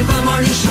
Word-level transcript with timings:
Jovem 0.00 0.14
Pan 0.14 0.24
Morning 0.24 0.54
Show. 0.54 0.70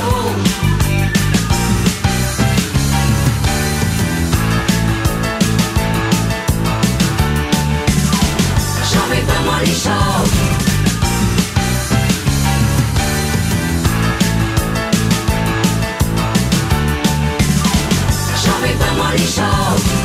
Jovem 8.91 9.25
Pan 9.27 9.45
Morning 9.45 9.75
Show. 9.75 10.25
Jovem 18.43 18.77
Pan 18.79 18.97
Morning 18.97 19.27
Show. 19.27 19.98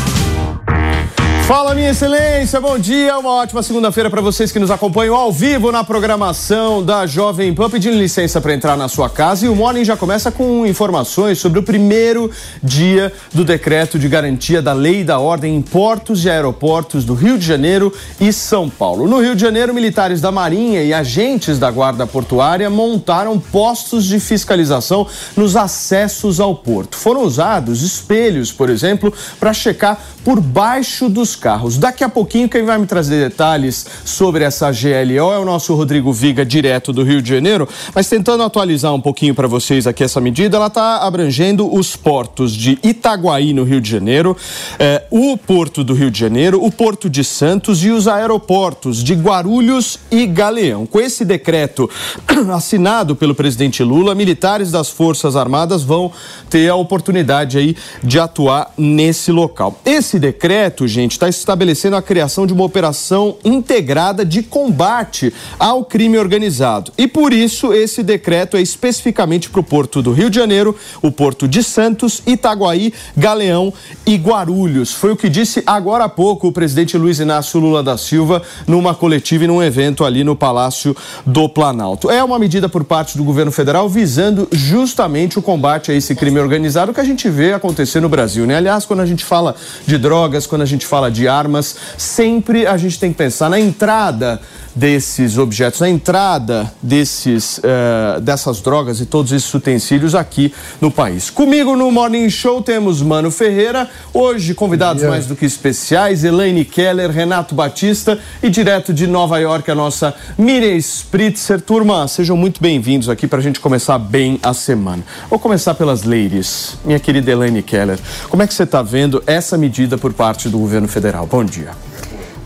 Fala, 1.47 1.75
minha 1.75 1.91
excelência, 1.91 2.59
bom 2.59 2.79
dia, 2.79 3.19
uma 3.19 3.29
ótima 3.29 3.63
segunda-feira 3.63 4.09
para 4.09 4.23
vocês 4.23 4.51
que 4.51 4.59
nos 4.59 4.71
acompanham 4.71 5.15
ao 5.15 5.31
vivo 5.31 5.71
na 5.71 5.85
programação 5.85 6.83
da 6.83 7.07
Jovem 7.07 7.53
Pan, 7.53 7.69
pedindo 7.69 7.99
licença 7.99 8.41
para 8.41 8.55
entrar 8.55 8.79
na 8.79 8.89
sua 8.89 9.11
casa. 9.11 9.45
E 9.45 9.49
o 9.51 9.55
Morning 9.55 9.85
já 9.85 9.95
começa 9.95 10.33
com 10.33 10.65
informações 10.65 11.39
sobre 11.39 11.59
o 11.59 11.63
primeiro 11.63 12.31
dia 12.63 13.13
do 13.35 13.45
decreto 13.45 13.99
de 13.99 14.09
garantia 14.09 14.63
da 14.63 14.73
lei 14.73 15.05
da 15.05 15.19
ordem 15.19 15.55
em 15.55 15.61
portos 15.61 16.25
e 16.25 16.31
aeroportos 16.31 17.05
do 17.05 17.13
Rio 17.13 17.37
de 17.37 17.45
Janeiro 17.45 17.93
e 18.19 18.33
São 18.33 18.71
Paulo. 18.71 19.07
No 19.07 19.21
Rio 19.21 19.35
de 19.35 19.43
Janeiro, 19.43 19.75
militares 19.75 20.23
da 20.23 20.33
Marinha 20.33 20.83
e 20.83 20.95
agentes 20.95 21.59
da 21.59 21.71
Guarda 21.71 22.07
Portuária 22.07 22.71
montaram 22.71 23.39
postos 23.39 24.07
de 24.07 24.19
fiscalização 24.19 25.07
nos 25.37 25.57
acessos 25.57 26.41
ao 26.41 26.55
porto. 26.55 26.97
Foram 26.97 27.23
usados 27.23 27.83
espelhos, 27.83 28.51
por 28.51 28.71
exemplo, 28.71 29.13
para 29.39 29.53
checar 29.53 30.01
por 30.25 30.41
baixo 30.41 31.07
dos 31.11 31.34
carros. 31.35 31.79
Daqui 31.79 32.05
a 32.05 32.09
pouquinho, 32.09 32.49
quem 32.49 32.65
vai 32.65 32.79
me 32.79 32.87
trazer 32.87 33.29
detalhes 33.29 33.87
sobre 34.05 34.45
essa 34.45 34.71
GLO 34.71 35.33
é 35.33 35.39
o 35.39 35.45
nosso 35.45 35.75
Rodrigo 35.75 36.13
Viga, 36.13 36.45
direto 36.45 36.93
do 36.93 37.03
Rio 37.03 37.21
de 37.23 37.29
Janeiro. 37.29 37.69
Mas 37.95 38.09
tentando 38.09 38.43
atualizar 38.43 38.93
um 38.95 39.01
pouquinho 39.01 39.35
para 39.35 39.49
vocês 39.49 39.87
aqui 39.87 40.05
essa 40.05 40.21
medida, 40.21 40.57
ela 40.57 40.67
está 40.67 40.99
abrangendo 40.99 41.73
os 41.75 41.97
portos 41.97 42.55
de 42.55 42.79
Itaguaí, 42.83 43.53
no 43.53 43.65
Rio 43.65 43.81
de 43.81 43.91
Janeiro, 43.91 44.37
eh, 44.79 45.03
o 45.11 45.37
Porto 45.37 45.83
do 45.83 45.95
Rio 45.95 46.11
de 46.11 46.19
Janeiro, 46.19 46.63
o 46.63 46.71
Porto 46.71 47.09
de 47.09 47.25
Santos 47.25 47.85
e 47.85 47.91
os 47.91 48.09
aeroportos 48.09 49.03
de 49.03 49.15
Guarulhos 49.15 49.99
e 50.11 50.27
Galeão. 50.27 50.87
Com 50.87 51.01
esse 51.01 51.25
decreto 51.25 51.89
assinado 52.53 53.17
pelo 53.17 53.35
presidente 53.35 53.83
Lula, 53.83 54.15
militares 54.15 54.71
das 54.71 54.89
Forças 54.89 55.37
Armadas 55.37 55.83
vão 55.83 56.13
ter 56.51 56.69
a 56.69 56.75
oportunidade 56.75 57.59
aí 57.59 57.77
de 58.03 58.19
atuar 58.19 58.73
nesse 58.77 59.33
local. 59.33 59.79
Esse 59.85 60.19
decreto, 60.19 60.87
gente, 60.87 61.13
está 61.13 61.24
estabelecendo 61.29 61.97
a 61.97 62.03
criação 62.03 62.47
de 62.47 62.53
uma 62.53 62.65
operação 62.65 63.37
integrada 63.45 64.25
de 64.25 64.43
combate 64.43 65.33
ao 65.59 65.85
crime 65.85 66.19
organizado. 66.19 66.93
E 66.97 67.07
por 67.07 67.33
isso 67.33 67.73
esse 67.73 68.03
decreto 68.03 68.57
é 68.57 68.63
especificamente 68.63 69.51
para 69.51 69.61
o 69.61 69.65
Porto 69.65 70.03
do 70.03 70.13
Rio 70.13 70.31
de 70.31 70.37
Janeiro, 70.37 70.77
o 71.03 71.11
Porto 71.11 71.47
de 71.47 71.63
Santos, 71.63 72.23
Itaguaí, 72.27 72.93
Galeão 73.17 73.73
e 74.07 74.17
Guarulhos. 74.17 74.93
Foi 74.93 75.13
o 75.13 75.17
que 75.17 75.29
disse 75.29 75.63
agora 75.67 76.05
há 76.05 76.09
pouco 76.09 76.49
o 76.49 76.53
presidente 76.53 76.97
Luiz 76.97 77.19
Inácio 77.19 77.61
Lula 77.61 77.83
da 77.83 77.97
Silva 77.97 78.43
numa 78.67 78.95
coletiva 78.95 79.45
e 79.45 79.47
num 79.47 79.63
evento 79.63 80.05
ali 80.05 80.25
no 80.25 80.37
Palácio 80.37 80.97
do 81.25 81.49
Planalto. 81.49 82.11
É 82.11 82.23
uma 82.23 82.39
medida 82.39 82.69
por 82.69 82.85
parte 82.85 83.17
do 83.17 83.25
governo 83.25 83.53
federal 83.53 83.89
visando 83.89 84.49
justamente 84.53 85.39
o 85.39 85.43
combate 85.43 85.91
a 85.91 85.95
esse 85.95 86.15
crime 86.15 86.39
organizado 86.39 86.93
que 86.93 87.01
a 87.01 87.05
gente 87.05 87.29
vê 87.29 87.53
acontecer 87.53 88.01
no 88.01 88.09
Brasil, 88.09 88.47
né? 88.47 88.57
Aliás, 88.57 88.85
quando 88.85 89.01
a 89.01 89.07
gente 89.07 89.25
fala 89.25 89.55
de 89.87 89.99
drogas, 89.99 90.47
quando 90.47 90.63
a 90.63 90.67
gente 90.67 90.87
fala 90.87 91.11
de 91.15 91.29
armas, 91.29 91.77
sempre 91.97 92.67
a 92.67 92.77
gente 92.77 92.99
tem 92.99 93.11
que 93.11 93.17
pensar 93.17 93.49
na 93.49 93.59
entrada 93.59 94.41
desses 94.75 95.39
objetos, 95.39 95.81
na 95.81 95.89
entrada 95.89 96.73
desses, 96.83 97.61
eh, 97.63 98.21
dessas 98.21 98.61
drogas 98.61 99.01
e 99.01 99.07
todos 99.07 99.31
esses 99.31 99.53
utensílios 99.55 100.15
aqui 100.15 100.53
no 100.81 100.91
país. 100.91 101.31
Comigo 101.31 101.77
no 101.77 101.91
Morning 101.93 102.29
Show 102.29 102.61
temos 102.61 103.01
Mano 103.01 103.31
Ferreira, 103.31 103.89
hoje 104.13 104.55
convidados 104.55 105.03
mais 105.05 105.27
do 105.27 105.37
que 105.37 105.45
especiais, 105.45 106.25
Elaine 106.25 106.65
Keller, 106.65 107.11
Renato 107.11 107.55
Batista 107.55 108.19
e 108.43 108.51
direto 108.51 108.93
de 108.93 109.07
Nova 109.07 109.39
York 109.39 109.71
a 109.71 109.75
nossa 109.75 110.15
Miriam 110.37 110.77
Spritzer. 110.77 111.61
Turma, 111.61 112.09
sejam 112.09 112.37
muito 112.37 112.61
bem-vindos 112.61 113.09
aqui 113.09 113.27
para 113.27 113.39
a 113.39 113.43
gente 113.43 113.61
começar 113.61 113.99
bem 113.99 114.41
a 114.43 114.53
semana. 114.53 115.05
Vou 115.31 115.39
começar 115.39 115.75
pelas 115.75 116.03
ladies. 116.03 116.77
Minha 116.85 116.99
querida 116.99 117.31
Elaine 117.31 117.63
Keller, 117.63 117.99
como 118.29 118.43
é 118.43 118.47
que 118.47 118.55
você 118.55 118.65
está 118.65 118.83
vendo 118.83 119.23
essa 119.27 119.57
medida 119.57 119.97
por 119.97 120.13
parte 120.13 120.49
do 120.49 120.59
governo 120.59 120.89
federal? 120.89 121.27
Bom 121.27 121.45
dia. 121.45 121.94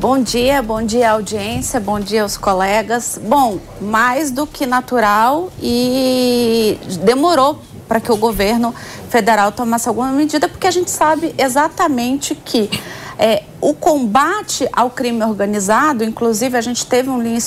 Bom 0.00 0.22
dia, 0.22 0.62
bom 0.62 0.80
dia 0.80 1.10
audiência, 1.10 1.80
bom 1.80 1.98
dia 1.98 2.22
aos 2.22 2.36
colegas. 2.36 3.18
Bom, 3.20 3.58
mais 3.80 4.30
do 4.30 4.46
que 4.46 4.64
natural 4.64 5.50
e 5.60 6.78
demorou 7.02 7.58
para 7.88 8.00
que 8.00 8.12
o 8.12 8.16
governo 8.16 8.72
federal 9.10 9.50
tomasse 9.50 9.88
alguma 9.88 10.12
medida, 10.12 10.48
porque 10.48 10.68
a 10.68 10.70
gente 10.70 10.88
sabe 10.88 11.34
exatamente 11.36 12.36
que 12.36 12.70
é, 13.18 13.42
o 13.60 13.74
combate 13.74 14.68
ao 14.72 14.90
crime 14.90 15.24
organizado, 15.24 16.04
inclusive 16.04 16.56
a 16.56 16.60
gente 16.60 16.86
teve 16.86 17.08
uma 17.08 17.22
linha, 17.22 17.38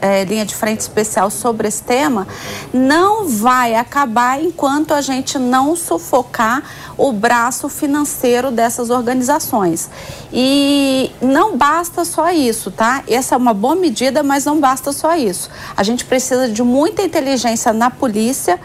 é, 0.00 0.24
linha 0.24 0.44
de 0.44 0.54
frente 0.54 0.80
especial 0.80 1.30
sobre 1.30 1.68
esse 1.68 1.82
tema, 1.82 2.26
não 2.72 3.28
vai 3.28 3.74
acabar 3.74 4.42
enquanto 4.42 4.92
a 4.92 5.00
gente 5.00 5.38
não 5.38 5.76
sufocar 5.76 6.62
o 6.98 7.12
braço 7.12 7.68
financeiro 7.68 8.50
dessas 8.50 8.90
organizações. 8.90 9.88
E 10.32 11.10
não 11.20 11.56
basta 11.56 12.04
só 12.04 12.30
isso, 12.30 12.70
tá? 12.70 13.04
Essa 13.06 13.34
é 13.34 13.38
uma 13.38 13.54
boa 13.54 13.76
medida, 13.76 14.22
mas 14.22 14.44
não 14.44 14.58
basta 14.58 14.92
só 14.92 15.14
isso. 15.14 15.48
A 15.76 15.82
gente 15.82 16.04
precisa 16.04 16.48
de 16.48 16.62
muita 16.62 17.02
inteligência 17.02 17.72
na 17.72 17.90
polícia 17.90 18.58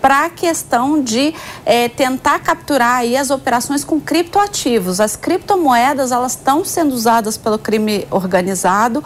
para 0.00 0.24
a 0.26 0.30
questão 0.30 1.02
de 1.02 1.34
eh, 1.64 1.88
tentar 1.90 2.38
capturar 2.40 2.96
aí 2.96 3.16
as 3.16 3.30
operações 3.30 3.84
com 3.84 4.00
criptoativos. 4.00 5.00
As 5.00 5.14
criptomoedas 5.14 6.10
elas 6.10 6.34
estão 6.40 6.64
sendo 6.64 6.92
usadas 6.92 7.36
pelo 7.36 7.58
crime 7.58 8.06
organizado 8.10 9.04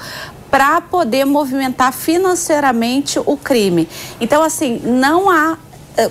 para 0.50 0.80
poder 0.80 1.24
movimentar 1.24 1.92
financeiramente 1.92 3.18
o 3.18 3.36
crime. 3.36 3.88
Então, 4.20 4.42
assim, 4.42 4.80
não 4.84 5.28
há 5.28 5.58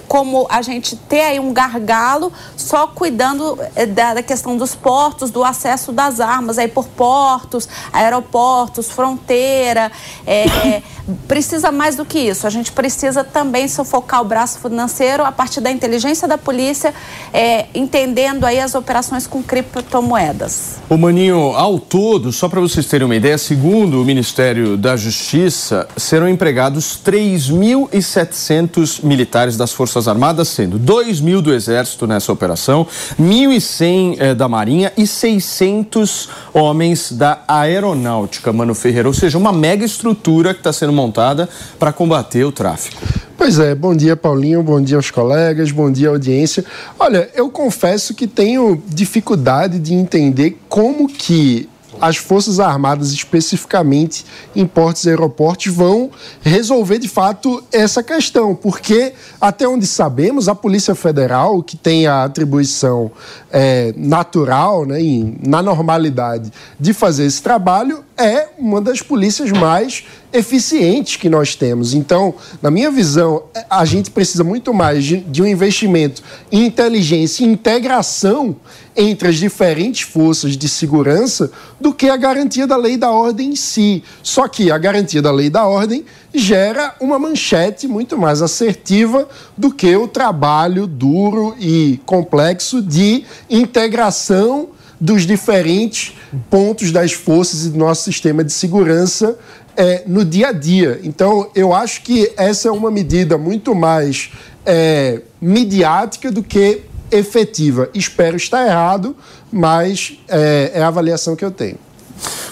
como 0.08 0.48
a 0.50 0.62
gente 0.62 0.96
ter 0.96 1.22
aí 1.22 1.40
um 1.40 1.54
gargalo 1.54 2.32
só 2.56 2.88
cuidando 2.88 3.58
eh, 3.76 3.86
da, 3.86 4.24
questão 4.24 4.56
dos 4.56 4.76
portos, 4.76 5.32
do 5.32 5.44
acesso 5.44 5.92
das 5.92 6.20
armas 6.20 6.58
aí 6.58 6.68
por 6.68 6.88
portos, 6.88 7.68
aeroportos, 7.92 8.90
fronteira. 8.90 9.92
eh, 10.26 10.82
precisa 11.28 11.72
mais 11.72 11.96
do 11.96 12.06
que 12.06 12.20
isso. 12.20 12.48
A 12.48 12.50
gente 12.50 12.72
precisa 12.72 13.24
também 13.24 13.68
sufocar 13.68 14.22
o 14.22 14.26
braço 14.26 14.60
financeiro 14.60 15.26
a 15.26 15.32
partir 15.32 15.60
da 15.60 15.70
inteligência 15.70 16.28
da 16.28 16.38
polícia, 16.38 16.94
eh, 17.34 17.66
entendendo 17.74 18.46
aí 18.46 18.60
as 18.60 18.76
operações 18.76 19.28
com 19.28 19.44
criptomoedas. 19.44 20.78
Ô 20.90 20.96
Maninho, 20.96 21.54
ao 21.56 21.80
todo, 21.80 22.32
só 22.32 22.48
para 22.48 22.62
vocês 22.62 22.86
terem 22.86 23.06
uma 23.06 23.16
ideia, 23.16 23.38
segundo 23.38 24.02
o 24.02 24.06
Ministério 24.06 24.78
da 24.78 24.96
Justiça, 24.96 25.88
serão 25.98 26.30
empregados 26.30 27.00
3.700 27.04 29.04
militares 29.04 29.58
das 29.58 29.73
Forças 29.74 30.08
Armadas, 30.08 30.48
sendo 30.48 30.78
2 30.78 31.20
mil 31.20 31.42
do 31.42 31.54
Exército 31.54 32.08
nessa 32.08 32.32
operação, 32.32 32.88
1.100 33.20 34.16
eh, 34.20 34.36
da 34.36 34.48
Marinha 34.48 34.94
e 34.96 35.06
600 35.06 36.30
homens 36.54 37.12
da 37.12 37.44
Aeronáutica, 37.48 38.54
Mano 38.54 38.74
Ferreira. 38.74 39.08
Ou 39.08 39.14
seja, 39.14 39.38
uma 39.38 39.52
mega 39.52 39.84
estrutura 39.84 40.54
que 40.54 40.60
está 40.60 40.72
sendo 40.72 40.94
montada 40.94 41.50
para 41.78 41.92
combater 41.92 42.44
o 42.44 42.52
tráfico. 42.52 43.02
Pois 43.38 43.60
é, 43.60 43.76
bom 43.76 43.94
dia 43.94 44.16
Paulinho, 44.16 44.64
bom 44.64 44.82
dia 44.82 44.96
aos 44.96 45.12
colegas, 45.12 45.70
bom 45.72 45.92
dia 45.92 46.08
audiência. 46.08 46.64
Olha, 46.98 47.30
eu 47.36 47.50
confesso 47.50 48.14
que 48.14 48.26
tenho 48.26 48.82
dificuldade 48.88 49.80
de 49.80 49.94
entender 49.94 50.58
como 50.70 51.10
que 51.10 51.68
as 52.04 52.18
Forças 52.18 52.60
Armadas, 52.60 53.14
especificamente 53.14 54.26
em 54.54 54.68
portos 54.68 55.06
e 55.06 55.10
aeroportos, 55.10 55.68
vão 55.68 56.12
resolver 56.42 57.00
de 57.00 57.08
fato 57.08 57.64
essa 57.72 58.04
questão, 58.04 58.54
porque 58.54 59.14
até 59.40 59.66
onde 59.66 59.88
sabemos, 59.88 60.50
a 60.50 60.54
Polícia 60.54 60.94
Federal, 60.96 61.64
que 61.64 61.78
tem 61.78 62.06
a 62.06 62.26
atribuição 62.26 63.10
é, 63.50 63.94
natural, 63.96 64.86
né, 64.86 65.00
na 65.42 65.62
normalidade, 65.62 66.52
de 66.78 66.92
fazer 66.92 67.24
esse 67.24 67.42
trabalho, 67.42 68.04
é 68.24 68.50
uma 68.58 68.80
das 68.80 69.02
polícias 69.02 69.52
mais 69.52 70.06
eficientes 70.32 71.18
que 71.18 71.30
nós 71.30 71.56
temos. 71.56 71.94
Então, 71.94 72.34
na 72.62 72.72
minha 72.72 72.90
visão, 72.90 73.44
a 73.70 73.84
gente 73.84 74.10
precisa 74.10 74.44
muito 74.44 74.74
mais 74.74 75.04
de, 75.04 75.18
de 75.18 75.44
um 75.44 75.46
investimento 75.46 76.24
em 76.50 76.66
inteligência 76.66 77.44
e 77.44 77.48
integração 77.48 78.56
entre 78.96 79.28
as 79.28 79.36
diferentes 79.36 80.02
forças 80.02 80.56
de 80.56 80.70
segurança 80.70 81.52
do 81.82 81.94
que 81.94 82.10
a 82.10 82.16
garantia 82.16 82.66
da 82.66 82.78
lei 82.78 82.96
da 82.96 83.12
ordem 83.12 83.50
em 83.50 83.56
si. 83.56 84.04
Só 84.24 84.48
que 84.48 84.72
a 84.72 84.78
garantia 84.78 85.22
da 85.22 85.32
lei 85.32 85.50
da 85.50 85.66
ordem 85.66 86.06
gera 86.34 86.96
uma 87.02 87.20
manchete 87.20 87.88
muito 87.88 88.18
mais 88.18 88.42
assertiva 88.42 89.28
do 89.58 89.72
que 89.72 89.96
o 89.96 90.08
trabalho 90.08 90.88
duro 90.88 91.56
e 91.60 92.00
complexo 92.06 92.82
de 92.82 93.26
integração 93.50 94.70
dos 95.04 95.28
diferentes 95.28 96.16
pontos 96.50 96.90
das 96.90 97.12
forças 97.12 97.66
e 97.66 97.72
do 97.72 97.78
nosso 97.78 98.06
sistema 98.06 98.42
de 98.42 98.54
segurança 98.54 99.38
é, 99.76 100.04
no 100.08 100.24
dia 100.24 100.48
a 100.48 100.52
dia. 100.54 100.98
Então, 101.04 101.52
eu 101.54 101.74
acho 101.74 102.04
que 102.04 102.32
essa 102.38 102.70
é 102.70 102.72
uma 102.72 102.90
medida 102.90 103.38
muito 103.38 103.76
mais 103.76 104.32
é, 104.66 105.20
midiática 105.42 106.32
do 106.32 106.42
que 106.42 106.84
efetiva. 107.12 107.90
Espero 107.94 108.38
estar 108.38 108.66
errado, 108.66 109.14
mas 109.52 110.18
é, 110.30 110.72
é 110.74 110.82
a 110.82 110.88
avaliação 110.88 111.36
que 111.36 111.44
eu 111.44 111.52
tenho. 111.52 111.78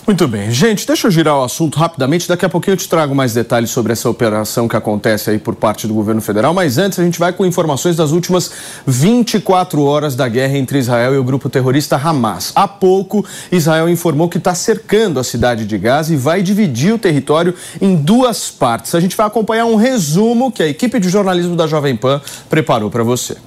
Muito 0.06 0.28
bem. 0.28 0.50
Gente, 0.50 0.86
deixa 0.86 1.08
eu 1.08 1.12
girar 1.12 1.38
o 1.38 1.44
assunto 1.44 1.78
rapidamente. 1.78 2.28
Daqui 2.28 2.44
a 2.44 2.50
pouquinho 2.50 2.74
eu 2.74 2.78
te 2.78 2.90
trago 2.90 3.14
mais 3.14 3.34
detalhes 3.34 3.70
sobre 3.70 3.94
essa 3.94 4.10
operação 4.10 4.68
que 4.68 4.76
acontece 4.76 5.30
aí 5.30 5.38
por 5.38 5.56
parte 5.56 5.88
do 5.88 5.94
governo 5.94 6.22
federal. 6.22 6.54
Mas 6.54 6.78
antes, 6.78 7.00
a 7.00 7.04
gente 7.04 7.20
vai 7.20 7.32
com 7.32 7.46
informações 7.46 7.96
das 7.96 8.12
últimas 8.12 8.52
24 8.86 9.82
horas 9.84 10.16
da 10.16 10.28
guerra 10.28 10.58
entre 10.58 10.80
Israel 10.80 11.14
e 11.14 11.18
o 11.18 11.24
grupo 11.24 11.50
terrorista 11.50 11.96
Hamas. 11.96 12.52
Há 12.56 12.68
pouco, 12.68 13.24
Israel 13.52 13.88
informou 13.88 14.28
que 14.28 14.40
está 14.40 14.56
cercando 14.56 15.20
a 15.20 15.24
cidade 15.24 15.66
de 15.66 15.78
Gaza 15.78 16.14
e 16.14 16.18
vai 16.18 16.42
dividir 16.42 16.94
o 16.94 16.98
território 16.98 17.54
em 17.80 17.96
duas 17.96 18.50
partes. 18.50 18.96
A 18.96 19.00
gente 19.00 19.16
vai 19.16 19.28
acompanhar 19.28 19.66
um 19.66 19.76
resumo 19.76 20.52
que 20.52 20.64
a 20.64 20.68
equipe 20.68 21.00
de 21.00 21.10
jornalismo 21.10 21.56
da 21.56 21.68
Jovem 21.68 21.96
Pan 21.96 22.20
preparou 22.50 22.90
para 22.90 23.04
você. 23.04 23.38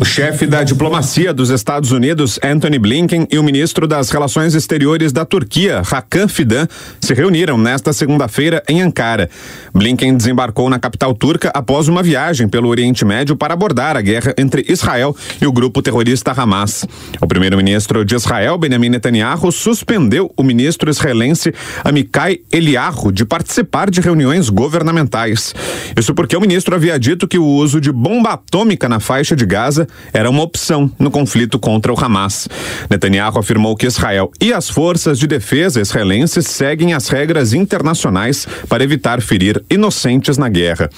O 0.00 0.04
chefe 0.04 0.46
da 0.46 0.64
diplomacia 0.64 1.32
dos 1.32 1.50
Estados 1.50 1.92
Unidos, 1.92 2.38
Anthony 2.42 2.78
Blinken, 2.78 3.28
e 3.30 3.38
o 3.38 3.42
ministro 3.42 3.86
das 3.86 4.10
Relações 4.10 4.54
Exteriores 4.54 5.12
da 5.12 5.24
Turquia, 5.24 5.80
Hakan 5.88 6.26
Fidan, 6.26 6.66
se 7.00 7.14
reuniram 7.14 7.56
nesta 7.56 7.92
segunda-feira 7.92 8.62
em 8.68 8.82
Ankara. 8.82 9.30
Blinken 9.72 10.16
desembarcou 10.16 10.68
na 10.68 10.78
capital 10.78 11.14
turca 11.14 11.50
após 11.54 11.88
uma 11.88 12.02
viagem 12.02 12.48
pelo 12.48 12.68
Oriente 12.68 13.04
Médio 13.04 13.36
para 13.36 13.54
abordar 13.54 13.96
a 13.96 14.00
guerra 14.00 14.34
entre 14.36 14.64
Israel 14.68 15.14
e 15.40 15.46
o 15.46 15.52
grupo 15.52 15.82
terrorista 15.82 16.32
Hamas. 16.32 16.84
O 17.20 17.26
primeiro-ministro 17.26 18.04
de 18.04 18.16
Israel, 18.16 18.58
Benjamin 18.58 18.88
Netanyahu, 18.88 19.52
suspendeu 19.52 20.32
o 20.36 20.42
ministro 20.42 20.90
israelense 20.90 21.54
Amikai 21.84 22.40
Eliyahu 22.50 23.12
de 23.12 23.24
participar 23.24 23.88
de 23.88 24.00
reuniões 24.00 24.48
governamentais. 24.48 25.54
Isso 25.96 26.14
porque 26.14 26.36
o 26.36 26.40
ministro 26.40 26.74
havia 26.74 26.98
dito 26.98 27.28
que 27.28 27.38
o 27.38 27.46
uso 27.46 27.80
de 27.80 27.92
bomba 27.92 28.30
atômica 28.30 28.88
na 28.88 28.98
faixa 28.98 29.36
de 29.36 29.46
Gaza 29.46 29.81
era 30.12 30.28
uma 30.28 30.42
opção 30.42 30.90
no 30.98 31.10
conflito 31.10 31.58
contra 31.58 31.92
o 31.92 31.98
Hamas. 31.98 32.48
Netanyahu 32.90 33.38
afirmou 33.38 33.76
que 33.76 33.86
Israel 33.86 34.30
e 34.40 34.52
as 34.52 34.68
forças 34.68 35.18
de 35.18 35.26
defesa 35.26 35.80
israelenses 35.80 36.46
seguem 36.46 36.94
as 36.94 37.08
regras 37.08 37.52
internacionais 37.52 38.46
para 38.68 38.84
evitar 38.84 39.20
ferir 39.20 39.62
inocentes 39.70 40.38
na 40.38 40.48
guerra. 40.48 40.90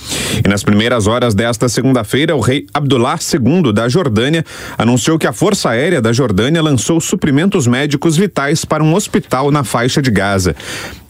E 0.45 0.49
nas 0.49 0.63
primeiras 0.63 1.07
horas 1.07 1.35
desta 1.35 1.69
segunda-feira, 1.69 2.37
o 2.37 2.41
rei 2.41 2.67
Abdullah 2.73 3.19
II 3.19 3.73
da 3.73 3.89
Jordânia 3.89 4.45
anunciou 4.77 5.19
que 5.19 5.27
a 5.27 5.33
Força 5.33 5.71
Aérea 5.71 6.01
da 6.01 6.13
Jordânia 6.13 6.63
lançou 6.63 7.01
suprimentos 7.01 7.67
médicos 7.67 8.17
vitais 8.17 8.65
para 8.65 8.83
um 8.83 8.95
hospital 8.95 9.51
na 9.51 9.65
faixa 9.65 10.01
de 10.01 10.11
Gaza. 10.11 10.55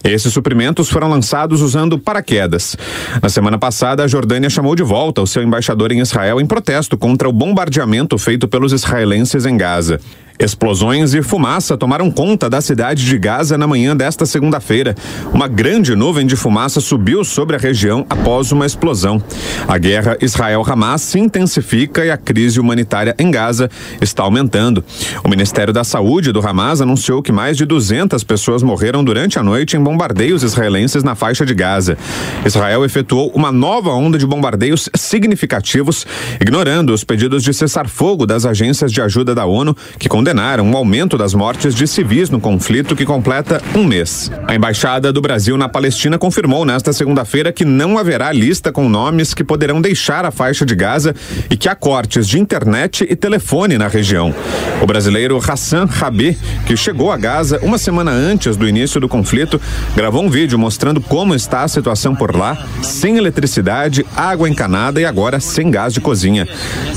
Esses 0.05 0.35
suprimentos 0.35 0.91
foram 0.91 1.09
lançados 1.09 1.63
usando 1.63 1.99
paraquedas. 1.99 2.77
Na 3.23 3.31
semana 3.31 3.59
passada, 3.59 4.05
a 4.05 4.07
Jordânia 4.07 4.51
chamou 4.51 4.77
de 4.77 4.83
volta 4.83 5.23
o 5.23 5.27
seu 5.27 5.43
embaixador 5.43 5.91
em 5.93 6.01
Israel 6.01 6.43
em 6.43 6.47
protesto 6.47 6.99
contra 6.99 7.27
o 7.27 7.33
bombardeamento 7.33 8.19
feito 8.19 8.47
pelos 8.47 8.75
israelenses 8.75 9.47
em 9.47 9.57
Gaza. 9.57 9.99
Explosões 10.37 11.15
e 11.15 11.23
fumaça 11.23 11.77
tomaram 11.77 12.11
conta 12.11 12.51
da 12.51 12.61
cidade 12.61 13.05
de 13.05 13.17
Gaza 13.17 13.57
na 13.57 13.69
manhã 13.69 13.97
desta 13.97 14.27
segunda-feira. 14.27 14.97
Uma 15.33 15.47
grande 15.47 15.95
nuvem 15.95 16.27
de 16.27 16.35
fumaça 16.35 16.81
subiu 16.81 17.23
sobre 17.25 17.55
a 17.55 17.59
região 17.59 18.05
após 18.11 18.51
uma 18.51 18.67
explosão. 18.67 19.23
A 19.69 19.79
guerra 19.79 20.17
Israel-Hamas 20.21 21.03
se 21.03 21.21
intensifica 21.21 22.05
e 22.05 22.11
a 22.11 22.17
crise 22.17 22.59
humanitária 22.59 23.15
em 23.17 23.31
Gaza 23.31 23.71
está 24.01 24.25
aumentando. 24.25 24.85
O 25.23 25.29
Ministério 25.29 25.73
da 25.73 25.85
Saúde 25.85 26.33
do 26.33 26.45
Hamas 26.45 26.81
anunciou 26.81 27.23
que 27.23 27.31
mais 27.31 27.57
de 27.57 27.65
200 27.65 28.25
pessoas 28.25 28.61
morreram 28.61 29.05
durante 29.05 29.39
a 29.39 29.43
noite 29.43 29.77
em 29.77 29.81
bombardeios 29.81 30.43
israelenses 30.43 31.05
na 31.05 31.15
faixa 31.15 31.47
de 31.47 31.55
Gaza. 31.55 31.97
Israel 32.45 32.85
efetuou 32.85 33.31
uma 33.37 33.53
nova 33.53 33.91
onda 33.91 34.19
de 34.19 34.27
bombardeios 34.27 34.91
significativos, 34.97 36.05
ignorando 36.41 36.93
os 36.93 37.05
pedidos 37.05 37.45
de 37.45 37.55
cessar-fogo 37.55 38.27
das 38.27 38.45
agências 38.45 38.91
de 38.91 39.01
ajuda 39.01 39.33
da 39.33 39.47
ONU, 39.47 39.77
que 39.97 40.09
condenaram 40.25 40.71
o 40.71 40.75
aumento 40.75 41.19
das 41.19 41.35
mortes 41.35 41.75
de 41.75 41.87
civis 41.87 42.31
no 42.31 42.41
conflito 42.41 42.97
que 42.97 43.05
completa 43.05 43.61
um 43.75 43.85
mês. 43.85 44.33
A 44.49 44.55
Embaixada 44.55 45.13
do 45.13 45.21
Brasil 45.21 45.59
na 45.59 45.69
Palestina 45.69 46.17
confirmou 46.17 46.65
nesta 46.65 46.95
segunda-feira 46.95 47.53
que 47.53 47.63
não 47.63 47.99
haverá 47.99 48.33
lista 48.33 48.73
com 48.73 48.89
nomes 48.89 49.35
que 49.35 49.45
poderão 49.45 49.83
deixar 49.83 50.25
a 50.25 50.31
faixa 50.31 50.65
de 50.65 50.75
Gaza 50.75 51.15
e 51.51 51.59
que 51.59 51.69
há 51.69 51.75
cortes 51.75 52.27
de 52.27 52.41
internet 52.41 53.07
e 53.07 53.15
telefone 53.15 53.77
na 53.77 53.87
região. 53.87 54.35
O 54.81 54.87
brasileiro 54.87 55.37
Hassan 55.37 55.85
Rabi, 55.85 56.39
que 56.67 56.75
chegou 56.75 57.13
a 57.13 57.19
Gaza 57.19 57.61
uma 57.63 57.77
semana 57.77 58.11
antes 58.11 58.57
do 58.57 58.67
início 58.67 58.99
do 58.99 59.11
conflito, 59.11 59.61
gravou 59.95 60.25
um 60.25 60.31
vídeo 60.31 60.59
mostrando 60.59 61.03
como 61.03 61.35
está 61.35 61.65
a 61.65 61.69
situação 61.69 62.15
por 62.15 62.35
lá, 62.35 62.57
sem 62.81 63.19
eletricidade, 63.19 64.07
água 64.17 64.49
encanada 64.49 64.99
e 65.03 65.05
agora 65.05 65.39
sem 65.39 65.71
gás 65.71 65.93
de 65.93 66.01
cozinha. 66.01 66.49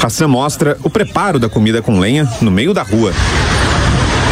Hassan 0.02 0.30
mostra 0.30 0.78
o 0.82 0.90
preparo 0.90 1.38
da 1.38 1.50
comida 1.50 1.82
com 1.82 2.00
lenha 2.00 2.26
no 2.42 2.50
meio 2.50 2.74
da 2.74 2.84
rua. 2.84 3.17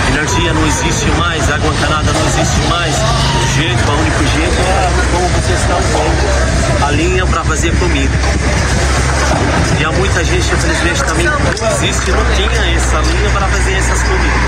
Energia 0.09 0.53
não 0.53 0.65
existe 0.65 1.05
mais, 1.11 1.49
água 1.51 1.73
encanada 1.73 2.11
não 2.13 2.25
existe 2.27 2.61
mais. 2.69 2.95
O 2.95 3.47
jeito, 3.55 3.91
o 3.91 3.99
único 3.99 4.25
jeito 4.27 4.61
é 4.61 4.89
como 5.11 5.27
vocês 5.29 5.59
estão 5.59 5.79
vendo, 5.79 6.85
a 6.85 6.91
linha 6.91 7.25
para 7.25 7.43
fazer 7.43 7.75
comida. 7.77 8.17
E 9.79 9.83
há 9.83 9.91
muita 9.91 10.23
gente, 10.23 10.53
infelizmente, 10.53 11.03
também 11.03 11.27
existe, 11.71 12.11
não 12.11 12.25
tinha 12.35 12.75
essa 12.75 12.99
linha 12.99 13.29
para 13.31 13.47
fazer 13.47 13.73
essas 13.73 14.03
comidas. 14.03 14.44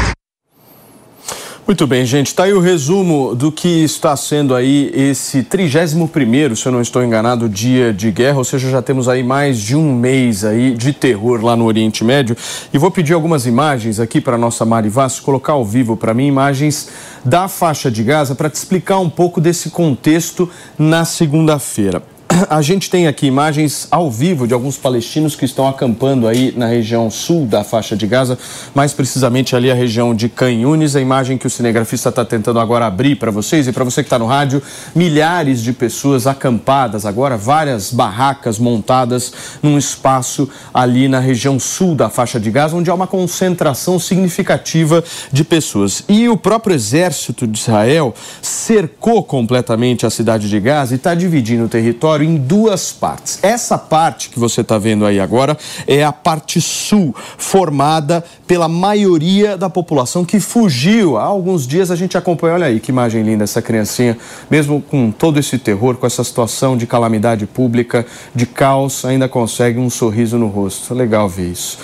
Muito 1.67 1.85
bem, 1.85 2.05
gente. 2.05 2.27
Está 2.27 2.45
aí 2.45 2.53
o 2.53 2.61
resumo 2.61 3.35
do 3.35 3.51
que 3.51 3.83
está 3.83 4.15
sendo 4.15 4.55
aí 4.55 4.89
esse 4.95 5.43
31º, 5.43 6.55
se 6.55 6.65
eu 6.65 6.71
não 6.71 6.79
estou 6.79 7.03
enganado, 7.03 7.49
dia 7.49 7.91
de 7.91 8.09
guerra, 8.09 8.37
ou 8.37 8.45
seja, 8.45 8.69
já 8.69 8.81
temos 8.81 9.09
aí 9.09 9.21
mais 9.21 9.59
de 9.59 9.75
um 9.75 9.93
mês 9.93 10.45
aí 10.45 10.73
de 10.73 10.93
terror 10.93 11.43
lá 11.43 11.57
no 11.57 11.65
Oriente 11.65 12.05
Médio. 12.05 12.37
E 12.73 12.77
vou 12.77 12.89
pedir 12.89 13.11
algumas 13.11 13.45
imagens 13.45 13.99
aqui 13.99 14.21
para 14.21 14.35
a 14.35 14.37
nossa 14.37 14.63
Mari 14.63 14.87
Vaz 14.87 15.19
colocar 15.19 15.53
ao 15.53 15.65
vivo 15.65 15.97
para 15.97 16.13
mim 16.13 16.27
imagens 16.27 16.87
da 17.25 17.49
faixa 17.49 17.91
de 17.91 18.01
Gaza 18.01 18.33
para 18.33 18.49
te 18.49 18.55
explicar 18.55 18.99
um 18.99 19.09
pouco 19.09 19.41
desse 19.41 19.69
contexto 19.69 20.49
na 20.79 21.03
segunda-feira. 21.03 22.01
A 22.49 22.61
gente 22.61 22.87
tem 22.87 23.07
aqui 23.07 23.25
imagens 23.25 23.87
ao 23.89 24.11
vivo 24.11 24.47
de 24.47 24.53
alguns 24.53 24.77
palestinos 24.77 25.35
que 25.35 25.43
estão 25.43 25.67
acampando 25.67 26.27
aí 26.27 26.53
na 26.55 26.67
região 26.67 27.09
sul 27.09 27.47
da 27.47 27.63
faixa 27.63 27.95
de 27.95 28.05
Gaza, 28.05 28.37
mais 28.75 28.93
precisamente 28.93 29.55
ali 29.55 29.71
a 29.71 29.73
região 29.73 30.13
de 30.13 30.29
Canhunes. 30.29 30.95
A 30.95 31.01
imagem 31.01 31.35
que 31.35 31.47
o 31.47 31.49
cinegrafista 31.49 32.09
está 32.09 32.23
tentando 32.23 32.59
agora 32.59 32.85
abrir 32.85 33.15
para 33.15 33.31
vocês 33.31 33.67
e 33.67 33.71
para 33.71 33.83
você 33.83 34.03
que 34.03 34.07
está 34.07 34.19
no 34.19 34.27
rádio, 34.27 34.61
milhares 34.93 35.63
de 35.63 35.73
pessoas 35.73 36.27
acampadas 36.27 37.07
agora, 37.07 37.37
várias 37.37 37.91
barracas 37.91 38.59
montadas 38.59 39.33
num 39.63 39.77
espaço 39.77 40.47
ali 40.71 41.07
na 41.07 41.19
região 41.19 41.59
sul 41.59 41.95
da 41.95 42.07
faixa 42.07 42.39
de 42.39 42.51
Gaza, 42.51 42.75
onde 42.75 42.91
há 42.91 42.93
uma 42.93 43.07
concentração 43.07 43.97
significativa 43.97 45.03
de 45.31 45.43
pessoas. 45.43 46.03
E 46.07 46.29
o 46.29 46.37
próprio 46.37 46.75
exército 46.75 47.47
de 47.47 47.57
Israel 47.57 48.13
cercou 48.43 49.23
completamente 49.23 50.05
a 50.05 50.09
cidade 50.11 50.47
de 50.47 50.59
Gaza 50.59 50.93
e 50.93 50.97
está 50.97 51.15
dividindo 51.15 51.65
o 51.65 51.69
território 51.69 52.26
em 52.27 52.35
duas 52.35 52.91
partes. 52.91 53.39
Essa 53.41 53.77
parte 53.77 54.29
que 54.29 54.39
você 54.39 54.61
está 54.61 54.77
vendo 54.77 55.05
aí 55.05 55.19
agora 55.19 55.57
é 55.87 56.03
a 56.03 56.11
parte 56.11 56.59
sul, 56.59 57.15
formada 57.37 58.23
pela 58.45 58.67
maioria 58.67 59.57
da 59.57 59.69
população 59.69 60.25
que 60.25 60.39
fugiu. 60.39 61.17
Há 61.17 61.23
alguns 61.23 61.65
dias 61.65 61.89
a 61.89 61.95
gente 61.95 62.17
acompanhou, 62.17 62.55
olha 62.55 62.67
aí 62.67 62.79
que 62.79 62.91
imagem 62.91 63.23
linda 63.23 63.43
essa 63.43 63.61
criancinha, 63.61 64.17
mesmo 64.49 64.81
com 64.81 65.11
todo 65.11 65.39
esse 65.39 65.57
terror, 65.57 65.95
com 65.95 66.05
essa 66.05 66.23
situação 66.23 66.75
de 66.75 66.85
calamidade 66.85 67.45
pública, 67.45 68.05
de 68.35 68.45
caos, 68.45 69.05
ainda 69.05 69.29
consegue 69.29 69.79
um 69.79 69.89
sorriso 69.89 70.37
no 70.37 70.47
rosto. 70.47 70.93
Legal 70.93 71.29
ver 71.29 71.51
isso. 71.51 71.77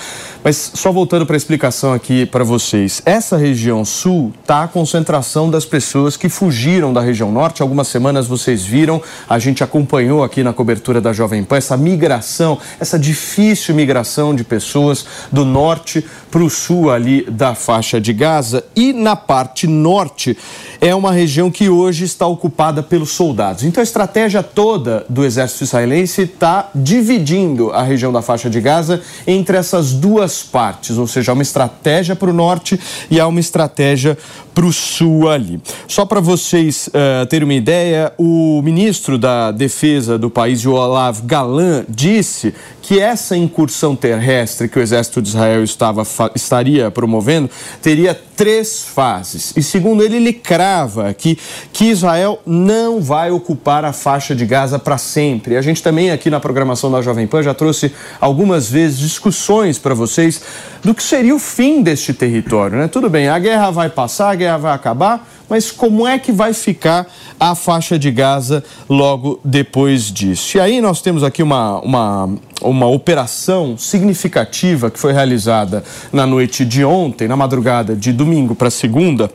Mas 0.44 0.72
só 0.74 0.92
voltando 0.92 1.26
para 1.26 1.38
a 1.38 1.38
explicação 1.38 1.94
aqui 1.94 2.26
para 2.26 2.44
vocês, 2.44 3.02
essa 3.06 3.38
região 3.38 3.86
sul 3.86 4.34
está 4.42 4.64
a 4.64 4.68
concentração 4.68 5.50
das 5.50 5.64
pessoas 5.64 6.18
que 6.18 6.28
fugiram 6.28 6.92
da 6.92 7.00
região 7.00 7.32
norte. 7.32 7.62
Algumas 7.62 7.88
semanas 7.88 8.28
vocês 8.28 8.62
viram, 8.62 9.02
a 9.30 9.40
gente 9.40 9.64
acompanhou 9.64 10.22
aqui 10.22 10.44
na 10.44 10.52
cobertura 10.52 11.00
da 11.00 11.14
Jovem 11.14 11.46
Pan 11.46 11.56
essa 11.56 11.78
migração, 11.78 12.60
essa 12.78 13.00
difícil 13.00 13.74
migração 13.74 14.36
de 14.36 14.44
pessoas 14.44 15.06
do 15.32 15.46
norte 15.46 16.06
para 16.30 16.44
o 16.44 16.50
sul 16.50 16.92
ali 16.92 17.24
da 17.24 17.56
faixa 17.56 18.02
de 18.02 18.12
Gaza. 18.12 18.66
E 18.76 18.92
na 18.92 19.16
parte 19.16 19.66
norte 19.66 20.38
é 20.82 20.94
uma 20.94 21.14
região 21.14 21.50
que 21.50 21.70
hoje 21.70 22.04
está 22.04 22.28
ocupada 22.28 22.84
pelos 22.84 23.12
soldados. 23.12 23.64
Então 23.64 23.80
a 23.80 23.84
estratégia 23.84 24.44
toda 24.44 25.06
do 25.08 25.24
exército 25.24 25.64
israelense 25.64 26.24
está 26.24 26.70
dividindo 26.76 27.72
a 27.72 27.82
região 27.82 28.12
da 28.12 28.22
faixa 28.22 28.50
de 28.50 28.60
Gaza 28.60 29.02
entre 29.26 29.56
essas 29.56 29.94
duas 29.94 30.33
partes, 30.42 30.98
ou 30.98 31.06
seja, 31.06 31.32
há 31.32 31.34
uma 31.34 31.44
estratégia 31.44 32.16
para 32.16 32.30
o 32.30 32.34
norte 32.34 32.80
e 33.12 33.20
há 33.20 33.28
uma 33.28 33.40
estratégia 33.40 34.18
para 34.54 34.66
o 34.66 34.72
sul 34.72 35.30
ali. 35.30 35.60
Só 35.88 36.06
para 36.06 36.20
vocês 36.20 36.88
uh, 36.88 37.26
terem 37.26 37.44
uma 37.44 37.54
ideia, 37.54 38.14
o 38.18 38.62
ministro 38.64 39.18
da 39.18 39.52
Defesa 39.52 40.18
do 40.18 40.30
país, 40.30 40.64
Yoav 40.64 41.22
Galan, 41.24 41.86
disse 41.90 42.54
que 42.84 43.00
essa 43.00 43.36
incursão 43.36 43.96
terrestre 43.96 44.68
que 44.68 44.78
o 44.78 44.82
exército 44.82 45.22
de 45.22 45.30
Israel 45.30 45.64
estava, 45.64 46.04
estaria 46.36 46.92
promovendo 46.92 47.50
teria 47.82 48.14
três 48.36 48.84
fases. 48.84 49.54
E 49.56 49.64
segundo 49.64 50.04
ele, 50.04 50.18
ele 50.18 50.34
crava 50.34 51.08
aqui 51.08 51.40
que 51.72 51.86
Israel 51.86 52.42
não 52.46 53.02
vai 53.02 53.32
ocupar 53.32 53.86
a 53.86 53.94
faixa 53.94 54.36
de 54.36 54.46
Gaza 54.46 54.78
para 54.78 54.98
sempre. 54.98 55.56
A 55.56 55.62
gente 55.62 55.82
também 55.82 56.12
aqui 56.12 56.30
na 56.30 56.42
programação 56.42 56.92
da 56.92 57.02
Jovem 57.02 57.26
Pan 57.26 57.42
já 57.42 57.54
trouxe 57.54 57.94
algumas 58.20 58.70
vezes 58.70 59.00
discussões 59.00 59.80
para 59.80 59.94
vocês 59.94 60.42
do 60.84 60.94
que 60.94 61.02
seria 61.02 61.34
o 61.34 61.40
fim 61.40 61.82
deste 61.82 62.14
território. 62.14 62.78
Né? 62.78 62.88
Tudo 62.88 63.10
bem, 63.10 63.30
a 63.30 63.40
guerra 63.40 63.72
vai 63.72 63.90
passar, 63.90 64.32
a 64.32 64.36
guerra 64.36 64.58
vai 64.58 64.74
acabar, 64.74 65.28
mas 65.50 65.72
como 65.72 66.08
é 66.08 66.20
que 66.20 66.32
vai 66.32 66.54
ficar 66.54 67.08
a 67.40 67.56
faixa 67.56 67.98
de 67.98 68.12
Gaza 68.12 68.64
logo 68.90 69.40
depois 69.44 70.12
disso? 70.12 70.58
E 70.58 70.60
aí 70.60 70.82
nós 70.82 71.02
temos 71.02 71.24
aqui 71.24 71.42
uma, 71.42 71.80
uma, 71.80 72.30
uma 72.62 72.88
operação 72.88 73.78
significativa 73.78 74.92
que 74.92 75.00
foi 75.00 75.14
realizada 75.14 75.84
na 76.12 76.26
noite 76.26 76.66
de 76.66 76.84
ontem, 76.84 77.28
na 77.28 77.38
madrugada 77.38 77.96
de 77.96 78.12
domingo 78.12 78.54
para 78.54 78.70
segunda. 78.70 79.30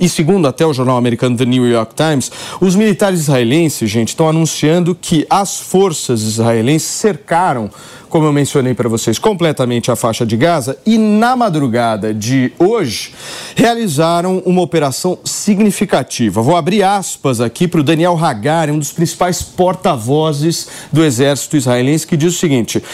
E 0.00 0.08
segundo 0.08 0.46
até 0.46 0.64
o 0.64 0.72
jornal 0.72 0.96
americano 0.96 1.36
The 1.36 1.44
New 1.44 1.66
York 1.66 1.94
Times, 1.94 2.30
os 2.60 2.76
militares 2.76 3.20
israelenses, 3.20 3.90
gente, 3.90 4.08
estão 4.08 4.28
anunciando 4.28 4.94
que 4.94 5.26
as 5.28 5.58
forças 5.58 6.22
israelenses 6.22 6.88
cercaram 6.88 7.68
como 8.12 8.26
eu 8.26 8.32
mencionei 8.32 8.74
para 8.74 8.90
vocês, 8.90 9.18
completamente 9.18 9.90
a 9.90 9.96
faixa 9.96 10.26
de 10.26 10.36
Gaza 10.36 10.76
e 10.84 10.98
na 10.98 11.34
madrugada 11.34 12.12
de 12.12 12.52
hoje 12.58 13.14
realizaram 13.56 14.42
uma 14.44 14.60
operação 14.60 15.18
significativa. 15.24 16.42
Vou 16.42 16.54
abrir 16.54 16.82
aspas 16.82 17.40
aqui 17.40 17.66
para 17.66 17.80
o 17.80 17.82
Daniel 17.82 18.22
Hagari, 18.22 18.70
um 18.70 18.78
dos 18.78 18.92
principais 18.92 19.40
porta-vozes 19.40 20.68
do 20.92 21.02
exército 21.02 21.56
israelense, 21.56 22.06
que 22.06 22.14
diz 22.14 22.34
o 22.34 22.38
seguinte: 22.38 22.84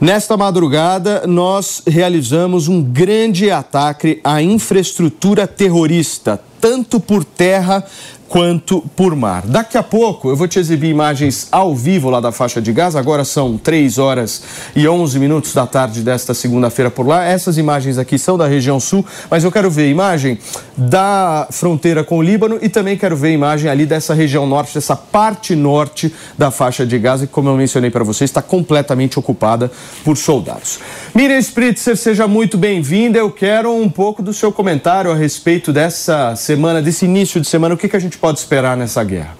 Nesta 0.00 0.36
madrugada, 0.36 1.24
nós 1.24 1.80
realizamos 1.86 2.66
um 2.66 2.82
grande 2.82 3.52
ataque 3.52 4.20
à 4.24 4.42
infraestrutura 4.42 5.46
terrorista, 5.46 6.40
tanto 6.60 6.98
por 6.98 7.24
terra 7.24 7.84
quanto 8.28 8.82
por 8.96 9.14
mar. 9.14 9.46
Daqui 9.46 9.78
a 9.78 9.82
pouco 9.82 10.28
eu 10.28 10.36
vou 10.36 10.48
te 10.48 10.58
exibir 10.58 10.90
imagens 10.90 11.48
ao 11.50 11.74
vivo 11.74 12.10
lá 12.10 12.20
da 12.20 12.32
faixa 12.32 12.60
de 12.60 12.72
Gaza. 12.72 12.98
Agora 12.98 13.24
são 13.24 13.56
3 13.56 13.98
horas 13.98 14.42
e 14.74 14.88
11 14.88 15.18
minutos 15.18 15.54
da 15.54 15.66
tarde 15.66 16.02
desta 16.02 16.34
segunda-feira 16.34 16.90
por 16.90 17.06
lá. 17.06 17.24
Essas 17.24 17.58
imagens 17.58 17.98
aqui 17.98 18.18
são 18.18 18.36
da 18.36 18.46
região 18.46 18.80
sul, 18.80 19.04
mas 19.30 19.44
eu 19.44 19.52
quero 19.52 19.70
ver 19.70 19.90
imagem 19.90 20.38
da 20.76 21.46
fronteira 21.50 22.02
com 22.02 22.18
o 22.18 22.22
Líbano 22.22 22.58
e 22.60 22.68
também 22.68 22.96
quero 22.96 23.16
ver 23.16 23.32
imagem 23.32 23.70
ali 23.70 23.86
dessa 23.86 24.14
região 24.14 24.46
norte, 24.46 24.74
dessa 24.74 24.96
parte 24.96 25.54
norte 25.54 26.12
da 26.36 26.50
faixa 26.50 26.84
de 26.84 26.98
Gaza, 26.98 27.26
que, 27.26 27.32
como 27.32 27.48
eu 27.48 27.56
mencionei 27.56 27.90
para 27.90 28.04
vocês, 28.04 28.30
está 28.30 28.42
completamente 28.42 29.18
ocupada 29.18 29.70
por 30.04 30.16
soldados. 30.16 30.78
Miriam 31.14 31.38
Spritzer, 31.38 31.96
seja 31.96 32.26
muito 32.26 32.58
bem-vinda. 32.58 33.18
Eu 33.18 33.30
quero 33.30 33.72
um 33.72 33.88
pouco 33.88 34.22
do 34.22 34.32
seu 34.32 34.50
comentário 34.50 35.10
a 35.10 35.14
respeito 35.14 35.72
dessa 35.72 36.34
semana, 36.36 36.82
desse 36.82 37.04
início 37.04 37.40
de 37.40 37.46
semana. 37.46 37.74
O 37.74 37.78
que, 37.78 37.88
que 37.88 37.96
a 37.96 38.00
gente 38.00 38.13
pode 38.18 38.38
esperar 38.38 38.76
nessa 38.76 39.02
guerra? 39.04 39.36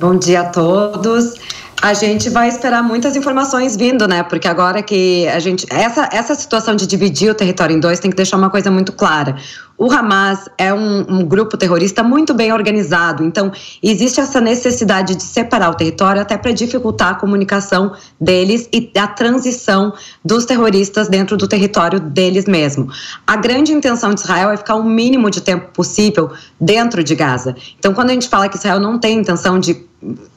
Bom 0.00 0.16
dia 0.18 0.40
a 0.40 0.44
todos. 0.50 1.34
A 1.82 1.92
gente 1.92 2.30
vai 2.30 2.48
esperar 2.48 2.82
muitas 2.82 3.14
informações 3.14 3.76
vindo, 3.76 4.08
né? 4.08 4.22
Porque 4.22 4.48
agora 4.48 4.82
que 4.82 5.28
a 5.28 5.38
gente. 5.38 5.66
Essa, 5.70 6.08
essa 6.12 6.34
situação 6.34 6.74
de 6.74 6.86
dividir 6.86 7.30
o 7.30 7.34
território 7.34 7.76
em 7.76 7.80
dois 7.80 8.00
tem 8.00 8.10
que 8.10 8.16
deixar 8.16 8.36
uma 8.36 8.48
coisa 8.48 8.70
muito 8.70 8.92
clara. 8.92 9.36
O 9.76 9.90
Hamas 9.90 10.48
é 10.56 10.72
um, 10.72 11.00
um, 11.00 11.24
grupo 11.24 11.56
terrorista 11.56 12.02
muito 12.02 12.32
bem 12.32 12.52
organizado, 12.52 13.24
então 13.24 13.50
existe 13.82 14.20
essa 14.20 14.40
necessidade 14.40 15.16
de 15.16 15.22
separar 15.24 15.68
o 15.70 15.74
território 15.74 16.22
até 16.22 16.38
para 16.38 16.52
dificultar 16.52 17.10
a 17.10 17.14
comunicação 17.16 17.92
deles 18.20 18.68
e 18.72 18.92
a 18.96 19.08
transição 19.08 19.92
dos 20.24 20.44
terroristas 20.44 21.08
dentro 21.08 21.36
do 21.36 21.48
território 21.48 21.98
deles 21.98 22.44
mesmo. 22.46 22.88
A 23.26 23.34
grande 23.34 23.72
intenção 23.72 24.14
de 24.14 24.20
Israel 24.20 24.50
é 24.50 24.56
ficar 24.56 24.76
o 24.76 24.84
mínimo 24.84 25.28
de 25.28 25.40
tempo 25.40 25.72
possível 25.72 26.30
dentro 26.60 27.02
de 27.02 27.16
Gaza. 27.16 27.56
Então, 27.76 27.92
quando 27.92 28.10
a 28.10 28.12
gente 28.12 28.28
fala 28.28 28.48
que 28.48 28.56
Israel 28.56 28.78
não 28.78 28.96
tem 28.96 29.18
intenção 29.18 29.58
de 29.58 29.84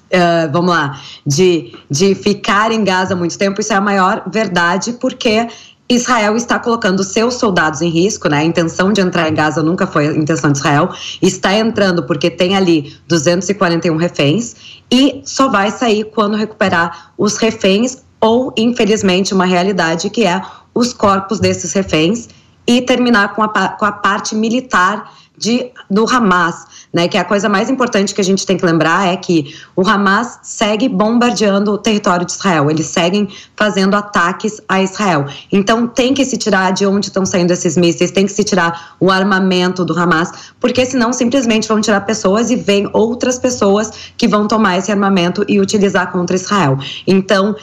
Uh, 0.07 0.51
vamos 0.51 0.71
lá, 0.71 0.99
de, 1.25 1.75
de 1.89 2.15
ficar 2.15 2.71
em 2.71 2.83
Gaza 2.83 3.15
muito 3.15 3.37
tempo, 3.37 3.59
isso 3.59 3.73
é 3.73 3.75
a 3.75 3.81
maior 3.81 4.23
verdade, 4.31 4.93
porque 4.93 5.47
Israel 5.89 6.35
está 6.35 6.59
colocando 6.59 7.03
seus 7.03 7.35
soldados 7.35 7.81
em 7.81 7.89
risco, 7.89 8.27
né? 8.27 8.39
A 8.39 8.43
intenção 8.43 8.91
de 8.91 8.99
entrar 8.99 9.29
em 9.29 9.33
Gaza 9.33 9.63
nunca 9.63 9.87
foi 9.87 10.07
a 10.07 10.11
intenção 10.11 10.51
de 10.51 10.57
Israel. 10.57 10.89
Está 11.21 11.53
entrando 11.53 12.03
porque 12.03 12.29
tem 12.29 12.57
ali 12.57 12.93
241 13.07 13.95
reféns 13.95 14.55
e 14.91 15.21
só 15.23 15.47
vai 15.47 15.71
sair 15.71 16.03
quando 16.05 16.35
recuperar 16.35 17.13
os 17.17 17.37
reféns 17.37 18.03
ou, 18.19 18.53
infelizmente, 18.57 19.33
uma 19.33 19.45
realidade 19.45 20.09
que 20.09 20.25
é 20.25 20.41
os 20.73 20.91
corpos 20.91 21.39
desses 21.39 21.71
reféns 21.71 22.27
e 22.65 22.81
terminar 22.81 23.33
com 23.33 23.43
a, 23.43 23.47
com 23.47 23.85
a 23.85 23.91
parte 23.91 24.35
militar 24.35 25.13
de, 25.37 25.71
do 25.89 26.05
Hamas 26.05 26.65
né? 26.93 27.07
Que 27.07 27.17
a 27.17 27.23
coisa 27.23 27.49
mais 27.49 27.69
importante 27.69 28.13
que 28.13 28.21
a 28.21 28.23
gente 28.23 28.45
tem 28.45 28.57
que 28.57 28.65
lembrar 28.65 29.07
é 29.07 29.15
que 29.15 29.55
o 29.75 29.87
Hamas 29.87 30.39
segue 30.43 30.87
bombardeando 30.89 31.71
o 31.71 31.77
território 31.77 32.25
de 32.25 32.31
Israel, 32.31 32.69
eles 32.69 32.87
seguem 32.87 33.27
fazendo 33.55 33.95
ataques 33.95 34.61
a 34.67 34.81
Israel. 34.81 35.25
Então 35.51 35.87
tem 35.87 36.13
que 36.13 36.25
se 36.25 36.37
tirar 36.37 36.71
de 36.71 36.85
onde 36.85 37.07
estão 37.07 37.25
saindo 37.25 37.51
esses 37.51 37.77
mísseis, 37.77 38.11
tem 38.11 38.25
que 38.25 38.31
se 38.31 38.43
tirar 38.43 38.95
o 38.99 39.11
armamento 39.11 39.83
do 39.83 39.97
Hamas, 39.97 40.31
porque 40.59 40.85
senão 40.85 41.13
simplesmente 41.13 41.67
vão 41.67 41.81
tirar 41.81 42.01
pessoas 42.01 42.49
e 42.49 42.55
vem 42.55 42.89
outras 42.93 43.37
pessoas 43.39 43.91
que 44.17 44.27
vão 44.27 44.47
tomar 44.47 44.77
esse 44.77 44.91
armamento 44.91 45.43
e 45.47 45.59
utilizar 45.59 46.11
contra 46.11 46.35
Israel. 46.35 46.77
Então 47.05 47.55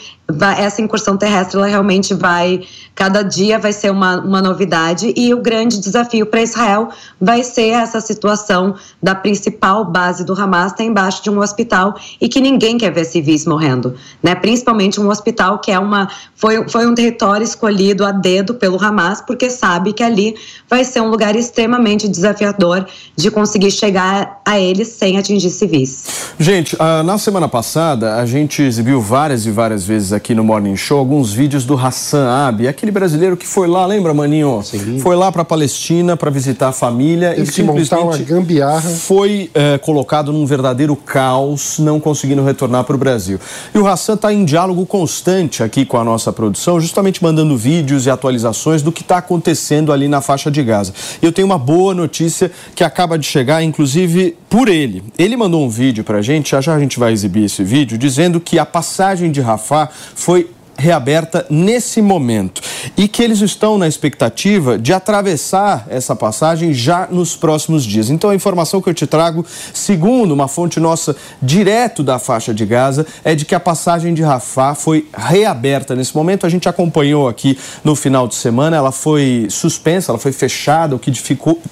essa 0.57 0.81
incursão 0.81 1.17
terrestre 1.19 1.59
ela 1.59 1.67
realmente 1.67 2.15
vai 2.15 2.63
cada 2.95 3.23
dia 3.23 3.59
vai 3.59 3.73
ser 3.73 3.91
uma, 3.91 4.21
uma 4.21 4.41
novidade 4.41 5.13
e 5.17 5.35
o 5.35 5.43
grande 5.43 5.79
desafio 5.81 6.25
para 6.25 6.43
Israel 6.43 6.89
vai 7.21 7.43
ser 7.43 7.71
essa 7.71 8.01
situação 8.01 8.75
da 9.03 9.15
principal 9.15 9.85
base 9.85 10.25
do 10.25 10.33
Hamas 10.33 10.73
está 10.73 10.83
embaixo 10.83 11.23
de 11.23 11.29
um 11.29 11.41
hospital 11.41 11.95
e 12.21 12.29
que 12.29 12.41
ninguém 12.41 12.79
quer 12.79 12.91
ver 12.91 13.05
civis 13.05 13.45
morrendo, 13.45 13.95
né? 14.23 14.35
Principalmente 14.35 15.01
um 15.01 15.09
hospital 15.09 15.59
que 15.59 15.71
é 15.71 15.79
uma 15.79 16.09
foi, 16.35 16.67
foi 16.69 16.87
um 16.87 16.95
território 16.95 17.45
escolhido 17.45 18.05
a 18.05 18.13
dedo 18.13 18.55
pelo 18.55 18.83
Hamas 18.83 19.21
porque 19.21 19.51
sabe 19.51 19.93
que 19.93 20.03
ali 20.03 20.35
vai 20.69 20.85
ser 20.85 21.01
um 21.01 21.09
lugar 21.09 21.37
extremamente 21.37 22.09
desafiador 22.09 22.87
de 23.17 23.31
conseguir 23.31 23.71
chegar 23.71 24.41
a 24.45 24.59
eles 24.59 24.89
sem 24.89 25.19
atingir 25.19 25.51
civis. 25.51 26.33
Gente, 26.39 26.77
uh, 26.77 27.03
na 27.05 27.19
semana 27.19 27.49
passada 27.49 28.17
a 28.17 28.25
gente 28.25 28.63
exibiu 28.63 29.01
várias 29.01 29.45
e 29.45 29.51
várias 29.51 29.85
vezes 29.85 30.14
aqui 30.15 30.35
no 30.35 30.45
Morning 30.45 30.77
Show 30.77 30.99
alguns 30.99 31.33
vídeos 31.33 31.65
do 31.65 31.77
Hassan 31.77 32.29
Abi, 32.29 32.69
aquele 32.69 32.93
brasileiro 32.93 33.37
que 33.37 33.47
foi 33.47 33.67
lá, 33.67 33.85
lembra, 33.87 34.15
Maninho? 34.15 34.63
Sim. 34.63 34.99
Foi 35.01 35.17
lá 35.17 35.31
para 35.31 35.43
a 35.43 35.45
Palestina 35.45 36.17
para 36.17 36.31
visitar 36.31 36.69
a 36.69 36.73
família 36.73 37.31
Teve 37.31 37.43
e 37.43 37.53
simplesmente 37.53 38.23
gambiarra. 38.23 38.89
foi 38.89 39.51
é, 39.55 39.79
colocado 39.79 40.33
num 40.33 40.47
verdadeiro 40.47 40.95
caos, 40.97 41.79
não 41.79 41.99
conseguindo 41.99 42.45
retornar 42.45 42.85
para 42.85 42.95
o 42.95 42.99
Brasil. 42.99 43.39
E 43.75 43.79
o 43.79 43.87
Hassan 43.87 44.15
está 44.15 44.33
em 44.33 44.45
diálogo 44.45 44.87
constante 44.87 45.63
aqui 45.63 45.85
com 45.85 45.99
a 45.99 46.05
nossa 46.05 46.33
produção, 46.33 46.81
justamente 46.81 47.23
mandando 47.23 47.57
vídeos 47.57 48.07
e 48.07 48.11
atualizações 48.11 48.83
do 48.83 48.93
que 48.93 49.03
está 49.03 49.19
acontecendo 49.19 49.93
ali 49.93 50.09
na 50.09 50.21
faixa 50.21 50.51
de 50.51 50.63
Gaza. 50.63 50.93
E 51.21 51.27
eu 51.27 51.33
tenho 51.33 51.47
uma 51.47 51.59
boa 51.59 51.95
notícia 51.95 52.51
que 52.75 52.85
acaba 52.85 53.19
de 53.19 53.27
chegar, 53.27 53.63
inclusive 53.63 54.37
por 54.49 54.69
ele. 54.69 55.03
Ele 55.19 55.37
mandou 55.37 55.65
um 55.65 55.69
vídeo 55.69 56.05
para 56.05 56.19
a 56.19 56.23
gente, 56.23 56.53
já 56.53 56.61
já 56.61 56.75
a 56.75 56.79
gente 56.79 56.99
vai 56.99 57.13
exibir 57.13 57.45
esse 57.45 57.65
vídeo, 57.65 57.99
dizendo 57.99 58.41
que 58.41 58.59
a 58.59 58.65
passagem 58.65 59.31
de 59.31 59.41
Rafah 59.41 59.89
foi 60.15 60.51
reaberta 60.77 61.47
nesse 61.49 62.03
momento 62.03 62.61
e 62.97 63.09
que 63.09 63.23
eles 63.23 63.41
estão 63.41 63.79
na 63.79 63.89
expectativa 63.89 64.79
de 64.79 64.93
atravessar 64.93 65.87
essa 65.89 66.15
passagem 66.15 66.73
já 66.73 67.07
nos 67.11 67.37
próximos 67.37 67.85
dias. 67.85 68.11
Então 68.11 68.31
a 68.31 68.35
informação 68.35 68.81
que 68.81 68.89
eu 68.89 68.95
te 68.95 69.07
trago, 69.07 69.45
segundo 69.73 70.33
uma 70.33 70.49
fonte 70.49 70.79
nossa 70.79 71.17
direto 71.41 72.03
da 72.03 72.19
faixa 72.19 72.53
de 72.53 72.67
Gaza, 72.67 73.07
é 73.25 73.35
de 73.35 73.45
que 73.45 73.55
a 73.55 73.61
passagem 73.61 74.15
de 74.15 74.23
Rafah 74.23 74.75
foi 74.75 75.09
reaberta 75.17 75.95
nesse 75.95 76.15
momento. 76.15 76.47
A 76.47 76.49
gente 76.49 76.69
acompanhou 76.69 77.29
aqui 77.29 77.59
no 77.83 77.95
final 77.95 78.27
de 78.29 78.35
semana, 78.35 78.77
ela 78.77 78.93
foi 78.93 79.47
suspensa, 79.51 80.13
ela 80.13 80.19
foi 80.19 80.33
fechada, 80.33 80.95
o 80.95 80.99
que 80.99 81.11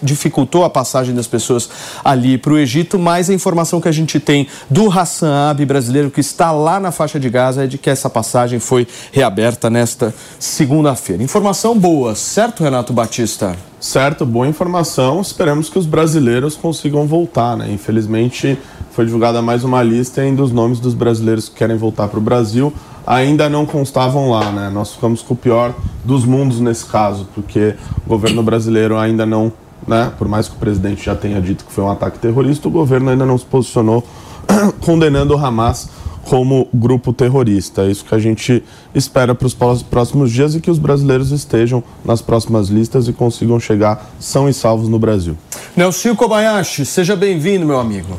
dificultou 0.03 0.65
a 0.65 0.71
passagem 0.71 1.15
das 1.15 1.27
pessoas 1.27 1.69
ali 2.05 2.39
para 2.39 2.53
o 2.53 2.59
Egito, 2.59 2.99
mas 2.99 3.29
a 3.29 3.35
informação 3.35 3.81
que 3.81 3.89
a 3.89 3.93
gente 3.93 4.19
tem 4.21 4.47
do 4.71 4.91
Hassan 4.91 5.51
Abi 5.51 5.65
brasileiro 5.65 6.11
que 6.11 6.21
está 6.21 6.51
lá 6.53 6.79
na 6.79 6.93
faixa 6.93 7.19
de 7.19 7.29
Gaza 7.29 7.65
é 7.65 7.67
de 7.67 7.79
que 7.79 7.91
essa 7.91 8.09
passagem 8.09 8.59
foi 8.59 8.87
reaberta 9.11 9.69
nesta 9.69 10.15
segunda-feira. 10.39 11.23
Informação 11.23 11.79
boa, 11.79 12.15
certo, 12.15 12.63
Renato 12.63 12.93
Batista? 12.93 13.57
Certo, 13.81 14.25
boa 14.25 14.47
informação. 14.47 15.21
Esperamos 15.21 15.69
que 15.69 15.79
os 15.79 15.87
brasileiros 15.87 16.57
consigam 16.57 17.07
voltar, 17.07 17.57
né? 17.57 17.71
Infelizmente, 17.73 18.59
foi 18.93 19.05
divulgada 19.05 19.43
mais 19.43 19.65
uma 19.65 19.83
lista 19.83 20.25
em 20.25 20.35
dos 20.35 20.53
nomes 20.53 20.79
dos 20.79 20.95
brasileiros 20.95 21.49
que 21.49 21.57
querem 21.57 21.77
voltar 21.77 22.09
para 22.09 22.19
o 22.19 22.23
Brasil 22.23 22.73
ainda 23.07 23.49
não 23.49 23.67
constavam 23.67 24.31
lá, 24.31 24.51
né? 24.51 24.71
Nós 24.71 24.93
ficamos 24.93 25.23
com 25.23 25.35
o 25.35 25.37
pior 25.37 25.75
dos 26.05 26.25
mundos 26.25 26.61
nesse 26.61 26.87
caso, 26.87 27.27
porque 27.35 27.75
o 28.07 28.09
governo 28.09 28.43
brasileiro 28.43 28.97
ainda 28.97 29.27
não, 29.27 29.53
né? 29.87 30.13
Por 30.17 30.29
mais 30.29 30.49
que 30.49 30.55
o 30.55 30.59
presidente 30.59 31.05
já 31.05 31.15
tenha 31.15 31.41
dito 31.41 31.65
que 31.65 31.73
foi 31.73 31.85
um 31.85 31.91
ataque 31.91 32.19
terrorista, 32.19 32.69
o 32.69 32.71
governo 32.71 33.11
ainda 33.11 33.27
não 33.27 33.37
se 33.37 33.45
posicionou 33.45 34.05
condenando 34.81 35.35
o 35.35 35.45
Hamas 35.45 35.89
como 36.25 36.69
grupo 36.73 37.13
terrorista. 37.13 37.83
É 37.83 37.91
isso 37.91 38.05
que 38.05 38.15
a 38.15 38.19
gente 38.19 38.63
espera 38.95 39.35
para 39.35 39.47
os 39.47 39.55
próximos 39.83 40.31
dias 40.31 40.55
e 40.55 40.61
que 40.61 40.71
os 40.71 40.79
brasileiros 40.79 41.31
estejam 41.31 41.83
nas 42.05 42.23
próximas 42.23 42.69
listas 42.69 43.09
e 43.09 43.13
consigam 43.13 43.59
chegar 43.59 44.11
são 44.19 44.49
e 44.49 44.53
salvos 44.55 44.89
no 44.89 44.99
Brasil. 44.99 45.37
Nelson 45.77 46.15
Kobayashi, 46.15 46.85
seja 46.85 47.17
bem-vindo, 47.17 47.67
meu 47.67 47.79
amigo. 47.79 48.19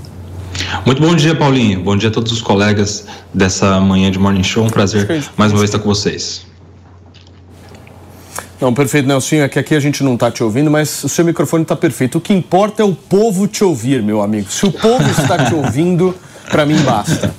Muito 0.85 1.01
bom 1.01 1.15
dia, 1.15 1.35
Paulinho. 1.35 1.81
Bom 1.81 1.95
dia 1.95 2.09
a 2.09 2.11
todos 2.11 2.31
os 2.31 2.41
colegas 2.41 3.05
dessa 3.33 3.79
manhã 3.79 4.11
de 4.11 4.19
Morning 4.19 4.43
Show. 4.43 4.65
Um 4.65 4.69
prazer 4.69 5.23
mais 5.37 5.51
uma 5.51 5.59
vez 5.59 5.69
estar 5.69 5.79
com 5.79 5.89
vocês. 5.89 6.45
Não, 8.59 8.73
perfeito, 8.73 9.07
Nelson. 9.07 9.35
É 9.37 9.49
que 9.49 9.59
aqui 9.59 9.75
a 9.75 9.79
gente 9.79 10.03
não 10.03 10.13
está 10.13 10.31
te 10.31 10.43
ouvindo, 10.43 10.71
mas 10.71 11.03
o 11.03 11.09
seu 11.09 11.25
microfone 11.25 11.63
está 11.63 11.75
perfeito. 11.75 12.17
O 12.17 12.21
que 12.21 12.33
importa 12.33 12.81
é 12.81 12.85
o 12.85 12.93
povo 12.93 13.45
te 13.47 13.63
ouvir, 13.63 14.01
meu 14.01 14.21
amigo. 14.21 14.49
Se 14.49 14.65
o 14.65 14.71
povo 14.71 15.03
está 15.09 15.45
te 15.45 15.53
ouvindo, 15.55 16.15
para 16.49 16.65
mim 16.65 16.77
basta. 16.83 17.33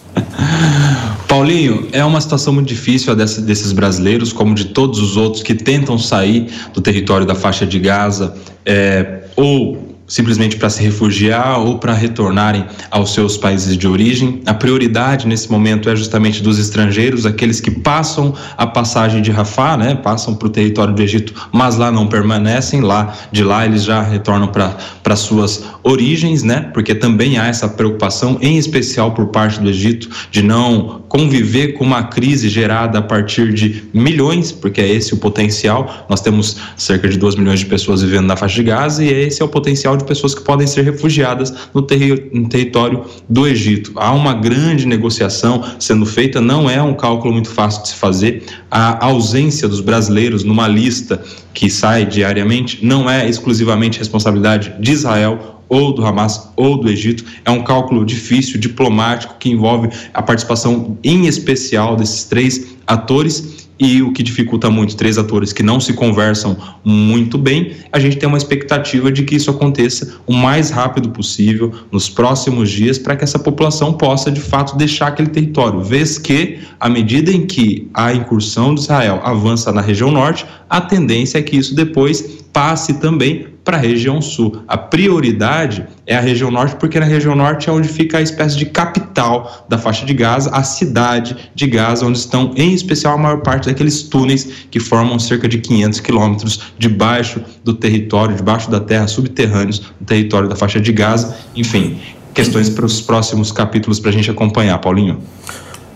Paulinho, 1.28 1.88
é 1.92 2.04
uma 2.04 2.20
situação 2.20 2.52
muito 2.52 2.68
difícil 2.68 3.12
a 3.12 3.16
desses 3.16 3.72
brasileiros, 3.72 4.32
como 4.32 4.54
de 4.54 4.66
todos 4.66 5.00
os 5.00 5.16
outros 5.16 5.42
que 5.42 5.54
tentam 5.54 5.98
sair 5.98 6.48
do 6.72 6.80
território 6.80 7.26
da 7.26 7.34
faixa 7.34 7.66
de 7.66 7.78
Gaza, 7.78 8.36
é, 8.64 9.24
ou 9.34 9.93
simplesmente 10.06 10.56
para 10.56 10.68
se 10.70 10.82
refugiar 10.82 11.58
ou 11.60 11.78
para 11.78 11.92
retornarem 11.92 12.64
aos 12.90 13.14
seus 13.14 13.36
países 13.36 13.76
de 13.76 13.86
origem. 13.86 14.40
A 14.46 14.54
prioridade 14.54 15.26
nesse 15.26 15.50
momento 15.50 15.88
é 15.88 15.96
justamente 15.96 16.42
dos 16.42 16.58
estrangeiros, 16.58 17.26
aqueles 17.26 17.60
que 17.60 17.70
passam 17.70 18.34
a 18.56 18.66
passagem 18.66 19.22
de 19.22 19.30
Rafah, 19.30 19.76
né, 19.76 19.94
passam 19.94 20.34
para 20.34 20.46
o 20.46 20.50
território 20.50 20.94
do 20.94 21.02
Egito, 21.02 21.32
mas 21.52 21.76
lá 21.76 21.90
não 21.90 22.06
permanecem, 22.06 22.80
lá 22.80 23.14
de 23.32 23.42
lá 23.42 23.64
eles 23.64 23.84
já 23.84 24.02
retornam 24.02 24.48
para 24.48 25.16
suas 25.16 25.64
origens, 25.82 26.42
né, 26.42 26.70
porque 26.72 26.94
também 26.94 27.38
há 27.38 27.46
essa 27.46 27.68
preocupação, 27.68 28.38
em 28.40 28.58
especial 28.58 29.12
por 29.12 29.26
parte 29.26 29.60
do 29.60 29.68
Egito, 29.68 30.08
de 30.30 30.42
não 30.42 31.02
conviver 31.14 31.74
com 31.74 31.84
uma 31.84 32.02
crise 32.02 32.48
gerada 32.48 32.98
a 32.98 33.02
partir 33.02 33.52
de 33.52 33.84
milhões, 33.94 34.50
porque 34.50 34.80
é 34.80 34.88
esse 34.88 35.14
o 35.14 35.16
potencial. 35.16 36.04
Nós 36.08 36.20
temos 36.20 36.56
cerca 36.76 37.08
de 37.08 37.16
2 37.16 37.36
milhões 37.36 37.60
de 37.60 37.66
pessoas 37.66 38.02
vivendo 38.02 38.26
na 38.26 38.36
faixa 38.36 38.56
de 38.56 38.64
Gaza 38.64 39.04
e 39.04 39.08
esse 39.08 39.40
é 39.40 39.44
o 39.44 39.48
potencial 39.48 39.93
de 39.96 40.04
pessoas 40.04 40.34
que 40.34 40.42
podem 40.42 40.66
ser 40.66 40.84
refugiadas 40.84 41.52
no, 41.72 41.82
terri 41.82 42.30
no 42.32 42.48
território 42.48 43.04
do 43.28 43.46
Egito. 43.46 43.92
Há 43.96 44.12
uma 44.12 44.34
grande 44.34 44.86
negociação 44.86 45.64
sendo 45.78 46.06
feita, 46.06 46.40
não 46.40 46.68
é 46.68 46.82
um 46.82 46.94
cálculo 46.94 47.32
muito 47.32 47.48
fácil 47.50 47.82
de 47.82 47.88
se 47.88 47.94
fazer. 47.94 48.44
A 48.70 49.04
ausência 49.04 49.68
dos 49.68 49.80
brasileiros 49.80 50.44
numa 50.44 50.68
lista 50.68 51.22
que 51.52 51.70
sai 51.70 52.04
diariamente 52.04 52.84
não 52.84 53.08
é 53.08 53.28
exclusivamente 53.28 53.98
responsabilidade 53.98 54.74
de 54.78 54.92
Israel 54.92 55.54
ou 55.68 55.92
do 55.92 56.04
Hamas 56.04 56.50
ou 56.56 56.76
do 56.76 56.88
Egito. 56.88 57.24
É 57.44 57.50
um 57.50 57.62
cálculo 57.62 58.04
difícil, 58.04 58.58
diplomático, 58.60 59.36
que 59.38 59.50
envolve 59.50 59.88
a 60.12 60.22
participação 60.22 60.98
em 61.02 61.26
especial 61.26 61.96
desses 61.96 62.24
três 62.24 62.76
atores 62.86 63.63
e 63.78 64.02
o 64.02 64.12
que 64.12 64.22
dificulta 64.22 64.70
muito 64.70 64.96
três 64.96 65.18
atores 65.18 65.52
que 65.52 65.62
não 65.62 65.80
se 65.80 65.92
conversam 65.92 66.56
muito 66.84 67.36
bem, 67.36 67.72
a 67.92 67.98
gente 67.98 68.16
tem 68.16 68.28
uma 68.28 68.38
expectativa 68.38 69.10
de 69.10 69.24
que 69.24 69.34
isso 69.34 69.50
aconteça 69.50 70.14
o 70.26 70.32
mais 70.32 70.70
rápido 70.70 71.10
possível 71.10 71.72
nos 71.90 72.08
próximos 72.08 72.70
dias 72.70 72.98
para 72.98 73.16
que 73.16 73.24
essa 73.24 73.38
população 73.38 73.92
possa 73.92 74.30
de 74.30 74.40
fato 74.40 74.76
deixar 74.76 75.08
aquele 75.08 75.28
território, 75.28 75.80
vez 75.80 76.18
que 76.18 76.58
à 76.78 76.88
medida 76.88 77.32
em 77.32 77.46
que 77.46 77.88
a 77.92 78.12
incursão 78.12 78.74
de 78.74 78.82
Israel 78.82 79.20
avança 79.24 79.72
na 79.72 79.80
região 79.80 80.10
norte, 80.10 80.46
a 80.68 80.80
tendência 80.80 81.38
é 81.38 81.42
que 81.42 81.56
isso 81.56 81.74
depois 81.74 82.44
passe 82.52 82.94
também 82.94 83.53
para 83.64 83.78
a 83.78 83.80
região 83.80 84.20
sul. 84.20 84.62
A 84.68 84.76
prioridade 84.76 85.86
é 86.06 86.14
a 86.14 86.20
região 86.20 86.50
norte, 86.50 86.76
porque 86.76 87.00
na 87.00 87.06
região 87.06 87.34
norte 87.34 87.68
é 87.68 87.72
onde 87.72 87.88
fica 87.88 88.18
a 88.18 88.22
espécie 88.22 88.56
de 88.56 88.66
capital 88.66 89.66
da 89.68 89.78
faixa 89.78 90.04
de 90.04 90.12
Gaza, 90.12 90.50
a 90.50 90.62
cidade 90.62 91.34
de 91.54 91.66
Gaza, 91.66 92.04
onde 92.04 92.18
estão, 92.18 92.52
em 92.56 92.74
especial, 92.74 93.14
a 93.14 93.18
maior 93.18 93.40
parte 93.40 93.66
daqueles 93.66 94.02
túneis 94.02 94.66
que 94.70 94.78
formam 94.78 95.18
cerca 95.18 95.48
de 95.48 95.58
500 95.58 96.00
quilômetros 96.00 96.60
debaixo 96.78 97.40
do 97.64 97.72
território, 97.72 98.36
debaixo 98.36 98.70
da 98.70 98.80
terra, 98.80 99.06
subterrâneos 99.06 99.78
do 99.78 100.04
território 100.04 100.48
da 100.48 100.54
faixa 100.54 100.80
de 100.80 100.92
Gaza. 100.92 101.34
Enfim, 101.56 101.98
questões 102.34 102.68
para 102.68 102.84
os 102.84 103.00
próximos 103.00 103.50
capítulos 103.50 103.98
para 103.98 104.10
a 104.10 104.12
gente 104.12 104.30
acompanhar, 104.30 104.78
Paulinho. 104.78 105.20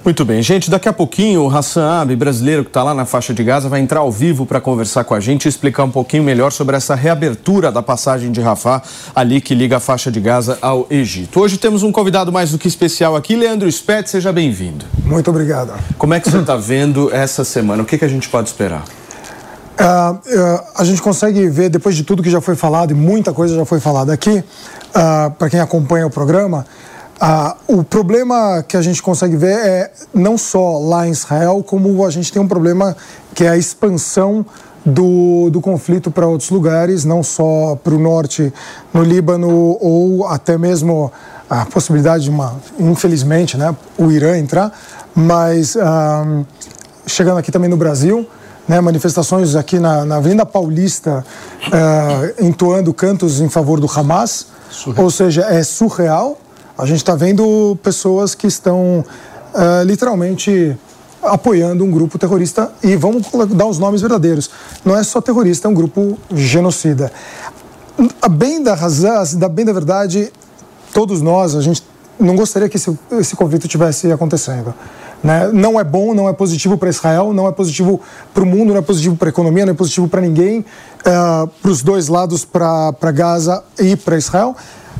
Muito 0.04 0.24
bem, 0.24 0.40
gente. 0.40 0.70
Daqui 0.70 0.88
a 0.88 0.92
pouquinho 0.92 1.42
o 1.42 1.54
Hassan 1.54 2.00
Abi, 2.00 2.16
brasileiro 2.16 2.64
que 2.64 2.70
está 2.70 2.82
lá 2.82 2.94
na 2.94 3.04
faixa 3.04 3.34
de 3.34 3.42
Gaza, 3.44 3.68
vai 3.68 3.80
entrar 3.80 4.00
ao 4.00 4.10
vivo 4.10 4.46
para 4.46 4.60
conversar 4.60 5.04
com 5.04 5.14
a 5.14 5.20
gente 5.20 5.46
e 5.46 5.48
explicar 5.48 5.84
um 5.84 5.90
pouquinho 5.90 6.22
melhor 6.22 6.50
sobre 6.52 6.76
essa 6.76 6.94
reabertura 6.94 7.70
da 7.70 7.82
passagem 7.82 8.32
de 8.32 8.40
Rafah, 8.40 8.82
ali 9.14 9.40
que 9.40 9.54
liga 9.54 9.76
a 9.76 9.80
faixa 9.80 10.10
de 10.10 10.20
Gaza 10.20 10.56
ao 10.62 10.86
Egito. 10.88 11.40
Hoje 11.40 11.58
temos 11.58 11.82
um 11.82 11.92
convidado 11.92 12.32
mais 12.32 12.52
do 12.52 12.58
que 12.58 12.68
especial 12.68 13.16
aqui, 13.16 13.36
Leandro 13.36 13.70
Spet, 13.70 14.08
seja 14.08 14.32
bem-vindo. 14.32 14.86
Muito 15.04 15.28
obrigado. 15.30 15.72
Como 15.98 16.14
é 16.14 16.20
que 16.20 16.30
você 16.30 16.38
está 16.38 16.56
vendo 16.56 17.12
essa 17.12 17.44
semana? 17.44 17.82
O 17.82 17.86
que, 17.86 17.98
que 17.98 18.04
a 18.04 18.08
gente 18.08 18.28
pode 18.28 18.48
esperar? 18.48 18.84
Uh, 19.78 20.14
uh, 20.14 20.64
a 20.76 20.84
gente 20.84 21.00
consegue 21.00 21.48
ver, 21.48 21.68
depois 21.68 21.94
de 21.94 22.02
tudo 22.02 22.22
que 22.22 22.30
já 22.30 22.40
foi 22.40 22.56
falado, 22.56 22.90
e 22.90 22.94
muita 22.94 23.32
coisa 23.32 23.54
já 23.54 23.64
foi 23.64 23.78
falada 23.78 24.12
aqui, 24.12 24.38
uh, 24.38 25.30
para 25.32 25.50
quem 25.50 25.60
acompanha 25.60 26.06
o 26.06 26.10
programa, 26.10 26.66
ah, 27.20 27.56
o 27.66 27.82
problema 27.82 28.62
que 28.66 28.76
a 28.76 28.82
gente 28.82 29.02
consegue 29.02 29.36
ver 29.36 29.56
é 29.56 29.92
não 30.14 30.38
só 30.38 30.78
lá 30.78 31.06
em 31.06 31.10
Israel, 31.10 31.64
como 31.66 32.04
a 32.06 32.10
gente 32.10 32.32
tem 32.32 32.40
um 32.40 32.46
problema 32.46 32.96
que 33.34 33.44
é 33.44 33.48
a 33.48 33.56
expansão 33.56 34.46
do, 34.84 35.50
do 35.50 35.60
conflito 35.60 36.10
para 36.10 36.26
outros 36.26 36.50
lugares, 36.50 37.04
não 37.04 37.22
só 37.22 37.76
para 37.82 37.94
o 37.94 37.98
norte, 37.98 38.52
no 38.92 39.02
Líbano, 39.02 39.76
ou 39.80 40.26
até 40.26 40.56
mesmo 40.56 41.10
a 41.50 41.66
possibilidade 41.66 42.24
de 42.24 42.30
uma, 42.30 42.56
infelizmente, 42.78 43.56
né, 43.56 43.74
o 43.96 44.10
Irã 44.12 44.38
entrar, 44.38 44.72
mas 45.14 45.76
ah, 45.76 46.44
chegando 47.04 47.38
aqui 47.38 47.50
também 47.50 47.68
no 47.68 47.76
Brasil, 47.76 48.28
né, 48.68 48.80
manifestações 48.80 49.56
aqui 49.56 49.78
na, 49.78 50.04
na 50.04 50.16
Avenida 50.16 50.46
Paulista 50.46 51.24
ah, 51.72 52.30
entoando 52.38 52.94
cantos 52.94 53.40
em 53.40 53.48
favor 53.48 53.80
do 53.80 53.90
Hamas, 53.90 54.46
surreal. 54.70 55.04
ou 55.04 55.10
seja, 55.10 55.42
é 55.42 55.64
surreal 55.64 56.38
a 56.78 56.86
gente 56.86 56.98
está 56.98 57.16
vendo 57.16 57.76
pessoas 57.82 58.36
que 58.36 58.46
estão 58.46 59.04
uh, 59.52 59.82
literalmente 59.84 60.78
apoiando 61.20 61.84
um 61.84 61.90
grupo 61.90 62.16
terrorista 62.16 62.70
e 62.84 62.94
vamos 62.94 63.26
dar 63.50 63.66
os 63.66 63.80
nomes 63.80 64.00
verdadeiros. 64.00 64.48
Não 64.84 64.96
é 64.96 65.02
só 65.02 65.20
terrorista, 65.20 65.66
é 65.66 65.70
um 65.70 65.74
grupo 65.74 66.16
genocida. 66.32 67.10
A 68.22 68.28
bem 68.28 68.62
da 68.62 68.74
razão, 68.74 69.24
da 69.36 69.48
bem 69.48 69.64
da 69.64 69.72
verdade, 69.72 70.32
todos 70.94 71.20
nós, 71.20 71.56
a 71.56 71.60
gente 71.60 71.82
não 72.18 72.36
gostaria 72.36 72.68
que 72.68 72.76
esse, 72.76 72.96
esse 73.12 73.34
conflito 73.34 73.66
tivesse 73.66 74.10
acontecendo. 74.12 74.72
Né? 75.22 75.50
Não 75.52 75.80
é 75.80 75.84
bom, 75.84 76.14
não 76.14 76.28
é 76.28 76.32
positivo 76.32 76.78
para 76.78 76.88
Israel, 76.90 77.32
não 77.32 77.48
é 77.48 77.52
positivo 77.52 78.00
para 78.32 78.44
o 78.44 78.46
mundo, 78.46 78.72
não 78.72 78.78
é 78.78 78.82
positivo 78.82 79.16
para 79.16 79.28
a 79.28 79.30
economia, 79.30 79.66
não 79.66 79.72
é 79.72 79.76
positivo 79.76 80.06
para 80.06 80.20
ninguém, 80.20 80.60
uh, 80.60 80.64
eh, 81.04 81.48
para 81.60 81.70
os 81.72 81.82
dois 81.82 82.06
lados, 82.06 82.44
para 82.44 83.10
Gaza 83.12 83.64
e 83.80 83.96
para 83.96 84.16
Israel. 84.16 84.54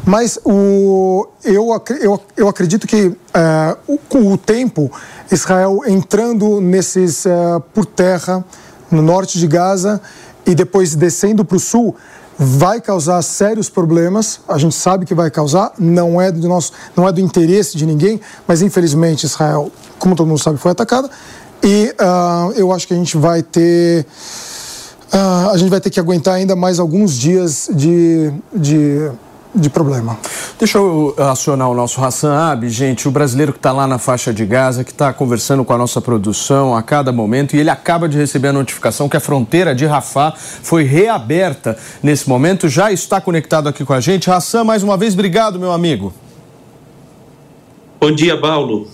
Mas 0.05 0.39
o, 0.45 1.27
eu, 1.45 1.69
eu, 2.01 2.21
eu 2.37 2.49
acredito 2.49 2.87
que 2.87 3.07
uh, 3.07 3.99
com 4.09 4.33
o 4.33 4.39
tempo, 4.39 4.91
Israel 5.31 5.81
entrando 5.87 6.61
nesses 6.61 7.25
uh, 7.27 7.61
por 7.75 7.85
terra, 7.85 8.45
no 8.91 9.03
norte 9.03 9.39
de 9.39 9.47
Gaza, 9.47 10.01
e 10.47 10.55
depois 10.55 10.95
descendo 10.95 11.45
para 11.45 11.57
o 11.57 11.61
sul, 11.61 11.95
vai 12.39 12.81
causar 12.81 13.21
sérios 13.23 13.69
problemas. 13.69 14.41
A 14.49 14.57
gente 14.57 14.75
sabe 14.75 15.05
que 15.05 15.15
vai 15.15 15.31
causar, 15.31 15.73
não 15.79 16.21
é 16.21 16.31
do 16.31 16.49
nosso, 16.49 16.73
não 16.97 17.07
é 17.07 17.13
do 17.13 17.21
interesse 17.21 17.77
de 17.77 17.85
ninguém, 17.85 18.21
mas 18.47 18.63
infelizmente 18.63 19.25
Israel, 19.25 19.71
como 19.99 20.15
todo 20.15 20.27
mundo 20.29 20.41
sabe, 20.41 20.57
foi 20.59 20.71
atacada. 20.71 21.11
E 21.63 21.93
uh, 22.01 22.53
eu 22.53 22.73
acho 22.73 22.87
que 22.87 22.95
a 22.95 22.97
gente 22.97 23.17
vai 23.17 23.43
ter. 23.43 24.07
Uh, 25.13 25.51
a 25.51 25.57
gente 25.57 25.71
vai 25.71 25.81
ter 25.81 25.91
que 25.91 25.99
aguentar 25.99 26.35
ainda 26.35 26.55
mais 26.55 26.79
alguns 26.79 27.15
dias 27.15 27.69
de, 27.73 28.33
de, 28.55 29.11
de 29.55 29.71
problema. 29.71 30.19
Deixa 30.59 30.79
eu 30.79 31.15
acionar 31.17 31.69
o 31.69 31.75
nosso 31.75 32.03
Hassan 32.05 32.35
Ab, 32.35 32.69
gente, 32.69 33.09
o 33.09 33.11
brasileiro 33.11 33.53
que 33.53 33.59
está 33.59 33.73
lá 33.73 33.87
na 33.87 33.99
faixa 33.99 34.33
de 34.33 34.45
Gaza, 34.45 34.85
que 34.85 34.91
está 34.91 35.13
conversando 35.13 35.65
com 35.65 35.73
a 35.73 35.79
nossa 35.79 36.01
produção 36.01 36.77
a 36.77 36.83
cada 36.83 37.13
momento, 37.13 37.57
e 37.57 37.61
ele 37.61 37.71
acaba 37.71 38.09
de 38.09 38.17
receber 38.17 38.49
a 38.49 38.53
notificação 38.53 39.09
que 39.09 39.17
a 39.17 39.21
fronteira 39.21 39.75
de 39.75 39.87
Rafah 39.87 40.35
foi 40.37 40.85
reaberta 40.85 41.77
nesse 42.03 42.29
momento. 42.29 42.69
Já 42.69 42.93
está 42.93 43.21
conectado 43.21 43.69
aqui 43.69 43.85
com 43.85 43.93
a 43.93 44.01
gente. 44.01 44.31
Hassan, 44.31 44.65
mais 44.65 44.83
uma 44.83 44.97
vez, 44.97 45.15
obrigado, 45.15 45.59
meu 45.59 45.73
amigo. 45.73 46.13
Bom 48.01 48.13
dia, 48.13 48.41
Paulo. 48.41 48.87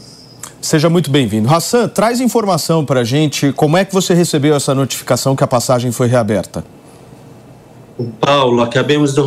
Seja 0.60 0.88
muito 0.88 1.10
bem-vindo. 1.10 1.52
Hassan, 1.52 1.88
traz 1.88 2.20
informação 2.20 2.86
para 2.86 3.00
a 3.00 3.04
gente. 3.04 3.52
Como 3.52 3.76
é 3.76 3.84
que 3.84 3.92
você 3.92 4.14
recebeu 4.14 4.54
essa 4.54 4.74
notificação 4.74 5.36
que 5.36 5.44
a 5.44 5.46
passagem 5.46 5.92
foi 5.92 6.06
reaberta? 6.06 6.64
Paulo, 8.20 8.60
acabamos 8.60 9.14
de 9.14 9.20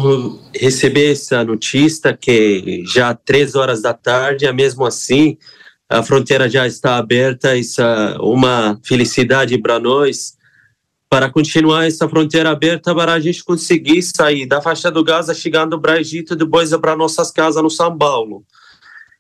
receber 0.59 1.11
essa 1.11 1.43
notícia 1.43 2.15
que 2.15 2.83
já 2.93 3.13
três 3.13 3.55
horas 3.55 3.81
da 3.81 3.93
tarde, 3.93 4.51
mesmo 4.51 4.85
assim, 4.85 5.37
a 5.89 6.03
fronteira 6.03 6.49
já 6.49 6.67
está 6.67 6.97
aberta. 6.97 7.55
Isso 7.55 7.81
é 7.81 8.17
uma 8.19 8.77
felicidade 8.83 9.57
para 9.57 9.79
nós, 9.79 10.35
para 11.09 11.29
continuar 11.29 11.85
essa 11.85 12.09
fronteira 12.09 12.49
aberta, 12.51 12.93
para 12.93 13.13
a 13.13 13.19
gente 13.19 13.43
conseguir 13.43 14.01
sair 14.01 14.45
da 14.45 14.61
faixa 14.61 14.91
do 14.91 15.03
Gaza, 15.03 15.33
chegando 15.33 15.79
para 15.79 15.93
o 15.93 15.97
Egito, 15.97 16.35
depois 16.35 16.75
para 16.75 16.95
nossas 16.95 17.31
casas 17.31 17.63
no 17.63 17.69
São 17.69 17.97
Paulo. 17.97 18.43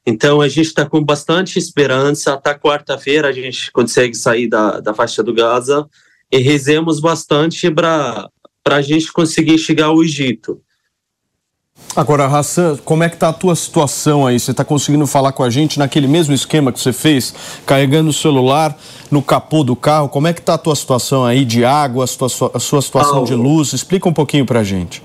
Então 0.05 0.41
a 0.41 0.47
gente 0.47 0.67
está 0.67 0.85
com 0.85 1.03
bastante 1.03 1.57
esperança. 1.57 2.33
Até 2.33 2.53
quarta-feira 2.53 3.29
a 3.29 3.31
gente 3.31 3.71
consegue 3.71 4.15
sair 4.15 4.47
da, 4.47 4.81
da 4.81 4.93
faixa 4.93 5.23
do 5.23 5.33
Gaza 5.33 5.87
e 6.31 6.39
rezemos 6.39 6.99
bastante 6.99 7.71
para 7.71 8.29
a 8.75 8.81
gente 8.81 9.11
conseguir 9.11 9.57
chegar 9.57 9.87
ao 9.87 10.03
Egito. 10.03 10.61
Agora, 11.95 12.25
Hassan, 12.25 12.77
como 12.83 13.03
é 13.03 13.09
que 13.09 13.15
está 13.15 13.29
a 13.29 13.33
tua 13.33 13.55
situação 13.55 14.25
aí? 14.25 14.39
Você 14.39 14.51
está 14.51 14.63
conseguindo 14.65 15.05
falar 15.07 15.31
com 15.31 15.43
a 15.43 15.49
gente 15.49 15.79
naquele 15.79 16.07
mesmo 16.07 16.33
esquema 16.33 16.71
que 16.71 16.79
você 16.79 16.91
fez, 16.91 17.33
carregando 17.65 18.09
o 18.09 18.13
celular 18.13 18.77
no 19.09 19.21
capô 19.21 19.63
do 19.63 19.75
carro? 19.75 20.09
Como 20.09 20.27
é 20.27 20.33
que 20.33 20.39
está 20.39 20.55
a 20.55 20.57
tua 20.57 20.75
situação 20.75 21.25
aí 21.25 21.45
de 21.45 21.63
água, 21.63 22.03
a 22.03 22.07
sua, 22.07 22.51
a 22.53 22.59
sua 22.59 22.81
situação 22.81 23.13
Paulo, 23.13 23.27
de 23.27 23.35
luz? 23.35 23.73
Explica 23.73 24.09
um 24.09 24.13
pouquinho 24.13 24.45
para 24.45 24.59
a 24.59 24.63
gente 24.63 25.01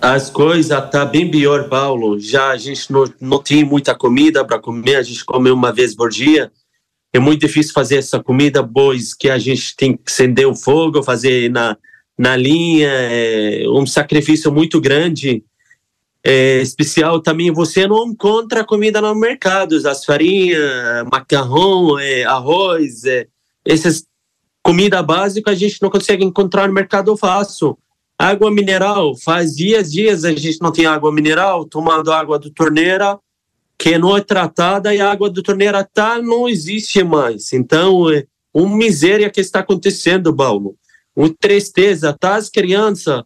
as 0.00 0.30
coisas 0.30 0.90
tá 0.90 1.04
bem 1.04 1.30
pior, 1.30 1.68
Paulo. 1.68 2.18
Já 2.18 2.50
a 2.50 2.56
gente 2.56 2.90
não, 2.90 3.04
não 3.20 3.42
tem 3.42 3.64
muita 3.64 3.94
comida 3.94 4.44
para 4.44 4.58
comer, 4.58 4.96
a 4.96 5.02
gente 5.02 5.24
come 5.24 5.50
uma 5.50 5.72
vez 5.72 5.94
por 5.94 6.08
dia. 6.08 6.50
É 7.12 7.18
muito 7.18 7.40
difícil 7.40 7.72
fazer 7.72 7.96
essa 7.96 8.22
comida, 8.22 8.66
pois 8.66 9.12
que 9.12 9.28
a 9.28 9.38
gente 9.38 9.76
tem 9.76 9.96
que 9.96 10.02
acender 10.06 10.46
o 10.46 10.54
fogo, 10.54 11.02
fazer 11.02 11.50
na, 11.50 11.76
na 12.20 12.36
linha, 12.36 12.90
é 12.90 13.64
um 13.66 13.86
sacrifício 13.86 14.52
muito 14.52 14.78
grande. 14.78 15.42
É, 16.22 16.60
especial 16.60 17.18
também, 17.22 17.50
você 17.50 17.88
não 17.88 18.08
encontra 18.08 18.62
comida 18.62 19.00
no 19.00 19.14
mercado, 19.14 19.74
as 19.88 20.04
farinhas, 20.04 20.60
macarrão, 21.10 21.98
é, 21.98 22.24
arroz, 22.24 23.06
é, 23.06 23.26
essas 23.64 24.04
comida 24.62 25.02
básica 25.02 25.50
a 25.50 25.54
gente 25.54 25.80
não 25.80 25.88
consegue 25.88 26.22
encontrar 26.22 26.68
no 26.68 26.74
mercado 26.74 27.16
fácil. 27.16 27.78
Água 28.18 28.50
mineral, 28.50 29.16
faz 29.16 29.56
dias, 29.56 29.90
dias 29.90 30.22
a 30.22 30.30
gente 30.30 30.60
não 30.60 30.70
tem 30.70 30.84
água 30.84 31.10
mineral, 31.10 31.64
tomando 31.64 32.12
água 32.12 32.38
do 32.38 32.50
torneira, 32.50 33.18
que 33.78 33.96
não 33.96 34.14
é 34.14 34.20
tratada 34.20 34.94
e 34.94 35.00
a 35.00 35.10
água 35.10 35.30
do 35.30 35.42
torneira 35.42 35.82
tá, 35.90 36.20
não 36.20 36.46
existe 36.46 37.02
mais. 37.02 37.50
Então, 37.54 38.12
é 38.12 38.26
uma 38.52 38.76
miséria 38.76 39.30
que 39.30 39.40
está 39.40 39.60
acontecendo, 39.60 40.36
Paulo. 40.36 40.76
Uma 41.16 41.32
tristeza, 41.38 42.16
tá? 42.18 42.36
As 42.36 42.48
crianças, 42.48 43.22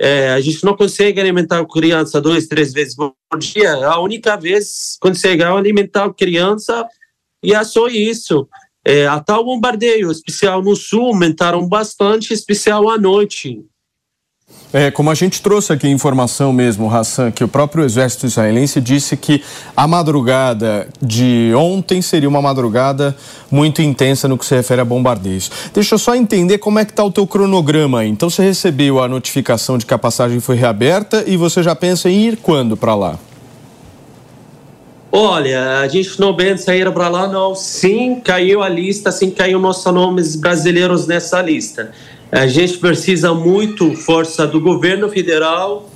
é, 0.00 0.30
a 0.30 0.40
gente 0.40 0.64
não 0.64 0.76
consegue 0.76 1.20
alimentar 1.20 1.60
a 1.60 1.66
criança 1.66 2.20
duas, 2.20 2.46
três 2.46 2.72
vezes 2.72 2.94
por 2.94 3.14
dia. 3.38 3.74
A 3.86 4.00
única 4.00 4.36
vez 4.36 4.96
consegue 5.00 5.42
alimentar 5.42 6.04
a 6.04 6.14
criança 6.14 6.86
e 7.42 7.54
é 7.54 7.64
só 7.64 7.88
isso. 7.88 8.48
É, 8.84 9.06
até 9.06 9.34
o 9.34 9.44
bombardeio 9.44 10.10
especial 10.10 10.62
no 10.62 10.74
sul 10.74 11.08
aumentaram 11.08 11.68
bastante, 11.68 12.32
especial 12.32 12.88
à 12.88 12.96
noite. 12.96 13.64
É, 14.70 14.90
como 14.90 15.10
a 15.10 15.14
gente 15.14 15.40
trouxe 15.40 15.72
aqui 15.72 15.88
informação 15.88 16.52
mesmo, 16.52 16.94
Hassan, 16.94 17.30
que 17.30 17.42
o 17.42 17.48
próprio 17.48 17.84
exército 17.84 18.26
israelense 18.26 18.82
disse 18.82 19.16
que 19.16 19.42
a 19.74 19.88
madrugada 19.88 20.86
de 21.00 21.52
ontem 21.56 22.02
seria 22.02 22.28
uma 22.28 22.42
madrugada 22.42 23.16
muito 23.50 23.80
intensa 23.80 24.28
no 24.28 24.36
que 24.36 24.44
se 24.44 24.54
refere 24.54 24.82
a 24.82 24.84
bombardeios. 24.84 25.50
Deixa 25.72 25.94
eu 25.94 25.98
só 25.98 26.14
entender 26.14 26.58
como 26.58 26.78
é 26.78 26.84
que 26.84 26.92
está 26.92 27.02
o 27.02 27.10
teu 27.10 27.26
cronograma 27.26 28.00
aí. 28.00 28.10
Então 28.10 28.28
você 28.28 28.42
recebeu 28.42 29.02
a 29.02 29.08
notificação 29.08 29.78
de 29.78 29.86
que 29.86 29.94
a 29.94 29.98
passagem 29.98 30.38
foi 30.38 30.56
reaberta 30.56 31.24
e 31.26 31.38
você 31.38 31.62
já 31.62 31.74
pensa 31.74 32.10
em 32.10 32.26
ir 32.26 32.36
quando 32.36 32.76
para 32.76 32.94
lá? 32.94 33.18
Olha, 35.10 35.80
a 35.80 35.88
gente 35.88 36.20
não 36.20 36.36
pensa 36.36 36.76
ir 36.76 36.92
para 36.92 37.08
lá, 37.08 37.26
não. 37.26 37.54
Sim, 37.54 38.20
caiu 38.22 38.62
a 38.62 38.68
lista, 38.68 39.10
sim, 39.10 39.30
caiu 39.30 39.58
nossos 39.58 39.90
nomes 39.90 40.36
brasileiros 40.36 41.06
nessa 41.06 41.40
lista. 41.40 41.90
A 42.30 42.46
gente 42.46 42.76
precisa 42.76 43.32
muito 43.32 43.94
força 43.94 44.46
do 44.46 44.60
governo 44.60 45.08
federal 45.08 45.88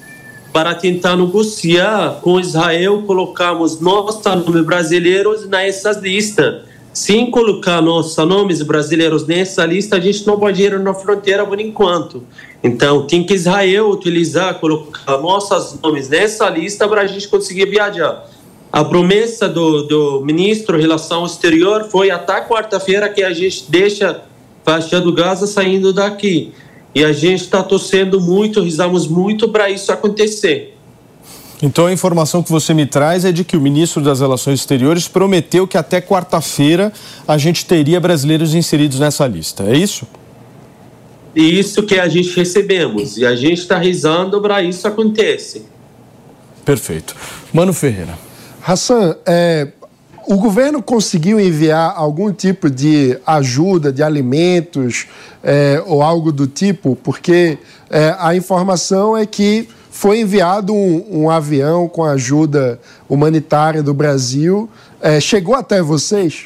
para 0.50 0.74
tentar 0.74 1.14
negociar 1.14 2.20
com 2.22 2.40
Israel, 2.40 3.02
colocarmos 3.02 3.80
nossos 3.80 4.24
nomes 4.24 4.64
brasileiros 4.64 5.46
nessa 5.46 5.92
lista. 5.92 6.64
Sem 6.92 7.30
colocar 7.30 7.82
nossos 7.82 8.16
nomes 8.26 8.62
brasileiros 8.62 9.26
nessa 9.26 9.64
lista, 9.66 9.96
a 9.96 10.00
gente 10.00 10.26
não 10.26 10.38
pode 10.38 10.62
ir 10.62 10.78
na 10.78 10.94
fronteira 10.94 11.44
por 11.44 11.60
enquanto. 11.60 12.22
Então, 12.62 13.06
tem 13.06 13.24
que 13.24 13.34
Israel 13.34 13.90
utilizar, 13.90 14.58
colocar 14.58 15.18
nossos 15.18 15.78
nomes 15.80 16.08
nessa 16.08 16.48
lista 16.48 16.88
para 16.88 17.02
a 17.02 17.06
gente 17.06 17.28
conseguir 17.28 17.66
viajar. 17.66 18.26
A 18.70 18.82
promessa 18.82 19.48
do, 19.48 19.82
do 19.82 20.22
ministro 20.24 20.78
Relação 20.78 21.26
Exterior 21.26 21.84
foi 21.90 22.10
até 22.10 22.40
quarta-feira 22.40 23.08
que 23.10 23.22
a 23.22 23.32
gente 23.32 23.70
deixa 23.70 24.22
faixa 24.64 25.00
do 25.00 25.12
Gaza 25.12 25.46
saindo 25.46 25.92
daqui. 25.92 26.52
E 26.94 27.04
a 27.04 27.12
gente 27.12 27.42
está 27.42 27.62
torcendo 27.62 28.20
muito, 28.20 28.62
rezamos 28.62 29.06
muito 29.06 29.48
para 29.48 29.70
isso 29.70 29.90
acontecer. 29.90 30.76
Então 31.62 31.86
a 31.86 31.92
informação 31.92 32.42
que 32.42 32.50
você 32.50 32.74
me 32.74 32.86
traz 32.86 33.24
é 33.24 33.30
de 33.30 33.44
que 33.44 33.56
o 33.56 33.60
ministro 33.60 34.02
das 34.02 34.20
Relações 34.20 34.58
Exteriores 34.58 35.06
prometeu 35.06 35.66
que 35.66 35.78
até 35.78 36.00
quarta-feira 36.00 36.92
a 37.26 37.38
gente 37.38 37.64
teria 37.64 38.00
brasileiros 38.00 38.52
inseridos 38.52 38.98
nessa 38.98 39.26
lista. 39.26 39.62
É 39.62 39.76
isso? 39.76 40.06
Isso 41.34 41.84
que 41.84 41.98
a 41.98 42.08
gente 42.08 42.34
recebemos. 42.36 43.16
E 43.16 43.24
a 43.24 43.36
gente 43.36 43.60
está 43.60 43.78
rezando 43.78 44.40
para 44.40 44.62
isso 44.62 44.86
acontecer. 44.86 45.64
Perfeito. 46.64 47.14
Mano 47.52 47.72
Ferreira. 47.72 48.18
Hassan, 48.60 49.16
é, 49.24 49.68
o 50.26 50.36
governo 50.36 50.82
conseguiu 50.82 51.40
enviar 51.40 51.94
algum 51.96 52.32
tipo 52.32 52.70
de 52.70 53.18
ajuda, 53.26 53.92
de 53.92 54.02
alimentos 54.02 55.06
é, 55.42 55.82
ou 55.86 56.02
algo 56.02 56.30
do 56.32 56.46
tipo? 56.46 56.96
Porque 56.96 57.58
é, 57.90 58.14
a 58.18 58.34
informação 58.34 59.16
é 59.16 59.26
que 59.26 59.68
foi 59.90 60.20
enviado 60.20 60.72
um, 60.72 61.22
um, 61.22 61.30
avião 61.30 61.88
com 61.88 62.04
ajuda 62.04 62.80
humanitária 63.08 63.82
do 63.82 63.92
Brasil. 63.92 64.70
É, 65.00 65.20
chegou 65.20 65.54
até 65.54 65.82
vocês? 65.82 66.44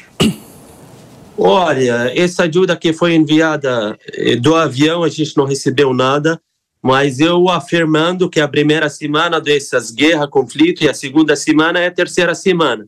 Olha, 1.37 2.11
essa 2.15 2.43
ajuda 2.43 2.75
que 2.75 2.91
foi 2.91 3.13
enviada 3.13 3.97
é, 4.13 4.35
do 4.35 4.55
avião, 4.55 5.03
a 5.03 5.09
gente 5.09 5.37
não 5.37 5.45
recebeu 5.45 5.93
nada, 5.93 6.39
mas 6.81 7.19
eu 7.19 7.47
afirmando 7.47 8.29
que 8.29 8.39
a 8.39 8.47
primeira 8.47 8.89
semana 8.89 9.39
dessas 9.39 9.91
guerras, 9.91 10.29
conflito, 10.29 10.83
e 10.83 10.89
a 10.89 10.93
segunda 10.93 11.35
semana 11.35 11.79
é 11.79 11.87
a 11.87 11.91
terceira 11.91 12.33
semana 12.33 12.87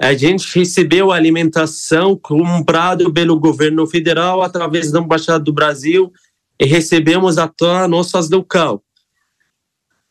a 0.00 0.12
gente 0.14 0.58
recebeu 0.58 1.10
alimentação 1.10 2.16
comprada 2.16 3.10
pelo 3.12 3.40
governo 3.40 3.86
federal 3.86 4.42
através 4.42 4.90
da 4.90 5.00
Embaixada 5.00 5.42
do 5.42 5.52
Brasil 5.52 6.12
e 6.60 6.66
recebemos 6.66 7.38
até 7.38 7.86
nossas 7.86 8.28
local. 8.28 8.82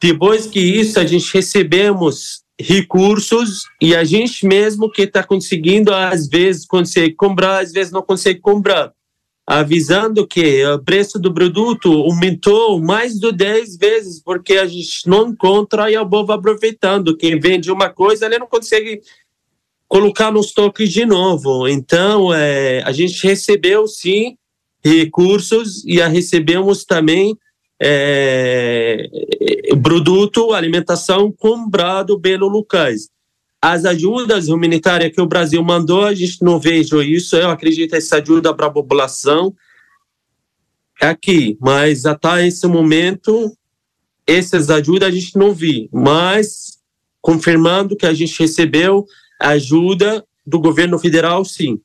Depois 0.01 0.45
que 0.45 0.59
isso, 0.59 0.99
a 0.99 1.05
gente 1.05 1.31
recebemos 1.33 2.43
recursos 2.59 3.65
e 3.81 3.95
a 3.95 4.03
gente 4.03 4.45
mesmo 4.45 4.91
que 4.91 5.03
está 5.03 5.23
conseguindo, 5.23 5.93
às 5.93 6.27
vezes 6.27 6.65
consegue 6.65 7.13
comprar, 7.15 7.59
às 7.59 7.71
vezes 7.71 7.91
não 7.91 8.01
consegue 8.01 8.39
comprar. 8.39 8.91
Avisando 9.47 10.25
que 10.25 10.65
o 10.65 10.79
preço 10.79 11.19
do 11.19 11.31
produto 11.31 11.91
aumentou 11.91 12.81
mais 12.81 13.13
de 13.13 13.31
10 13.31 13.77
vezes, 13.77 14.19
porque 14.19 14.53
a 14.53 14.65
gente 14.65 15.07
não 15.07 15.29
encontra 15.29 15.91
e 15.91 15.95
a 15.95 16.03
povo 16.03 16.31
aproveitando. 16.31 17.15
Quem 17.15 17.39
vende 17.39 17.71
uma 17.71 17.89
coisa, 17.89 18.25
ele 18.25 18.39
não 18.39 18.47
consegue 18.47 19.01
colocar 19.87 20.31
nos 20.31 20.51
toques 20.51 20.91
de 20.91 21.05
novo. 21.05 21.67
Então, 21.67 22.33
é, 22.33 22.81
a 22.83 22.91
gente 22.91 23.25
recebeu 23.25 23.87
sim 23.87 24.37
recursos 24.83 25.83
e 25.85 26.01
a 26.01 26.07
recebemos 26.07 26.83
também 26.85 27.37
é, 27.81 29.09
produto, 29.81 30.53
alimentação 30.53 31.31
comprado 31.31 32.19
pelo 32.19 32.47
locais. 32.47 33.09
as 33.61 33.83
ajudas 33.83 34.47
humanitárias 34.47 35.11
que 35.11 35.21
o 35.21 35.25
Brasil 35.25 35.63
mandou, 35.63 36.05
a 36.05 36.13
gente 36.13 36.43
não 36.43 36.59
vejo 36.59 37.01
isso. 37.01 37.35
Eu 37.35 37.49
acredito 37.49 37.95
essa 37.95 38.17
ajuda 38.17 38.53
para 38.53 38.67
a 38.67 38.71
população 38.71 39.55
aqui, 41.01 41.57
mas 41.59 42.05
até 42.05 42.45
esse 42.45 42.67
momento, 42.67 43.57
essas 44.27 44.69
ajudas 44.69 45.09
a 45.09 45.11
gente 45.11 45.35
não 45.35 45.51
viu. 45.51 45.89
Mas, 45.91 46.77
confirmando 47.21 47.95
que 47.95 48.05
a 48.05 48.13
gente 48.13 48.39
recebeu 48.39 49.05
ajuda 49.49 50.23
do 50.45 50.59
governo 50.59 50.99
federal, 50.99 51.43
sim. 51.45 51.79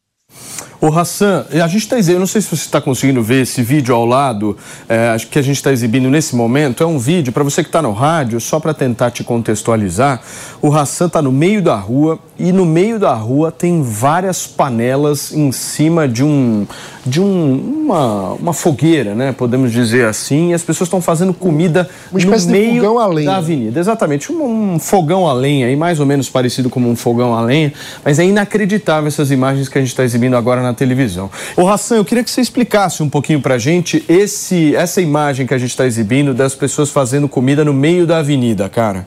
O 0.80 0.86
Hassan, 0.86 1.44
a 1.52 1.68
gente 1.68 1.82
está 1.82 1.98
eu 2.10 2.18
não 2.18 2.26
sei 2.26 2.40
se 2.40 2.48
você 2.48 2.64
está 2.64 2.80
conseguindo 2.80 3.22
ver 3.22 3.42
esse 3.42 3.62
vídeo 3.62 3.94
ao 3.94 4.06
lado, 4.06 4.56
é, 4.88 5.14
que 5.30 5.38
a 5.38 5.42
gente 5.42 5.56
está 5.56 5.70
exibindo 5.70 6.08
nesse 6.08 6.34
momento. 6.34 6.82
É 6.82 6.86
um 6.86 6.98
vídeo, 6.98 7.34
para 7.34 7.44
você 7.44 7.62
que 7.62 7.68
está 7.68 7.82
no 7.82 7.92
rádio, 7.92 8.40
só 8.40 8.58
para 8.58 8.72
tentar 8.72 9.10
te 9.10 9.22
contextualizar. 9.22 10.22
O 10.62 10.74
Hassan 10.74 11.06
está 11.06 11.20
no 11.20 11.30
meio 11.30 11.60
da 11.60 11.76
rua 11.76 12.18
e 12.38 12.50
no 12.50 12.64
meio 12.64 12.98
da 12.98 13.12
rua 13.12 13.52
tem 13.52 13.82
várias 13.82 14.46
panelas 14.46 15.32
em 15.34 15.52
cima 15.52 16.08
de 16.08 16.24
um 16.24 16.66
de 17.04 17.20
um, 17.20 17.84
uma, 17.84 18.32
uma 18.34 18.52
fogueira, 18.52 19.14
né? 19.14 19.32
Podemos 19.32 19.72
dizer 19.72 20.06
assim. 20.06 20.50
E 20.50 20.54
as 20.54 20.62
pessoas 20.62 20.86
estão 20.86 21.00
fazendo 21.00 21.32
comida 21.32 21.88
uma 22.12 22.36
no 22.36 22.46
meio 22.46 22.74
fogão 22.76 22.98
a 22.98 23.06
lenha. 23.06 23.30
da 23.30 23.36
avenida. 23.38 23.80
Exatamente, 23.80 24.30
um, 24.30 24.74
um 24.74 24.78
fogão 24.78 25.26
a 25.26 25.32
lenha, 25.32 25.66
aí, 25.66 25.76
mais 25.76 25.98
ou 25.98 26.06
menos 26.06 26.28
parecido 26.28 26.68
como 26.68 26.88
um 26.88 26.96
fogão 26.96 27.34
a 27.34 27.40
lenha. 27.40 27.72
Mas 28.04 28.18
é 28.18 28.24
inacreditável 28.24 29.08
essas 29.08 29.30
imagens 29.30 29.68
que 29.68 29.78
a 29.78 29.80
gente 29.80 29.90
está 29.90 30.04
exibindo 30.04 30.36
agora 30.36 30.62
na 30.62 30.69
televisão. 30.74 31.30
O 31.56 31.68
Hassan, 31.68 31.96
eu 31.96 32.04
queria 32.04 32.24
que 32.24 32.30
você 32.30 32.40
explicasse 32.40 33.02
um 33.02 33.08
pouquinho 33.08 33.40
para 33.40 33.54
a 33.54 33.58
gente 33.58 34.04
esse, 34.08 34.74
essa 34.74 35.00
imagem 35.00 35.46
que 35.46 35.54
a 35.54 35.58
gente 35.58 35.70
está 35.70 35.86
exibindo 35.86 36.32
das 36.32 36.54
pessoas 36.54 36.90
fazendo 36.90 37.28
comida 37.28 37.64
no 37.64 37.72
meio 37.72 38.06
da 38.06 38.18
avenida, 38.18 38.68
cara. 38.68 39.06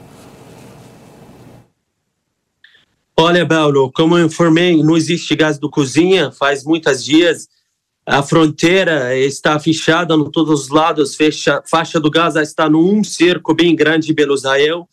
Olha, 3.16 3.46
Paulo, 3.46 3.92
como 3.92 4.18
eu 4.18 4.26
informei, 4.26 4.82
não 4.82 4.98
existe 4.98 5.36
gás 5.36 5.60
do 5.60 5.70
cozinha 5.70 6.32
faz 6.32 6.64
muitos 6.64 7.04
dias. 7.06 7.48
A 8.06 8.22
fronteira 8.22 9.16
está 9.16 9.58
fechada 9.60 10.14
em 10.14 10.30
todos 10.30 10.64
os 10.64 10.70
lados, 10.70 11.16
fecha, 11.16 11.64
faixa 11.66 12.00
do 12.00 12.12
Gaza 12.12 12.42
está 12.42 12.70
num 12.70 13.04
cerco 13.04 13.54
bem 13.54 13.76
grande 13.76 14.14
pelo 14.14 14.34
Israel. 14.34 14.90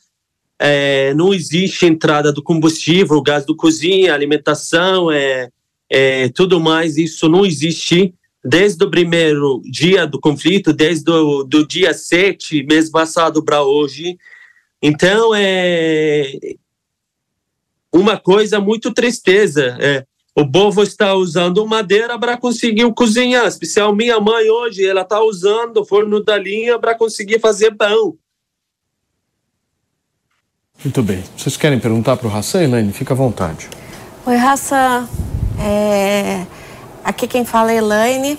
É, 0.59 1.15
não 1.15 1.33
existe 1.33 1.87
entrada 1.87 2.31
do 2.31 2.43
combustível, 2.43 3.21
gás 3.23 3.47
do 3.47 3.57
cozinha, 3.57 4.15
alimentação, 4.15 5.11
é, 5.11 5.49
é, 5.90 6.29
tudo 6.29 6.61
mais. 6.61 6.96
Isso 6.96 7.29
não 7.29 7.44
existe 7.44 8.14
desde 8.42 8.83
o 8.85 8.90
primeiro 8.90 9.61
dia 9.64 10.07
do 10.07 10.20
conflito, 10.20 10.72
desde 10.72 11.11
o 11.11 11.42
do 11.42 11.66
dia 11.66 11.92
7, 11.92 12.62
mês 12.62 12.88
passado 12.88 13.44
para 13.44 13.62
hoje. 13.62 14.16
Então, 14.81 15.35
é 15.35 16.33
uma 17.92 18.16
coisa 18.16 18.61
muito 18.61 18.92
tristeza. 18.94 19.76
É, 19.81 20.07
o 20.35 20.50
povo 20.50 20.83
está 20.83 21.14
usando 21.14 21.66
madeira 21.66 22.18
para 22.18 22.37
conseguir 22.37 22.90
cozinhar. 22.94 23.46
Especial 23.46 23.94
minha 23.94 24.18
mãe 24.20 24.48
hoje, 24.48 24.87
ela 24.87 25.03
está 25.03 25.20
usando 25.20 25.79
o 25.79 25.85
forno 25.85 26.22
da 26.22 26.38
linha 26.38 26.79
para 26.79 26.94
conseguir 26.94 27.40
fazer 27.40 27.72
pão. 27.72 28.16
Muito 30.83 31.03
bem. 31.03 31.22
Vocês 31.37 31.59
querem 31.59 31.79
perguntar 31.79 32.16
para 32.16 32.29
o 32.29 32.35
Hassan, 32.35 32.62
Elaine? 32.62 32.92
Fica 32.92 33.12
à 33.12 33.16
vontade. 33.16 33.68
Oi, 34.24 34.37
Hassan. 34.37 35.07
É... 35.61 36.46
Aqui 37.05 37.27
quem 37.27 37.44
fala 37.44 37.73
é 37.73 37.77
Elaine. 37.77 38.38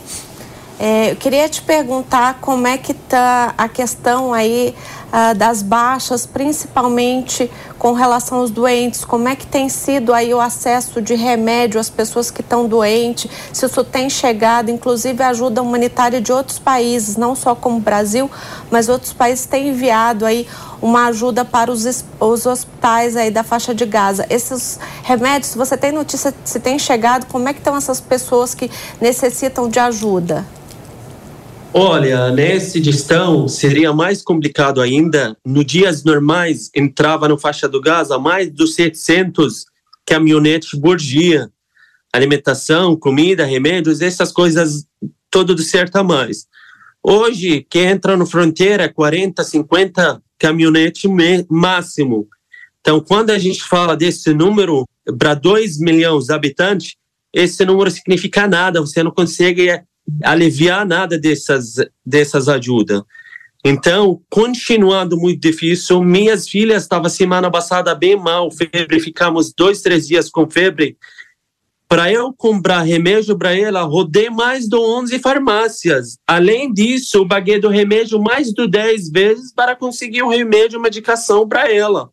É, 0.80 1.12
eu 1.12 1.16
queria 1.16 1.48
te 1.48 1.62
perguntar 1.62 2.40
como 2.42 2.66
é 2.66 2.76
que 2.76 2.92
está 2.92 3.54
a 3.56 3.70
questão 3.70 4.34
aí 4.34 4.74
ah, 5.12 5.34
das 5.34 5.62
baixas, 5.62 6.26
principalmente 6.26 7.52
com 7.82 7.94
relação 7.94 8.38
aos 8.38 8.52
doentes, 8.52 9.04
como 9.04 9.28
é 9.28 9.36
que 9.36 9.48
tem 9.48 9.68
sido 9.68 10.14
aí 10.14 10.32
o 10.36 10.40
acesso 10.40 11.02
de 11.02 11.16
remédio 11.16 11.80
às 11.80 11.90
pessoas 11.90 12.30
que 12.30 12.42
estão 12.42 12.68
doentes, 12.68 13.28
se 13.52 13.66
isso 13.66 13.84
tem 13.84 14.08
chegado, 14.08 14.70
inclusive 14.70 15.24
ajuda 15.24 15.64
humanitária 15.64 16.22
de 16.22 16.32
outros 16.32 16.60
países, 16.60 17.18
não 17.18 17.34
só 17.34 17.56
como 17.56 17.78
o 17.78 17.80
Brasil, 17.80 18.30
mas 18.70 18.88
outros 18.88 19.14
países 19.14 19.48
têm 19.48 19.70
enviado 19.70 20.28
aí 20.28 20.48
uma 20.80 21.08
ajuda 21.08 21.44
para 21.44 21.72
os, 21.72 22.06
os 22.20 22.46
hospitais 22.46 23.16
aí 23.16 23.32
da 23.32 23.42
faixa 23.42 23.74
de 23.74 23.88
Gaza. 23.88 24.28
Esses 24.30 24.80
remédios, 25.02 25.56
você 25.56 25.76
tem 25.76 25.92
notícia 25.92 26.32
se 26.46 26.60
tem 26.60 26.78
chegado, 26.78 27.26
como 27.26 27.50
é 27.50 27.54
que 27.54 27.62
estão 27.62 27.76
essas 27.76 28.00
pessoas 28.00 28.54
que 28.54 28.70
necessitam 29.02 29.68
de 29.68 29.80
ajuda? 29.80 30.46
Olha, 31.74 32.30
nesse 32.32 32.82
distão 32.82 33.48
seria 33.48 33.94
mais 33.94 34.22
complicado 34.22 34.82
ainda. 34.82 35.38
No 35.46 35.64
dias 35.64 36.04
normais 36.04 36.70
entrava 36.76 37.30
no 37.30 37.38
faixa 37.38 37.68
do 37.68 37.80
Gaza 37.80 38.20
mais 38.20 38.52
de 38.52 38.68
700 38.68 39.66
caminhonetes 40.06 40.78
por 40.78 40.98
dia. 40.98 41.50
Alimentação, 42.12 42.94
comida, 42.98 43.46
remédios, 43.46 44.02
essas 44.02 44.34
coisas, 44.34 44.86
tudo 45.30 45.56
de 45.56 45.64
certo 45.64 45.96
a 45.96 46.04
mais. 46.04 46.46
Hoje, 47.02 47.66
quem 47.70 47.84
entra 47.84 48.18
no 48.18 48.26
fronteira, 48.26 48.92
40, 48.92 49.42
50 49.42 50.22
caminhonetes 50.38 51.10
máximo. 51.50 52.28
Então, 52.82 53.00
quando 53.00 53.30
a 53.30 53.40
gente 53.40 53.64
fala 53.64 53.96
desse 53.96 54.34
número 54.34 54.84
para 55.18 55.36
2 55.36 55.80
milhões 55.80 56.26
de 56.26 56.34
habitantes, 56.34 56.96
esse 57.34 57.64
número 57.64 57.90
significa 57.90 58.46
nada, 58.46 58.82
você 58.82 59.02
não 59.02 59.12
consegue 59.12 59.82
aliviar 60.24 60.86
nada 60.86 61.18
dessas, 61.18 61.76
dessas 62.06 62.48
ajudas. 62.48 63.02
Então, 63.64 64.20
continuando 64.30 65.16
muito 65.18 65.40
difícil, 65.40 66.02
minhas 66.04 66.50
filhas 66.50 66.84
estavam 66.84 67.10
semana 67.10 67.52
passada 67.52 67.94
bem 67.94 68.16
mal, 68.16 68.50
febre, 68.50 69.00
ficamos 69.00 69.54
dois, 69.54 69.82
três 69.82 70.08
dias 70.08 70.30
com 70.30 70.50
febre. 70.50 70.98
Para 71.88 72.12
eu 72.12 72.34
comprar 72.34 72.82
remédio 72.82 73.38
para 73.38 73.56
ela, 73.56 73.82
rodei 73.82 74.30
mais 74.30 74.68
de 74.68 74.78
11 74.78 75.20
farmácias. 75.20 76.18
Além 76.26 76.74
disso, 76.74 77.18
eu 77.18 77.28
paguei 77.28 77.60
do 77.60 77.68
remédio 77.68 78.20
mais 78.20 78.52
de 78.52 78.68
10 78.68 79.12
vezes 79.12 79.54
para 79.54 79.76
conseguir 79.76 80.24
o 80.24 80.30
remédio, 80.30 80.80
medicação 80.80 81.48
para 81.48 81.72
ela. 81.72 82.10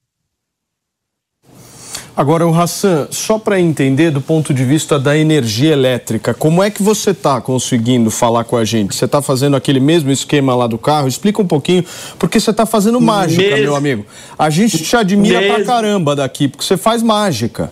Agora, 2.18 2.44
o 2.44 2.52
Hassan, 2.52 3.06
só 3.12 3.38
para 3.38 3.60
entender 3.60 4.10
do 4.10 4.20
ponto 4.20 4.52
de 4.52 4.64
vista 4.64 4.98
da 4.98 5.16
energia 5.16 5.72
elétrica, 5.72 6.34
como 6.34 6.60
é 6.60 6.68
que 6.68 6.82
você 6.82 7.10
está 7.10 7.40
conseguindo 7.40 8.10
falar 8.10 8.42
com 8.42 8.56
a 8.56 8.64
gente? 8.64 8.92
Você 8.96 9.04
está 9.04 9.22
fazendo 9.22 9.54
aquele 9.54 9.78
mesmo 9.78 10.10
esquema 10.10 10.52
lá 10.52 10.66
do 10.66 10.76
carro? 10.76 11.06
Explica 11.06 11.40
um 11.40 11.46
pouquinho, 11.46 11.84
porque 12.18 12.40
você 12.40 12.50
está 12.50 12.66
fazendo 12.66 13.00
mágica, 13.00 13.56
meu 13.58 13.76
amigo. 13.76 14.04
A 14.36 14.50
gente 14.50 14.82
te 14.82 14.96
admira 14.96 15.40
pra 15.42 15.64
caramba 15.64 16.16
daqui, 16.16 16.48
porque 16.48 16.64
você 16.64 16.76
faz 16.76 17.04
mágica. 17.04 17.70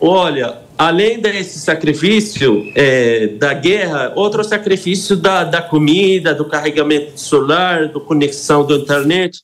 Olha, 0.00 0.58
além 0.78 1.18
desse 1.18 1.58
sacrifício 1.58 2.64
é, 2.76 3.26
da 3.40 3.52
guerra, 3.52 4.12
outro 4.14 4.44
sacrifício 4.44 5.16
da, 5.16 5.42
da 5.42 5.60
comida, 5.60 6.32
do 6.32 6.44
carregamento 6.44 7.18
solar, 7.20 7.88
da 7.88 7.98
conexão 7.98 8.64
da 8.64 8.76
internet 8.76 9.40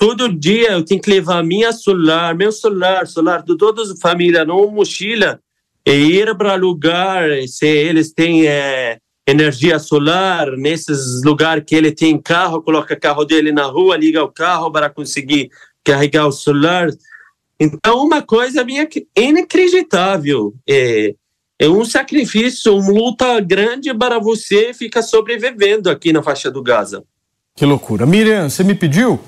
Todo 0.00 0.32
dia 0.32 0.72
eu 0.72 0.82
tenho 0.82 0.98
que 0.98 1.10
levar 1.10 1.44
minha 1.44 1.74
celular, 1.74 2.34
meu 2.34 2.50
celular, 2.50 3.06
celular 3.06 3.42
de 3.42 3.54
toda 3.54 3.82
a 3.82 3.96
família 4.00 4.46
numa 4.46 4.66
mochila 4.72 5.38
e 5.86 5.92
ir 5.92 6.34
para 6.38 6.54
lugar 6.54 7.28
se 7.46 7.66
eles 7.66 8.10
têm 8.10 8.46
é, 8.46 8.96
energia 9.26 9.78
solar, 9.78 10.52
nesses 10.52 11.22
lugares 11.22 11.64
que 11.66 11.74
ele 11.74 11.92
tem 11.92 12.16
carro, 12.16 12.62
coloca 12.62 12.98
carro 12.98 13.26
dele 13.26 13.52
na 13.52 13.64
rua, 13.64 13.98
liga 13.98 14.24
o 14.24 14.32
carro 14.32 14.72
para 14.72 14.88
conseguir 14.88 15.50
carregar 15.84 16.26
o 16.26 16.32
celular. 16.32 16.88
Então, 17.60 18.02
uma 18.02 18.22
coisa 18.22 18.64
minha 18.64 18.88
inacreditável. 19.14 20.54
É, 20.66 21.14
é 21.58 21.68
um 21.68 21.84
sacrifício, 21.84 22.74
uma 22.74 22.90
luta 22.90 23.38
grande 23.38 23.92
para 23.92 24.18
você 24.18 24.72
ficar 24.72 25.02
sobrevivendo 25.02 25.90
aqui 25.90 26.10
na 26.10 26.22
faixa 26.22 26.50
do 26.50 26.62
Gaza. 26.62 27.04
Que 27.54 27.66
loucura. 27.66 28.06
Miriam, 28.06 28.48
você 28.48 28.64
me 28.64 28.74
pediu? 28.74 29.20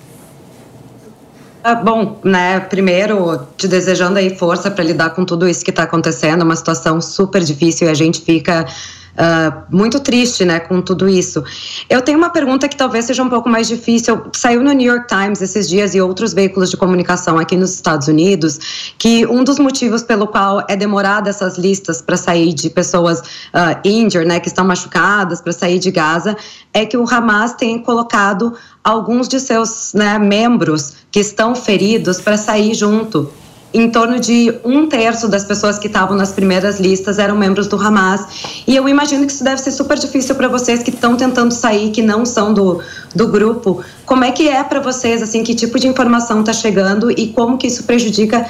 Ah, 1.65 1.77
bom, 1.77 2.21
né, 2.25 2.59
primeiro 2.59 3.47
te 3.57 3.69
desejando 3.69 4.19
aí 4.19 4.37
força 4.37 4.69
para 4.69 4.83
lidar 4.83 5.11
com 5.11 5.25
tudo 5.25 5.49
isso 5.49 5.65
que 5.65 5.71
está 5.71 5.85
acontecendo, 5.85 6.43
uma 6.43 6.57
situação 6.57 7.01
super 7.01 7.41
difícil 7.41 7.87
e 7.87 7.91
a 7.91 7.95
gente 7.95 8.21
fica 8.21 8.67
uh, 9.13 9.63
muito 9.71 10.01
triste, 10.01 10.45
né, 10.45 10.61
com 10.61 10.81
tudo 10.81 11.09
isso. 11.09 11.43
Eu 11.89 12.03
tenho 12.03 12.19
uma 12.19 12.31
pergunta 12.31 12.69
que 12.69 12.77
talvez 12.77 13.05
seja 13.05 13.23
um 13.23 13.29
pouco 13.29 13.49
mais 13.49 13.69
difícil. 13.69 14.23
Saiu 14.35 14.63
no 14.63 14.73
New 14.73 14.87
York 14.87 15.07
Times 15.09 15.41
esses 15.41 15.69
dias 15.69 15.95
e 15.95 16.01
outros 16.01 16.33
veículos 16.33 16.71
de 16.71 16.77
comunicação 16.77 17.39
aqui 17.39 17.57
nos 17.57 17.75
Estados 17.75 18.09
Unidos 18.09 18.93
que 18.99 19.27
um 19.27 19.45
dos 19.45 19.59
motivos 19.59 20.03
pelo 20.03 20.27
qual 20.27 20.65
é 20.69 20.77
demorada 20.77 21.31
essas 21.31 21.59
listas 21.59 22.01
para 22.01 22.17
sair 22.17 22.53
de 22.53 22.71
pessoas 22.71 23.21
uh, 23.21 23.79
injured, 23.85 24.27
né, 24.27 24.41
que 24.41 24.49
estão 24.49 24.65
machucadas, 24.65 25.41
para 25.41 25.53
sair 25.53 25.79
de 25.79 25.91
Gaza, 25.91 26.37
é 26.73 26.87
que 26.87 26.97
o 26.97 27.09
Hamas 27.09 27.55
tem 27.55 27.79
colocado 27.79 28.55
alguns 28.83 29.29
de 29.29 29.39
seus 29.39 29.93
né, 29.95 30.19
membros 30.19 30.95
que 31.11 31.21
estão 31.21 31.55
feridos 31.55 32.21
para 32.21 32.37
sair 32.37 32.75
junto. 32.75 33.33
Em 33.75 33.91
torno 33.91 34.21
de 34.21 34.55
um 34.65 34.87
terço 34.87 35.29
das 35.29 35.45
pessoas 35.45 35.79
que 35.79 35.87
estavam 35.87 36.17
nas 36.17 36.33
primeiras 36.33 36.79
listas 36.79 37.19
eram 37.19 37.37
membros 37.37 37.67
do 37.67 37.77
Hamas. 37.77 38.63
E 38.67 38.77
eu 38.77 38.89
imagino 38.89 39.27
que 39.27 39.33
isso 39.33 39.45
deve 39.45 39.61
ser 39.61 39.73
super 39.73 39.99
difícil 39.99 40.35
para 40.35 40.49
vocês 40.49 40.83
que 40.83 40.91
estão 40.91 41.17
tentando 41.17 41.53
sair, 41.53 41.91
que 41.91 42.03
não 42.03 42.27
são 42.27 42.53
do, 42.53 42.83
do 43.15 43.29
grupo. 43.29 43.83
Como 44.05 44.25
é 44.25 44.31
que 44.31 44.49
é 44.49 44.63
para 44.63 44.81
vocês, 44.81 45.23
assim, 45.23 45.43
que 45.43 45.55
tipo 45.55 45.79
de 45.79 45.89
informação 45.89 46.41
está 46.41 46.53
chegando 46.53 47.11
e 47.11 47.29
como 47.29 47.57
que 47.57 47.67
isso 47.67 47.85
prejudica 47.85 48.47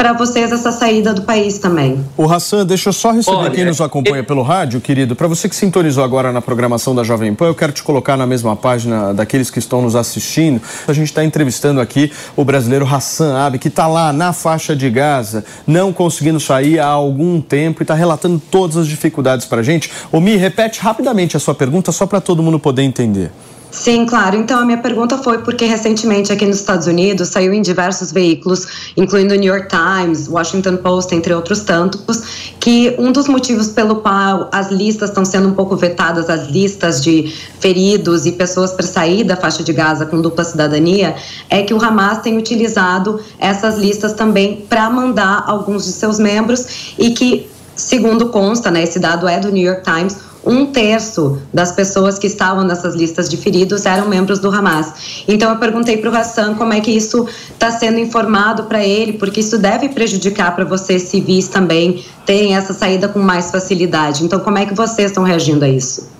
para 0.00 0.14
vocês 0.14 0.50
essa 0.50 0.72
saída 0.72 1.12
do 1.12 1.20
país 1.20 1.58
também. 1.58 2.02
O 2.16 2.24
Hassan, 2.24 2.64
deixa 2.64 2.88
eu 2.88 2.92
só 2.94 3.10
receber 3.10 3.36
Olha, 3.36 3.50
quem 3.50 3.66
nos 3.66 3.82
acompanha 3.82 4.24
pelo 4.24 4.40
rádio, 4.40 4.80
querido. 4.80 5.14
Para 5.14 5.28
você 5.28 5.46
que 5.46 5.54
sintonizou 5.54 6.02
agora 6.02 6.32
na 6.32 6.40
programação 6.40 6.94
da 6.94 7.04
Jovem 7.04 7.34
Pan, 7.34 7.48
eu 7.48 7.54
quero 7.54 7.70
te 7.70 7.82
colocar 7.82 8.16
na 8.16 8.26
mesma 8.26 8.56
página 8.56 9.12
daqueles 9.12 9.50
que 9.50 9.58
estão 9.58 9.82
nos 9.82 9.94
assistindo. 9.94 10.58
A 10.88 10.94
gente 10.94 11.08
está 11.08 11.22
entrevistando 11.22 11.82
aqui 11.82 12.10
o 12.34 12.42
brasileiro 12.46 12.86
Hassan 12.86 13.36
Abe, 13.36 13.58
que 13.58 13.68
está 13.68 13.86
lá 13.86 14.10
na 14.10 14.32
faixa 14.32 14.74
de 14.74 14.88
Gaza, 14.88 15.44
não 15.66 15.92
conseguindo 15.92 16.40
sair 16.40 16.78
há 16.78 16.86
algum 16.86 17.38
tempo 17.38 17.82
e 17.82 17.84
está 17.84 17.92
relatando 17.92 18.40
todas 18.50 18.78
as 18.78 18.86
dificuldades 18.86 19.44
para 19.44 19.60
a 19.60 19.62
gente. 19.62 19.90
Ô, 20.10 20.18
Mi, 20.18 20.34
repete 20.34 20.80
rapidamente 20.80 21.36
a 21.36 21.40
sua 21.40 21.54
pergunta 21.54 21.92
só 21.92 22.06
para 22.06 22.22
todo 22.22 22.42
mundo 22.42 22.58
poder 22.58 22.84
entender. 22.84 23.30
Sim, 23.70 24.04
claro. 24.04 24.36
Então, 24.36 24.58
a 24.58 24.64
minha 24.64 24.78
pergunta 24.78 25.16
foi 25.16 25.38
porque 25.38 25.64
recentemente 25.64 26.32
aqui 26.32 26.44
nos 26.44 26.56
Estados 26.56 26.88
Unidos 26.88 27.28
saiu 27.28 27.52
em 27.54 27.62
diversos 27.62 28.10
veículos, 28.10 28.92
incluindo 28.96 29.34
o 29.34 29.36
New 29.36 29.54
York 29.54 29.68
Times, 29.68 30.28
Washington 30.28 30.76
Post, 30.78 31.14
entre 31.14 31.32
outros 31.32 31.60
tantos, 31.60 32.52
que 32.58 32.96
um 32.98 33.12
dos 33.12 33.28
motivos 33.28 33.68
pelo 33.68 33.96
qual 33.96 34.48
as 34.52 34.70
listas 34.72 35.10
estão 35.10 35.24
sendo 35.24 35.48
um 35.48 35.54
pouco 35.54 35.76
vetadas, 35.76 36.28
as 36.28 36.48
listas 36.48 37.00
de 37.00 37.32
feridos 37.60 38.26
e 38.26 38.32
pessoas 38.32 38.72
para 38.72 38.86
sair 38.86 39.22
da 39.22 39.36
faixa 39.36 39.62
de 39.62 39.72
Gaza 39.72 40.04
com 40.04 40.20
dupla 40.20 40.42
cidadania, 40.42 41.14
é 41.48 41.62
que 41.62 41.72
o 41.72 41.82
Hamas 41.82 42.18
tem 42.18 42.36
utilizado 42.36 43.20
essas 43.38 43.78
listas 43.78 44.12
também 44.14 44.64
para 44.68 44.90
mandar 44.90 45.44
alguns 45.46 45.84
de 45.84 45.92
seus 45.92 46.18
membros 46.18 46.94
e 46.98 47.10
que, 47.10 47.48
segundo 47.76 48.30
consta, 48.30 48.68
né, 48.70 48.82
esse 48.82 48.98
dado 48.98 49.28
é 49.28 49.38
do 49.38 49.50
New 49.52 49.64
York 49.64 49.84
Times, 49.84 50.29
um 50.44 50.66
terço 50.66 51.38
das 51.52 51.72
pessoas 51.72 52.18
que 52.18 52.26
estavam 52.26 52.64
nessas 52.64 52.94
listas 52.94 53.28
de 53.28 53.36
feridos 53.36 53.86
eram 53.86 54.08
membros 54.08 54.38
do 54.38 54.48
Hamas. 54.50 55.24
Então 55.28 55.50
eu 55.50 55.58
perguntei 55.58 55.96
para 55.96 56.10
o 56.10 56.16
Hassan 56.16 56.54
como 56.54 56.72
é 56.72 56.80
que 56.80 56.90
isso 56.90 57.26
está 57.52 57.70
sendo 57.70 57.98
informado 57.98 58.64
para 58.64 58.84
ele, 58.84 59.14
porque 59.14 59.40
isso 59.40 59.58
deve 59.58 59.88
prejudicar 59.88 60.54
para 60.54 60.64
vocês 60.64 61.02
civis 61.02 61.48
também 61.48 62.04
terem 62.24 62.56
essa 62.56 62.72
saída 62.72 63.08
com 63.08 63.18
mais 63.18 63.50
facilidade. 63.50 64.24
Então 64.24 64.40
como 64.40 64.58
é 64.58 64.66
que 64.66 64.74
vocês 64.74 65.10
estão 65.10 65.22
reagindo 65.22 65.64
a 65.64 65.68
isso? 65.68 66.19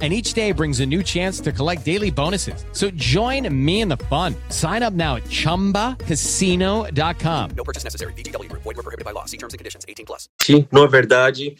And 0.00 0.14
each 0.14 0.32
day 0.32 0.52
brings 0.52 0.80
a 0.80 0.86
new 0.86 1.02
chance 1.02 1.40
to 1.40 1.52
collect 1.52 1.84
daily 1.84 2.10
bonuses. 2.10 2.64
So 2.72 2.90
join 2.92 3.46
me 3.52 3.82
in 3.82 3.88
the 3.88 3.98
fun. 4.08 4.34
Sign 4.48 4.82
up 4.82 4.94
now 4.94 5.16
at 5.16 5.24
chumbacasino.com. 5.24 7.50
No 7.54 7.64
purchase 7.64 7.84
necessary. 7.84 8.14
Group. 8.14 8.62
Void 8.62 8.78
were 8.78 8.82
prohibited 8.82 9.04
by 9.04 9.12
law. 9.12 9.26
See 9.26 9.36
terms 9.36 9.52
and 9.52 9.58
conditions. 9.58 9.84
18 9.86 10.06
plus. 10.06 10.30
Sim, 10.40 10.66
não 10.72 10.84
é 10.84 10.88
verdade. 10.88 11.54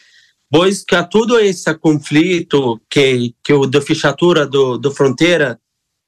Pois 0.50 0.83
que 0.83 0.96
a 0.96 1.05
todo 1.05 1.38
esse 1.38 1.72
conflito 1.74 2.81
que, 2.90 3.35
que 3.44 3.53
o 3.53 3.66
da 3.66 3.81
fechatura 3.81 4.44
do, 4.46 4.79
do 4.79 4.90
fronteira, 4.90 5.61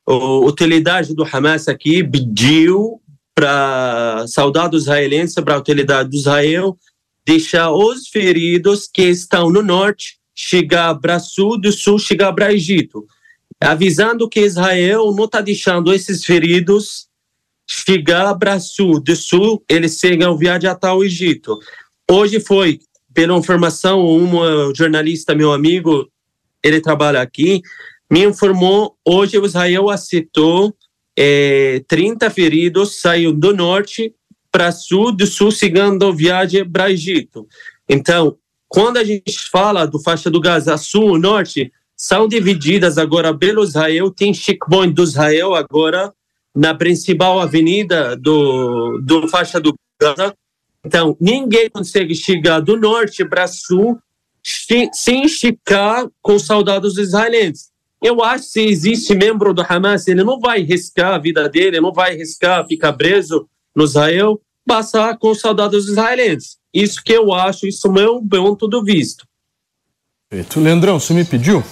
a 0.04 0.14
utilidade 0.14 1.14
do 1.14 1.24
Hamas 1.24 1.68
aqui 1.68 2.02
pediu 2.02 3.00
para 3.34 4.24
soldados 4.26 4.82
israelenses, 4.82 5.34
para 5.36 5.54
a 5.54 5.58
utilidade 5.58 6.10
do 6.10 6.16
Israel, 6.16 6.76
deixar 7.24 7.70
os 7.70 8.08
feridos 8.08 8.88
que 8.92 9.02
estão 9.02 9.50
no 9.50 9.62
norte 9.62 10.18
chegar 10.34 10.94
para 10.96 11.18
sul, 11.18 11.60
do 11.60 11.72
sul 11.72 11.98
chegar 11.98 12.32
para 12.32 12.52
Egito, 12.52 13.06
avisando 13.60 14.28
que 14.28 14.40
Israel 14.40 15.12
não 15.14 15.24
está 15.24 15.40
deixando 15.40 15.92
esses 15.92 16.24
feridos 16.24 17.08
chegar 17.66 18.34
para 18.36 18.58
sul, 18.58 19.00
do 19.00 19.14
sul 19.14 19.62
eles 19.68 19.98
chegam 19.98 20.36
viagem 20.36 20.68
até 20.68 20.90
o 20.90 21.04
Egito. 21.04 21.58
Hoje 22.10 22.40
foi, 22.40 22.80
pela 23.14 23.36
informação, 23.36 24.04
um 24.04 24.74
jornalista, 24.74 25.34
meu 25.34 25.52
amigo, 25.52 26.10
ele 26.62 26.80
trabalha 26.80 27.20
aqui, 27.20 27.62
me 28.10 28.24
informou, 28.24 28.96
hoje 29.04 29.38
o 29.38 29.46
Israel 29.46 29.88
aceitou 29.88 30.74
é, 31.16 31.82
30 31.88 32.30
feridos, 32.30 33.00
saiu 33.00 33.32
do 33.32 33.54
norte 33.54 34.14
para 34.50 34.70
sul, 34.70 35.12
do 35.12 35.26
sul 35.26 35.50
seguindo 35.50 36.12
viagem 36.12 36.68
para 36.68 36.90
Egito. 36.90 37.46
Então, 37.88 38.36
quando 38.72 38.96
a 38.96 39.04
gente 39.04 39.38
fala 39.50 39.86
do 39.86 40.00
faixa 40.00 40.30
do 40.30 40.40
Gaza 40.40 40.78
sul 40.78 41.18
norte, 41.18 41.70
são 41.94 42.26
divididas 42.26 42.96
agora 42.96 43.36
pelo 43.36 43.62
Israel, 43.62 44.10
tem 44.10 44.32
checkpoint 44.32 44.94
do 44.94 45.02
Israel 45.02 45.54
agora 45.54 46.10
na 46.54 46.74
principal 46.74 47.38
avenida 47.38 48.16
do, 48.16 48.98
do 49.04 49.28
faixa 49.28 49.60
do 49.60 49.74
Gaza. 50.00 50.34
Então, 50.84 51.14
ninguém 51.20 51.68
consegue 51.68 52.14
chegar 52.14 52.60
do 52.60 52.74
norte 52.78 53.26
para 53.26 53.46
sul 53.46 53.98
sem 54.92 55.28
checar 55.28 56.08
com 56.22 56.38
soldados 56.38 56.96
israelenses. 56.96 57.70
Eu 58.02 58.24
acho 58.24 58.44
que 58.46 58.50
se 58.52 58.62
existe 58.62 59.14
membro 59.14 59.52
do 59.52 59.62
Hamas, 59.68 60.08
ele 60.08 60.24
não 60.24 60.40
vai 60.40 60.62
riscar 60.62 61.12
a 61.12 61.18
vida 61.18 61.46
dele, 61.46 61.78
não 61.78 61.92
vai 61.92 62.16
riscar 62.16 62.66
ficar 62.66 62.94
preso 62.94 63.46
no 63.76 63.84
Israel, 63.84 64.40
passar 64.66 65.18
com 65.18 65.34
soldados 65.34 65.88
israelenses. 65.88 66.61
Isso 66.72 67.02
que 67.04 67.12
eu 67.12 67.32
acho, 67.32 67.66
isso 67.66 67.86
é 67.86 67.90
o 67.90 67.92
meu 67.92 68.22
ponto 68.28 68.68
de 68.68 68.82
vista. 68.82 69.24
Perfeito. 70.30 70.60
Leandrão, 70.60 70.98
você 70.98 71.12
me 71.12 71.24
pediu? 71.24 71.62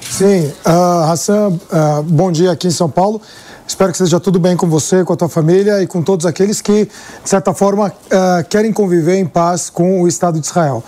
Sim, 0.00 0.48
uh, 0.66 1.10
Hassan, 1.10 1.48
uh, 1.48 2.02
bom 2.02 2.30
dia 2.30 2.50
aqui 2.50 2.66
em 2.66 2.70
São 2.70 2.90
Paulo. 2.90 3.22
Espero 3.66 3.92
que 3.92 3.96
esteja 3.96 4.18
tudo 4.18 4.38
bem 4.38 4.56
com 4.56 4.68
você, 4.68 5.04
com 5.04 5.12
a 5.12 5.16
tua 5.16 5.28
família 5.28 5.80
e 5.82 5.86
com 5.86 6.02
todos 6.02 6.26
aqueles 6.26 6.60
que, 6.60 6.84
de 6.84 7.28
certa 7.28 7.54
forma, 7.54 7.86
uh, 7.88 8.48
querem 8.48 8.72
conviver 8.72 9.16
em 9.16 9.24
paz 9.24 9.70
com 9.70 10.02
o 10.02 10.08
Estado 10.08 10.38
de 10.38 10.46
Israel. 10.46 10.82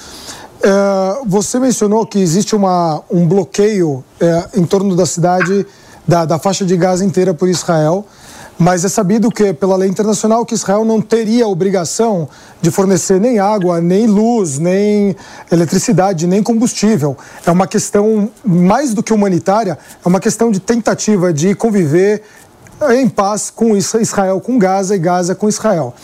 Uh, 0.58 1.24
você 1.26 1.58
mencionou 1.58 2.04
que 2.06 2.18
existe 2.18 2.54
uma, 2.54 3.02
um 3.10 3.26
bloqueio 3.26 4.04
uh, 4.20 4.60
em 4.60 4.64
torno 4.64 4.94
da 4.94 5.06
cidade, 5.06 5.64
da, 6.06 6.24
da 6.24 6.38
faixa 6.38 6.64
de 6.64 6.76
Gaza 6.76 7.04
inteira 7.04 7.32
por 7.32 7.48
Israel. 7.48 8.06
Mas 8.58 8.84
é 8.84 8.88
sabido 8.88 9.30
que, 9.30 9.52
pela 9.52 9.76
lei 9.76 9.88
internacional, 9.88 10.44
que 10.44 10.54
Israel 10.54 10.84
não 10.84 11.00
teria 11.00 11.48
obrigação 11.48 12.28
de 12.60 12.70
fornecer 12.70 13.20
nem 13.20 13.38
água, 13.38 13.80
nem 13.80 14.06
luz, 14.06 14.58
nem 14.58 15.16
eletricidade, 15.50 16.26
nem 16.26 16.42
combustível. 16.42 17.16
É 17.44 17.50
uma 17.50 17.66
questão, 17.66 18.30
mais 18.44 18.94
do 18.94 19.02
que 19.02 19.12
humanitária, 19.12 19.78
é 20.04 20.08
uma 20.08 20.20
questão 20.20 20.50
de 20.50 20.60
tentativa 20.60 21.32
de 21.32 21.54
conviver 21.54 22.22
em 22.90 23.08
paz 23.08 23.50
com 23.50 23.76
Israel, 23.76 24.40
com 24.40 24.58
Gaza 24.58 24.94
e 24.94 24.98
Gaza 24.98 25.34
com 25.34 25.48
Israel. 25.48 25.94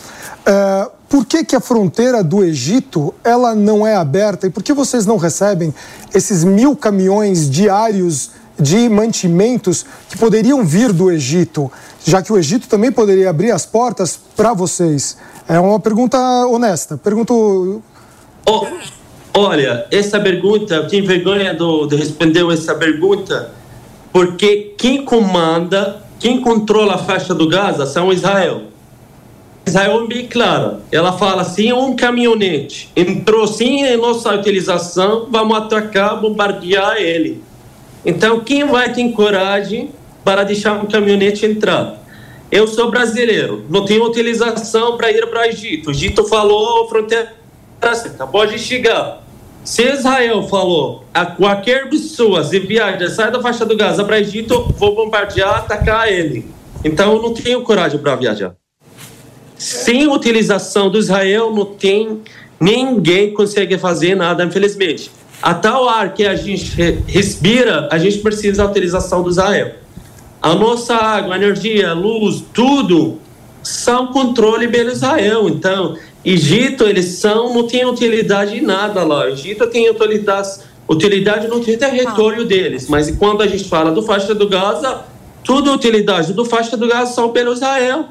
É, 0.46 0.88
por 1.08 1.24
que, 1.24 1.44
que 1.44 1.56
a 1.56 1.60
fronteira 1.60 2.22
do 2.22 2.44
Egito 2.44 3.14
ela 3.24 3.54
não 3.54 3.86
é 3.86 3.96
aberta 3.96 4.46
e 4.46 4.50
por 4.50 4.62
que 4.62 4.72
vocês 4.72 5.06
não 5.06 5.16
recebem 5.16 5.74
esses 6.14 6.44
mil 6.44 6.76
caminhões 6.76 7.48
diários 7.48 8.30
de 8.60 8.88
mantimentos 8.88 9.86
que 10.08 10.18
poderiam 10.18 10.64
vir 10.64 10.92
do 10.92 11.10
Egito, 11.10 11.70
já 12.04 12.22
que 12.22 12.32
o 12.32 12.38
Egito 12.38 12.68
também 12.68 12.92
poderia 12.92 13.30
abrir 13.30 13.50
as 13.50 13.66
portas 13.66 14.18
para 14.36 14.52
vocês? 14.52 15.16
É 15.48 15.58
uma 15.58 15.80
pergunta 15.80 16.18
honesta. 16.46 16.96
Pergunto. 16.96 17.82
Oh, 18.46 18.66
olha, 19.34 19.86
essa 19.90 20.20
pergunta, 20.20 20.74
eu 20.74 20.88
tenho 20.88 21.06
vergonha 21.06 21.54
do, 21.54 21.86
de 21.86 21.96
responder 21.96 22.46
essa 22.52 22.74
pergunta, 22.74 23.50
porque 24.12 24.74
quem 24.78 25.04
comanda, 25.04 26.02
quem 26.18 26.40
controla 26.40 26.94
a 26.94 26.98
faixa 26.98 27.34
do 27.34 27.48
Gaza 27.48 27.86
são 27.86 28.12
Israel. 28.12 28.62
Israel 29.66 30.04
é 30.04 30.06
bem 30.06 30.26
clara. 30.26 30.80
Ela 30.90 31.12
fala 31.12 31.42
assim: 31.42 31.72
um 31.72 31.94
caminhonete 31.94 32.90
entrou 32.96 33.46
sim 33.46 33.84
em 33.84 33.96
nossa 33.98 34.34
utilização, 34.34 35.28
vamos 35.30 35.56
atacar, 35.58 36.20
bombardear 36.20 36.96
ele. 36.96 37.42
Então, 38.04 38.40
quem 38.40 38.64
vai 38.64 38.92
ter 38.92 39.10
coragem 39.12 39.90
para 40.28 40.44
deixar 40.44 40.74
um 40.74 40.84
caminhonete 40.84 41.46
entrar? 41.46 42.04
Eu 42.52 42.68
sou 42.68 42.90
brasileiro, 42.90 43.64
não 43.70 43.86
tenho 43.86 44.04
utilização 44.04 44.94
para 44.94 45.10
ir 45.10 45.26
para 45.26 45.40
o 45.40 45.44
Egito. 45.44 45.88
O 45.88 45.90
Egito 45.90 46.22
falou, 46.24 46.86
fronteira 46.86 47.32
pode 48.30 48.58
chegar. 48.58 49.24
Se 49.64 49.90
Israel 49.90 50.42
falou 50.42 51.02
a 51.14 51.24
qualquer 51.24 51.88
pessoa 51.88 52.44
se 52.44 52.58
viaja, 52.58 53.08
sai 53.08 53.30
da 53.30 53.40
faixa 53.40 53.64
do 53.64 53.74
Gaza 53.74 54.04
para 54.04 54.16
o 54.16 54.18
Egito, 54.18 54.70
vou 54.76 54.94
bombardear, 54.94 55.60
atacar 55.60 56.12
ele. 56.12 56.44
Então, 56.84 57.14
eu 57.14 57.22
não 57.22 57.32
tenho 57.32 57.62
coragem 57.62 57.98
para 57.98 58.14
viajar. 58.14 58.54
Sem 59.56 60.08
utilização 60.08 60.90
do 60.90 60.98
Israel, 60.98 61.54
não 61.54 61.64
tem 61.64 62.20
ninguém 62.60 63.32
consegue 63.32 63.78
fazer 63.78 64.14
nada, 64.14 64.44
infelizmente. 64.44 65.10
até 65.40 65.70
o 65.70 65.88
ar 65.88 66.12
que 66.12 66.26
a 66.26 66.34
gente 66.34 66.78
respira, 67.06 67.88
a 67.90 67.96
gente 67.96 68.18
precisa 68.18 68.58
da 68.58 68.64
autorização 68.64 69.22
do 69.22 69.30
Israel. 69.30 69.87
A 70.48 70.54
nossa 70.54 70.94
água, 70.94 71.36
energia, 71.36 71.92
luz, 71.92 72.42
tudo 72.52 73.18
são 73.62 74.08
controle 74.08 74.68
pelo 74.68 74.90
Israel. 74.90 75.48
Então, 75.48 75.96
Egito, 76.24 76.84
eles 76.84 77.06
são, 77.18 77.52
não 77.52 77.66
tem 77.66 77.84
utilidade 77.86 78.56
em 78.56 78.62
nada 78.62 79.04
lá. 79.04 79.28
Egito 79.28 79.66
tem 79.66 79.90
utilidade, 79.90 80.60
utilidade 80.88 81.48
no 81.48 81.60
território 81.60 82.44
deles. 82.44 82.88
Mas 82.88 83.10
quando 83.10 83.42
a 83.42 83.46
gente 83.46 83.68
fala 83.68 83.90
do 83.90 84.02
faixa 84.02 84.34
do 84.34 84.48
Gaza, 84.48 85.02
tudo 85.44 85.72
utilidade 85.72 86.32
do 86.32 86.44
faixa 86.44 86.76
do 86.76 86.88
Gaza 86.88 87.12
são 87.12 87.30
pelo 87.30 87.52
Israel. 87.52 88.06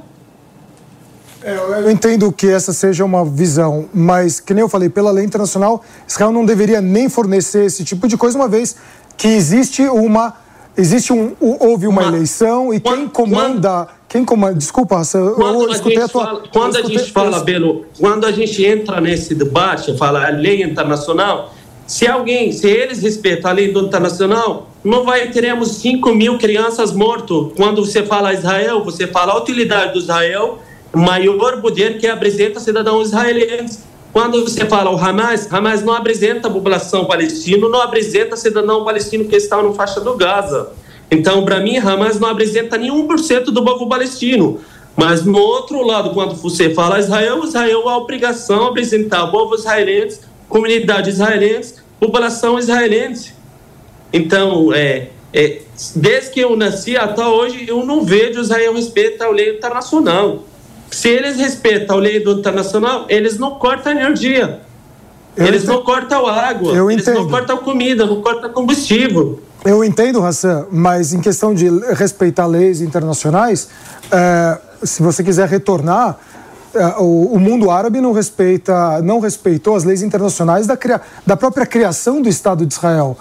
É, 1.43 1.55
Eu 1.55 1.91
entendo 1.91 2.31
que 2.31 2.47
essa 2.47 2.73
seja 2.73 3.05
uma 3.05 3.23
visão, 3.23 3.87
mas, 3.93 4.39
que 4.39 4.53
nem 4.53 4.61
eu 4.61 4.69
falei, 4.69 4.89
pela 4.89 5.11
lei 5.11 5.23
internacional, 5.23 5.83
Israel 6.07 6.31
não 6.31 6.45
deveria 6.45 6.81
nem 6.81 7.09
fornecer 7.09 7.65
esse 7.65 7.83
tipo 7.83 8.07
de 8.07 8.17
coisa, 8.17 8.37
uma 8.37 8.47
vez 8.47 8.75
que 9.15 9.27
existe 9.27 9.83
uma. 9.83 10.33
Existe 10.77 11.11
um. 11.11 11.35
Houve 11.39 11.87
uma 11.87 12.03
eleição 12.03 12.73
e 12.73 12.79
quem 12.79 13.07
comanda. 13.07 13.87
Quem 14.07 14.23
comanda. 14.23 14.53
Desculpa, 14.55 15.01
eu 15.13 15.33
Quando 15.33 15.69
a 15.69 15.73
escutei 15.73 15.97
a 15.97 16.01
gente 16.01 16.11
tua. 16.11 16.25
fala, 16.25 16.43
quando 16.53 16.77
a 16.77 16.81
gente 16.83 17.11
fala, 17.11 17.39
Belo, 17.39 17.85
quando 17.99 18.25
a 18.25 18.31
gente 18.31 18.63
entra 18.63 19.01
nesse 19.01 19.33
debate, 19.33 19.97
fala 19.97 20.25
a 20.25 20.29
lei 20.29 20.63
internacional, 20.63 21.53
se 21.87 22.07
alguém, 22.07 22.51
se 22.51 22.67
eles 22.67 23.01
respeitam 23.01 23.49
a 23.49 23.53
lei 23.53 23.71
do 23.71 23.81
internacional, 23.81 24.69
não 24.83 25.03
vai 25.03 25.29
teremos 25.31 25.77
5 25.77 26.13
mil 26.13 26.37
crianças 26.37 26.93
mortas. 26.93 27.53
Quando 27.55 27.83
você 27.83 28.03
fala 28.03 28.33
Israel, 28.33 28.83
você 28.83 29.07
fala 29.07 29.33
a 29.33 29.37
utilidade 29.37 29.93
do 29.93 29.99
Israel, 29.99 30.59
maior 30.93 31.59
poder 31.59 31.97
que 31.97 32.07
apresenta 32.07 32.59
cidadãos 32.59 33.07
israelenses. 33.07 33.79
Quando 34.17 34.41
você 34.41 34.65
fala 34.65 34.89
o 34.89 34.97
Hamas, 34.97 35.47
Hamas 35.53 35.83
não 35.83 35.93
apresenta 35.93 36.47
a 36.47 36.51
população 36.51 37.05
palestina, 37.05 37.69
não 37.69 37.79
apresenta 37.79 38.35
cidadão 38.35 38.83
palestino 38.83 39.25
que 39.25 39.35
está 39.35 39.61
no 39.61 39.75
faixa 39.75 40.01
do 40.01 40.15
Gaza. 40.15 40.71
Então, 41.11 41.45
para 41.45 41.59
mim, 41.59 41.77
Hamas 41.77 42.19
não 42.19 42.27
apresenta 42.27 42.79
nenhum 42.79 43.05
por 43.05 43.19
cento 43.19 43.51
do 43.51 43.63
povo 43.63 43.87
palestino. 43.87 44.59
Mas 44.95 45.23
no 45.23 45.37
outro 45.37 45.85
lado, 45.85 46.15
quando 46.15 46.33
você 46.33 46.73
fala 46.73 46.97
Israel, 46.97 47.43
Israel 47.43 47.87
a 47.87 47.97
obrigação 47.97 48.63
de 48.63 48.69
apresentar 48.69 49.25
o 49.25 49.31
povo 49.31 49.53
israelense, 49.53 50.21
comunidade 50.49 51.11
israelense, 51.11 51.75
população 51.99 52.57
israelense. 52.57 53.33
Então, 54.11 54.73
é, 54.73 55.09
é, 55.31 55.61
desde 55.95 56.31
que 56.31 56.39
eu 56.39 56.55
nasci 56.55 56.97
até 56.97 57.23
hoje, 57.23 57.65
eu 57.67 57.85
não 57.85 58.03
vejo 58.03 58.39
Israel 58.39 58.73
respeitar 58.73 59.27
a 59.27 59.29
lei 59.29 59.55
internacional. 59.55 60.43
Se 60.91 61.09
eles 61.09 61.37
respeitam 61.37 61.97
a 61.97 61.99
lei 61.99 62.19
do 62.23 62.31
internacional, 62.39 63.05
eles 63.09 63.37
não 63.37 63.51
cortam 63.55 63.91
energia. 63.91 64.61
eles 65.35 65.63
não 65.65 65.83
cortam 65.83 66.25
água, 66.25 66.73
Eu 66.73 66.89
eles 66.89 67.05
não 67.05 67.13
entendo. 67.13 67.29
cortam 67.29 67.57
comida, 67.57 68.05
não 68.05 68.21
cortam 68.21 68.49
combustível. 68.51 69.39
Eu 69.65 69.83
entendo, 69.83 70.23
Hassan, 70.25 70.65
mas 70.71 71.13
em 71.13 71.19
questão 71.21 71.53
de 71.53 71.67
respeitar 71.93 72.45
leis 72.47 72.81
internacionais, 72.81 73.67
eh, 74.11 74.57
se 74.83 75.03
você 75.03 75.23
quiser 75.23 75.47
retornar, 75.47 76.17
eh, 76.73 76.95
o, 76.99 77.33
o 77.33 77.39
mundo 77.39 77.69
árabe 77.69 77.99
não 78.01 78.13
respeita, 78.13 79.01
não 79.01 79.19
respeitou 79.19 79.75
as 79.75 79.83
leis 79.83 80.01
internacionais 80.01 80.65
da, 80.65 80.77
cria- 80.77 81.01
da 81.25 81.35
própria 81.35 81.65
criação 81.65 82.21
do 82.21 82.29
Estado 82.29 82.65
de 82.65 82.73
Israel. 82.73 83.17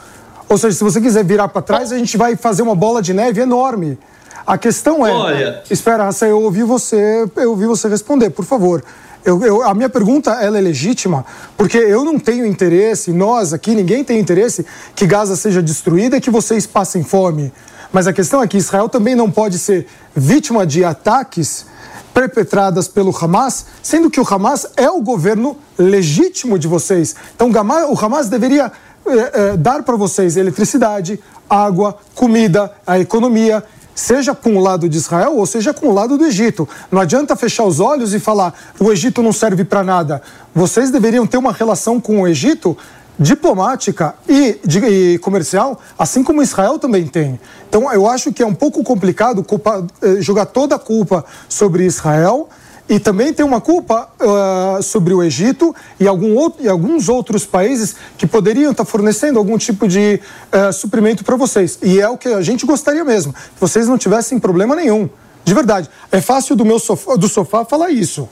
Ou 0.49 0.57
seja, 0.57 0.77
se 0.77 0.85
você 0.85 1.01
quiser 1.01 1.25
virar 1.25 1.49
para 1.49 1.61
trás, 1.61 1.91
a 1.93 1.99
gente 1.99 2.17
vai 2.17 2.37
fazer 2.37 2.63
uma 2.63 2.75
bola 2.77 3.03
de 3.03 3.13
neve 3.13 3.41
enorme. 3.41 3.99
A 4.47 4.57
questão 4.57 5.07
é. 5.07 5.13
Olha. 5.13 5.63
Espera, 5.71 6.07
Hassan, 6.07 6.27
eu 6.29 6.41
ouvi 6.41 6.63
você, 6.63 7.27
eu 7.37 7.51
ouvi 7.51 7.67
você 7.67 7.89
responder, 7.89 8.31
por 8.31 8.45
favor. 8.45 8.83
Eu, 9.25 9.43
eu- 9.45 9.63
a 9.65 9.75
minha 9.75 9.89
pergunta 9.89 10.31
ela 10.35 10.57
é 10.57 10.61
legítima, 10.61 11.25
porque 11.57 11.77
eu 11.79 12.05
não 12.05 12.17
tenho 12.19 12.47
interesse, 12.47 13.13
nós 13.13 13.53
aqui, 13.53 13.75
ninguém 13.75 14.05
tem 14.05 14.21
interesse 14.21 14.65
que 14.95 15.05
Gaza 15.05 15.35
seja 15.35 15.61
destruída 15.61 16.17
e 16.17 16.21
que 16.21 16.31
vocês 16.31 16.65
passem 16.67 17.03
fome. 17.03 17.53
Mas 17.93 18.07
a 18.07 18.13
questão 18.13 18.41
é 18.41 18.47
que 18.47 18.57
Israel 18.57 18.89
também 18.89 19.17
não 19.17 19.29
pode 19.31 19.59
ser 19.59 19.87
vítima 20.15 20.65
de 20.65 20.85
ataques 20.85 21.67
perpetradas 22.15 22.89
pelo 22.89 23.15
Hamas, 23.21 23.67
sendo 23.83 24.09
que 24.11 24.21
o 24.21 24.27
Hamas 24.29 24.67
é 24.77 24.89
o 24.89 25.01
governo 25.03 25.57
legítimo 25.77 26.59
de 26.59 26.69
vocês. 26.69 27.15
Então 27.35 27.51
o 27.51 27.99
Hamas 28.05 28.29
deveria 28.29 28.71
eh, 29.07 29.31
eh, 29.35 29.57
dar 29.57 29.83
para 29.83 29.97
vocês 29.97 30.37
eletricidade, 30.37 31.21
água, 31.49 31.97
comida, 32.15 32.73
a 32.87 32.99
economia, 32.99 33.63
seja 33.97 34.33
com 34.35 34.57
o 34.57 34.61
lado 34.61 34.89
de 34.89 34.97
Israel 34.97 35.35
ou 35.37 35.45
seja 35.47 35.75
com 35.75 35.89
o 35.89 35.93
lado 35.93 36.17
do 36.17 36.25
Egito. 36.25 36.69
Não 36.93 37.01
adianta 37.01 37.35
fechar 37.35 37.65
os 37.65 37.81
olhos 37.81 38.15
e 38.15 38.21
falar 38.21 38.55
o 38.79 38.93
Egito 38.93 39.23
não 39.23 39.33
serve 39.33 39.65
para 39.65 39.83
nada. 39.83 40.23
Vocês 40.55 40.93
deveriam 40.93 41.27
ter 41.27 41.39
uma 41.39 41.53
relação 41.53 42.01
com 42.01 42.21
o 42.21 42.29
Egito 42.29 42.77
diplomática 43.19 44.15
e, 44.29 44.59
de- 44.65 44.79
e 45.15 45.19
comercial, 45.19 45.81
assim 45.99 46.23
como 46.23 46.43
Israel 46.43 46.79
também 46.79 47.07
tem. 47.07 47.41
Então, 47.69 47.91
eu 47.93 48.07
acho 48.09 48.33
que 48.33 48.43
é 48.43 48.47
um 48.47 48.55
pouco 48.55 48.83
complicado 48.85 49.43
culpa- 49.43 49.87
eh, 50.03 50.21
jogar 50.21 50.47
toda 50.47 50.75
a 50.77 50.79
culpa 50.79 51.25
sobre 51.49 51.85
Israel 51.85 52.49
e 52.89 53.01
também 53.01 53.33
tem 53.33 53.45
uma 53.45 53.61
culpa 53.61 54.09
ah, 54.21 54.79
sobre 54.83 55.13
o 55.13 55.23
Egito 55.23 55.75
e, 55.99 56.07
algum 56.07 56.37
outro, 56.37 56.65
e 56.65 56.69
alguns 56.69 57.09
outros 57.09 57.45
países 57.45 57.97
que 58.17 58.27
poderiam 58.27 58.71
estar 58.71 58.85
fornecendo 58.85 59.39
algum 59.39 59.59
tipo 59.59 59.89
de 59.89 60.21
ah, 60.53 60.71
suprimento 60.71 61.25
para 61.25 61.37
vocês. 61.37 61.79
E 61.83 62.01
é 62.01 62.09
o 62.09 62.17
que 62.17 62.29
a 62.29 62.43
gente 62.43 62.65
gostaria 62.65 63.05
mesmo, 63.05 63.33
que 63.33 63.61
vocês 63.61 63.89
não 63.89 63.99
tivessem 63.99 64.39
problema 64.39 64.77
nenhum. 64.77 65.09
De 65.45 65.55
verdade. 65.55 65.89
É 66.11 66.21
fácil 66.21 66.57
do 66.57 66.65
meu 66.65 66.79
sofá, 66.79 67.15
do 67.15 67.29
sofá 67.29 67.65
falar 67.65 67.91
isso. 67.91 68.29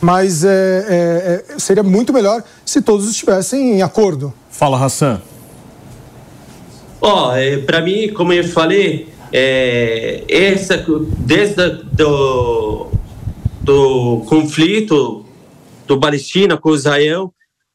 Mas 0.00 0.44
é, 0.44 0.48
é, 0.48 1.44
é, 1.54 1.58
seria 1.58 1.82
muito 1.82 2.12
melhor 2.12 2.42
se 2.64 2.82
todos 2.82 3.08
estivessem 3.08 3.76
em 3.76 3.82
acordo. 3.82 4.32
Fala, 4.50 4.82
Hassan. 4.82 5.20
Ó, 7.00 7.34
é, 7.34 7.58
para 7.58 7.80
mim, 7.80 8.08
como 8.14 8.32
eu 8.32 8.44
falei, 8.48 9.08
é, 9.32 10.24
essa 10.28 10.82
desde 11.18 11.82
do, 11.92 12.88
do 13.64 14.20
conflito 14.26 15.24
do 15.86 15.98
Palestina 15.98 16.56
com 16.56 16.74
Israel, 16.74 17.32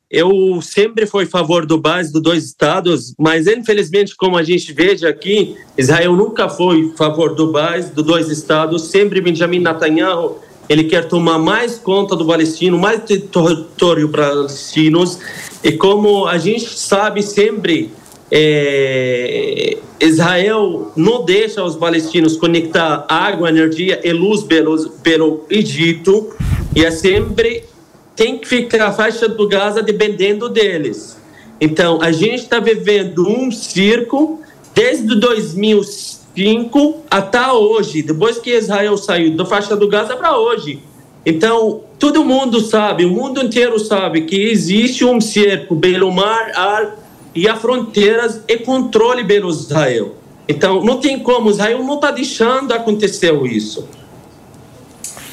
eu 0.10 0.62
sempre 0.62 1.06
fui 1.06 1.24
a 1.24 1.28
favor 1.28 1.66
do 1.66 1.80
base 1.80 2.14
dos 2.14 2.22
dois 2.22 2.46
estados, 2.46 3.14
mas 3.18 3.48
infelizmente, 3.48 4.16
como 4.16 4.38
a 4.38 4.44
gente 4.44 4.72
veja 4.72 5.10
aqui, 5.10 5.56
Israel 5.78 6.16
nunca 6.16 6.48
foi 6.48 6.92
a 6.94 6.98
favor 6.98 7.36
do 7.36 7.52
base 7.52 7.94
dos 7.94 8.06
dois 8.06 8.30
estados. 8.30 8.90
Sempre 8.90 9.22
Benjamin 9.22 9.60
Netanyahu 9.60 10.40
ele 10.68 10.84
quer 10.84 11.08
tomar 11.08 11.40
mais 11.40 11.80
conta 11.80 12.16
do 12.16 12.26
palestino, 12.26 12.78
mais 12.78 13.04
território 13.04 14.08
palestinos. 14.10 15.18
E 15.64 15.72
como 15.72 16.28
a 16.28 16.38
gente 16.38 16.70
sabe 16.70 17.24
sempre, 17.24 17.92
é, 18.32 19.78
Israel 20.00 20.92
não 20.96 21.26
deixa 21.26 21.64
os 21.64 21.76
palestinos 21.76 22.38
conectar 22.38 23.06
água, 23.10 23.50
energia 23.50 24.00
e 24.04 24.12
luz 24.12 24.44
pelo, 24.44 24.90
pelo 25.04 25.46
Egito. 25.50 26.30
E 26.76 26.86
é 26.86 26.92
sempre 26.92 27.64
tem 28.16 28.38
que 28.38 28.48
ficar 28.48 28.88
a 28.88 28.92
faixa 28.92 29.28
do 29.28 29.48
Gaza 29.48 29.82
dependendo 29.82 30.50
deles. 30.50 31.18
Então, 31.60 32.00
a 32.02 32.12
gente 32.12 32.44
está 32.44 32.60
vivendo 32.60 33.28
um 33.28 33.52
circo 33.52 34.42
desde 34.74 35.20
2005 35.20 37.04
até 37.10 37.52
hoje, 37.52 38.02
depois 38.02 38.38
que 38.38 38.52
Israel 38.52 38.98
saiu 38.98 39.36
da 39.36 39.46
faixa 39.46 39.76
do 39.76 39.88
Gaza 39.88 40.16
para 40.16 40.38
hoje. 40.38 40.80
Então, 41.26 41.82
todo 41.98 42.24
mundo 42.24 42.62
sabe, 42.62 43.06
o 43.06 43.10
mundo 43.10 43.44
inteiro 43.44 43.78
sabe 43.78 44.22
que 44.22 44.50
existe 44.50 45.04
um 45.04 45.20
cerco 45.20 45.76
pelo 45.76 46.12
mar, 46.12 46.52
ar 46.56 46.96
e 47.34 47.48
as 47.48 47.60
fronteiras 47.60 48.42
e 48.48 48.58
controle 48.58 49.24
pelo 49.24 49.50
Israel. 49.50 50.16
Então, 50.48 50.84
não 50.84 51.00
tem 51.00 51.20
como, 51.20 51.50
Israel 51.50 51.84
não 51.84 51.96
está 51.96 52.12
deixando 52.12 52.74
acontecer 52.74 53.34
isso. 53.46 53.88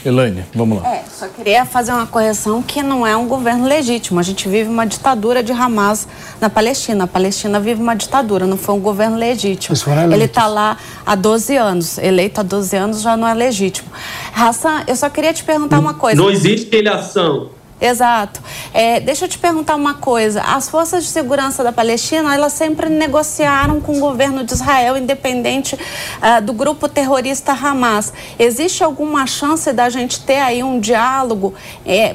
Elaine, 0.08 0.44
vamos 0.54 0.80
lá. 0.80 0.88
É, 0.88 1.04
só 1.12 1.26
queria 1.26 1.64
fazer 1.64 1.90
uma 1.90 2.06
correção 2.06 2.62
que 2.62 2.80
não 2.80 3.04
é 3.04 3.16
um 3.16 3.26
governo 3.26 3.66
legítimo. 3.66 4.20
A 4.20 4.22
gente 4.22 4.48
vive 4.48 4.70
uma 4.70 4.86
ditadura 4.86 5.42
de 5.42 5.50
Hamas 5.50 6.06
na 6.40 6.48
Palestina. 6.48 7.04
A 7.04 7.06
Palestina 7.08 7.58
vive 7.58 7.82
uma 7.82 7.96
ditadura, 7.96 8.46
não 8.46 8.56
foi 8.56 8.76
um 8.76 8.80
governo 8.80 9.16
legítimo. 9.16 9.76
Ele 10.12 10.24
está 10.24 10.46
lá 10.46 10.76
há 11.04 11.16
12 11.16 11.56
anos. 11.56 11.98
Eleito 11.98 12.40
há 12.40 12.44
12 12.44 12.76
anos 12.76 13.02
já 13.02 13.16
não 13.16 13.26
é 13.26 13.34
legítimo. 13.34 13.88
Hassan, 14.32 14.84
eu 14.86 14.94
só 14.94 15.10
queria 15.10 15.32
te 15.32 15.42
perguntar 15.42 15.80
uma 15.80 15.94
coisa. 15.94 16.20
Não 16.20 16.30
existe 16.30 16.76
eleição. 16.76 17.55
Exato. 17.78 18.40
É, 18.72 19.00
deixa 19.00 19.26
eu 19.26 19.28
te 19.28 19.38
perguntar 19.38 19.76
uma 19.76 19.94
coisa. 19.94 20.40
As 20.40 20.66
forças 20.66 21.04
de 21.04 21.10
segurança 21.10 21.62
da 21.62 21.70
Palestina, 21.70 22.34
elas 22.34 22.54
sempre 22.54 22.88
negociaram 22.88 23.82
com 23.82 23.98
o 23.98 24.00
governo 24.00 24.42
de 24.44 24.54
Israel, 24.54 24.96
independente 24.96 25.78
ah, 26.22 26.40
do 26.40 26.54
grupo 26.54 26.88
terrorista 26.88 27.52
Hamas. 27.52 28.14
Existe 28.38 28.82
alguma 28.82 29.26
chance 29.26 29.70
da 29.74 29.90
gente 29.90 30.20
ter 30.20 30.38
aí 30.38 30.62
um 30.62 30.80
diálogo 30.80 31.52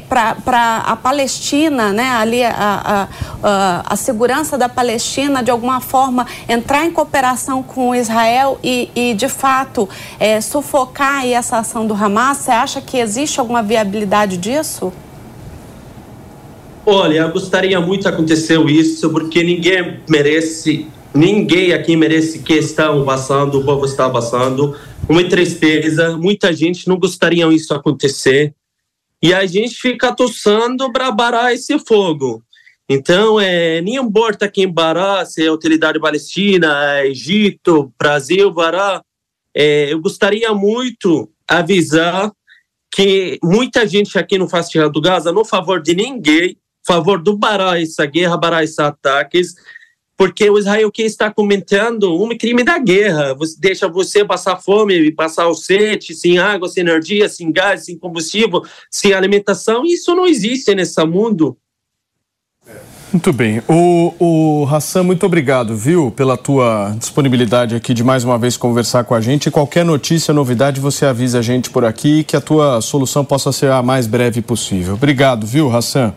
para 0.10 0.78
a 0.84 0.96
Palestina, 0.96 1.94
né, 1.94 2.10
ali 2.10 2.44
a, 2.44 2.54
a, 2.54 3.08
a, 3.44 3.84
a 3.94 3.96
segurança 3.96 4.58
da 4.58 4.68
Palestina, 4.68 5.44
de 5.44 5.52
alguma 5.52 5.80
forma, 5.80 6.26
entrar 6.50 6.86
em 6.86 6.92
cooperação 6.92 7.62
com 7.62 7.94
Israel 7.94 8.60
e, 8.64 8.90
e 8.96 9.14
de 9.14 9.30
fato, 9.30 9.88
é, 10.20 10.42
sufocar 10.42 11.24
essa 11.28 11.60
ação 11.60 11.86
do 11.86 11.94
Hamas? 11.94 12.38
Você 12.38 12.52
acha 12.52 12.82
que 12.82 12.98
existe 12.98 13.40
alguma 13.40 13.62
viabilidade 13.62 14.38
disso? 14.38 14.92
Olha, 16.86 17.28
gostaria 17.28 17.80
muito 17.80 18.08
aconteceu 18.08 18.68
isso, 18.68 19.10
porque 19.12 19.44
ninguém 19.44 20.00
merece, 20.10 20.88
ninguém 21.14 21.74
aqui 21.74 21.96
merece 21.96 22.40
que 22.40 22.54
estão 22.54 23.06
passando, 23.06 23.60
o 23.60 23.64
povo 23.64 23.86
está 23.86 24.10
passando. 24.10 24.76
Uma 25.08 25.24
tristeza, 25.24 26.18
muita 26.18 26.52
gente 26.52 26.88
não 26.88 26.98
gostaria 26.98 27.46
isso 27.54 27.74
acontecer. 27.74 28.56
E 29.22 29.32
a 29.32 29.46
gente 29.46 29.76
fica 29.76 30.16
tossando 30.16 30.92
para 30.92 31.14
parar 31.16 31.54
esse 31.54 31.78
fogo. 31.78 32.44
Então, 32.90 33.40
é, 33.40 33.80
nem 33.82 33.96
importa 33.96 34.50
quem 34.50 34.68
bará, 34.68 35.24
se 35.24 35.44
é 35.44 35.48
autoridade 35.48 36.00
palestina, 36.00 36.98
é 36.98 37.08
Egito, 37.08 37.94
Brasil, 37.98 38.52
bará, 38.52 39.02
é, 39.56 39.94
eu 39.94 40.02
gostaria 40.02 40.52
muito 40.54 41.30
avisar 41.48 42.32
que 42.92 43.40
muita 43.44 43.88
gente 43.88 44.18
aqui 44.18 44.38
no 44.38 44.50
Festival 44.50 44.92
do 44.92 45.00
Gaza, 45.00 45.32
no 45.32 45.46
favor 45.46 45.82
de 45.82 45.96
ninguém, 45.96 46.58
favor 46.86 47.22
do 47.22 47.38
parar 47.38 47.82
essa 47.82 48.06
guerra, 48.06 48.40
parar 48.40 48.64
esses 48.64 48.80
ataques, 48.80 49.56
porque 50.18 50.48
o 50.50 50.60
Israel 50.60 50.92
que 50.92 51.02
está 51.02 51.32
comentando 51.32 52.14
um 52.22 52.38
crime 52.38 52.64
da 52.64 52.78
guerra, 52.78 53.34
você 53.34 53.56
deixa 53.60 53.88
você 53.88 54.24
passar 54.24 54.58
fome, 54.58 55.12
passar 55.12 55.48
o 55.48 55.56
sede, 55.56 56.14
sem 56.14 56.38
água, 56.38 56.70
sem 56.70 56.82
energia, 56.82 57.28
sem 57.28 57.52
gás, 57.52 57.86
sem 57.86 57.98
combustível, 57.98 58.62
sem 58.90 59.14
alimentação, 59.14 59.84
isso 59.84 60.14
não 60.16 60.28
existe 60.28 60.76
nesse 60.76 61.04
mundo. 61.06 61.58
Muito 63.12 63.34
bem. 63.34 63.62
O, 63.68 64.14
o 64.20 64.66
Hassan, 64.68 65.04
muito 65.04 65.26
obrigado, 65.26 65.76
viu, 65.76 66.12
pela 66.12 66.38
tua 66.38 66.96
disponibilidade 66.98 67.76
aqui 67.76 67.94
de 67.94 68.06
mais 68.06 68.24
uma 68.24 68.38
vez 68.38 68.56
conversar 68.56 69.04
com 69.04 69.14
a 69.14 69.20
gente. 69.20 69.52
Qualquer 69.52 69.84
notícia, 69.84 70.34
novidade, 70.34 70.80
você 70.80 71.06
avisa 71.06 71.40
a 71.40 71.42
gente 71.42 71.70
por 71.70 71.84
aqui 71.84 72.24
que 72.24 72.38
a 72.38 72.42
tua 72.42 72.80
solução 72.80 73.26
possa 73.26 73.52
ser 73.52 73.70
a 73.70 73.84
mais 73.84 74.08
breve 74.08 74.42
possível. 74.42 74.94
Obrigado, 74.94 75.46
viu, 75.46 75.76
Hassan? 75.76 76.14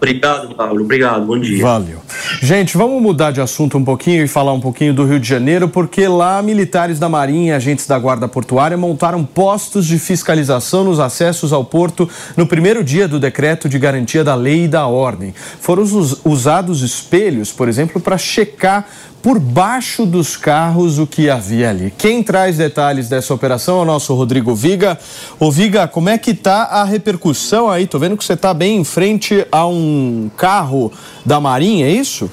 Obrigado, 0.00 0.54
Paulo. 0.54 0.82
Obrigado. 0.82 1.26
Bom 1.26 1.38
dia. 1.38 1.62
Valeu. 1.62 1.98
Gente, 2.40 2.74
vamos 2.74 3.02
mudar 3.02 3.32
de 3.32 3.40
assunto 3.42 3.76
um 3.76 3.84
pouquinho 3.84 4.24
e 4.24 4.28
falar 4.28 4.54
um 4.54 4.60
pouquinho 4.60 4.94
do 4.94 5.04
Rio 5.04 5.20
de 5.20 5.28
Janeiro, 5.28 5.68
porque 5.68 6.08
lá 6.08 6.40
militares 6.40 6.98
da 6.98 7.06
Marinha 7.06 7.52
e 7.52 7.54
agentes 7.54 7.86
da 7.86 7.98
Guarda 7.98 8.26
Portuária 8.26 8.78
montaram 8.78 9.22
postos 9.22 9.84
de 9.84 9.98
fiscalização 9.98 10.84
nos 10.84 10.98
acessos 10.98 11.52
ao 11.52 11.66
porto 11.66 12.08
no 12.34 12.46
primeiro 12.46 12.82
dia 12.82 13.06
do 13.06 13.20
decreto 13.20 13.68
de 13.68 13.78
garantia 13.78 14.24
da 14.24 14.34
lei 14.34 14.64
e 14.64 14.68
da 14.68 14.86
ordem. 14.86 15.34
Foram 15.60 15.84
usados 16.24 16.80
espelhos, 16.80 17.52
por 17.52 17.68
exemplo, 17.68 18.00
para 18.00 18.16
checar 18.16 18.86
por 19.22 19.38
baixo 19.38 20.06
dos 20.06 20.36
carros 20.36 20.98
o 20.98 21.06
que 21.06 21.28
havia 21.28 21.70
ali. 21.70 21.92
Quem 21.96 22.22
traz 22.22 22.56
detalhes 22.56 23.08
dessa 23.08 23.34
operação 23.34 23.78
é 23.78 23.82
o 23.82 23.84
nosso 23.84 24.14
Rodrigo 24.14 24.54
Viga. 24.54 24.98
Ô 25.38 25.50
Viga, 25.50 25.86
como 25.86 26.08
é 26.08 26.16
que 26.16 26.32
tá 26.32 26.64
a 26.64 26.84
repercussão 26.84 27.70
aí? 27.70 27.86
Tô 27.86 27.98
vendo 27.98 28.16
que 28.16 28.24
você 28.24 28.32
está 28.32 28.54
bem 28.54 28.78
em 28.78 28.84
frente 28.84 29.46
a 29.52 29.66
um 29.66 30.30
carro 30.36 30.92
da 31.24 31.40
Marinha, 31.40 31.86
é 31.86 31.90
isso? 31.90 32.30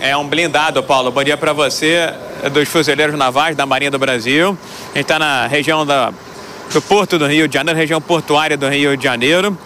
É 0.00 0.16
um 0.16 0.26
blindado, 0.26 0.82
Paulo. 0.82 1.10
Bom 1.10 1.22
dia 1.22 1.36
para 1.36 1.52
você, 1.52 2.14
dos 2.52 2.68
fuzileiros 2.68 3.18
navais 3.18 3.56
da 3.56 3.66
Marinha 3.66 3.90
do 3.90 3.98
Brasil. 3.98 4.56
A 4.94 4.98
gente 4.98 5.02
está 5.02 5.18
na 5.18 5.46
região 5.46 5.84
da, 5.84 6.12
do 6.72 6.80
Porto 6.80 7.18
do 7.18 7.26
Rio 7.26 7.46
de 7.46 7.54
Janeiro, 7.54 7.78
região 7.78 8.00
portuária 8.00 8.56
do 8.56 8.68
Rio 8.68 8.96
de 8.96 9.04
Janeiro. 9.04 9.58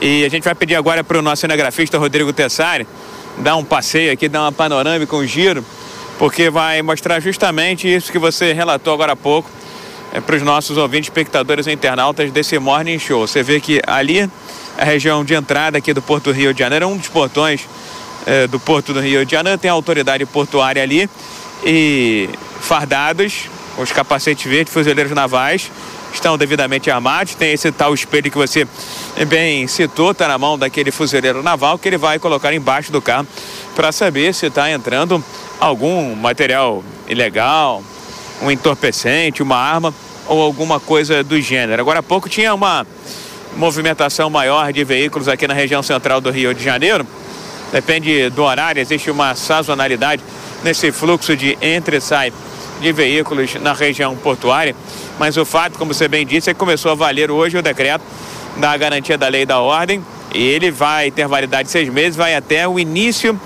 E 0.00 0.24
a 0.24 0.28
gente 0.28 0.44
vai 0.44 0.54
pedir 0.54 0.76
agora 0.76 1.02
para 1.02 1.18
o 1.18 1.22
nosso 1.22 1.40
cinegrafista 1.40 1.98
Rodrigo 1.98 2.32
Tessari 2.32 2.86
dar 3.40 3.56
um 3.56 3.64
passeio 3.64 4.12
aqui, 4.12 4.28
dar 4.28 4.42
uma 4.42 4.52
panorâmica, 4.52 5.14
um 5.14 5.26
giro, 5.26 5.64
porque 6.18 6.50
vai 6.50 6.82
mostrar 6.82 7.20
justamente 7.20 7.92
isso 7.92 8.10
que 8.10 8.18
você 8.18 8.52
relatou 8.52 8.92
agora 8.92 9.12
há 9.12 9.16
pouco 9.16 9.50
é, 10.12 10.20
para 10.20 10.36
os 10.36 10.42
nossos 10.42 10.76
ouvintes, 10.76 11.08
espectadores 11.08 11.66
e 11.66 11.72
internautas 11.72 12.30
desse 12.30 12.58
Morning 12.58 12.98
Show. 12.98 13.26
Você 13.26 13.42
vê 13.42 13.60
que 13.60 13.80
ali, 13.86 14.28
a 14.76 14.84
região 14.84 15.24
de 15.24 15.34
entrada 15.34 15.78
aqui 15.78 15.92
do 15.92 16.02
Porto 16.02 16.30
Rio 16.30 16.52
de 16.52 16.58
Janeiro, 16.58 16.88
um 16.88 16.96
dos 16.96 17.08
portões 17.08 17.66
é, 18.26 18.46
do 18.46 18.58
Porto 18.58 18.92
do 18.92 19.00
Rio 19.00 19.24
de 19.24 19.32
Janeiro, 19.32 19.58
tem 19.58 19.70
a 19.70 19.74
autoridade 19.74 20.24
portuária 20.26 20.82
ali 20.82 21.08
e 21.64 22.28
fardados, 22.60 23.48
os 23.78 23.92
capacetes 23.92 24.44
verdes, 24.50 24.72
fuzileiros 24.72 25.12
navais, 25.12 25.70
estão 26.18 26.36
devidamente 26.36 26.90
armados. 26.90 27.34
Tem 27.34 27.52
esse 27.52 27.72
tal 27.72 27.94
espelho 27.94 28.30
que 28.30 28.36
você 28.36 28.66
bem 29.26 29.66
citou, 29.66 30.10
está 30.10 30.28
na 30.28 30.36
mão 30.36 30.58
daquele 30.58 30.90
fuzileiro 30.90 31.42
naval 31.42 31.78
que 31.78 31.88
ele 31.88 31.96
vai 31.96 32.18
colocar 32.18 32.52
embaixo 32.52 32.92
do 32.92 33.00
carro 33.00 33.26
para 33.74 33.90
saber 33.92 34.34
se 34.34 34.46
está 34.46 34.70
entrando 34.70 35.22
algum 35.58 36.14
material 36.14 36.84
ilegal, 37.08 37.82
um 38.42 38.50
entorpecente, 38.50 39.42
uma 39.42 39.56
arma 39.56 39.94
ou 40.26 40.42
alguma 40.42 40.78
coisa 40.78 41.24
do 41.24 41.40
gênero. 41.40 41.80
Agora 41.80 42.00
há 42.00 42.02
pouco 42.02 42.28
tinha 42.28 42.52
uma 42.52 42.86
movimentação 43.56 44.28
maior 44.28 44.72
de 44.72 44.84
veículos 44.84 45.28
aqui 45.28 45.46
na 45.46 45.54
região 45.54 45.82
central 45.82 46.20
do 46.20 46.30
Rio 46.30 46.52
de 46.52 46.62
Janeiro. 46.62 47.06
Depende 47.72 48.30
do 48.30 48.42
horário, 48.42 48.80
existe 48.80 49.10
uma 49.10 49.34
sazonalidade 49.34 50.22
nesse 50.64 50.90
fluxo 50.90 51.36
de 51.36 51.56
entre 51.60 51.98
e 51.98 52.00
sai 52.00 52.32
de 52.80 52.92
veículos 52.92 53.54
na 53.54 53.72
região 53.72 54.14
portuária. 54.16 54.74
Mas 55.18 55.36
o 55.36 55.44
fato, 55.44 55.76
como 55.78 55.92
você 55.92 56.06
bem 56.08 56.24
disse, 56.26 56.50
é 56.50 56.54
que 56.54 56.60
começou 56.60 56.92
a 56.92 56.94
valer 56.94 57.30
hoje 57.30 57.58
o 57.58 57.62
decreto 57.62 58.02
da 58.56 58.76
garantia 58.76 59.16
da 59.16 59.28
lei 59.28 59.42
e 59.42 59.46
da 59.46 59.60
ordem. 59.60 60.04
E 60.34 60.42
ele 60.42 60.70
vai 60.70 61.10
ter 61.10 61.26
validade 61.26 61.64
de 61.64 61.70
seis 61.70 61.88
meses, 61.88 62.16
vai 62.16 62.34
até 62.34 62.68
o 62.68 62.78
início 62.78 63.40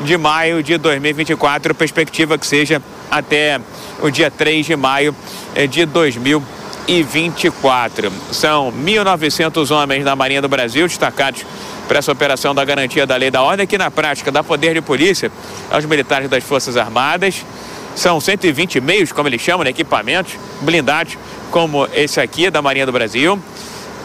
de 0.00 0.16
maio 0.16 0.62
de 0.62 0.78
2024, 0.78 1.74
perspectiva 1.74 2.38
que 2.38 2.46
seja 2.46 2.80
até 3.10 3.60
o 4.00 4.08
dia 4.10 4.30
3 4.30 4.64
de 4.64 4.76
maio 4.76 5.12
eh, 5.54 5.66
de 5.66 5.84
2024. 5.84 8.12
São 8.30 8.72
1.900 8.72 9.74
homens 9.74 10.04
da 10.04 10.14
Marinha 10.14 10.40
do 10.40 10.48
Brasil 10.48 10.86
destacados 10.86 11.44
para 11.88 11.98
essa 11.98 12.12
operação 12.12 12.54
da 12.54 12.64
garantia 12.64 13.04
da 13.06 13.16
lei 13.16 13.30
da 13.30 13.42
ordem, 13.42 13.66
que 13.66 13.78
na 13.78 13.90
prática 13.90 14.30
dá 14.30 14.44
poder 14.44 14.74
de 14.74 14.82
polícia 14.82 15.32
aos 15.70 15.86
militares 15.86 16.28
das 16.28 16.44
Forças 16.44 16.76
Armadas, 16.76 17.44
são 17.98 18.20
120 18.20 18.80
meios, 18.80 19.10
como 19.10 19.28
eles 19.28 19.42
chamam, 19.42 19.64
né, 19.64 19.70
equipamentos 19.70 20.34
blindados, 20.60 21.18
como 21.50 21.86
esse 21.92 22.20
aqui 22.20 22.48
da 22.48 22.62
Marinha 22.62 22.86
do 22.86 22.92
Brasil. 22.92 23.38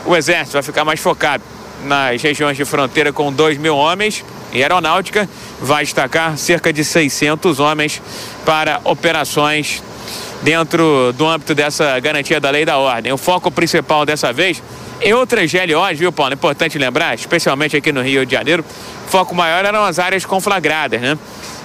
O 0.05 0.15
Exército 0.15 0.53
vai 0.53 0.63
ficar 0.63 0.83
mais 0.83 0.99
focado 0.99 1.43
nas 1.83 2.21
regiões 2.21 2.57
de 2.57 2.65
fronteira 2.65 3.13
com 3.13 3.31
2 3.31 3.57
mil 3.57 3.75
homens 3.75 4.25
e 4.51 4.61
a 4.61 4.65
Aeronáutica 4.65 5.29
vai 5.61 5.83
destacar 5.83 6.37
cerca 6.37 6.73
de 6.73 6.83
600 6.83 7.59
homens 7.59 8.01
para 8.45 8.81
operações 8.83 9.83
dentro 10.41 11.13
do 11.13 11.27
âmbito 11.27 11.53
dessa 11.53 11.99
garantia 11.99 12.39
da 12.39 12.49
lei 12.49 12.65
da 12.65 12.77
ordem. 12.77 13.11
O 13.11 13.17
foco 13.17 13.51
principal 13.51 14.05
dessa 14.05 14.33
vez 14.33 14.61
em 15.01 15.13
outras 15.13 15.51
GLOs, 15.51 15.99
viu, 15.99 16.11
Paulo? 16.11 16.33
Importante 16.33 16.77
lembrar, 16.77 17.13
especialmente 17.13 17.75
aqui 17.75 17.91
no 17.91 18.01
Rio 18.01 18.25
de 18.25 18.31
Janeiro, 18.31 18.63
foco 19.07 19.35
maior 19.35 19.65
eram 19.65 19.83
as 19.83 19.99
áreas 19.99 20.25
conflagradas, 20.25 20.99
né? 21.01 21.17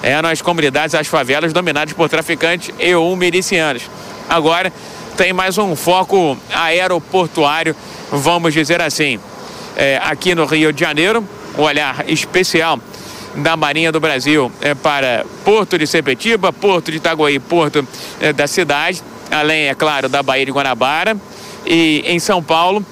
Eram 0.03 0.29
as 0.29 0.41
comunidades, 0.41 0.95
as 0.95 1.07
favelas 1.07 1.53
dominadas 1.53 1.93
por 1.93 2.09
traficantes 2.09 2.75
e 2.79 2.95
ou 2.95 3.15
milicianos. 3.17 3.83
Agora 4.29 4.73
tem 5.17 5.33
mais 5.33 5.59
um 5.59 5.75
foco 5.75 6.37
aeroportuário, 6.53 7.75
vamos 8.11 8.55
dizer 8.55 8.81
assim. 8.81 9.19
É, 9.77 10.01
aqui 10.03 10.35
no 10.35 10.45
Rio 10.45 10.73
de 10.73 10.81
Janeiro, 10.81 11.27
o 11.57 11.63
olhar 11.63 12.09
especial 12.09 12.79
da 13.35 13.57
Marinha 13.57 13.93
do 13.93 14.01
Brasil 14.01 14.51
é 14.61 14.75
para 14.75 15.25
Porto 15.45 15.79
de 15.79 15.87
Sepetiba, 15.87 16.53
Porto 16.53 16.91
de 16.91 16.99
Itaguaí, 16.99 17.39
Porto 17.39 17.87
é, 18.21 18.33
da 18.33 18.47
cidade, 18.47 19.03
além, 19.31 19.69
é 19.69 19.75
claro, 19.75 20.09
da 20.09 20.23
Baía 20.23 20.47
de 20.47 20.53
Guanabara. 20.53 21.17
E 21.67 22.03
em 22.07 22.19
São 22.19 22.43
Paulo, 22.43 22.85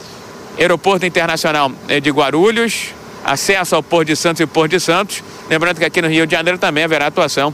Aeroporto 0.58 1.06
Internacional 1.06 1.70
eh, 1.88 2.00
de 2.00 2.10
Guarulhos, 2.10 2.94
acesso 3.26 3.74
ao 3.74 3.82
Porto 3.82 4.06
de 4.06 4.16
Santos 4.16 4.40
e 4.40 4.46
Porto 4.46 4.70
de 4.70 4.80
Santos. 4.80 5.22
Lembrando 5.50 5.78
que 5.78 5.84
aqui 5.84 6.00
no 6.00 6.08
Rio 6.08 6.26
de 6.26 6.32
Janeiro 6.32 6.58
também 6.58 6.84
haverá 6.84 7.08
atuação 7.08 7.52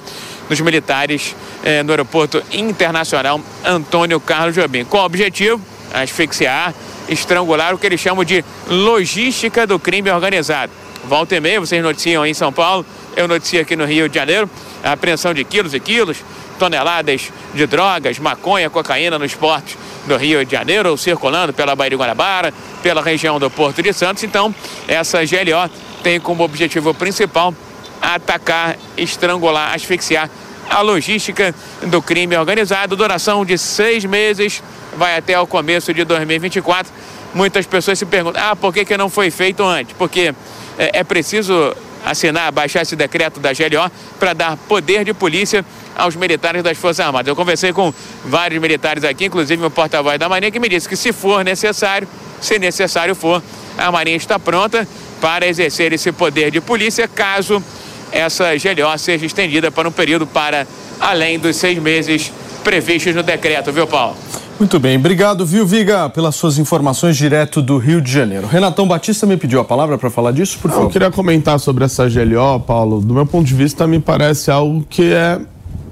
dos 0.48 0.60
militares 0.60 1.34
eh, 1.64 1.82
no 1.82 1.92
Aeroporto 1.92 2.42
Internacional 2.52 3.40
Antônio 3.64 4.20
Carlos 4.20 4.54
Jobim. 4.54 4.84
Com 4.84 4.98
o 4.98 5.04
objetivo, 5.04 5.60
asfixiar, 5.94 6.74
estrangular 7.08 7.74
o 7.74 7.78
que 7.78 7.86
eles 7.86 8.00
chamam 8.00 8.22
de 8.22 8.44
logística 8.68 9.66
do 9.66 9.78
crime 9.78 10.10
organizado. 10.10 10.70
Volta 11.04 11.34
e 11.34 11.40
meia, 11.40 11.58
vocês 11.58 11.82
noticiam 11.82 12.22
aí 12.22 12.30
em 12.30 12.34
São 12.34 12.52
Paulo, 12.52 12.84
eu 13.16 13.26
noticio 13.26 13.60
aqui 13.60 13.74
no 13.74 13.84
Rio 13.84 14.08
de 14.08 14.14
Janeiro, 14.14 14.48
a 14.84 14.92
apreensão 14.92 15.32
de 15.32 15.42
quilos 15.42 15.74
e 15.74 15.80
quilos, 15.80 16.18
toneladas 16.58 17.30
de 17.54 17.66
drogas, 17.66 18.18
maconha, 18.18 18.70
cocaína 18.70 19.18
nos 19.18 19.34
portos 19.34 19.76
do 20.06 20.16
Rio 20.16 20.44
de 20.44 20.52
Janeiro, 20.52 20.96
circulando 20.96 21.52
pela 21.52 21.74
Baía 21.74 21.90
de 21.90 21.96
Guanabara, 21.96 22.52
pela 22.82 23.02
região 23.02 23.38
do 23.38 23.50
Porto 23.50 23.82
de 23.82 23.92
Santos. 23.92 24.22
Então, 24.22 24.54
essa 24.88 25.20
GLO 25.24 25.70
tem 26.02 26.18
como 26.18 26.42
objetivo 26.42 26.92
principal 26.92 27.54
atacar, 28.00 28.76
estrangular, 28.96 29.74
asfixiar 29.74 30.28
a 30.68 30.80
logística 30.80 31.54
do 31.82 32.02
crime 32.02 32.36
organizado. 32.36 32.96
Duração 32.96 33.44
de 33.44 33.56
seis 33.58 34.04
meses, 34.04 34.62
vai 34.96 35.16
até 35.16 35.38
o 35.38 35.46
começo 35.46 35.92
de 35.94 36.04
2024. 36.04 36.92
Muitas 37.34 37.66
pessoas 37.66 37.98
se 37.98 38.06
perguntam: 38.06 38.42
ah, 38.44 38.56
por 38.56 38.72
que, 38.72 38.84
que 38.84 38.96
não 38.96 39.08
foi 39.08 39.30
feito 39.30 39.62
antes? 39.62 39.94
Porque 39.96 40.34
é, 40.78 41.00
é 41.00 41.04
preciso 41.04 41.74
assinar, 42.04 42.50
baixar 42.52 42.82
esse 42.82 42.96
decreto 42.96 43.40
da 43.40 43.52
GLO 43.52 43.90
para 44.18 44.32
dar 44.32 44.56
poder 44.56 45.04
de 45.04 45.14
polícia 45.14 45.64
aos 45.96 46.16
militares 46.16 46.62
das 46.62 46.76
Forças 46.76 47.06
Armadas. 47.06 47.28
Eu 47.28 47.36
conversei 47.36 47.72
com 47.72 47.92
vários 48.24 48.60
militares 48.60 49.04
aqui, 49.04 49.26
inclusive 49.26 49.64
o 49.64 49.70
porta-voz 49.70 50.18
da 50.18 50.28
Marinha, 50.28 50.50
que 50.50 50.58
me 50.58 50.68
disse 50.68 50.88
que 50.88 50.96
se 50.96 51.12
for 51.12 51.44
necessário, 51.44 52.08
se 52.40 52.58
necessário 52.58 53.14
for, 53.14 53.42
a 53.78 53.90
Marinha 53.90 54.16
está 54.16 54.38
pronta 54.38 54.86
para 55.20 55.46
exercer 55.46 55.92
esse 55.92 56.10
poder 56.10 56.50
de 56.50 56.60
polícia, 56.60 57.06
caso 57.06 57.62
essa 58.10 58.50
GLO 58.54 58.98
seja 58.98 59.24
estendida 59.24 59.70
para 59.70 59.88
um 59.88 59.92
período 59.92 60.26
para 60.26 60.66
além 61.00 61.38
dos 61.38 61.56
seis 61.56 61.78
meses 61.78 62.32
previstos 62.62 63.14
no 63.14 63.22
decreto, 63.22 63.72
viu, 63.72 63.86
Paulo? 63.86 64.16
Muito 64.62 64.78
bem, 64.78 64.96
obrigado, 64.96 65.44
viu, 65.44 65.66
Viga, 65.66 66.08
pelas 66.08 66.36
suas 66.36 66.56
informações 66.56 67.16
direto 67.16 67.60
do 67.60 67.78
Rio 67.78 68.00
de 68.00 68.12
Janeiro. 68.12 68.46
Renatão 68.46 68.86
Batista 68.86 69.26
me 69.26 69.36
pediu 69.36 69.58
a 69.58 69.64
palavra 69.64 69.98
para 69.98 70.08
falar 70.08 70.30
disso, 70.30 70.56
por 70.62 70.70
favor. 70.70 70.84
Eu 70.84 70.88
queria 70.88 71.10
comentar 71.10 71.58
sobre 71.58 71.84
essa 71.84 72.08
GLO, 72.08 72.60
Paulo. 72.60 73.00
Do 73.00 73.12
meu 73.12 73.26
ponto 73.26 73.44
de 73.44 73.56
vista, 73.56 73.88
me 73.88 73.98
parece 73.98 74.52
algo 74.52 74.86
que 74.88 75.12
é 75.12 75.40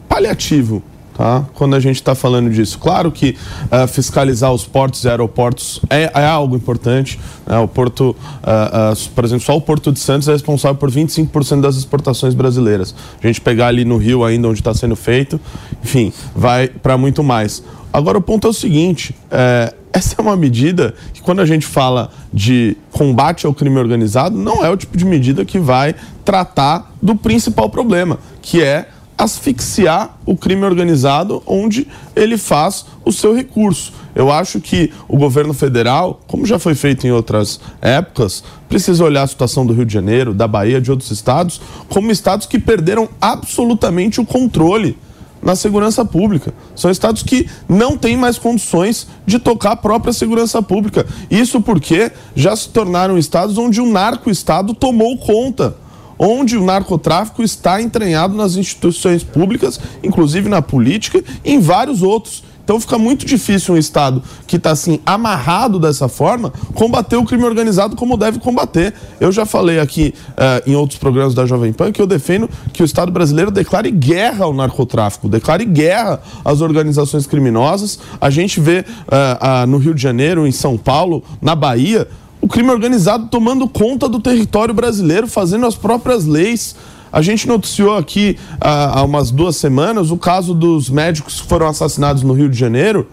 paliativo. 0.08 0.84
Tá? 1.20 1.44
Quando 1.52 1.76
a 1.76 1.80
gente 1.80 1.96
está 1.96 2.14
falando 2.14 2.48
disso. 2.48 2.78
Claro 2.78 3.12
que 3.12 3.36
uh, 3.66 3.86
fiscalizar 3.86 4.50
os 4.54 4.64
portos 4.64 5.04
e 5.04 5.08
aeroportos 5.10 5.78
é, 5.90 6.10
é 6.14 6.26
algo 6.26 6.56
importante. 6.56 7.20
Né? 7.46 7.58
O 7.58 7.68
porto, 7.68 8.16
uh, 8.42 8.94
uh, 8.94 9.10
por 9.10 9.22
exemplo, 9.22 9.44
só 9.44 9.54
o 9.54 9.60
Porto 9.60 9.92
de 9.92 10.00
Santos 10.00 10.28
é 10.28 10.32
responsável 10.32 10.78
por 10.78 10.90
25% 10.90 11.60
das 11.60 11.76
exportações 11.76 12.32
brasileiras. 12.32 12.94
A 13.22 13.26
gente 13.26 13.38
pegar 13.38 13.66
ali 13.66 13.84
no 13.84 13.98
Rio 13.98 14.24
ainda 14.24 14.48
onde 14.48 14.60
está 14.60 14.72
sendo 14.72 14.96
feito, 14.96 15.38
enfim, 15.84 16.10
vai 16.34 16.68
para 16.68 16.96
muito 16.96 17.22
mais. 17.22 17.62
Agora 17.92 18.16
o 18.16 18.22
ponto 18.22 18.46
é 18.46 18.50
o 18.50 18.54
seguinte: 18.54 19.14
é, 19.30 19.74
essa 19.92 20.14
é 20.16 20.22
uma 20.22 20.36
medida 20.36 20.94
que, 21.12 21.20
quando 21.20 21.40
a 21.40 21.46
gente 21.46 21.66
fala 21.66 22.10
de 22.32 22.78
combate 22.90 23.44
ao 23.44 23.52
crime 23.52 23.78
organizado, 23.78 24.38
não 24.38 24.64
é 24.64 24.70
o 24.70 24.76
tipo 24.76 24.96
de 24.96 25.04
medida 25.04 25.44
que 25.44 25.58
vai 25.58 25.94
tratar 26.24 26.94
do 27.02 27.14
principal 27.14 27.68
problema, 27.68 28.18
que 28.40 28.62
é 28.62 28.88
asfixiar 29.20 30.18
o 30.24 30.34
crime 30.34 30.64
organizado 30.64 31.42
onde 31.46 31.86
ele 32.16 32.38
faz 32.38 32.86
o 33.04 33.12
seu 33.12 33.34
recurso. 33.34 33.92
Eu 34.14 34.32
acho 34.32 34.60
que 34.60 34.92
o 35.06 35.16
governo 35.18 35.52
federal, 35.52 36.20
como 36.26 36.46
já 36.46 36.58
foi 36.58 36.74
feito 36.74 37.06
em 37.06 37.12
outras 37.12 37.60
épocas, 37.82 38.42
precisa 38.66 39.04
olhar 39.04 39.22
a 39.22 39.26
situação 39.26 39.66
do 39.66 39.74
Rio 39.74 39.84
de 39.84 39.92
Janeiro, 39.92 40.32
da 40.32 40.48
Bahia, 40.48 40.80
de 40.80 40.90
outros 40.90 41.10
estados, 41.10 41.60
como 41.88 42.10
estados 42.10 42.46
que 42.46 42.58
perderam 42.58 43.08
absolutamente 43.20 44.20
o 44.20 44.24
controle 44.24 44.96
na 45.42 45.54
segurança 45.54 46.02
pública. 46.02 46.54
São 46.74 46.90
estados 46.90 47.22
que 47.22 47.46
não 47.68 47.98
têm 47.98 48.16
mais 48.16 48.38
condições 48.38 49.06
de 49.26 49.38
tocar 49.38 49.72
a 49.72 49.76
própria 49.76 50.14
segurança 50.14 50.62
pública. 50.62 51.06
Isso 51.30 51.60
porque 51.60 52.10
já 52.34 52.56
se 52.56 52.70
tornaram 52.70 53.18
estados 53.18 53.58
onde 53.58 53.80
o 53.80 53.86
narco-estado 53.90 54.72
tomou 54.72 55.18
conta 55.18 55.76
onde 56.20 56.58
o 56.58 56.64
narcotráfico 56.64 57.42
está 57.42 57.80
entranhado 57.80 58.34
nas 58.34 58.56
instituições 58.56 59.24
públicas, 59.24 59.80
inclusive 60.02 60.48
na 60.48 60.60
política 60.60 61.24
e 61.42 61.54
em 61.54 61.58
vários 61.58 62.02
outros. 62.02 62.44
Então 62.62 62.78
fica 62.78 62.96
muito 62.98 63.26
difícil 63.26 63.74
um 63.74 63.76
Estado 63.76 64.22
que 64.46 64.54
está 64.54 64.70
assim 64.70 65.00
amarrado 65.04 65.76
dessa 65.76 66.08
forma 66.08 66.52
combater 66.72 67.16
o 67.16 67.24
crime 67.24 67.42
organizado 67.42 67.96
como 67.96 68.16
deve 68.16 68.38
combater. 68.38 68.94
Eu 69.18 69.32
já 69.32 69.44
falei 69.44 69.80
aqui 69.80 70.14
uh, 70.30 70.70
em 70.70 70.76
outros 70.76 70.96
programas 70.96 71.34
da 71.34 71.44
Jovem 71.44 71.72
Pan 71.72 71.90
que 71.90 72.00
eu 72.00 72.06
defendo 72.06 72.48
que 72.72 72.80
o 72.80 72.84
Estado 72.84 73.10
brasileiro 73.10 73.50
declare 73.50 73.90
guerra 73.90 74.44
ao 74.44 74.54
narcotráfico, 74.54 75.28
declare 75.28 75.64
guerra 75.64 76.20
às 76.44 76.60
organizações 76.60 77.26
criminosas. 77.26 77.98
A 78.20 78.30
gente 78.30 78.60
vê 78.60 78.84
uh, 78.84 79.64
uh, 79.64 79.66
no 79.66 79.78
Rio 79.78 79.92
de 79.92 80.00
Janeiro, 80.00 80.46
em 80.46 80.52
São 80.52 80.78
Paulo, 80.78 81.24
na 81.42 81.56
Bahia, 81.56 82.06
o 82.40 82.48
crime 82.48 82.70
organizado 82.70 83.26
tomando 83.26 83.68
conta 83.68 84.08
do 84.08 84.18
território 84.18 84.72
brasileiro, 84.72 85.26
fazendo 85.26 85.66
as 85.66 85.74
próprias 85.74 86.24
leis. 86.24 86.74
A 87.12 87.20
gente 87.20 87.46
noticiou 87.46 87.96
aqui 87.96 88.38
há, 88.60 89.00
há 89.00 89.02
umas 89.02 89.30
duas 89.30 89.56
semanas 89.56 90.10
o 90.10 90.16
caso 90.16 90.54
dos 90.54 90.88
médicos 90.88 91.40
que 91.40 91.46
foram 91.46 91.66
assassinados 91.66 92.22
no 92.22 92.32
Rio 92.32 92.48
de 92.48 92.56
Janeiro. 92.56 93.06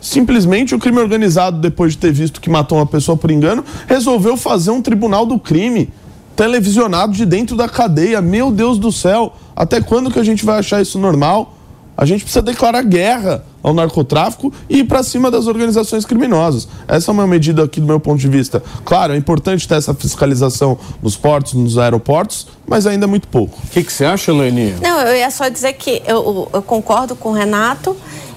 Simplesmente 0.00 0.74
o 0.74 0.78
crime 0.78 0.98
organizado, 0.98 1.58
depois 1.60 1.92
de 1.92 1.98
ter 1.98 2.12
visto 2.12 2.40
que 2.40 2.48
matou 2.48 2.78
uma 2.78 2.86
pessoa 2.86 3.18
por 3.18 3.30
engano, 3.30 3.62
resolveu 3.86 4.36
fazer 4.36 4.70
um 4.70 4.80
tribunal 4.80 5.26
do 5.26 5.38
crime 5.38 5.92
televisionado 6.34 7.12
de 7.12 7.26
dentro 7.26 7.54
da 7.54 7.68
cadeia. 7.68 8.22
Meu 8.22 8.50
Deus 8.50 8.78
do 8.78 8.90
céu, 8.90 9.34
até 9.54 9.80
quando 9.82 10.10
que 10.10 10.18
a 10.18 10.24
gente 10.24 10.44
vai 10.44 10.58
achar 10.58 10.80
isso 10.80 10.98
normal? 10.98 11.54
A 12.00 12.06
gente 12.06 12.22
precisa 12.22 12.40
declarar 12.40 12.82
guerra 12.82 13.44
ao 13.62 13.74
narcotráfico 13.74 14.50
e 14.70 14.78
ir 14.78 14.84
para 14.84 15.02
cima 15.02 15.30
das 15.30 15.46
organizações 15.46 16.06
criminosas. 16.06 16.66
Essa 16.88 17.10
é 17.10 17.12
uma 17.12 17.26
medida 17.26 17.62
aqui 17.62 17.78
do 17.78 17.86
meu 17.86 18.00
ponto 18.00 18.18
de 18.18 18.26
vista. 18.26 18.62
Claro, 18.86 19.12
é 19.12 19.18
importante 19.18 19.68
ter 19.68 19.74
essa 19.74 19.92
fiscalização 19.92 20.78
nos 21.02 21.14
portos, 21.14 21.52
nos 21.52 21.76
aeroportos, 21.76 22.46
mas 22.66 22.86
ainda 22.86 23.04
é 23.04 23.06
muito 23.06 23.28
pouco. 23.28 23.58
O 23.62 23.66
que, 23.68 23.84
que 23.84 23.92
você 23.92 24.06
acha, 24.06 24.32
Leni? 24.32 24.76
Não, 24.80 25.02
eu 25.02 25.14
ia 25.14 25.30
só 25.30 25.50
dizer 25.50 25.74
que 25.74 26.00
eu, 26.06 26.48
eu 26.50 26.62
concordo 26.62 27.14
com 27.14 27.28
o 27.28 27.32
Renato. 27.32 27.94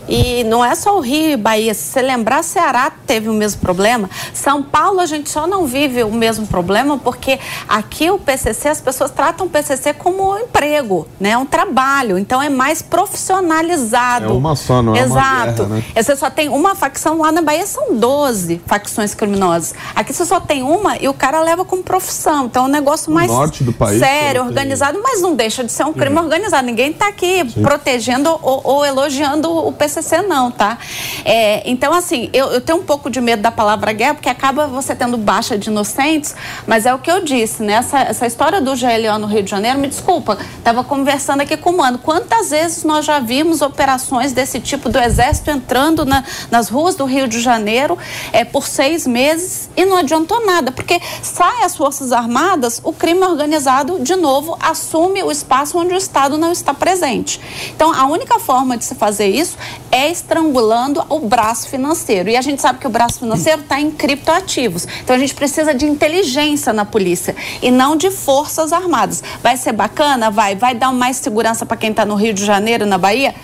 E 0.08 0.44
não 0.44 0.64
é 0.64 0.76
só 0.76 0.98
o 0.98 1.00
Rio 1.00 1.32
e 1.32 1.38
Bahia. 1.38 1.74
Se 1.74 1.84
você 1.84 2.02
lembrar, 2.02 2.44
Ceará 2.44 2.92
teve 3.08 3.30
o 3.30 3.34
mesmo 3.34 3.62
problema. 3.62 4.10
São 4.34 4.62
Paulo, 4.62 5.00
a 5.00 5.06
gente 5.06 5.30
só 5.30 5.48
não 5.48 5.66
vive 5.66 6.04
o 6.04 6.12
mesmo 6.12 6.46
problema 6.46 6.98
porque 6.98 7.40
aqui 7.68 8.10
o 8.12 8.20
PCC, 8.20 8.68
as 8.70 8.82
pessoas 8.82 9.12
tratam 9.12 9.46
o 9.46 9.50
PCC 9.50 9.94
como 9.94 10.32
um 10.34 10.40
emprego, 10.40 11.08
né? 11.20 11.38
um 11.38 11.46
trabalho. 11.46 12.18
Então 12.18 12.42
é 12.42 12.50
mais 12.50 12.82
profissionalizado. 12.82 14.26
É 14.26 14.32
uma 14.34 14.56
só, 14.56 14.82
não 14.82 14.96
é 14.96 15.00
Exato. 15.00 15.16
uma 15.16 15.54
guerra, 15.54 15.66
né? 15.68 15.84
Você 16.04 16.16
só 16.16 16.30
tem 16.30 16.50
uma 16.50 16.76
facção. 16.76 17.18
Lá 17.20 17.32
na 17.32 17.42
Bahia 17.42 17.66
são 17.66 17.96
12 17.96 18.62
facções 18.66 19.14
criminosas. 19.14 19.74
Aqui 19.96 20.14
você 20.14 20.26
só 20.26 20.40
tem 20.40 20.64
uma 20.64 20.98
e 20.98 21.08
o 21.08 21.14
cara 21.14 21.42
leva 21.42 21.64
como 21.64 21.82
profissão. 21.84 22.46
Então 22.46 22.66
é 22.66 22.68
um 22.68 22.72
negócio 22.72 23.12
mais 23.12 23.32
país 23.78 24.00
sério, 24.00 24.42
só 24.42 24.48
tem- 24.48 24.54
organizado, 24.54 25.00
mas 25.02 25.22
não 25.22 25.36
deixa 25.36 25.64
de 25.64 25.72
ser 25.72 25.86
um 25.86 25.94
crime 25.94 26.18
Uhum. 26.18 26.24
organizado. 26.24 26.66
Ninguém 26.66 26.92
está 26.92 27.08
aqui 27.08 27.44
protegendo 27.62 28.30
ou, 28.42 28.62
ou 28.64 28.86
elogiando 28.86 29.50
o 29.50 29.72
PCC, 29.72 29.93
não, 30.28 30.50
tá? 30.52 30.78
É, 31.26 31.70
então, 31.70 31.94
assim, 31.94 32.30
eu, 32.34 32.48
eu 32.48 32.62
tenho 32.62 32.80
um 32.80 32.84
pouco 32.84 33.10
de 33.10 33.20
medo 33.22 33.42
da 33.42 33.52
palavra 33.52 33.92
guerra, 33.94 34.16
porque 34.16 34.30
acaba 34.30 34.68
você 34.68 34.96
tendo 34.96 35.18
baixa 35.18 35.58
de 35.58 35.70
inocentes, 35.70 36.36
mas 36.66 36.86
é 36.86 36.94
o 36.94 37.00
que 37.00 37.12
eu 37.12 37.24
disse, 37.24 37.62
né? 37.64 37.74
Essa, 37.74 38.00
essa 38.00 38.26
história 38.28 38.60
do 38.62 38.72
GLO 38.72 39.20
no 39.20 39.28
Rio 39.28 39.44
de 39.44 39.50
Janeiro, 39.52 39.80
me 39.80 39.88
desculpa, 39.88 40.38
estava 40.58 40.84
conversando 40.84 41.42
aqui 41.42 41.56
com 41.58 41.72
o 41.72 41.78
Mano. 41.78 41.98
Quantas 42.00 42.50
vezes 42.50 42.84
nós 42.84 43.06
já 43.06 43.20
vimos 43.20 43.62
operações 43.62 44.34
desse 44.34 44.60
tipo 44.60 44.90
do 44.90 45.00
Exército 45.00 45.52
entrando 45.52 46.06
na- 46.06 46.24
nas 46.50 46.70
ruas 46.70 46.96
do 46.96 47.06
Rio 47.06 47.28
de 47.28 47.40
Janeiro 47.42 47.98
é, 48.32 48.44
por 48.46 48.68
seis 48.68 49.06
meses 49.08 49.70
e 49.76 49.86
não 49.86 49.98
adiantou 49.98 50.46
nada, 50.46 50.72
porque 50.72 51.00
sai 51.22 51.64
as 51.64 51.76
Forças 51.76 52.12
Armadas, 52.12 52.80
o 52.84 52.94
crime 52.94 53.22
organizado, 53.24 54.00
de 54.00 54.16
novo, 54.16 54.58
assume 54.60 55.24
o 55.24 55.32
espaço 55.32 55.78
onde 55.78 55.94
o 55.94 55.98
Estado 55.98 56.38
não 56.38 56.52
está 56.52 56.74
presente. 56.74 57.40
Então, 57.76 57.92
a 57.94 58.06
única 58.06 58.40
forma 58.40 58.78
de 58.78 58.86
se 58.86 58.96
fazer 58.96 59.28
isso 59.28 59.58
é 59.94 60.10
estrangulando 60.10 61.06
o 61.08 61.20
braço 61.20 61.70
financeiro. 61.70 62.28
E 62.28 62.36
a 62.36 62.42
gente 62.42 62.60
sabe 62.60 62.80
que 62.80 62.88
o 62.88 62.90
braço 62.90 63.20
financeiro 63.20 63.62
está 63.62 63.80
em 63.80 63.92
criptoativos. 63.92 64.88
Então, 65.04 65.16
a 65.16 65.20
gente 65.20 65.36
precisa 65.36 65.72
de 65.72 65.86
inteligência 65.86 66.74
na 66.74 66.84
polícia 66.84 67.36
e 67.62 67.70
não 67.70 67.96
de 67.96 68.10
forças 68.10 68.74
armadas. 68.74 69.24
Vai 69.44 69.56
ser 69.56 69.72
bacana? 69.72 70.32
Vai. 70.32 70.56
Vai 70.56 70.74
dar 70.74 70.92
mais 70.92 71.18
segurança 71.18 71.64
para 71.64 71.78
quem 71.78 71.92
está 71.92 72.06
no 72.06 72.16
Rio 72.16 72.34
de 72.34 72.44
Janeiro, 72.44 72.88
na 72.88 72.98
Bahia, 72.98 73.36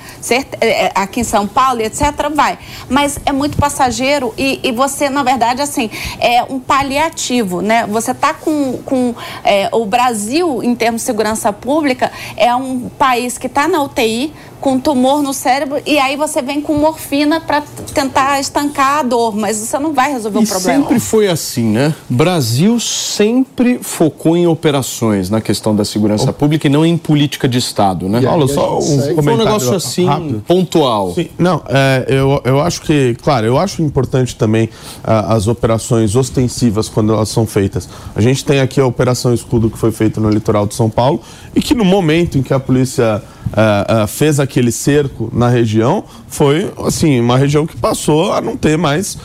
é, 0.59 0.67
é, 0.67 0.91
aqui 0.95 1.19
em 1.19 1.23
São 1.23 1.47
Paulo, 1.47 1.81
etc. 1.81 2.01
Vai. 2.33 2.57
Mas 2.89 3.19
é 3.27 3.31
muito 3.31 3.55
passageiro 3.55 4.33
e, 4.35 4.59
e 4.63 4.71
você, 4.71 5.07
na 5.07 5.21
verdade, 5.21 5.61
assim, 5.61 5.91
é 6.19 6.41
um 6.43 6.59
paliativo, 6.59 7.61
né? 7.61 7.85
Você 7.85 8.09
está 8.09 8.33
com, 8.33 8.79
com 8.83 9.13
é, 9.43 9.69
o 9.71 9.85
Brasil, 9.85 10.63
em 10.63 10.73
termos 10.73 11.01
de 11.01 11.05
segurança 11.05 11.53
pública, 11.53 12.11
é 12.35 12.55
um 12.55 12.89
país 12.89 13.37
que 13.37 13.45
está 13.45 13.67
na 13.67 13.83
UTI, 13.83 14.33
com 14.59 14.79
tumor 14.79 15.21
no 15.21 15.33
cérebro, 15.33 15.81
e 15.85 15.97
aí 15.97 16.15
você 16.15 16.38
vem 16.41 16.61
com 16.61 16.73
morfina 16.75 17.39
para 17.39 17.61
tentar 17.93 18.39
estancar 18.39 18.99
a 18.99 19.03
dor, 19.03 19.35
mas 19.35 19.57
você 19.57 19.77
não 19.79 19.93
vai 19.93 20.11
resolver 20.11 20.39
o 20.39 20.43
E 20.43 20.47
problema. 20.47 20.81
sempre 20.83 20.99
foi 20.99 21.27
assim, 21.27 21.63
né? 21.65 21.93
Brasil 22.09 22.79
sempre 22.79 23.79
focou 23.81 24.35
em 24.37 24.47
operações 24.47 25.29
na 25.29 25.41
questão 25.41 25.75
da 25.75 25.83
segurança 25.85 26.31
pública 26.31 26.67
e 26.67 26.69
não 26.69 26.85
em 26.85 26.97
política 26.97 27.47
de 27.47 27.57
Estado, 27.57 28.07
né? 28.07 28.21
Paulo, 28.21 28.47
só 28.47 28.77
um 28.79 29.23
Foi 29.23 29.33
um 29.33 29.37
negócio 29.37 29.75
assim, 29.75 30.05
rápido. 30.05 30.43
pontual. 30.47 31.13
Sim, 31.13 31.29
não, 31.37 31.61
é, 31.67 32.05
eu, 32.07 32.41
eu 32.45 32.61
acho 32.61 32.81
que, 32.81 33.15
claro, 33.23 33.45
eu 33.45 33.57
acho 33.57 33.81
importante 33.81 34.35
também 34.35 34.69
ah, 35.03 35.33
as 35.33 35.47
operações 35.47 36.15
ostensivas 36.15 36.87
quando 36.89 37.13
elas 37.13 37.29
são 37.29 37.45
feitas. 37.45 37.89
A 38.15 38.21
gente 38.21 38.43
tem 38.45 38.59
aqui 38.59 38.79
a 38.79 38.85
Operação 38.85 39.33
Escudo 39.33 39.69
que 39.69 39.77
foi 39.77 39.91
feita 39.91 40.19
no 40.19 40.29
litoral 40.29 40.67
de 40.67 40.75
São 40.75 40.89
Paulo 40.89 41.21
e 41.55 41.61
que 41.61 41.73
no 41.73 41.85
momento 41.85 42.37
em 42.37 42.41
que 42.43 42.53
a 42.53 42.59
polícia 42.59 43.21
ah, 43.53 44.05
fez 44.07 44.39
aquele 44.39 44.71
cerco 44.71 45.29
na 45.33 45.49
região, 45.49 46.03
foi 46.27 46.71
assim, 46.85 47.19
uma 47.19 47.37
região 47.37 47.65
que 47.65 47.75
passou 47.75 48.33
a 48.33 48.41
não 48.41 48.55
ter 48.55 48.77
mais 48.77 49.17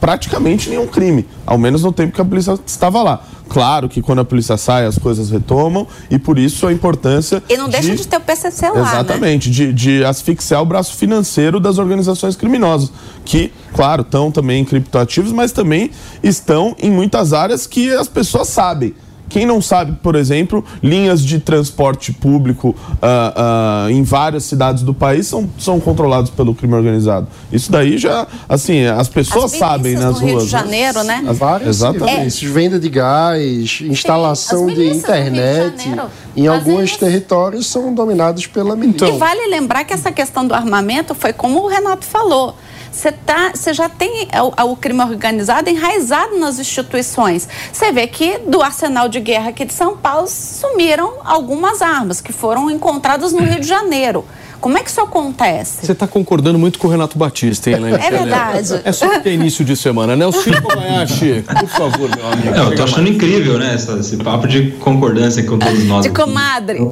praticamente 0.00 0.70
nenhum 0.70 0.86
crime, 0.86 1.26
ao 1.46 1.58
menos 1.58 1.82
no 1.82 1.92
tempo 1.92 2.14
que 2.14 2.20
a 2.20 2.24
polícia 2.24 2.58
estava 2.64 3.02
lá. 3.02 3.22
Claro 3.50 3.88
que 3.88 4.00
quando 4.00 4.20
a 4.20 4.24
polícia 4.24 4.56
sai, 4.56 4.86
as 4.86 4.96
coisas 4.96 5.28
retomam 5.28 5.86
e 6.08 6.18
por 6.18 6.38
isso 6.38 6.68
a 6.68 6.72
importância 6.72 7.42
E 7.48 7.56
não 7.56 7.68
deixa 7.68 7.96
de 7.96 8.06
ter 8.06 8.16
o 8.16 8.20
PCC 8.20 8.68
lá, 8.68 8.74
né? 8.74 8.80
Exatamente, 8.80 9.50
de, 9.50 9.72
de 9.72 10.04
asfixiar 10.04 10.62
o 10.62 10.64
braço 10.64 10.94
financeiro 10.94 11.58
das 11.58 11.76
organizações 11.76 12.36
criminosas, 12.36 12.92
que, 13.24 13.52
claro, 13.74 14.02
estão 14.02 14.30
também 14.30 14.62
em 14.62 14.64
criptoativos, 14.64 15.32
mas 15.32 15.50
também 15.50 15.90
estão 16.22 16.76
em 16.80 16.90
muitas 16.90 17.32
áreas 17.32 17.66
que 17.66 17.90
as 17.90 18.08
pessoas 18.08 18.48
sabem 18.48 18.94
Quem 19.30 19.46
não 19.46 19.62
sabe, 19.62 19.96
por 20.02 20.14
exemplo, 20.14 20.62
linhas 20.82 21.24
de 21.24 21.38
transporte 21.38 22.12
público 22.12 22.76
ah, 23.00 23.86
ah, 23.86 23.90
em 23.90 24.02
várias 24.02 24.44
cidades 24.44 24.82
do 24.82 24.92
país 24.92 25.26
são, 25.26 25.48
são 25.58 25.80
controlados 25.80 26.30
pelo 26.30 26.54
crime 26.54 26.74
organizado. 26.74 27.26
Isso 27.50 27.72
daí 27.72 27.96
já, 27.96 28.26
assim, 28.48 28.84
as 28.84 29.08
pessoas 29.08 29.52
As 29.52 29.58
sabem 29.58 29.94
nas 29.94 30.20
no 30.20 30.26
Rio 30.26 30.34
ruas. 30.34 30.44
de 30.44 30.50
Janeiro, 30.50 31.02
né? 31.04 31.24
As 31.26 31.66
Exatamente. 31.66 32.12
serviços, 32.12 32.42
venda 32.42 32.78
de 32.78 32.88
gás, 32.90 33.80
instalação 33.80 34.66
de 34.66 34.88
internet, 34.90 35.84
Janeiro 35.84 36.10
em 36.36 36.46
alguns 36.46 36.96
territórios 36.96 37.66
são 37.66 37.92
dominados 37.92 38.46
pela 38.46 38.76
milícia. 38.76 39.06
E 39.06 39.18
vale 39.18 39.46
lembrar 39.48 39.84
que 39.84 39.92
essa 39.92 40.12
questão 40.12 40.46
do 40.46 40.54
armamento 40.54 41.14
foi 41.14 41.32
como 41.32 41.60
o 41.60 41.66
Renato 41.68 42.04
falou. 42.04 42.54
Você 42.90 43.12
tá, 43.12 43.52
você 43.54 43.72
já 43.72 43.88
tem 43.88 44.28
o, 44.34 44.72
o 44.72 44.76
crime 44.76 45.00
organizado 45.02 45.70
enraizado 45.70 46.38
nas 46.38 46.58
instituições. 46.58 47.48
Você 47.72 47.92
vê 47.92 48.06
que 48.06 48.38
do 48.38 48.60
arsenal 48.62 49.08
de 49.08 49.20
guerra 49.20 49.50
aqui 49.50 49.64
de 49.64 49.72
São 49.72 49.96
Paulo 49.96 50.26
sumiram 50.26 51.14
algumas 51.24 51.82
armas 51.82 52.20
que 52.20 52.32
foram 52.32 52.70
encontradas 52.70 53.32
no 53.32 53.42
Rio 53.42 53.60
de 53.60 53.66
Janeiro. 53.66 54.24
Como 54.60 54.76
é 54.76 54.82
que 54.82 54.90
isso 54.90 55.00
acontece? 55.00 55.86
Você 55.86 55.92
está 55.92 56.06
concordando 56.06 56.58
muito 56.58 56.78
com 56.78 56.86
o 56.86 56.90
Renato 56.90 57.16
Batista, 57.16 57.70
hein, 57.70 57.76
Helene? 57.76 57.96
É 57.96 58.10
verdade. 58.10 58.80
É 58.84 58.92
só 58.92 59.08
porque 59.08 59.28
é 59.30 59.32
início 59.32 59.64
de 59.64 59.74
semana, 59.76 60.14
né? 60.14 60.26
O 60.26 60.32
Chico 60.32 60.60
Kobayashi, 60.62 61.42
por 61.60 61.68
favor, 61.68 62.10
meu 62.14 62.26
amigo. 62.32 62.50
Não, 62.54 62.70
eu 62.70 62.76
tô 62.76 62.84
achando 62.84 63.08
incrível, 63.08 63.58
né? 63.58 63.72
essa- 63.74 63.94
esse 63.98 64.16
papo 64.18 64.46
de 64.46 64.72
concordância 64.72 65.42
com 65.44 65.58
todos 65.58 65.84
nós. 65.84 66.02
De 66.02 66.08
aqui. 66.08 66.20
comadre. 66.20 66.90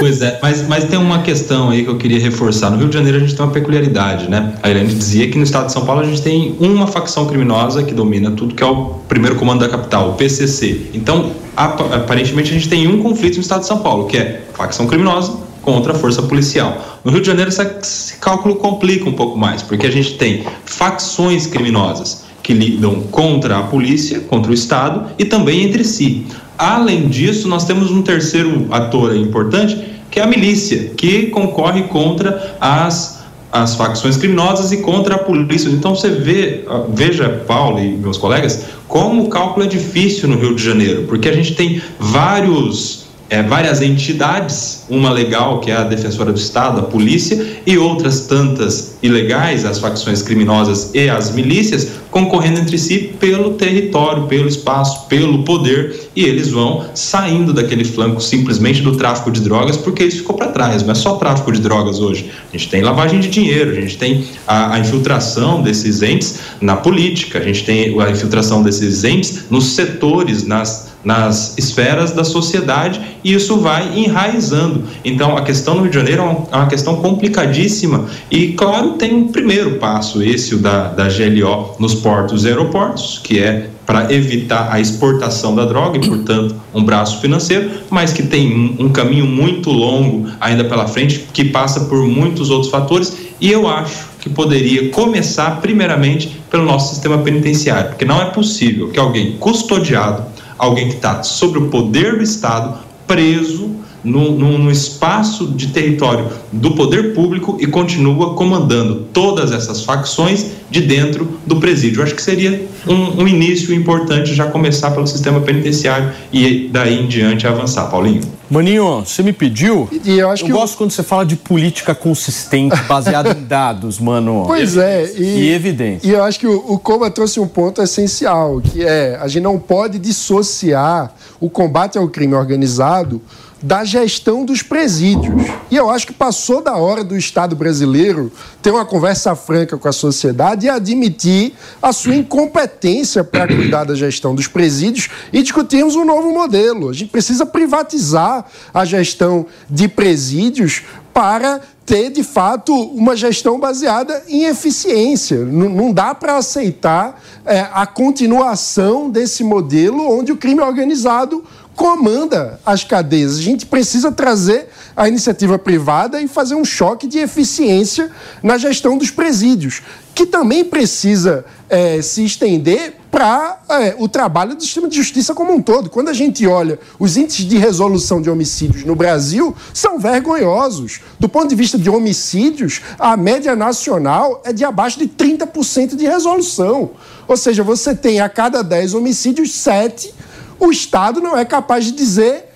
Pois 0.00 0.22
é, 0.22 0.38
mas, 0.42 0.66
mas 0.66 0.84
tem 0.84 0.98
uma 0.98 1.22
questão 1.22 1.70
aí 1.70 1.84
que 1.84 1.90
eu 1.90 1.96
queria 1.98 2.18
reforçar. 2.20 2.70
No 2.70 2.78
Rio 2.78 2.88
de 2.88 2.94
Janeiro 2.94 3.18
a 3.18 3.20
gente 3.20 3.34
tem 3.34 3.44
uma 3.44 3.52
peculiaridade, 3.52 4.28
né? 4.28 4.54
A 4.62 4.68
Irene 4.70 4.92
dizia 4.92 5.30
que 5.30 5.36
no 5.38 5.44
estado 5.44 5.66
de 5.66 5.72
São 5.72 5.84
Paulo 5.84 6.00
a 6.00 6.04
gente 6.04 6.20
tem 6.22 6.56
uma 6.58 6.86
facção 6.86 7.26
criminosa 7.26 7.82
que 7.84 7.94
domina 7.94 8.30
tudo, 8.32 8.54
que 8.54 8.62
é 8.62 8.66
o 8.66 8.86
primeiro 9.08 9.36
comando 9.36 9.60
da 9.60 9.68
capital, 9.68 10.10
o 10.10 10.14
PCC. 10.14 10.90
Então, 10.94 11.32
apa- 11.56 11.94
aparentemente 11.96 12.50
a 12.50 12.54
gente 12.54 12.68
tem 12.68 12.86
um 12.88 13.02
conflito 13.02 13.36
no 13.36 13.40
estado 13.42 13.60
de 13.60 13.66
São 13.66 13.78
Paulo, 13.78 14.06
que 14.06 14.16
é 14.16 14.42
facção 14.54 14.86
criminosa 14.86 15.43
contra 15.64 15.92
a 15.92 15.94
força 15.96 16.22
policial. 16.22 17.00
No 17.04 17.10
Rio 17.10 17.20
de 17.20 17.26
Janeiro 17.26 17.50
esse 17.50 18.16
cálculo 18.18 18.56
complica 18.56 19.08
um 19.08 19.12
pouco 19.12 19.36
mais, 19.38 19.62
porque 19.62 19.86
a 19.86 19.90
gente 19.90 20.14
tem 20.14 20.44
facções 20.64 21.46
criminosas 21.46 22.24
que 22.42 22.52
lidam 22.52 23.00
contra 23.10 23.58
a 23.58 23.62
polícia, 23.62 24.20
contra 24.20 24.50
o 24.50 24.54
Estado 24.54 25.10
e 25.18 25.24
também 25.24 25.62
entre 25.62 25.82
si. 25.82 26.26
Além 26.58 27.08
disso, 27.08 27.48
nós 27.48 27.64
temos 27.64 27.90
um 27.90 28.02
terceiro 28.02 28.66
ator 28.70 29.16
importante, 29.16 29.82
que 30.10 30.20
é 30.20 30.22
a 30.22 30.26
milícia, 30.26 30.90
que 30.96 31.26
concorre 31.26 31.84
contra 31.84 32.56
as 32.60 33.14
as 33.54 33.76
facções 33.76 34.16
criminosas 34.16 34.72
e 34.72 34.78
contra 34.78 35.14
a 35.14 35.18
polícia. 35.18 35.68
Então 35.68 35.94
você 35.94 36.10
vê, 36.10 36.64
ah, 36.66 36.82
veja, 36.88 37.44
Paulo 37.46 37.78
e 37.78 37.92
meus 37.92 38.18
colegas, 38.18 38.64
como 38.88 39.22
o 39.22 39.28
cálculo 39.28 39.64
é 39.64 39.68
difícil 39.68 40.28
no 40.28 40.36
Rio 40.36 40.56
de 40.56 40.64
Janeiro, 40.64 41.04
porque 41.04 41.28
a 41.28 41.32
gente 41.32 41.54
tem 41.54 41.80
vários 42.00 43.03
é, 43.30 43.42
várias 43.42 43.80
entidades, 43.80 44.84
uma 44.88 45.10
legal, 45.10 45.60
que 45.60 45.70
é 45.70 45.76
a 45.76 45.84
Defensora 45.84 46.32
do 46.32 46.38
Estado, 46.38 46.80
a 46.80 46.82
polícia, 46.82 47.58
e 47.66 47.78
outras 47.78 48.26
tantas 48.26 48.96
ilegais, 49.02 49.64
as 49.64 49.78
facções 49.78 50.22
criminosas 50.22 50.90
e 50.94 51.08
as 51.08 51.34
milícias, 51.34 51.88
concorrendo 52.10 52.60
entre 52.60 52.78
si 52.78 53.14
pelo 53.18 53.54
território, 53.54 54.24
pelo 54.24 54.46
espaço, 54.46 55.08
pelo 55.08 55.42
poder, 55.42 56.08
e 56.14 56.22
eles 56.24 56.50
vão 56.50 56.84
saindo 56.94 57.52
daquele 57.52 57.84
flanco 57.84 58.20
simplesmente 58.20 58.82
do 58.82 58.96
tráfico 58.96 59.30
de 59.30 59.40
drogas, 59.40 59.76
porque 59.76 60.04
isso 60.04 60.18
ficou 60.18 60.36
para 60.36 60.48
trás. 60.48 60.82
Não 60.82 60.92
é 60.92 60.94
só 60.94 61.16
tráfico 61.16 61.50
de 61.50 61.60
drogas 61.60 62.00
hoje. 62.00 62.30
A 62.52 62.56
gente 62.56 62.68
tem 62.68 62.82
lavagem 62.82 63.20
de 63.20 63.28
dinheiro, 63.28 63.70
a 63.70 63.74
gente 63.74 63.96
tem 63.96 64.24
a, 64.46 64.74
a 64.74 64.78
infiltração 64.78 65.62
desses 65.62 66.02
entes 66.02 66.40
na 66.60 66.76
política, 66.76 67.38
a 67.38 67.42
gente 67.42 67.64
tem 67.64 68.00
a 68.00 68.10
infiltração 68.10 68.62
desses 68.62 69.02
entes 69.02 69.46
nos 69.50 69.64
setores, 69.64 70.46
nas 70.46 70.93
nas 71.04 71.56
esferas 71.58 72.12
da 72.12 72.24
sociedade 72.24 73.00
e 73.22 73.34
isso 73.34 73.58
vai 73.58 73.98
enraizando. 73.98 74.84
Então, 75.04 75.36
a 75.36 75.42
questão 75.42 75.74
no 75.74 75.82
Rio 75.82 75.90
de 75.90 75.96
Janeiro 75.96 76.22
é 76.22 76.24
uma, 76.24 76.46
é 76.50 76.56
uma 76.56 76.66
questão 76.66 76.96
complicadíssima 76.96 78.06
e, 78.30 78.52
claro, 78.52 78.92
tem 78.92 79.14
um 79.14 79.28
primeiro 79.28 79.72
passo, 79.72 80.22
esse 80.22 80.56
da, 80.56 80.88
da 80.88 81.08
GLO 81.08 81.76
nos 81.78 81.94
portos 81.94 82.44
e 82.44 82.48
aeroportos, 82.48 83.20
que 83.22 83.38
é 83.38 83.70
para 83.86 84.12
evitar 84.12 84.72
a 84.72 84.80
exportação 84.80 85.54
da 85.54 85.64
droga 85.64 85.98
e, 85.98 86.08
portanto, 86.08 86.56
um 86.72 86.82
braço 86.82 87.20
financeiro, 87.20 87.70
mas 87.90 88.12
que 88.12 88.22
tem 88.22 88.76
um 88.78 88.88
caminho 88.88 89.26
muito 89.26 89.70
longo 89.70 90.26
ainda 90.40 90.64
pela 90.64 90.86
frente, 90.86 91.26
que 91.32 91.44
passa 91.44 91.80
por 91.80 92.06
muitos 92.06 92.50
outros 92.50 92.70
fatores 92.70 93.14
e 93.40 93.50
eu 93.50 93.68
acho 93.68 94.08
que 94.20 94.30
poderia 94.30 94.88
começar, 94.90 95.60
primeiramente, 95.60 96.40
pelo 96.50 96.64
nosso 96.64 96.94
sistema 96.94 97.18
penitenciário, 97.18 97.90
porque 97.90 98.04
não 98.04 98.22
é 98.22 98.26
possível 98.26 98.88
que 98.88 98.98
alguém 98.98 99.32
custodiado 99.32 100.24
alguém 100.64 100.88
que 100.88 100.96
está 100.96 101.22
sobre 101.22 101.58
o 101.58 101.68
poder 101.68 102.16
do 102.16 102.22
Estado, 102.22 102.78
preso 103.06 103.83
no, 104.04 104.32
no, 104.32 104.58
no, 104.58 104.70
espaço 104.70 105.46
de 105.46 105.68
território 105.68 106.28
do 106.52 106.72
poder 106.72 107.14
público 107.14 107.56
e 107.58 107.66
continua 107.66 108.34
comandando 108.34 109.06
todas 109.12 109.50
essas 109.50 109.82
facções 109.82 110.46
de 110.70 110.82
dentro 110.82 111.38
do 111.46 111.56
presídio. 111.56 112.00
Eu 112.00 112.04
acho 112.04 112.14
que 112.14 112.22
seria 112.22 112.68
um, 112.86 113.22
um 113.22 113.28
início 113.28 113.74
importante 113.74 114.34
já 114.34 114.46
começar 114.46 114.90
pelo 114.90 115.06
sistema 115.06 115.40
penitenciário 115.40 116.12
e 116.32 116.68
daí 116.70 117.00
em 117.00 117.06
diante 117.06 117.46
avançar. 117.46 117.90
Paulinho. 117.90 118.22
Maninho, 118.50 119.04
você 119.04 119.22
me 119.22 119.32
pediu? 119.32 119.88
E 120.04 120.18
eu 120.18 120.30
acho 120.30 120.42
eu 120.42 120.46
que 120.46 120.52
gosto 120.52 120.76
quando 120.76 120.90
você 120.90 121.02
fala 121.02 121.24
de 121.24 121.34
política 121.34 121.94
consistente, 121.94 122.76
baseada 122.86 123.30
em 123.30 123.42
dados, 123.42 123.98
mano. 123.98 124.44
Pois 124.46 124.76
é, 124.76 125.10
e, 125.16 125.22
e 125.22 125.50
evidência. 125.50 126.06
E 126.06 126.12
eu 126.12 126.22
acho 126.22 126.38
que 126.38 126.46
o, 126.46 126.72
o 126.72 126.78
Coma 126.78 127.10
trouxe 127.10 127.40
um 127.40 127.48
ponto 127.48 127.80
essencial, 127.80 128.60
que 128.60 128.84
é 128.84 129.18
a 129.20 129.26
gente 129.28 129.42
não 129.42 129.58
pode 129.58 129.98
dissociar 129.98 131.12
o 131.40 131.48
combate 131.48 131.96
ao 131.96 132.08
crime 132.08 132.34
organizado 132.34 133.20
da 133.64 133.82
gestão 133.82 134.44
dos 134.44 134.62
presídios. 134.62 135.42
E 135.70 135.76
eu 135.76 135.88
acho 135.88 136.06
que 136.06 136.12
passou 136.12 136.60
da 136.60 136.76
hora 136.76 137.02
do 137.02 137.16
Estado 137.16 137.56
brasileiro 137.56 138.30
ter 138.60 138.70
uma 138.70 138.84
conversa 138.84 139.34
franca 139.34 139.78
com 139.78 139.88
a 139.88 139.92
sociedade 139.92 140.66
e 140.66 140.68
admitir 140.68 141.54
a 141.80 141.90
sua 141.90 142.14
incompetência 142.14 143.24
para 143.24 143.46
cuidar 143.46 143.84
da 143.84 143.94
gestão 143.94 144.34
dos 144.34 144.46
presídios 144.46 145.08
e 145.32 145.40
discutirmos 145.40 145.96
um 145.96 146.04
novo 146.04 146.30
modelo. 146.30 146.90
A 146.90 146.92
gente 146.92 147.08
precisa 147.08 147.46
privatizar 147.46 148.44
a 148.72 148.84
gestão 148.84 149.46
de 149.70 149.88
presídios 149.88 150.82
para 151.14 151.62
ter, 151.86 152.10
de 152.10 152.24
fato, 152.24 152.74
uma 152.74 153.16
gestão 153.16 153.58
baseada 153.58 154.24
em 154.28 154.44
eficiência. 154.44 155.36
N 155.36 155.68
não 155.68 155.92
dá 155.92 156.14
para 156.14 156.36
aceitar 156.36 157.22
é, 157.46 157.60
a 157.72 157.86
continuação 157.86 159.08
desse 159.08 159.44
modelo 159.44 160.10
onde 160.10 160.32
o 160.32 160.36
crime 160.36 160.60
organizado 160.60 161.44
comanda 161.74 162.60
as 162.64 162.84
cadeias. 162.84 163.36
A 163.36 163.42
gente 163.42 163.66
precisa 163.66 164.10
trazer 164.12 164.68
a 164.96 165.08
iniciativa 165.08 165.58
privada 165.58 166.20
e 166.20 166.28
fazer 166.28 166.54
um 166.54 166.64
choque 166.64 167.06
de 167.06 167.18
eficiência 167.18 168.10
na 168.42 168.56
gestão 168.56 168.96
dos 168.96 169.10
presídios, 169.10 169.82
que 170.14 170.24
também 170.24 170.64
precisa 170.64 171.44
é, 171.68 172.00
se 172.00 172.24
estender 172.24 172.94
para 173.10 173.60
é, 173.68 173.96
o 173.98 174.08
trabalho 174.08 174.54
do 174.54 174.62
sistema 174.62 174.88
de 174.88 174.96
justiça 174.96 175.34
como 175.34 175.52
um 175.52 175.60
todo. 175.60 175.90
Quando 175.90 176.08
a 176.08 176.12
gente 176.12 176.46
olha 176.46 176.78
os 176.98 177.16
índices 177.16 177.44
de 177.46 177.58
resolução 177.58 178.22
de 178.22 178.30
homicídios 178.30 178.84
no 178.84 178.94
Brasil, 178.94 179.54
são 179.72 179.98
vergonhosos. 179.98 181.00
Do 181.18 181.28
ponto 181.28 181.48
de 181.48 181.54
vista 181.54 181.78
de 181.78 181.90
homicídios, 181.90 182.80
a 182.98 183.16
média 183.16 183.56
nacional 183.56 184.42
é 184.44 184.52
de 184.52 184.64
abaixo 184.64 184.98
de 184.98 185.08
30% 185.08 185.96
de 185.96 186.06
resolução. 186.06 186.90
Ou 187.26 187.36
seja, 187.36 187.62
você 187.62 187.94
tem 187.94 188.20
a 188.20 188.28
cada 188.28 188.62
10 188.62 188.94
homicídios, 188.94 189.52
7 189.52 190.14
o 190.58 190.70
Estado 190.70 191.20
não 191.20 191.36
é 191.36 191.44
capaz 191.44 191.84
de 191.84 191.92
dizer 191.92 192.52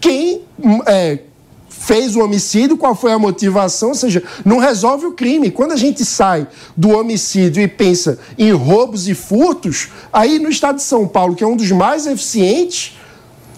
quem 0.00 0.42
é, 0.86 1.18
fez 1.68 2.14
o 2.14 2.20
homicídio, 2.20 2.76
qual 2.76 2.94
foi 2.94 3.12
a 3.12 3.18
motivação, 3.18 3.90
ou 3.90 3.94
seja, 3.94 4.22
não 4.44 4.58
resolve 4.58 5.06
o 5.06 5.12
crime. 5.12 5.50
Quando 5.50 5.72
a 5.72 5.76
gente 5.76 6.04
sai 6.04 6.46
do 6.76 6.90
homicídio 6.90 7.62
e 7.62 7.68
pensa 7.68 8.18
em 8.38 8.52
roubos 8.52 9.08
e 9.08 9.14
furtos, 9.14 9.88
aí 10.12 10.38
no 10.38 10.48
estado 10.48 10.76
de 10.76 10.82
São 10.82 11.06
Paulo, 11.08 11.34
que 11.34 11.42
é 11.42 11.46
um 11.46 11.56
dos 11.56 11.70
mais 11.70 12.06
eficientes, 12.06 12.96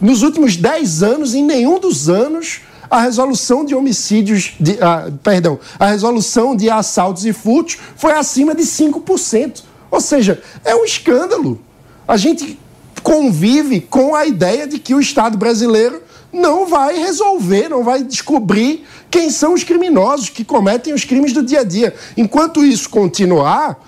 nos 0.01 0.22
últimos 0.22 0.57
10 0.57 1.03
anos, 1.03 1.35
em 1.35 1.45
nenhum 1.45 1.78
dos 1.78 2.09
anos, 2.09 2.61
a 2.91 3.01
resolução 3.01 3.64
de 3.64 3.74
homicídios, 3.74 4.55
de, 4.61 4.78
ah, 4.80 5.11
perdão, 5.22 5.59
a 5.78 5.87
resolução 5.87 6.55
de 6.55 6.70
assaltos 6.70 7.24
e 7.24 7.32
furtos 7.32 7.78
foi 7.97 8.12
acima 8.12 8.55
de 8.55 8.62
5%. 8.62 9.62
Ou 9.91 10.01
seja, 10.01 10.43
é 10.64 10.74
um 10.74 10.85
escândalo. 10.85 11.61
A 12.07 12.16
gente 12.16 12.59
convive 13.05 13.83
com 13.83 14.15
a 14.15 14.27
ideia 14.27 14.67
de 14.67 14.79
que 14.79 14.95
o 14.95 15.01
Estado 15.01 15.37
brasileiro 15.37 16.03
não 16.33 16.67
vai 16.67 16.99
resolver, 16.99 17.69
não 17.69 17.85
vai 17.85 18.03
descobrir 18.03 18.85
quem 19.11 19.31
são 19.31 19.53
os 19.53 19.63
criminosos 19.63 20.31
que 20.31 20.43
cometem 20.43 20.93
os 20.93 21.05
crimes 21.05 21.33
do 21.33 21.45
dia 21.45 21.61
a 21.61 21.65
dia. 21.65 21.95
Enquanto 22.17 22.65
isso 22.65 22.89
continuar, 22.89 23.79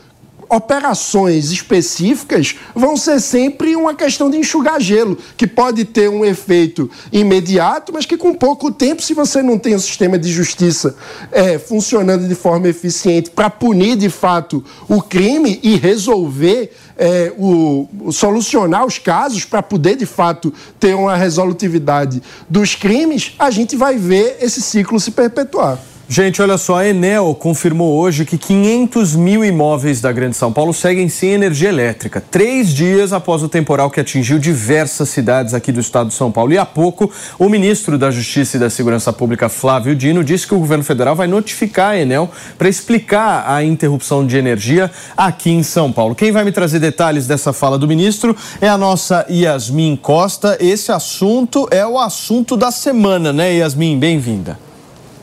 operações 0.48 1.50
específicas 1.50 2.56
vão 2.74 2.96
ser 2.96 3.20
sempre 3.20 3.74
uma 3.74 3.94
questão 3.94 4.30
de 4.30 4.36
enxugar 4.36 4.80
gelo, 4.80 5.18
que 5.36 5.46
pode 5.46 5.84
ter 5.84 6.08
um 6.08 6.24
efeito 6.24 6.90
imediato, 7.12 7.92
mas 7.92 8.06
que 8.06 8.16
com 8.16 8.34
pouco 8.34 8.70
tempo, 8.70 9.02
se 9.02 9.14
você 9.14 9.42
não 9.42 9.58
tem 9.58 9.74
um 9.74 9.78
sistema 9.78 10.18
de 10.18 10.30
justiça 10.30 10.96
é, 11.32 11.58
funcionando 11.58 12.28
de 12.28 12.34
forma 12.34 12.68
eficiente 12.68 13.30
para 13.30 13.50
punir 13.50 13.96
de 13.96 14.08
fato 14.08 14.64
o 14.88 15.02
crime 15.02 15.58
e 15.62 15.76
resolver 15.76 16.72
é, 16.98 17.32
o, 17.36 18.10
solucionar 18.10 18.84
os 18.86 18.98
casos 18.98 19.44
para 19.44 19.62
poder 19.62 19.96
de 19.96 20.06
fato 20.06 20.52
ter 20.80 20.94
uma 20.94 21.16
resolutividade 21.16 22.22
dos 22.48 22.74
crimes, 22.74 23.34
a 23.38 23.50
gente 23.50 23.76
vai 23.76 23.96
ver 23.96 24.38
esse 24.40 24.62
ciclo 24.62 24.98
se 24.98 25.10
perpetuar. 25.10 25.78
Gente, 26.08 26.40
olha 26.40 26.56
só, 26.56 26.76
a 26.76 26.86
Enel 26.86 27.34
confirmou 27.34 27.98
hoje 27.98 28.24
que 28.24 28.38
500 28.38 29.16
mil 29.16 29.44
imóveis 29.44 30.00
da 30.00 30.12
Grande 30.12 30.36
São 30.36 30.52
Paulo 30.52 30.72
seguem 30.72 31.08
sem 31.08 31.30
energia 31.30 31.68
elétrica, 31.68 32.20
três 32.20 32.72
dias 32.72 33.12
após 33.12 33.42
o 33.42 33.48
temporal 33.48 33.90
que 33.90 33.98
atingiu 33.98 34.38
diversas 34.38 35.08
cidades 35.08 35.52
aqui 35.52 35.72
do 35.72 35.80
estado 35.80 36.06
de 36.06 36.14
São 36.14 36.30
Paulo. 36.30 36.52
E 36.52 36.58
há 36.58 36.64
pouco, 36.64 37.10
o 37.36 37.48
ministro 37.48 37.98
da 37.98 38.08
Justiça 38.08 38.56
e 38.56 38.60
da 38.60 38.70
Segurança 38.70 39.12
Pública, 39.12 39.48
Flávio 39.48 39.96
Dino, 39.96 40.22
disse 40.22 40.46
que 40.46 40.54
o 40.54 40.60
governo 40.60 40.84
federal 40.84 41.16
vai 41.16 41.26
notificar 41.26 41.90
a 41.90 41.98
Enel 41.98 42.30
para 42.56 42.68
explicar 42.68 43.44
a 43.44 43.64
interrupção 43.64 44.24
de 44.24 44.36
energia 44.36 44.88
aqui 45.16 45.50
em 45.50 45.64
São 45.64 45.90
Paulo. 45.90 46.14
Quem 46.14 46.30
vai 46.30 46.44
me 46.44 46.52
trazer 46.52 46.78
detalhes 46.78 47.26
dessa 47.26 47.52
fala 47.52 47.76
do 47.76 47.88
ministro 47.88 48.36
é 48.60 48.68
a 48.68 48.78
nossa 48.78 49.26
Yasmin 49.28 49.96
Costa. 49.96 50.56
Esse 50.60 50.92
assunto 50.92 51.66
é 51.68 51.84
o 51.84 51.98
assunto 51.98 52.56
da 52.56 52.70
semana, 52.70 53.32
né, 53.32 53.54
Yasmin? 53.54 53.98
Bem-vinda. 53.98 54.66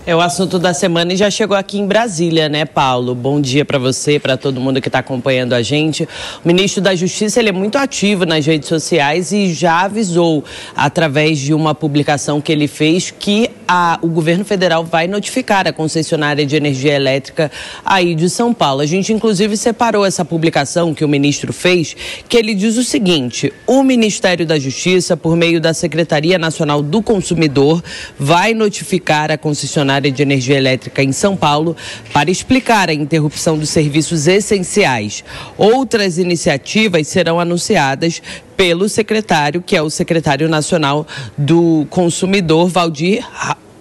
É 0.06 0.14
o 0.14 0.20
assunto 0.20 0.60
da 0.60 0.74
semana 0.74 1.14
e 1.14 1.16
já 1.16 1.32
chegou 1.32 1.56
aqui 1.56 1.80
em 1.80 1.88
Brasília, 1.88 2.50
né, 2.50 2.66
Paulo? 2.66 3.16
Bom 3.16 3.40
dia 3.40 3.64
para 3.64 3.80
você, 3.80 4.20
para 4.20 4.36
todo 4.36 4.60
mundo 4.60 4.82
que 4.82 4.90
está 4.90 5.00
acompanhando 5.00 5.54
a 5.54 5.62
gente. 5.62 6.04
O 6.44 6.48
ministro 6.48 6.82
da 6.82 6.94
Justiça 6.94 7.40
ele 7.40 7.48
é 7.48 7.54
muito 7.54 7.78
ativo 7.78 8.26
nas 8.26 8.46
redes 8.46 8.68
sociais 8.68 9.32
e 9.32 9.54
já 9.54 9.84
avisou, 9.84 10.44
através 10.76 11.40
de 11.40 11.54
uma 11.54 11.74
publicação 11.74 12.42
que 12.42 12.52
ele 12.52 12.68
fez, 12.68 13.12
que 13.18 13.50
a, 13.66 13.98
o 14.02 14.10
governo 14.10 14.44
federal 14.44 14.84
vai 14.84 15.08
notificar 15.08 15.70
a 15.70 15.72
concessionária 15.72 16.46
de 16.46 16.54
energia 16.58 16.94
elétrica 16.94 17.50
aí 17.86 18.14
de 18.14 18.30
São 18.30 18.54
Paulo. 18.54 18.82
A 18.82 18.86
gente, 18.86 19.14
inclusive, 19.14 19.56
separou 19.56 20.06
essa 20.06 20.26
publicação 20.26 20.94
que 20.94 21.06
o 21.06 21.08
ministro 21.08 21.54
fez, 21.54 21.96
que 22.28 22.36
ele 22.36 22.54
diz 22.54 22.76
o 22.76 22.84
seguinte: 22.84 23.54
o 23.66 23.82
Ministério 23.82 24.46
da 24.46 24.60
Justiça, 24.60 25.16
por 25.16 25.38
meio 25.38 25.62
da 25.62 25.74
Secretaria 25.74 26.38
Nacional 26.38 26.82
do 26.82 27.02
Consumidor, 27.02 27.82
vai 28.20 28.54
notificar 28.54 29.32
a 29.32 29.38
concessionária 29.94 30.12
de 30.12 30.22
energia 30.22 30.58
elétrica 30.58 31.04
em 31.04 31.12
São 31.12 31.36
Paulo 31.36 31.76
para 32.12 32.32
explicar 32.32 32.90
a 32.90 32.94
interrupção 32.94 33.58
dos 33.58 33.70
serviços 33.70 34.28
essenciais. 34.28 35.24
Outras 35.58 36.18
iniciativas 36.18 37.08
serão 37.08 37.40
anunciadas 37.40 38.22
pelo 38.58 38.88
secretário, 38.88 39.62
que 39.62 39.76
é 39.76 39.82
o 39.82 39.90
secretário 39.90 40.48
nacional 40.50 41.06
do 41.38 41.86
consumidor, 41.90 42.70
Valdir 42.70 43.24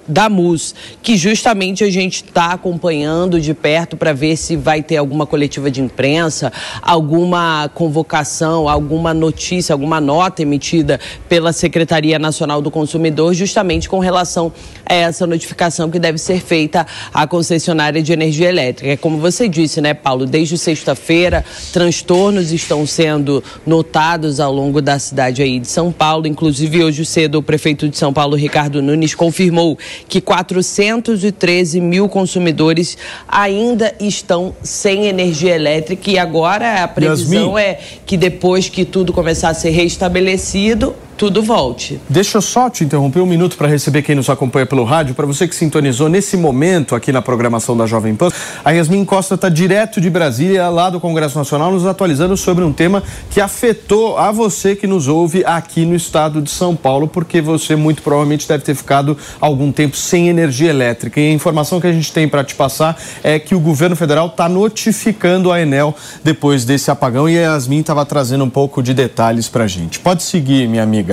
da 0.07 0.29
MUS, 0.29 0.75
que 1.03 1.17
justamente 1.17 1.85
a 1.85 1.91
gente 1.91 2.25
está 2.25 2.53
acompanhando 2.53 3.41
de 3.41 3.55
perto 3.55 3.97
para 3.97 4.13
ver 4.13 4.37
se 4.37 4.57
vai 4.57 4.83
ter 4.83 4.97
alguma 4.97 5.27
coletiva 5.27 5.71
de 5.71 5.81
imprensa, 5.81 6.53
alguma 6.81 7.71
convocação, 7.73 8.69
alguma 8.69 9.15
notícia, 9.15 9.73
alguma 9.73 10.01
nota 10.01 10.43
emitida 10.43 10.99
pela 11.29 11.53
Secretaria 11.53 12.19
Nacional 12.19 12.61
do 12.61 12.71
Consumidor, 12.71 13.33
justamente 13.33 13.89
com 13.89 14.01
relação 14.01 14.53
a 14.93 15.09
essa 15.09 15.27
notificação 15.27 15.91
que 15.91 15.99
deve 15.99 16.19
ser 16.19 16.41
feita 16.41 16.87
à 17.13 17.27
concessionária 17.27 18.03
de 18.03 18.13
energia 18.13 18.49
elétrica. 18.49 18.93
É 18.93 18.97
como 18.97 19.19
você 19.19 19.49
disse, 19.49 19.81
né, 19.81 19.95
Paulo? 19.95 20.27
Desde 20.27 20.59
sexta-feira, 20.59 21.45
transtornos 21.73 22.53
estão 22.53 22.87
sendo 22.87 23.43
notados 23.67 24.39
ao 24.39 24.53
longo 24.53 24.83
da 24.83 24.99
cidade 24.99 25.43
aí 25.43 25.59
de 25.59 25.69
São 25.69 25.91
Paulo. 25.91 26.27
Inclusive, 26.27 26.85
hoje 26.85 27.05
cedo, 27.07 27.39
o 27.39 27.43
prefeito 27.43 27.89
de 27.89 27.97
São 27.97 28.13
Paulo, 28.13 28.37
Ricardo 28.37 28.83
Nunes, 28.83 29.15
confirmou 29.15 29.79
que 30.09 30.21
413 30.21 31.81
mil 31.81 32.09
consumidores 32.09 32.99
ainda 33.27 33.95
estão 33.99 34.55
sem 34.63 35.07
energia 35.07 35.55
elétrica 35.55 36.11
e 36.11 36.19
agora 36.19 36.83
a 36.83 36.89
previsão 36.89 37.59
Yasmin. 37.59 37.59
é 37.59 37.81
que 38.05 38.17
depois 38.17 38.69
que 38.69 38.85
tudo 38.85 39.13
começar 39.13 39.49
a 39.49 39.55
ser 39.55 39.71
restabelecido, 39.71 40.95
tudo 41.23 41.41
volte. 41.41 42.01
Deixa 42.09 42.39
eu 42.39 42.43
só 42.43 42.69
te 42.69 42.83
interromper 42.83 43.21
um 43.21 43.27
minuto 43.27 43.57
para 43.57 43.69
receber 43.69 44.03
quem 44.03 44.17
nos 44.17 44.29
acompanha 44.29 44.67
pelo 44.67 44.83
rádio. 44.83 45.15
Para 45.15 45.25
você 45.25 45.47
que 45.47 45.55
sintonizou 45.55 46.09
nesse 46.09 46.37
momento 46.37 46.97
aqui 46.97 47.13
na 47.13 47.23
programação 47.23 47.77
da 47.77 47.87
Jovem 47.87 48.17
Pan, 48.17 48.29
a 48.65 48.73
Yasmin 48.73 49.05
Costa 49.05 49.37
está 49.37 49.49
direto 49.49 50.01
de 50.01 50.11
Brasília, 50.11 50.69
lá 50.69 50.91
do 50.91 50.99
Congresso 50.99 51.39
Nacional, 51.39 51.71
nos 51.71 51.87
atualizando 51.87 52.37
sobre 52.37 52.65
um 52.65 52.73
tema 52.73 53.05
que 53.31 53.41
afetou 53.41 54.19
a 54.19 54.33
você 54.33 54.75
que 54.75 54.85
nos 54.85 55.07
ouve 55.07 55.45
aqui 55.45 55.85
no 55.85 55.95
estado 55.95 56.43
de 56.43 56.51
São 56.51 56.75
Paulo, 56.75 57.07
porque 57.07 57.41
você 57.41 57.77
muito 57.77 58.03
provavelmente 58.03 58.49
deve 58.49 58.65
ter 58.65 58.75
ficado 58.75 59.17
algum 59.41 59.71
tempo 59.71 59.97
sem 59.97 60.29
energia 60.29 60.71
elétrica. 60.71 61.21
E 61.21 61.31
a 61.31 61.33
informação 61.33 61.81
que 61.81 61.87
a 61.87 61.93
gente 61.93 62.13
tem 62.13 62.27
para 62.27 62.43
te 62.43 62.57
passar 62.57 63.01
é 63.23 63.39
que 63.39 63.55
o 63.55 63.61
governo 63.61 63.95
federal 63.95 64.27
está 64.27 64.49
notificando 64.49 65.53
a 65.53 65.61
Enel 65.61 65.95
depois 66.25 66.65
desse 66.65 66.91
apagão 66.91 67.29
e 67.29 67.39
a 67.39 67.43
Yasmin 67.43 67.79
estava 67.79 68.05
trazendo 68.05 68.43
um 68.43 68.51
pouco 68.51 68.83
de 68.83 68.93
detalhes 68.93 69.49
para 69.49 69.63
a 69.63 69.69
gente. 69.69 70.01
Pode 70.01 70.25
seguir, 70.25 70.67
minha 70.67 70.83
amiga. 70.83 71.12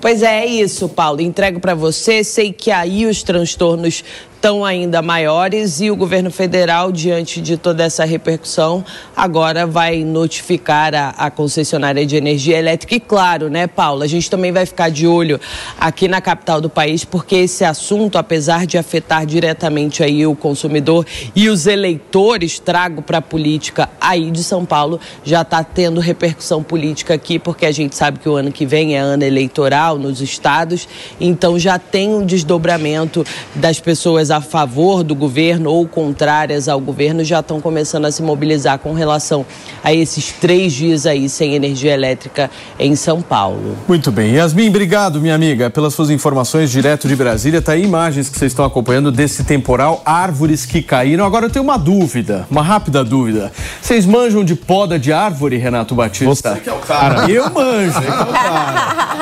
Pois 0.00 0.22
é, 0.22 0.40
é 0.40 0.46
isso, 0.46 0.88
Paulo. 0.88 1.20
Entrego 1.20 1.60
para 1.60 1.74
você. 1.74 2.24
Sei 2.24 2.52
que 2.52 2.70
aí 2.70 3.06
os 3.06 3.22
transtornos 3.22 4.02
estão 4.42 4.64
ainda 4.64 5.00
maiores 5.00 5.80
e 5.80 5.88
o 5.88 5.94
governo 5.94 6.28
federal, 6.28 6.90
diante 6.90 7.40
de 7.40 7.56
toda 7.56 7.84
essa 7.84 8.04
repercussão, 8.04 8.84
agora 9.16 9.68
vai 9.68 10.02
notificar 10.02 10.92
a, 10.96 11.10
a, 11.10 11.30
concessionária 11.30 12.04
de 12.04 12.16
energia 12.16 12.58
elétrica. 12.58 12.96
E 12.96 12.98
claro, 12.98 13.48
né, 13.48 13.68
Paulo, 13.68 14.02
a 14.02 14.06
gente 14.08 14.28
também 14.28 14.50
vai 14.50 14.66
ficar 14.66 14.90
de 14.90 15.06
olho 15.06 15.40
aqui 15.78 16.08
na 16.08 16.20
capital 16.20 16.60
do 16.60 16.68
país, 16.68 17.04
porque 17.04 17.36
esse 17.36 17.64
assunto, 17.64 18.18
apesar 18.18 18.66
de 18.66 18.76
afetar 18.76 19.24
diretamente 19.24 20.02
aí 20.02 20.26
o 20.26 20.34
consumidor 20.34 21.06
e 21.36 21.48
os 21.48 21.68
eleitores, 21.68 22.58
trago 22.58 23.00
para 23.00 23.18
a 23.18 23.22
política 23.22 23.88
aí 24.00 24.28
de 24.32 24.42
São 24.42 24.64
Paulo, 24.64 24.98
já 25.22 25.42
está 25.42 25.62
tendo 25.62 26.00
repercussão 26.00 26.64
política 26.64 27.14
aqui, 27.14 27.38
porque 27.38 27.64
a 27.64 27.70
gente 27.70 27.94
sabe 27.94 28.18
que 28.18 28.28
o 28.28 28.34
ano 28.34 28.50
que 28.50 28.66
vem 28.66 28.96
é 28.96 28.98
ano 28.98 29.22
eleitoral 29.22 29.96
nos 29.96 30.20
estados, 30.20 30.88
então 31.20 31.56
já 31.60 31.78
tem 31.78 32.12
um 32.12 32.26
desdobramento 32.26 33.24
das 33.54 33.78
pessoas 33.78 34.31
a 34.32 34.40
favor 34.40 35.04
do 35.04 35.14
governo 35.14 35.70
ou 35.70 35.86
contrárias 35.86 36.68
ao 36.68 36.80
governo 36.80 37.22
já 37.22 37.40
estão 37.40 37.60
começando 37.60 38.06
a 38.06 38.10
se 38.10 38.22
mobilizar 38.22 38.78
com 38.78 38.92
relação 38.92 39.46
a 39.84 39.92
esses 39.92 40.32
três 40.32 40.72
dias 40.72 41.06
aí 41.06 41.28
sem 41.28 41.54
energia 41.54 41.92
elétrica 41.92 42.50
em 42.78 42.96
São 42.96 43.22
Paulo. 43.22 43.76
Muito 43.86 44.10
bem. 44.10 44.34
Yasmin, 44.34 44.68
obrigado, 44.68 45.20
minha 45.20 45.34
amiga, 45.34 45.70
pelas 45.70 45.94
suas 45.94 46.10
informações 46.10 46.70
direto 46.70 47.06
de 47.06 47.14
Brasília. 47.14 47.60
Tá 47.60 47.72
aí 47.72 47.84
imagens 47.84 48.28
que 48.28 48.38
vocês 48.38 48.52
estão 48.52 48.64
acompanhando 48.64 49.12
desse 49.12 49.44
temporal, 49.44 50.02
árvores 50.04 50.64
que 50.64 50.82
caíram. 50.82 51.24
Agora 51.24 51.46
eu 51.46 51.50
tenho 51.50 51.64
uma 51.64 51.76
dúvida, 51.76 52.46
uma 52.50 52.62
rápida 52.62 53.04
dúvida. 53.04 53.52
Vocês 53.80 54.06
manjam 54.06 54.44
de 54.44 54.54
poda 54.54 54.98
de 54.98 55.12
árvore, 55.12 55.56
Renato 55.58 55.94
Batista? 55.94 56.54
Você 56.54 56.60
que 56.60 56.70
é 56.70 56.72
o 56.72 56.78
cara. 56.78 57.30
Eu 57.30 57.50
manjo. 57.50 58.00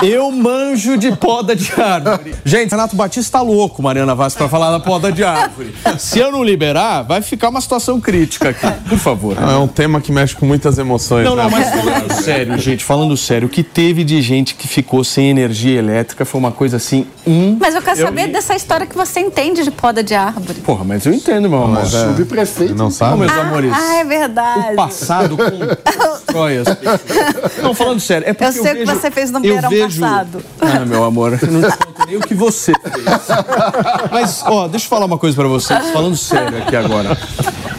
Eu 0.02 0.30
manjo 0.30 0.96
de 0.96 1.14
poda 1.16 1.54
de 1.54 1.70
árvore. 1.80 2.34
Gente, 2.44 2.70
Renato 2.70 2.96
Batista 2.96 3.38
tá 3.38 3.42
louco, 3.42 3.82
Mariana 3.82 4.14
Vaz, 4.14 4.34
para 4.34 4.48
falar 4.48 4.70
da 4.70 4.80
poda 4.80 4.99
de 5.08 5.22
árvore. 5.24 5.74
Se 5.98 6.18
eu 6.18 6.32
não 6.32 6.42
liberar, 6.42 7.02
vai 7.02 7.22
ficar 7.22 7.48
uma 7.48 7.60
situação 7.60 8.00
crítica 8.00 8.50
aqui. 8.50 8.66
Por 8.88 8.98
favor. 8.98 9.36
É 9.40 9.56
um 9.56 9.68
tema 9.68 10.00
que 10.00 10.10
mexe 10.10 10.34
com 10.34 10.44
muitas 10.46 10.78
emoções. 10.78 11.24
Não, 11.24 11.36
não, 11.36 11.48
né? 11.48 11.50
mas 11.50 11.70
falando 11.70 12.12
sério, 12.22 12.58
gente, 12.58 12.84
falando 12.84 13.16
sério, 13.16 13.46
o 13.46 13.50
que 13.50 13.62
teve 13.62 14.02
de 14.04 14.20
gente 14.20 14.54
que 14.54 14.66
ficou 14.66 15.04
sem 15.04 15.30
energia 15.30 15.78
elétrica 15.78 16.24
foi 16.24 16.38
uma 16.40 16.50
coisa 16.52 16.76
assim. 16.76 17.06
Hum, 17.26 17.56
Mas 17.60 17.74
eu 17.74 17.82
quero 17.82 18.00
saber 18.00 18.26
dessa 18.28 18.54
história 18.56 18.86
que 18.86 18.96
você 18.96 19.20
entende 19.20 19.62
de 19.62 19.70
poda 19.70 20.02
de 20.02 20.14
árvore. 20.14 20.60
Porra, 20.60 20.84
mas 20.84 21.06
eu 21.06 21.12
entendo, 21.14 21.48
meu 21.48 21.62
amor. 21.62 21.80
Mas 21.80 21.94
é- 21.94 22.06
Subprefeito. 22.08 22.74
Não 22.74 22.86
Não, 22.86 22.90
sabe? 22.90 23.18
meus 23.20 23.30
Ah, 23.32 23.40
amores. 23.42 23.72
ah, 23.72 23.94
é 23.96 24.04
verdade. 24.04 24.72
O 24.72 24.76
passado 24.76 25.36
constrói 25.36 26.58
as 26.58 26.74
pessoas. 26.74 27.00
Não, 27.62 27.74
falando 27.74 28.00
sério, 28.00 28.28
é 28.28 28.32
porque 28.32 28.44
Eu 28.44 28.52
sei 28.52 28.72
o 28.72 28.76
que 28.76 28.84
vejo- 28.84 28.92
você 29.00 29.10
fez 29.10 29.30
no 29.30 29.38
eu 29.44 29.54
verão 29.54 29.68
vejo- 29.70 30.00
passado. 30.00 30.42
Ah, 30.60 30.84
meu 30.84 31.04
amor, 31.04 31.38
eu 31.40 31.50
não 31.52 31.60
te 31.70 31.76
conto 31.76 31.99
nem 32.10 32.18
o 32.18 32.20
que 32.20 32.34
você 32.34 32.72
fez. 32.72 33.06
Mas, 34.10 34.42
ó, 34.44 34.66
deixa 34.66 34.86
eu 34.86 34.90
falar 34.90 35.06
uma 35.06 35.16
coisa 35.16 35.36
pra 35.36 35.46
vocês, 35.46 35.90
falando 35.90 36.16
sério 36.16 36.58
aqui 36.58 36.74
agora. 36.74 37.16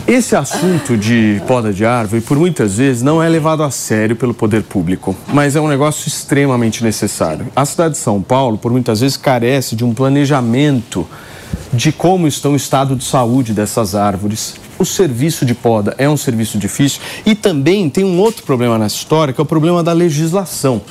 Esse 0.08 0.36
assunto 0.36 0.98
de 0.98 1.42
poda 1.46 1.74
de 1.74 1.86
árvore, 1.86 2.22
por 2.22 2.38
muitas 2.38 2.78
vezes, 2.78 3.04
não 3.04 3.22
é 3.22 3.28
levado 3.28 3.62
a 3.62 3.70
sério 3.70 4.16
pelo 4.16 4.34
poder 4.34 4.64
público, 4.64 5.16
mas 5.28 5.56
é 5.56 5.62
um 5.62 5.68
negócio 5.68 6.08
extremamente 6.08 6.84
necessário. 6.84 7.48
A 7.56 7.66
cidade 7.66 7.96
de 7.96 8.00
São 8.00 8.22
Paulo, 8.22 8.58
por 8.58 8.72
muitas 8.72 9.02
vezes, 9.02 9.18
carece 9.18 9.76
de 9.76 9.84
um 9.84 9.94
planejamento 9.94 11.06
de 11.74 11.92
como 11.92 12.28
estão 12.28 12.54
o 12.54 12.56
estado 12.56 12.96
de 12.96 13.04
saúde 13.04 13.54
dessas 13.54 13.96
árvores. 13.96 14.56
O 14.80 14.86
serviço 14.86 15.46
de 15.46 15.54
poda 15.54 15.94
é 15.98 16.10
um 16.10 16.18
serviço 16.18 16.58
difícil 16.58 17.02
e 17.26 17.36
também 17.36 17.90
tem 17.90 18.04
um 18.04 18.18
outro 18.20 18.44
problema 18.44 18.78
nessa 18.78 18.96
história, 18.96 19.34
que 19.34 19.40
é 19.40 19.44
o 19.44 19.46
problema 19.46 19.84
da 19.84 19.94
legislação. 19.94 20.82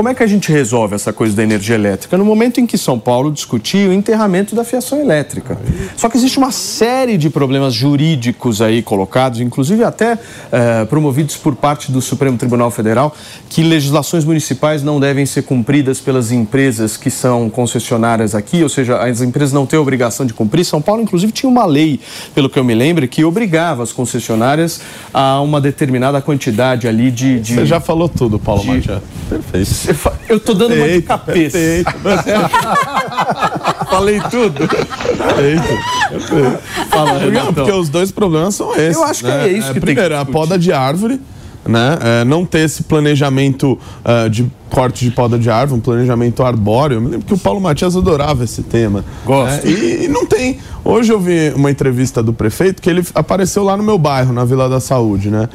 Como 0.00 0.08
é 0.08 0.14
que 0.14 0.22
a 0.22 0.26
gente 0.26 0.50
resolve 0.50 0.94
essa 0.94 1.12
coisa 1.12 1.36
da 1.36 1.42
energia 1.42 1.74
elétrica? 1.74 2.16
No 2.16 2.24
momento 2.24 2.58
em 2.58 2.66
que 2.66 2.78
São 2.78 2.98
Paulo 2.98 3.30
discutiu 3.30 3.90
o 3.90 3.92
enterramento 3.92 4.54
da 4.54 4.64
fiação 4.64 4.98
elétrica. 4.98 5.58
Só 5.94 6.08
que 6.08 6.16
existe 6.16 6.38
uma 6.38 6.50
série 6.50 7.18
de 7.18 7.28
problemas 7.28 7.74
jurídicos 7.74 8.62
aí 8.62 8.80
colocados, 8.80 9.40
inclusive 9.40 9.84
até 9.84 10.18
eh, 10.50 10.86
promovidos 10.86 11.36
por 11.36 11.54
parte 11.54 11.92
do 11.92 12.00
Supremo 12.00 12.38
Tribunal 12.38 12.70
Federal, 12.70 13.14
que 13.50 13.62
legislações 13.62 14.24
municipais 14.24 14.82
não 14.82 14.98
devem 14.98 15.26
ser 15.26 15.42
cumpridas 15.42 16.00
pelas 16.00 16.32
empresas 16.32 16.96
que 16.96 17.10
são 17.10 17.50
concessionárias 17.50 18.34
aqui, 18.34 18.62
ou 18.62 18.70
seja, 18.70 18.96
as 18.96 19.20
empresas 19.20 19.52
não 19.52 19.66
têm 19.66 19.78
obrigação 19.78 20.24
de 20.24 20.32
cumprir. 20.32 20.64
São 20.64 20.80
Paulo, 20.80 21.02
inclusive, 21.02 21.30
tinha 21.30 21.50
uma 21.50 21.66
lei, 21.66 22.00
pelo 22.34 22.48
que 22.48 22.58
eu 22.58 22.64
me 22.64 22.74
lembro, 22.74 23.06
que 23.06 23.22
obrigava 23.22 23.82
as 23.82 23.92
concessionárias 23.92 24.80
a 25.12 25.42
uma 25.42 25.60
determinada 25.60 26.22
quantidade 26.22 26.88
ali 26.88 27.10
de. 27.10 27.38
de... 27.38 27.54
Você 27.54 27.66
já 27.66 27.80
falou 27.80 28.08
tudo, 28.08 28.38
Paulo 28.38 28.64
Matias. 28.64 29.02
Perfeito. 29.28 29.89
Eu 30.28 30.38
tô 30.40 30.54
dando 30.54 30.74
uma 30.74 30.88
de 30.88 31.00
Perfeito, 31.02 31.06
cabeça. 31.06 31.58
perfeito. 31.58 31.90
Falei 33.90 34.20
tudo. 34.30 34.68
Perfeito. 34.68 36.58
Fala, 36.90 37.10
Porque- 37.12 37.24
Renatão. 37.26 37.52
Porque 37.54 37.72
os 37.72 37.88
dois 37.88 38.10
problemas 38.10 38.54
são 38.54 38.74
esses. 38.74 38.96
Eu 38.96 39.04
acho 39.04 39.24
que 39.24 39.30
né? 39.30 39.48
é 39.48 39.52
isso 39.52 39.68
que 39.68 39.74
tem 39.74 39.80
Primeiro, 39.80 40.14
que 40.14 40.20
a 40.20 40.24
poda 40.24 40.58
de 40.58 40.72
árvore, 40.72 41.20
né? 41.66 41.98
É, 42.02 42.24
não 42.24 42.44
ter 42.46 42.60
esse 42.60 42.84
planejamento 42.84 43.78
ah, 44.04 44.28
de 44.28 44.50
corte 44.70 45.04
de 45.04 45.10
poda 45.10 45.38
de 45.38 45.50
árvore, 45.50 45.78
um 45.78 45.82
planejamento 45.82 46.42
arbóreo. 46.42 46.96
Eu 46.96 47.00
me 47.00 47.08
lembro 47.08 47.26
que 47.26 47.34
o 47.34 47.38
Paulo 47.38 47.60
Matias 47.60 47.96
adorava 47.96 48.44
esse 48.44 48.62
tema. 48.62 49.04
Gosto. 49.26 49.66
né? 49.66 49.72
E, 49.72 50.04
e 50.04 50.08
não 50.08 50.24
tem. 50.24 50.58
Hoje 50.84 51.12
eu 51.12 51.20
vi 51.20 51.52
uma 51.54 51.70
entrevista 51.70 52.22
do 52.22 52.32
prefeito 52.32 52.80
que 52.80 52.88
ele 52.88 53.04
apareceu 53.14 53.62
lá 53.62 53.76
no 53.76 53.82
meu 53.82 53.98
bairro, 53.98 54.32
na 54.32 54.44
Vila 54.44 54.68
da 54.68 54.80
Saúde, 54.80 55.30
né? 55.30 55.48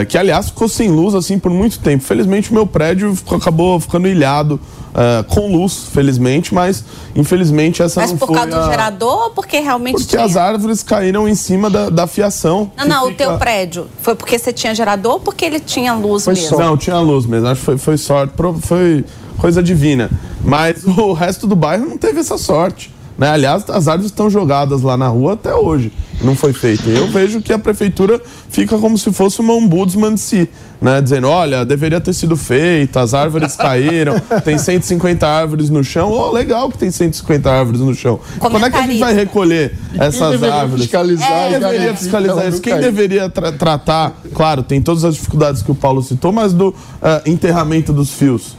É, 0.00 0.04
que 0.04 0.18
aliás 0.18 0.46
ficou 0.50 0.68
sem 0.68 0.90
luz 0.90 1.14
assim 1.14 1.38
por 1.38 1.50
muito 1.50 1.78
tempo. 1.78 2.04
Felizmente 2.04 2.50
o 2.50 2.54
meu 2.54 2.66
prédio 2.66 3.14
ficou- 3.14 3.38
acabou 3.38 3.78
ficando 3.80 4.06
ilhado. 4.08 4.60
ah, 4.94 5.22
com 5.28 5.52
luz, 5.54 5.84
felizmente, 5.92 6.52
mas 6.52 6.82
infelizmente 7.14 7.82
essa 7.82 8.00
Mas 8.00 8.10
não 8.10 8.18
por 8.18 8.26
foi 8.28 8.36
causa 8.36 8.50
do 8.50 8.56
a- 8.60 8.70
gerador 8.70 9.24
ou 9.24 9.30
porque 9.30 9.60
realmente 9.60 9.92
porque 9.96 10.06
tinha? 10.16 10.24
as 10.24 10.36
árvores 10.36 10.82
caíram 10.82 11.28
em 11.28 11.34
cima 11.34 11.68
da, 11.70 11.90
da 11.90 12.06
fiação. 12.06 12.72
Não, 12.76 12.86
não, 12.86 13.04
o 13.04 13.08
fica- 13.10 13.26
teu 13.26 13.38
prédio. 13.38 13.86
Foi 14.00 14.14
porque 14.14 14.38
você 14.38 14.52
tinha 14.52 14.74
gerador 14.74 15.12
ou 15.14 15.20
porque 15.20 15.44
ele 15.44 15.60
tinha 15.60 15.92
luz 15.94 16.26
mesmo? 16.26 16.58
Não, 16.58 16.76
tinha 16.76 16.98
luz 17.00 17.26
mesmo. 17.26 17.46
Acho 17.48 17.60
que 17.60 17.64
foi, 17.66 17.78
foi 17.78 17.96
sorte, 17.98 18.32
pro- 18.34 18.47
foi 18.54 19.04
coisa 19.38 19.62
divina. 19.62 20.10
Mas 20.42 20.84
o 20.84 21.12
resto 21.12 21.46
do 21.46 21.56
bairro 21.56 21.86
não 21.86 21.98
teve 21.98 22.20
essa 22.20 22.38
sorte. 22.38 22.92
Né? 23.18 23.28
Aliás, 23.28 23.68
as 23.68 23.88
árvores 23.88 24.12
estão 24.12 24.30
jogadas 24.30 24.82
lá 24.82 24.96
na 24.96 25.08
rua 25.08 25.32
até 25.32 25.52
hoje. 25.52 25.92
Não 26.22 26.36
foi 26.36 26.52
feito. 26.52 26.88
Eu 26.88 27.08
vejo 27.08 27.40
que 27.42 27.52
a 27.52 27.58
prefeitura 27.58 28.20
fica 28.48 28.78
como 28.78 28.96
se 28.96 29.12
fosse 29.12 29.40
uma 29.40 29.54
ombudsman 29.54 30.14
de 30.14 30.20
si. 30.20 30.48
Né? 30.80 31.00
Dizendo, 31.02 31.28
olha, 31.28 31.64
deveria 31.64 32.00
ter 32.00 32.12
sido 32.12 32.36
feito, 32.36 32.96
as 32.96 33.14
árvores 33.14 33.54
caíram, 33.58 34.14
tem 34.44 34.56
150 34.56 35.26
árvores 35.26 35.68
no 35.68 35.82
chão. 35.82 36.12
Oh, 36.12 36.30
legal 36.30 36.70
que 36.70 36.78
tem 36.78 36.92
150 36.92 37.50
árvores 37.50 37.80
no 37.80 37.92
chão. 37.92 38.20
Quando 38.38 38.64
é 38.64 38.70
que 38.70 38.76
a 38.76 38.82
gente 38.82 39.00
vai 39.00 39.14
recolher 39.14 39.76
essas 39.98 40.30
deveria 40.30 40.54
árvores? 40.54 40.82
fiscalizar 40.84 41.28
Quem 41.48 41.56
e 41.56 41.60
deveria 41.60 41.96
fiscalizar 41.96 42.48
isso? 42.48 42.60
Quem 42.60 42.78
deveria 42.78 43.28
tra- 43.28 43.50
tratar? 43.50 44.20
Claro, 44.32 44.62
tem 44.62 44.80
todas 44.80 45.04
as 45.04 45.14
dificuldades 45.14 45.62
que 45.62 45.70
o 45.72 45.74
Paulo 45.74 46.02
citou, 46.02 46.30
mas 46.30 46.52
do 46.52 46.72
ah, 47.02 47.20
enterramento 47.26 47.92
dos 47.92 48.12
fios. 48.12 48.56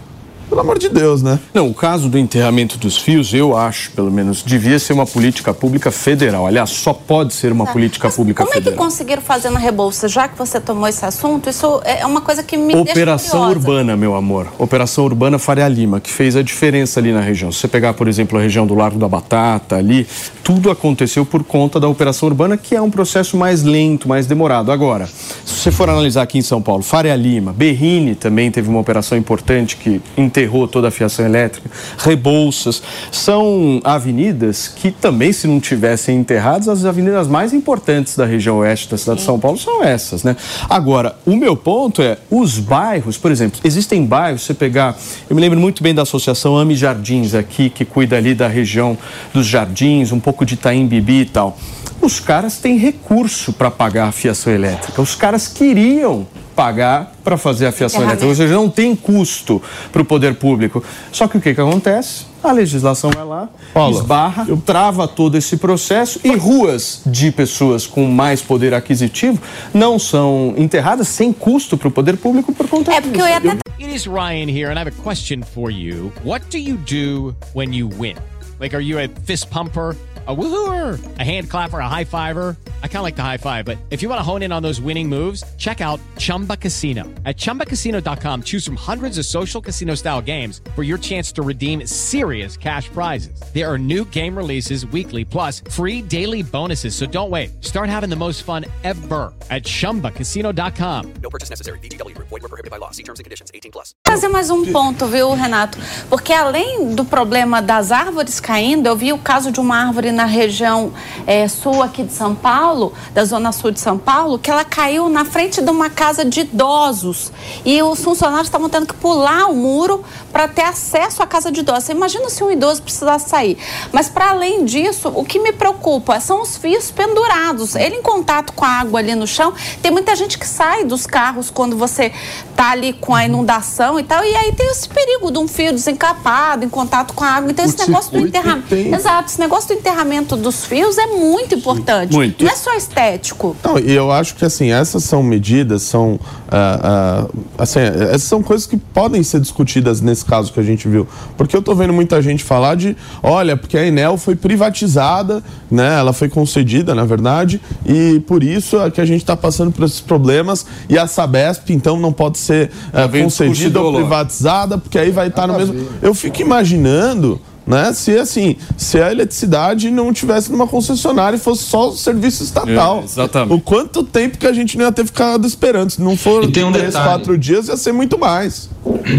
Pelo 0.50 0.62
amor 0.62 0.80
de 0.80 0.90
Deus, 0.90 1.22
né? 1.22 1.40
Não, 1.54 1.70
o 1.70 1.74
caso 1.74 2.10
do 2.10 2.18
enterramento 2.18 2.78
dos 2.78 2.98
fios, 2.98 3.34
eu 3.34 3.56
acho, 3.56 3.92
pelo 3.92 4.12
menos, 4.12 4.42
devia 4.44 4.80
ser 4.80 4.94
uma 4.94 5.06
política 5.06 5.54
pública 5.54 5.92
federal. 5.92 6.48
Aliás, 6.48 6.72
só 6.72 6.92
pode 6.92 7.34
ser 7.34 7.52
uma 7.52 7.68
política 7.68 8.10
pública 8.10 8.44
Como 8.44 8.54
é 8.54 8.58
que 8.58 8.64
federal. 8.64 8.84
conseguiram 8.86 9.22
fazer 9.22 9.50
na 9.52 9.60
Rebouça? 9.60 10.08
Já 10.08 10.28
que 10.28 10.38
você 10.38 10.60
tomou 10.60 10.88
esse 10.88 11.06
assunto, 11.06 11.50
isso 11.50 11.82
é 11.86 12.06
uma 12.06 12.22
coisa 12.22 12.42
que 12.42 12.58
me 12.58 12.76
Operação. 12.76 13.50
Urbana, 13.50 13.96
meu 13.96 14.16
amor. 14.16 14.48
Operação 14.58 15.06
Urbana 15.06 15.38
Faria 15.38 15.68
Lima, 15.68 16.00
que 16.00 16.12
fez 16.12 16.36
a 16.36 16.42
diferença 16.42 17.00
ali 17.00 17.12
na 17.12 17.22
região. 17.22 17.52
Se 17.52 17.60
você 17.60 17.68
pegar, 17.68 17.94
por 17.94 18.08
exemplo, 18.08 18.38
a 18.38 18.42
região 18.42 18.66
do 18.66 18.74
Largo 18.74 18.98
da 18.98 19.08
Batata, 19.08 19.76
ali, 19.76 20.08
tudo 20.50 20.72
aconteceu 20.72 21.24
por 21.24 21.44
conta 21.44 21.80
da 21.80 21.88
Operação 21.88 22.28
Urbana, 22.28 22.58
que 22.58 22.74
é 22.74 22.82
um 22.82 22.90
processo 22.90 23.38
mais 23.38 23.62
lento, 23.62 24.10
mais 24.10 24.26
demorado. 24.26 24.72
Agora, 24.72 25.06
se 25.06 25.54
você 25.54 25.70
for 25.70 25.88
analisar 25.88 26.24
aqui 26.24 26.40
em 26.40 26.42
São 26.42 26.60
Paulo, 26.60 26.82
Faria 26.82 27.16
Lima, 27.16 27.54
Berrini 27.54 28.16
também 28.16 28.50
teve 28.50 28.68
uma 28.68 28.80
operação 28.80 29.16
importante 29.16 29.78
que 29.78 30.02
enterrou 30.18 30.68
toda 30.68 30.88
a 30.88 30.92
fiação 30.92 31.24
elétrica, 31.24 31.70
Rebouças, 32.00 32.82
são 33.12 33.80
avenidas 33.84 34.68
que 34.68 34.90
também, 34.90 35.32
se 35.32 35.46
não 35.46 35.60
tivessem 35.60 36.18
enterradas, 36.18 36.68
as 36.68 36.84
avenidas 36.84 37.28
mais 37.28 37.54
importantes 37.54 38.18
da 38.18 38.26
região 38.26 38.58
oeste 38.58 38.90
da 38.90 38.98
cidade 38.98 39.20
de 39.20 39.26
São 39.28 39.40
Paulo 39.40 39.56
são 39.56 39.84
essas, 39.84 40.24
né? 40.24 40.36
Agora, 40.68 41.16
o 41.28 41.36
meu 41.36 41.56
ponto 41.56 42.02
é, 42.02 42.18
os 42.32 42.58
bairros, 42.58 43.20
por 43.20 43.30
exemplo, 43.30 43.60
existem 43.64 44.04
bairros, 44.04 44.42
você 44.42 44.56
pegar, 44.56 44.98
eu 45.30 45.36
me 45.36 45.44
lembro 45.44 45.60
muito 45.60 45.84
bem 45.84 45.94
da 45.94 46.02
associação 46.02 46.58
Ami 46.58 46.76
Jardins 46.76 47.36
aqui, 47.36 47.70
que 47.70 47.86
cuida 47.86 48.18
ali 48.18 48.34
da 48.34 48.48
região 48.48 48.98
dos 49.32 49.46
jardins, 49.46 50.12
um 50.12 50.20
pouco 50.20 50.39
de 50.46 50.56
Itaim 50.56 50.88
Bibi 50.88 51.22
e 51.22 51.26
tal. 51.26 51.58
Os 52.02 52.20
caras 52.20 52.58
têm 52.58 52.78
recurso 52.78 53.52
para 53.52 53.70
pagar 53.70 54.08
a 54.08 54.12
fiação 54.12 54.54
elétrica. 54.54 55.02
Os 55.02 55.16
caras 55.16 55.48
queriam 55.48 56.26
pagar 56.56 57.14
para 57.24 57.38
fazer 57.38 57.68
a 57.68 57.72
fiação 57.72 58.02
elétrica, 58.02 58.26
ou 58.26 58.36
seja, 58.36 58.54
não 58.54 58.70
tem 58.70 58.94
custo 58.94 59.62
para 59.94 60.02
o 60.02 60.06
poder 60.06 60.36
público. 60.36 60.84
Só 61.10 61.26
que 61.28 61.38
o 61.38 61.42
que, 61.42 61.54
que 61.54 61.62
acontece? 61.62 62.26
A 62.44 62.52
legislação 62.52 63.12
vai 63.12 63.26
lá, 63.26 63.50
esbarra, 63.90 64.46
trava 64.66 65.08
todo 65.08 65.38
esse 65.38 65.56
processo 65.58 66.20
e 66.24 66.36
ruas 66.36 67.02
de 67.06 67.32
pessoas 67.32 67.86
com 67.86 68.06
mais 68.08 68.42
poder 68.42 68.74
aquisitivo 68.74 69.42
não 69.74 70.00
são 70.00 70.54
enterradas 70.58 71.08
sem 71.10 71.34
custo 71.34 71.78
para 71.78 71.90
o 71.90 71.92
poder 71.92 72.18
público 72.18 72.54
por 72.54 72.68
conta 72.68 72.94
É 72.94 73.02
porque 73.02 73.22
eu 73.22 73.28
ia 73.28 73.38
até 73.38 73.58
It 73.80 73.96
is 73.96 74.06
Ryan 74.06 74.50
here, 74.50 74.70
and 74.70 74.78
I 74.78 74.82
have 74.82 74.90
a 74.90 75.04
question 75.04 75.42
for 75.42 75.72
you. 75.72 76.12
What 76.26 76.50
do 76.50 76.58
you 76.58 76.78
do 76.78 77.34
when 77.54 77.74
you 77.74 77.88
win? 77.88 78.16
Like, 78.60 78.76
are 78.76 78.82
you 78.82 79.00
a 79.00 79.08
fist 79.24 79.50
pumper? 79.50 79.96
A 80.28 80.36
woohooer, 80.36 81.00
a 81.18 81.24
hand 81.24 81.50
clapper, 81.50 81.80
a 81.80 81.88
high 81.88 82.04
fiver. 82.04 82.58
I 82.84 82.88
kind 82.88 82.98
of 82.98 83.04
like 83.04 83.16
the 83.16 83.24
high 83.24 83.38
five, 83.38 83.66
but 83.66 83.78
if 83.90 84.02
you 84.02 84.10
want 84.10 84.20
to 84.20 84.24
hone 84.24 84.44
in 84.44 84.52
on 84.52 84.62
those 84.62 84.82
winning 84.82 85.08
moves, 85.08 85.44
check 85.58 85.80
out 85.82 86.00
Chumba 86.18 86.58
Casino. 86.58 87.04
At 87.26 87.38
chumbacasino.com, 87.38 88.44
choose 88.44 88.66
from 88.66 88.76
hundreds 88.76 89.18
of 89.18 89.26
social 89.26 89.62
casino 89.62 89.96
style 89.96 90.22
games 90.22 90.62
for 90.76 90.84
your 90.84 90.98
chance 90.98 91.32
to 91.34 91.42
redeem 91.42 91.88
serious 91.88 92.58
cash 92.58 92.90
prizes. 92.90 93.42
There 93.54 93.66
are 93.66 93.78
new 93.78 94.04
game 94.06 94.36
releases 94.36 94.86
weekly, 94.88 95.24
plus 95.24 95.62
free 95.72 96.02
daily 96.02 96.44
bonuses. 96.44 96.96
So 96.96 97.06
don't 97.06 97.32
wait. 97.32 97.64
Start 97.64 97.90
having 97.90 98.10
the 98.10 98.18
most 98.18 98.44
fun 98.44 98.66
ever 98.84 99.34
at 99.50 99.64
chumbacasino.com. 99.64 101.14
No 101.24 101.30
purchase 101.30 101.50
necessary. 101.50 101.80
VGW 101.80 102.14
Group. 102.14 102.28
Void 102.28 102.42
were 102.42 102.50
prohibited 102.50 102.72
by 102.72 102.78
law. 102.78 102.92
See 102.92 103.04
terms 103.04 103.20
and 103.20 103.24
conditions. 103.26 103.52
18 103.54 103.72
plus. 103.72 103.96
fazer 104.06 104.28
mais 104.28 104.50
um 104.50 104.66
ponto, 104.72 105.08
viu, 105.08 105.34
Renato? 105.34 105.78
Porque 106.10 106.34
além 106.34 106.94
do 106.94 107.06
problema 107.06 107.62
das 107.62 107.92
árvores 107.92 108.40
caindo, 108.40 108.88
eu 108.88 108.96
vi 108.96 109.14
o 109.14 109.18
caso 109.18 109.52
de 109.52 109.60
uma 109.60 109.78
árvore 109.78 110.12
na 110.20 110.26
região 110.26 110.92
eh, 111.26 111.48
sul 111.48 111.82
aqui 111.82 112.04
de 112.04 112.12
São 112.12 112.36
Paulo, 112.36 112.92
da 113.14 113.24
zona 113.24 113.54
sul 113.54 113.72
de 113.72 113.80
São 113.80 113.98
Paulo, 113.98 114.38
que 114.38 114.52
ela 114.52 114.66
caiu 114.66 115.08
na 115.08 115.24
frente 115.24 115.62
de 115.62 115.70
uma 115.72 115.90
casa 115.90 116.26
de 116.26 116.42
idosos. 116.42 117.32
E 117.64 117.82
os 117.82 118.04
funcionários 118.04 118.48
estavam 118.48 118.68
tendo 118.68 118.86
que 118.86 118.94
pular 118.96 119.46
o 119.50 119.56
muro 119.56 120.04
para 120.30 120.46
ter 120.50 120.64
acesso 120.64 121.24
à 121.24 121.26
casa 121.28 121.50
de 121.50 121.62
idosos. 121.62 121.86
Você 121.86 121.94
imagina 121.94 122.30
se 122.30 122.44
um 122.44 122.52
idoso 122.52 122.82
precisasse 122.82 123.30
sair. 123.30 123.58
Mas 123.94 124.10
para 124.10 124.32
além 124.32 124.66
disso, 124.66 125.10
o 125.16 125.24
que 125.24 125.40
me 125.40 125.54
preocupa 125.54 126.20
são 126.20 126.42
os 126.42 126.58
fios 126.58 126.92
pendurados. 126.92 127.76
Ele 127.76 127.96
em 127.96 128.02
contato 128.02 128.52
com 128.52 128.66
a 128.66 128.70
água 128.70 129.00
ali 129.00 129.16
no 129.16 129.26
chão. 129.26 129.54
Tem 129.82 129.90
muita 129.90 130.18
gente 130.18 130.38
que 130.38 130.46
sai 130.46 130.84
dos 130.84 131.08
carros 131.08 131.50
quando 131.50 131.78
você 131.78 132.12
tá 132.58 132.72
ali 132.72 132.92
com 132.92 133.16
a 133.16 133.24
inundação 133.24 133.98
e 133.98 134.04
tal. 134.04 134.22
E 134.26 134.36
aí 134.36 134.52
tem 134.52 134.68
esse 134.70 134.90
perigo 134.90 135.32
de 135.32 135.40
um 135.40 135.48
fio 135.48 135.72
desencapado 135.72 136.66
em 136.66 136.70
contato 136.70 137.14
com 137.14 137.24
a 137.24 137.30
água. 137.30 137.50
Então, 137.50 137.64
esse 137.64 137.80
negócio 137.88 138.12
do 138.12 138.20
enterramento. 138.20 138.68
tem- 138.68 138.94
Exato, 138.94 139.30
esse 139.30 139.40
negócio 139.40 139.68
do 139.70 139.74
enterramento 139.80 139.99
dos 140.38 140.66
fios 140.66 140.98
é 140.98 141.08
muito 141.08 141.56
importante. 141.56 142.14
Muito. 142.14 142.44
Não 142.44 142.52
é 142.52 142.56
só 142.56 142.76
estético. 142.76 143.56
Não, 143.64 143.78
e 143.80 143.92
eu 143.92 144.12
acho 144.12 144.36
que 144.36 144.46
assim, 144.46 144.72
essas 144.72 145.04
são 145.04 145.22
medidas, 145.22 145.84
são. 145.84 146.20
ah, 146.50 147.28
ah, 147.30 147.64
assim, 147.64 147.80
essas 147.80 148.24
são 148.24 148.42
coisas 148.42 148.66
que 148.66 148.78
podem 148.78 149.24
ser 149.24 149.40
discutidas 149.40 150.02
nesse 150.02 150.26
caso 150.26 150.52
que 150.52 150.60
a 150.60 150.64
gente 150.64 150.88
viu. 150.88 151.08
Porque 151.38 151.56
eu 151.56 151.62
tô 151.62 151.76
vendo 151.76 151.94
muita 151.94 152.22
gente 152.22 152.44
falar 152.44 152.76
de, 152.76 152.96
olha, 153.22 153.56
porque 153.56 153.78
a 153.78 153.86
Enel 153.86 154.18
foi 154.18 154.36
privatizada, 154.36 155.44
né? 155.70 156.00
Ela 156.00 156.14
foi 156.14 156.30
concedida, 156.30 156.96
na 156.96 157.06
verdade, 157.06 157.62
e 157.86 158.20
por 158.22 158.44
isso 158.44 158.80
é 158.80 158.92
que 158.92 159.02
a 159.02 159.06
gente 159.06 159.22
está 159.22 159.36
passando 159.36 159.72
por 159.72 159.86
esses 159.86 160.02
problemas. 160.02 160.66
E 160.88 160.98
a 160.98 161.08
Sabesp, 161.08 161.72
então, 161.72 162.00
não 162.00 162.14
pode 162.14 162.38
ser 162.38 162.72
ah, 162.94 163.08
concedida 163.08 163.82
ou 163.82 163.94
privatizada, 163.94 164.78
porque 164.78 164.98
aí 164.98 165.12
vai 165.12 165.28
estar 165.28 165.48
no 165.48 165.58
mesmo. 165.58 165.88
Eu 166.02 166.14
fico 166.14 166.42
imaginando. 166.42 167.40
Né? 167.70 167.94
Se 167.94 168.18
assim, 168.18 168.56
se 168.76 169.00
a 169.00 169.12
eletricidade 169.12 169.90
não 169.92 170.12
tivesse 170.12 170.52
numa 170.52 170.68
concessionária 170.68 171.38
e 171.38 171.40
fosse 171.40 171.64
só 171.64 171.92
serviço 171.92 172.44
estatal. 172.44 173.00
É, 173.02 173.04
exatamente. 173.06 173.54
O 173.54 173.62
quanto 173.62 174.04
tempo 174.04 174.38
que 174.38 174.48
a 174.48 174.52
gente 174.52 174.78
não 174.78 174.86
ia 174.86 174.92
ter 174.92 175.06
ficado 175.06 175.46
esperando? 175.48 175.92
Se 175.92 176.02
não 176.02 176.18
for 176.18 176.44
E 176.44 176.52
tem 176.52 176.64
um 176.64 176.72
três, 176.72 176.88
detalhe. 176.88 177.06
quatro 177.08 177.38
dias, 177.38 177.68
ia 177.68 177.78
ser 177.78 177.92
muito 177.94 178.18
mais. 178.20 178.70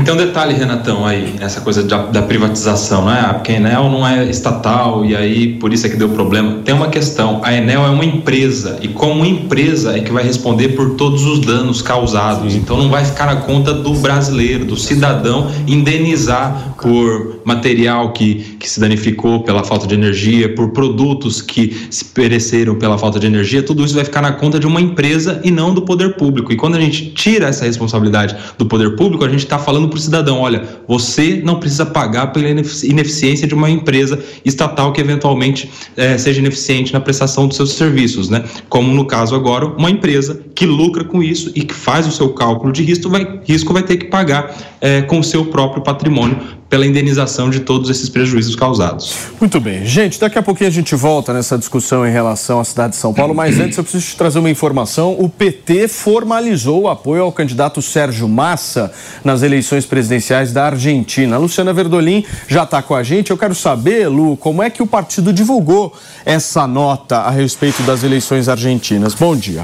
Tem 0.05 0.13
um 0.13 0.17
detalhe, 0.17 0.55
Renatão, 0.55 1.07
aí, 1.07 1.35
nessa 1.39 1.61
coisa 1.61 1.83
da, 1.85 2.07
da 2.07 2.23
privatização, 2.23 3.03
não 3.03 3.13
é? 3.13 3.21
Ah, 3.21 3.35
Porque 3.35 3.53
a 3.53 3.57
Enel 3.57 3.89
não 3.89 4.07
é 4.07 4.25
estatal 4.29 5.05
e 5.05 5.15
aí 5.17 5.55
por 5.59 5.73
isso 5.73 5.87
é 5.87 5.89
que 5.89 5.97
deu 5.97 6.09
problema. 6.09 6.61
Tem 6.65 6.75
uma 6.75 6.89
questão: 6.89 7.41
a 7.45 7.53
Enel 7.55 7.85
é 7.85 7.89
uma 7.89 8.05
empresa 8.05 8.79
e, 8.83 8.89
como 8.89 9.25
empresa, 9.25 9.97
é 9.97 10.01
que 10.01 10.11
vai 10.11 10.25
responder 10.25 10.71
por 10.71 10.95
todos 10.97 11.25
os 11.25 11.41
danos 11.41 11.83
causados. 11.83 12.55
Então 12.55 12.77
não 12.77 12.89
vai 12.91 13.05
ficar 13.05 13.27
na 13.27 13.37
conta 13.43 13.73
do 13.73 13.95
brasileiro, 13.95 14.65
do 14.65 14.77
cidadão, 14.77 15.51
indenizar 15.67 16.75
por 16.81 17.41
material 17.45 18.13
que, 18.13 18.40
que 18.59 18.69
se 18.69 18.81
danificou 18.81 19.43
pela 19.43 19.65
falta 19.65 19.87
de 19.87 19.95
energia, 19.95 20.55
por 20.55 20.71
produtos 20.71 21.41
que 21.43 21.89
se 21.91 22.05
pereceram 22.05 22.75
pela 22.77 22.99
falta 22.99 23.19
de 23.19 23.27
energia. 23.27 23.63
Tudo 23.63 23.85
isso 23.85 23.95
vai 23.95 24.05
ficar 24.05 24.23
na 24.23 24.33
conta 24.33 24.59
de 24.59 24.67
uma 24.67 24.81
empresa 24.81 25.41
e 25.45 25.51
não 25.51 25.73
do 25.73 25.83
poder 25.83 26.17
público. 26.17 26.53
E 26.53 26.57
quando 26.57 26.77
a 26.77 26.81
gente 26.81 27.11
tira 27.13 27.49
essa 27.49 27.65
responsabilidade 27.65 28.37
do 28.59 28.67
poder 28.67 28.97
público, 28.97 29.25
a 29.25 29.29
gente 29.29 29.45
está 29.45 29.59
falando 29.59 29.89
para 29.89 29.97
o 29.99 30.01
cidadão: 30.01 30.41
olha, 30.41 30.65
você 30.89 31.41
não 31.45 31.59
precisa 31.61 31.87
pagar 31.87 32.29
pela 32.29 32.49
inefici- 32.49 32.89
ineficiência 32.89 33.47
de 33.47 33.55
uma 33.55 33.71
empresa 33.71 34.19
estatal 34.45 34.93
que 34.93 35.01
eventualmente 35.01 35.71
eh, 35.97 36.19
seja 36.19 36.41
ineficiente 36.41 36.93
na 36.93 37.01
prestação 37.01 37.47
dos 37.47 37.57
seus 37.57 37.73
serviços, 37.73 38.29
né? 38.29 38.45
Como 38.69 38.93
no 38.93 39.05
caso 39.05 39.35
agora, 39.35 39.67
uma 39.67 39.91
empresa 39.91 40.41
que 40.55 40.67
lucra 40.67 41.05
com 41.05 41.23
isso 41.23 41.51
e 41.55 41.63
que 41.63 41.75
faz 41.75 42.07
o 42.07 42.13
seu 42.13 42.31
cálculo 42.31 42.73
de 42.73 42.83
risco 42.83 43.09
vai, 43.09 43.41
risco 43.45 43.73
vai 43.73 43.83
ter 43.83 43.97
que 43.97 44.07
pagar 44.07 44.55
eh, 44.81 45.03
com 45.03 45.19
o 45.19 45.25
seu 45.25 45.47
próprio 45.47 45.83
patrimônio 45.83 46.39
pela 46.69 46.87
indenização 46.87 47.51
de 47.51 47.61
todos 47.61 47.91
esses 47.91 48.09
prejuízos 48.09 48.30
causados. 48.57 49.17
Muito 49.41 49.61
bem. 49.61 49.85
Gente, 49.85 50.19
daqui 50.19 50.39
a 50.39 50.43
pouquinho 50.43 50.69
a 50.69 50.73
gente 50.73 50.95
volta 50.95 51.33
nessa 51.33 51.57
discussão 51.57 52.07
em 52.07 52.11
relação 52.11 52.61
à 52.61 52.65
cidade 52.65 52.91
de 52.91 52.97
São 52.97 53.13
Paulo, 53.13 53.35
mas 53.35 53.59
antes 53.59 53.77
eu 53.77 53.85
preciso 53.85 54.07
te 54.07 54.17
trazer 54.17 54.39
uma 54.39 54.51
informação. 54.51 55.17
O 55.19 55.29
PT 55.29 55.89
formalizou 55.89 56.83
o 56.83 56.89
apoio 56.89 57.23
ao 57.23 57.33
candidato 57.33 57.81
Sérgio 57.81 58.29
Massa 58.29 58.93
nas 59.25 59.43
eleições 59.43 59.87
presidenciais 59.87 60.53
da 60.53 60.67
Argentina. 60.67 61.37
A 61.37 61.39
Luciana 61.39 61.73
Verdolim 61.73 62.25
já 62.49 62.65
está 62.65 62.83
com 62.83 62.95
a 62.95 63.03
gente. 63.03 63.31
Eu 63.31 63.39
quero 63.39 63.55
saber, 63.55 64.09
Lu, 64.09 64.37
como 64.37 64.63
é 64.63 64.71
que 64.71 64.83
o 64.83 64.87
partido 64.87 65.33
divulgou 65.33 65.93
essa 66.25 66.67
nota 66.67 67.19
a 67.19 67.31
respeito 67.31 67.83
das 67.83 68.03
eleições 68.03 68.49
argentinas. 68.49 69.15
Bom 69.15 69.37
dia. 69.37 69.63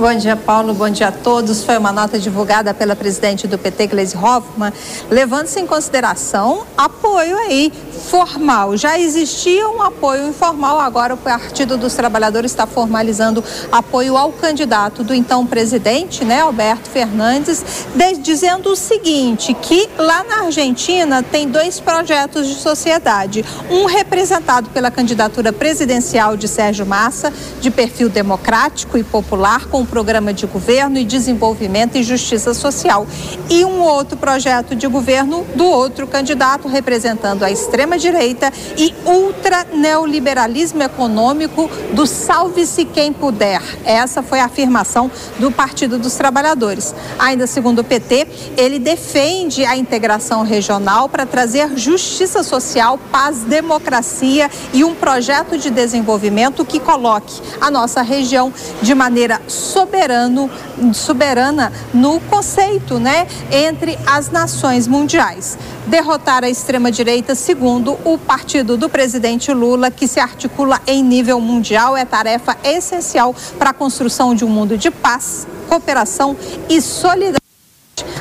Bom 0.00 0.14
dia, 0.14 0.34
Paulo. 0.34 0.72
Bom 0.72 0.88
dia 0.88 1.08
a 1.08 1.12
todos. 1.12 1.62
Foi 1.62 1.76
uma 1.76 1.92
nota 1.92 2.18
divulgada 2.18 2.72
pela 2.72 2.96
presidente 2.96 3.46
do 3.46 3.58
PT, 3.58 3.88
Gleisi 3.88 4.16
Hoffmann, 4.16 4.72
levando-se 5.10 5.60
em 5.60 5.66
consideração 5.66 6.64
apoio 6.74 7.36
aí 7.36 7.70
formal. 8.08 8.78
Já 8.78 8.98
existia 8.98 9.68
um 9.68 9.82
apoio 9.82 10.26
informal, 10.26 10.80
agora 10.80 11.12
o 11.12 11.18
Partido 11.18 11.76
dos 11.76 11.92
Trabalhadores 11.92 12.50
está 12.50 12.66
formalizando 12.66 13.44
apoio 13.70 14.16
ao 14.16 14.32
candidato 14.32 15.04
do 15.04 15.12
então 15.14 15.44
presidente, 15.46 16.24
né, 16.24 16.40
Alberto 16.40 16.88
Fernandes, 16.88 17.62
de- 17.94 18.16
dizendo 18.16 18.70
o 18.70 18.76
seguinte, 18.76 19.52
que 19.52 19.86
lá 19.98 20.24
na 20.24 20.44
Argentina 20.46 21.22
tem 21.22 21.46
dois 21.46 21.78
projetos 21.78 22.48
de 22.48 22.54
sociedade. 22.54 23.44
Um 23.70 23.84
representado 23.84 24.70
pela 24.70 24.90
candidatura 24.90 25.52
presidencial 25.52 26.38
de 26.38 26.48
Sérgio 26.48 26.86
Massa, 26.86 27.30
de 27.60 27.70
perfil 27.70 28.08
democrático 28.08 28.96
e 28.96 29.04
popular, 29.04 29.66
com 29.66 29.84
programa 29.90 30.32
de 30.32 30.46
governo 30.46 30.98
e 30.98 31.04
desenvolvimento 31.04 31.96
e 31.96 32.02
justiça 32.02 32.54
social. 32.54 33.06
E 33.50 33.64
um 33.64 33.82
outro 33.82 34.16
projeto 34.16 34.74
de 34.74 34.86
governo 34.86 35.44
do 35.54 35.66
outro 35.66 36.06
candidato, 36.06 36.68
representando 36.68 37.42
a 37.42 37.50
extrema-direita 37.50 38.52
e 38.78 38.94
ultra-neoliberalismo 39.04 40.82
econômico 40.82 41.68
do 41.92 42.06
salve-se 42.06 42.84
quem 42.84 43.12
puder. 43.12 43.60
Essa 43.84 44.22
foi 44.22 44.38
a 44.38 44.44
afirmação 44.44 45.10
do 45.38 45.50
Partido 45.50 45.98
dos 45.98 46.14
Trabalhadores. 46.14 46.94
Ainda 47.18 47.46
segundo 47.46 47.80
o 47.80 47.84
PT, 47.84 48.26
ele 48.56 48.78
defende 48.78 49.64
a 49.64 49.76
integração 49.76 50.42
regional 50.42 51.08
para 51.08 51.26
trazer 51.26 51.76
justiça 51.76 52.42
social, 52.42 52.98
paz, 53.10 53.40
democracia 53.40 54.48
e 54.72 54.84
um 54.84 54.94
projeto 54.94 55.58
de 55.58 55.70
desenvolvimento 55.70 56.64
que 56.64 56.78
coloque 56.78 57.40
a 57.60 57.70
nossa 57.70 58.02
região 58.02 58.52
de 58.80 58.94
maneira 58.94 59.40
soberano, 59.80 60.50
soberana 60.92 61.72
no 61.94 62.20
conceito, 62.20 62.98
né, 62.98 63.26
entre 63.50 63.98
as 64.06 64.30
nações 64.30 64.86
mundiais. 64.86 65.56
Derrotar 65.86 66.44
a 66.44 66.50
extrema-direita, 66.50 67.34
segundo 67.34 67.96
o 68.04 68.18
partido 68.18 68.76
do 68.76 68.90
presidente 68.90 69.52
Lula, 69.52 69.90
que 69.90 70.06
se 70.06 70.20
articula 70.20 70.80
em 70.86 71.02
nível 71.02 71.40
mundial, 71.40 71.96
é 71.96 72.04
tarefa 72.04 72.58
essencial 72.62 73.34
para 73.58 73.70
a 73.70 73.72
construção 73.72 74.34
de 74.34 74.44
um 74.44 74.48
mundo 74.48 74.76
de 74.76 74.90
paz, 74.90 75.46
cooperação 75.66 76.36
e 76.68 76.80
solidariedade. 76.82 77.40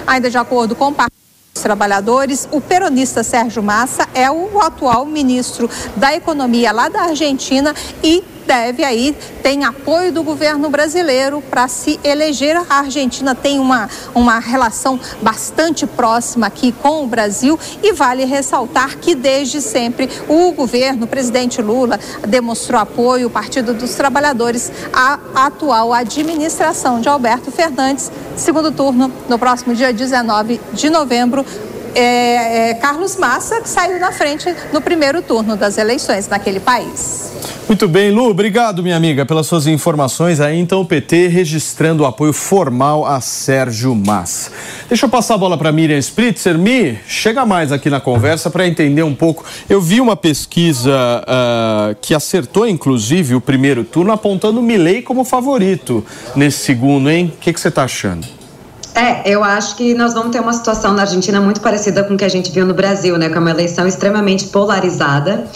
Ainda 0.07 0.29
de 0.29 0.37
acordo 0.37 0.75
com 0.75 0.87
o 0.87 0.93
Partido 0.93 1.19
dos 1.53 1.61
Trabalhadores, 1.61 2.47
o 2.51 2.61
peronista 2.61 3.21
Sérgio 3.21 3.61
Massa 3.61 4.07
é 4.13 4.31
o 4.31 4.61
atual 4.61 5.05
ministro 5.05 5.69
da 5.97 6.15
Economia 6.15 6.71
lá 6.71 6.87
da 6.87 7.01
Argentina 7.01 7.75
e 8.01 8.23
deve 8.49 8.83
aí, 8.83 9.15
tem 9.43 9.63
apoio 9.63 10.11
do 10.11 10.23
governo 10.23 10.71
brasileiro 10.71 11.39
para 11.51 11.67
se 11.67 11.99
eleger. 12.03 12.57
A 12.67 12.79
Argentina 12.79 13.35
tem 13.35 13.59
uma, 13.59 13.87
uma 14.15 14.39
relação 14.39 14.99
bastante 15.21 15.85
próxima 15.85 16.47
aqui 16.47 16.71
com 16.71 17.03
o 17.03 17.07
Brasil 17.07 17.59
e 17.83 17.93
vale 17.93 18.25
ressaltar 18.25 18.97
que 18.97 19.13
desde 19.13 19.61
sempre 19.61 20.09
o 20.27 20.51
governo, 20.51 21.03
o 21.03 21.07
presidente 21.07 21.61
Lula, 21.61 21.99
demonstrou 22.27 22.81
apoio, 22.81 23.27
o 23.27 23.29
Partido 23.29 23.71
dos 23.71 23.93
Trabalhadores, 23.93 24.71
à 24.91 25.19
atual 25.45 25.93
administração 25.93 26.99
de 26.99 27.07
Alberto 27.07 27.51
Fernandes. 27.51 28.11
Segundo 28.35 28.71
turno, 28.71 29.13
no 29.29 29.37
próximo 29.37 29.75
dia 29.75 29.93
19 29.93 30.59
de 30.73 30.89
novembro, 30.89 31.45
é, 31.95 32.69
é, 32.69 32.73
Carlos 32.75 33.15
Massa 33.15 33.61
que 33.61 33.69
saiu 33.69 33.99
na 33.99 34.11
frente 34.11 34.53
no 34.71 34.81
primeiro 34.81 35.21
turno 35.21 35.55
das 35.55 35.77
eleições 35.77 36.27
naquele 36.27 36.59
país. 36.59 37.29
Muito 37.67 37.87
bem, 37.87 38.09
Lu, 38.09 38.29
obrigado, 38.29 38.81
minha 38.81 38.97
amiga, 38.97 39.25
pelas 39.25 39.45
suas 39.45 39.67
informações. 39.67 40.39
Aí 40.41 40.59
então 40.59 40.81
o 40.81 40.85
PT 40.85 41.27
registrando 41.27 42.01
o 42.01 42.05
apoio 42.05 42.33
formal 42.33 43.05
a 43.05 43.21
Sérgio 43.21 43.93
Massa. 43.93 44.51
Deixa 44.87 45.05
eu 45.05 45.09
passar 45.09 45.35
a 45.35 45.37
bola 45.37 45.55
para 45.55 45.71
Miriam 45.71 45.99
Spritzer. 45.99 46.57
Mi, 46.57 46.97
chega 47.07 47.45
mais 47.45 47.71
aqui 47.71 47.87
na 47.89 47.99
conversa 47.99 48.49
para 48.49 48.67
entender 48.67 49.03
um 49.03 49.13
pouco. 49.13 49.45
Eu 49.69 49.79
vi 49.79 50.01
uma 50.01 50.15
pesquisa 50.15 50.91
ah, 51.27 51.95
que 52.01 52.15
acertou, 52.15 52.67
inclusive, 52.67 53.35
o 53.35 53.41
primeiro 53.41 53.83
turno, 53.83 54.11
apontando 54.11 54.59
o 54.59 54.63
Milley 54.63 55.03
como 55.03 55.23
favorito 55.23 56.03
nesse 56.35 56.65
segundo, 56.65 57.09
hein? 57.09 57.31
O 57.35 57.39
que 57.39 57.53
você 57.53 57.67
está 57.67 57.83
achando? 57.83 58.38
É, 58.99 59.21
eu 59.25 59.41
acho 59.45 59.77
que 59.77 59.93
nós 59.93 60.13
vamos 60.13 60.31
ter 60.31 60.41
uma 60.41 60.51
situação 60.51 60.91
na 60.93 61.03
Argentina 61.03 61.39
muito 61.39 61.61
parecida 61.61 62.03
com 62.03 62.15
o 62.15 62.17
que 62.17 62.25
a 62.25 62.29
gente 62.29 62.51
viu 62.51 62.65
no 62.65 62.73
Brasil, 62.73 63.17
né? 63.17 63.29
Com 63.29 63.39
uma 63.39 63.49
eleição 63.49 63.87
extremamente 63.87 64.47
polarizada. 64.47 65.47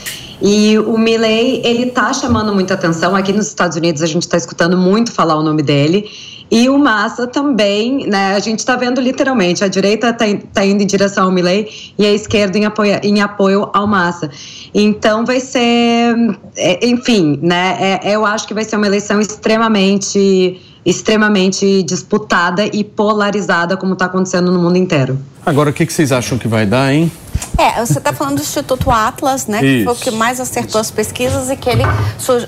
E 0.41 0.80
o 0.80 0.98
Milley, 0.98 1.62
ele 1.62 1.88
tá 1.88 2.14
chamando 2.14 2.54
muita 2.54 2.76
atenção. 2.76 3.14
Aqui 3.14 3.34
nos 3.34 3.48
Estados 3.48 3.76
Unidos 3.76 4.02
a 4.02 4.06
gente 4.06 4.22
está 4.22 4.38
escutando 4.38 4.78
muito 4.78 5.12
falar 5.12 5.36
o 5.36 5.44
nome 5.44 5.62
dele. 5.62 6.10
E 6.50 6.70
o 6.70 6.78
Massa 6.78 7.28
também, 7.28 8.08
né? 8.08 8.34
A 8.34 8.39
gente 8.39 8.60
está 8.60 8.78
vendo 8.78 9.02
literalmente, 9.02 9.62
a 9.62 9.68
direita 9.68 10.12
está 10.12 10.26
tá 10.54 10.66
indo 10.66 10.82
em 10.82 10.88
direção 10.88 11.26
ao 11.26 11.32
Milley 11.32 11.68
e 11.98 12.06
a 12.06 12.14
esquerda 12.14 12.58
em 12.58 12.64
apoio, 12.64 12.98
em 13.04 13.20
apoio 13.20 13.70
ao 13.74 13.86
Massa. 13.86 14.32
Então 14.74 15.26
vai 15.26 15.41
ser, 15.41 16.16
é, 16.56 16.88
enfim, 16.88 17.39
né? 17.41 18.00
É, 18.04 18.16
eu 18.16 18.26
acho 18.26 18.48
que 18.48 18.54
vai 18.54 18.64
ser 18.64 18.78
uma 18.78 18.88
eleição 18.88 19.20
extremamente, 19.20 20.62
extremamente 20.86 21.84
disputada 21.84 22.66
e 22.66 22.84
polarizada, 22.84 23.78
como 23.78 23.94
está 23.94 24.06
acontecendo 24.06 24.52
no 24.52 24.60
mundo 24.60 24.78
inteiro. 24.78 25.18
Agora, 25.46 25.70
o 25.70 25.74
que, 25.74 25.86
que 25.86 25.94
vocês 25.94 26.12
acham 26.12 26.38
que 26.38 26.48
vai 26.48 26.66
dar, 26.66 26.94
hein? 26.94 27.12
É, 27.58 27.86
você 27.86 28.00
está 28.00 28.12
falando 28.12 28.38
do 28.38 28.41
Instituto 28.41 28.89
Atlas, 28.89 29.46
né? 29.48 29.60
Que 29.60 29.84
foi 29.84 29.94
o 29.94 29.96
Isso. 29.96 30.04
que 30.04 30.12
mais 30.12 30.39
acertou 30.39 30.82
as 30.82 30.89
pesquisas 30.89 31.50
e 31.50 31.56
que 31.56 31.70
ele 31.70 31.84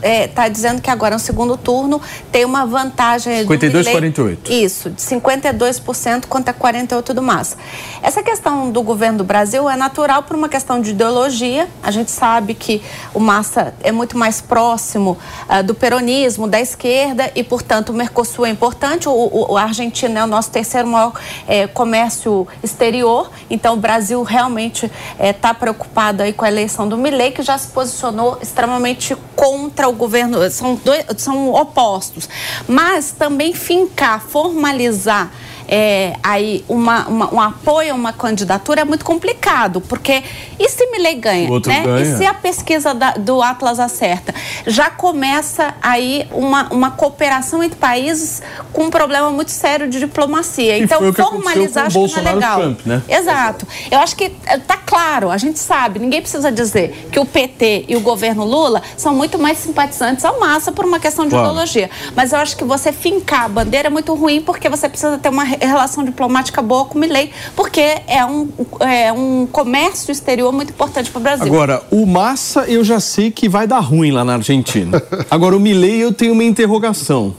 está 0.04 0.48
dizendo 0.48 0.82
que 0.82 0.89
agora 0.89 1.16
no 1.16 1.20
segundo 1.20 1.56
turno 1.58 2.02
tem 2.32 2.43
uma 2.43 2.66
vantagem. 2.66 3.34
do 3.36 3.41
52, 3.43 3.86
Milley- 3.86 3.93
48. 3.93 4.52
Isso, 4.52 4.89
de 4.89 5.02
52% 5.02 6.26
contra 6.28 6.54
48% 6.54 7.14
do 7.14 7.22
Massa. 7.22 7.58
Essa 8.02 8.24
questão 8.24 8.72
do 8.72 8.82
governo 8.82 9.20
do 9.20 9.24
Brasil 9.24 9.70
é 9.70 9.76
natural 9.76 10.24
por 10.24 10.36
uma 10.36 10.50
questão 10.50 10.82
de 10.82 10.91
ideologia. 10.91 11.68
A 11.84 11.91
gente 11.91 12.12
sabe 12.12 12.54
que 12.54 12.82
o 13.14 13.20
Massa 13.20 13.74
é 13.84 13.91
muito 13.91 14.18
mais 14.18 14.41
próximo 14.41 15.18
ah, 15.48 15.62
do 15.62 15.74
peronismo, 15.76 16.48
da 16.48 16.60
esquerda, 16.60 17.32
e, 17.36 17.43
portanto, 17.43 17.89
o 17.89 17.93
Mercosul 17.93 18.46
é 18.46 18.50
importante. 18.50 19.08
O, 19.08 19.12
o, 19.12 19.54
o 19.54 19.58
Argentina 19.58 20.20
é 20.20 20.24
o 20.24 20.28
nosso 20.28 20.50
terceiro 20.52 20.88
maior 20.88 21.14
eh, 21.48 21.68
comércio 21.68 22.48
exterior, 22.64 23.30
então 23.50 23.74
o 23.76 23.78
Brasil 23.78 24.22
realmente 24.24 24.85
está 25.20 25.54
preocupado 25.54 26.24
aí 26.24 26.34
com 26.34 26.46
a 26.46 26.48
eleição 26.48 26.88
do 26.88 26.98
Milei, 26.98 27.32
que 27.32 27.42
já 27.42 27.58
se 27.58 27.68
posicionou 27.68 28.38
extremamente 28.42 29.16
contra 29.36 29.88
o 29.88 29.94
governo. 29.94 30.50
São, 30.50 30.76
dois, 30.76 31.06
são 31.18 31.54
opostos. 31.54 32.30
Mas 32.68 33.12
também 33.12 33.54
fincar, 33.54 34.22
formalizar 34.22 35.32
é, 35.68 36.13
aí 36.24 36.63
uma, 36.68 37.07
uma- 37.07 37.34
um 37.34 37.41
apoio 37.41 37.91
a 37.91 37.95
uma 37.95 38.13
candidatura 38.13 38.82
é 38.82 38.84
muito 38.86 39.03
complicado, 39.05 39.82
porque 39.82 40.24
e 40.59 40.70
se 40.70 40.86
Milley 40.91 41.16
ganha, 41.16 41.49
né? 41.49 41.59
ganha. 41.84 41.99
E 42.01 42.18
se 42.18 42.26
a 42.26 42.34
pesquisa 42.34 42.93
da- 42.93 43.11
do 43.13 43.41
Atlas 43.41 43.80
acerta? 43.80 44.34
Já 44.68 44.89
começa 44.89 45.74
aí 45.82 46.28
uma, 46.32 46.68
uma 46.72 46.91
cooperação 46.91 47.63
entre 47.63 47.78
países 47.78 48.41
com 48.72 48.84
um 48.86 48.89
problema 48.89 49.30
muito 49.32 49.51
sério 49.51 49.88
de 49.89 49.99
diplomacia. 49.99 50.76
Que 50.78 50.84
Então, 50.84 51.13
formalizar 51.13 51.86
acho 51.88 51.99
que 52.07 52.11
não 52.11 52.18
é 52.18 52.32
e 52.32 52.34
legal. 52.36 52.59
Trump, 52.61 52.80
né? 52.86 53.01
Exato. 53.07 53.68
Eu 53.89 53.99
acho 53.99 54.16
que 54.16 54.32
está 54.47 54.78
claro, 54.78 55.30
a 55.32 55.38
gente 55.38 55.59
sabe, 55.59 55.99
ninguém 55.99 56.22
precisa 56.22 56.51
dizer 56.51 57.07
que 57.11 57.20
o 57.20 57.26
PT 57.26 57.86
e 57.88 57.95
o 57.95 57.99
governo 58.01 58.43
Lula 58.45 58.82
são 58.97 59.13
muito 59.16 59.38
mais 59.39 59.57
simpatizantes 59.57 60.24
ao 60.26 60.39
massa 60.39 60.72
por 60.72 60.86
uma 60.86 60.99
questão 60.99 61.26
de 61.26 61.32
Claro. 61.32 61.47
ideologia. 61.47 61.89
Mas 62.16 62.32
eu 62.34 62.39
acho 62.39 62.55
que 62.55 62.63
você 62.63 62.91
fincar 62.91 63.45
a 63.45 63.49
bandeira 63.49 63.88
é 63.88 63.91
muito 63.91 64.13
ruim 64.16 64.41
porque 64.41 64.70
você 64.70 64.88
precisa 64.88 65.18
ter 65.18 65.30
uma 65.30 65.43
relação 65.62 66.03
diplomática 66.03 66.62
boa 66.62 66.86
com 66.86 66.97
o 66.97 67.01
Milley, 67.01 67.32
porque 67.56 67.82
é 68.08 68.26
um, 68.26 68.47
é 68.80 69.12
um 69.14 69.47
comércio 69.51 70.12
exterior 70.12 70.51
muito 70.51 70.70
importante 70.72 71.10
para 71.12 71.20
o 71.20 71.22
Brasil. 71.24 71.45
Agora, 71.45 71.82
o 71.91 72.06
Massa 72.06 72.62
eu 72.68 72.84
já 72.84 72.99
sei 72.99 73.32
que 73.32 73.48
vai 73.48 73.68
dar 73.68 73.80
ruim 73.80 74.11
lá 74.11 74.23
na 74.26 74.34
Argentina. 74.34 75.02
Agora, 75.30 75.56
o 75.56 75.60
Milei 75.60 76.03
eu 76.03 76.11
tenho 76.14 76.34
uma 76.34 76.44
interrogação. 76.44 77.34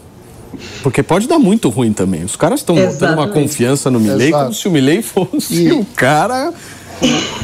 Porque 0.82 1.02
pode 1.02 1.28
dar 1.28 1.38
muito 1.38 1.68
ruim 1.68 1.92
também. 1.92 2.24
Os 2.24 2.34
caras 2.36 2.60
estão 2.60 2.74
botando 2.76 3.12
uma 3.14 3.28
confiança 3.28 3.90
no 3.90 4.00
Milei 4.00 4.28
Exato. 4.28 4.44
como 4.44 4.54
se 4.54 4.68
o 4.68 4.70
Milei 4.70 5.02
fosse 5.02 5.70
o 5.72 5.84
cara. 5.84 6.52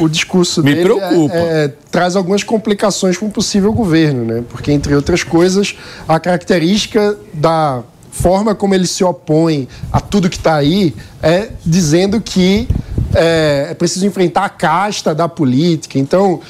O 0.01 0.09
discurso 0.09 0.62
Me 0.62 0.70
dele 0.74 0.85
preocupa. 0.85 1.35
é- 1.35 1.65
é- 1.66 1.73
traz 1.90 2.16
algumas 2.16 2.43
complicações 2.43 3.19
para 3.19 3.27
um 3.27 3.31
possível 3.31 3.70
governo, 3.70 4.24
né? 4.24 4.43
Porque, 4.49 4.73
entre 4.73 4.94
outras 4.94 5.23
coisas, 5.23 5.77
a 6.09 6.19
característica 6.19 7.19
da 7.35 7.82
forma 8.12 8.55
como 8.55 8.74
ele 8.74 8.86
se 8.86 9.02
opõe 9.02 9.66
a 9.90 10.01
tudo 10.01 10.30
que 10.30 10.36
está 10.36 10.55
aí 10.55 10.94
é 11.20 11.48
dizendo 11.64 12.20
que 12.20 12.68
é, 13.14 13.68
é 13.70 13.74
preciso 13.74 14.06
enfrentar 14.06 14.44
a 14.44 14.48
casta 14.48 15.14
da 15.14 15.28
política. 15.28 15.98
Então, 15.98 16.40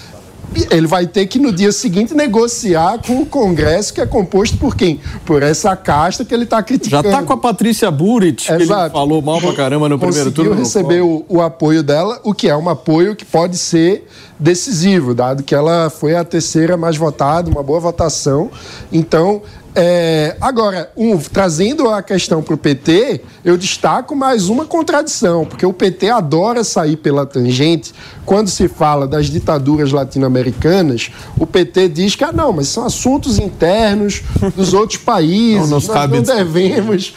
ele 0.71 0.87
vai 0.87 1.07
ter 1.07 1.27
que 1.27 1.39
no 1.39 1.51
dia 1.51 1.73
seguinte 1.73 2.15
negociar 2.15 2.99
com 3.07 3.23
o 3.23 3.27
Congresso 3.27 3.95
que 3.95 4.01
é 4.01 4.07
composto 4.07 4.57
por 4.59 4.77
quem? 4.77 5.01
Por 5.25 5.43
essa 5.43 5.75
casta 5.75 6.25
que 6.25 6.35
ele 6.35 6.45
está 6.45 6.59
Já 6.59 6.63
criticando. 6.63 7.11
tá 7.11 7.23
com 7.23 7.33
a 7.33 7.37
Patrícia 7.39 7.91
Burit, 7.91 8.47
que 8.47 8.53
ele 8.53 8.67
falou 8.67 9.23
mal 9.23 9.41
pra 9.41 9.55
caramba 9.55 9.89
no 9.89 9.99
primeiro 9.99 10.31
Conseguiu 10.31 10.51
turno. 10.51 10.63
receber 10.63 11.01
o, 11.01 11.25
o 11.29 11.41
apoio 11.41 11.83
dela, 11.83 12.21
o 12.23 12.35
que 12.35 12.49
é 12.49 12.57
um 12.57 12.69
apoio 12.69 13.17
que 13.17 13.25
pode 13.25 13.57
ser 13.57 14.07
decisivo, 14.39 15.15
dado 15.15 15.43
que 15.43 15.55
ela 15.55 15.89
foi 15.89 16.15
a 16.17 16.25
terceira 16.25 16.77
mais 16.77 16.97
votada, 16.97 17.49
uma 17.51 17.63
boa 17.63 17.81
votação. 17.81 18.51
Então, 18.93 19.41
é, 19.75 20.37
agora, 20.39 20.91
um, 20.97 21.17
trazendo 21.17 21.89
a 21.89 22.03
questão 22.03 22.43
para 22.43 22.55
o 22.55 22.59
PT, 22.59 23.23
eu 23.43 23.57
destaco 23.57 24.15
mais 24.15 24.51
uma 24.51 24.67
contradição, 24.67 25.47
porque 25.47 25.65
o 25.65 25.73
PT 25.73 26.11
adora 26.11 26.63
sair 26.63 26.97
pela 26.97 27.25
tangente. 27.25 27.95
Quando 28.27 28.49
se 28.49 28.69
fala 28.69 29.07
das 29.07 29.27
ditaduras 29.27 29.91
latino-americanas, 29.91 31.11
o 31.39 31.47
PT 31.47 31.89
diz 31.89 32.15
que, 32.15 32.23
ah, 32.23 32.33
não, 32.33 32.53
mas 32.53 32.69
são 32.69 32.85
assuntos 32.85 33.39
internos 33.39 34.23
dos 34.55 34.75
outros 34.75 34.99
países, 35.03 35.63
Não 35.63 35.81
nós 35.81 35.89
cabe 35.89 36.17
não 36.17 36.23
devemos 36.23 37.15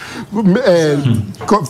é, 0.63 0.97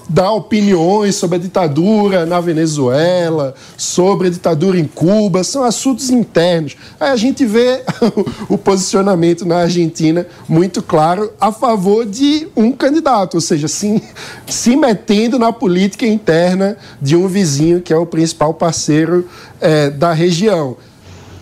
dar 0.08 0.32
opiniões 0.32 1.16
sobre 1.16 1.38
a 1.38 1.40
ditadura 1.40 2.26
na 2.26 2.40
Venezuela, 2.40 3.56
sobre 3.76 4.28
a 4.28 4.32
ditadura 4.32 4.80
em 4.80 4.86
Cuba, 4.86 5.44
são 5.44 5.64
assuntos 5.64 6.12
internos. 6.12 6.78
Aí 7.00 7.10
a 7.10 7.16
gente 7.16 7.44
vê 7.46 7.82
o 8.48 8.58
posicionamento 8.58 9.46
na 9.46 9.58
Argentina 9.58 10.28
muito 10.48 10.75
claro 10.82 11.32
a 11.40 11.52
favor 11.52 12.06
de 12.06 12.48
um 12.56 12.72
candidato, 12.72 13.36
ou 13.36 13.42
seja, 13.42 13.68
se, 13.68 14.02
se 14.48 14.76
metendo 14.76 15.38
na 15.40 15.52
política 15.52 16.06
interna 16.06 16.78
de 17.02 17.16
um 17.16 17.28
vizinho 17.28 17.82
que 17.82 17.92
é 17.94 17.98
o 17.98 18.06
principal 18.06 18.54
parceiro 18.54 19.28
é, 19.62 19.90
da 19.90 20.14
região. 20.14 20.78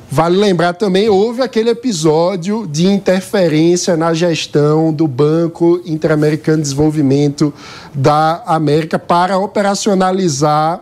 Vale 0.10 0.38
lembrar 0.38 0.73
também, 0.73 1.10
houve 1.10 1.41
aquele 1.41 1.72
episódio 1.72 2.68
de 2.68 2.85
interferência 2.85 3.97
na 3.97 4.14
gestão 4.14 4.93
do 4.93 5.07
Banco 5.07 5.81
Interamericano 5.85 6.57
de 6.57 6.64
Desenvolvimento 6.64 7.51
da 7.95 8.43
América 8.45 8.99
para 8.99 9.39
operacionalizar 9.39 10.81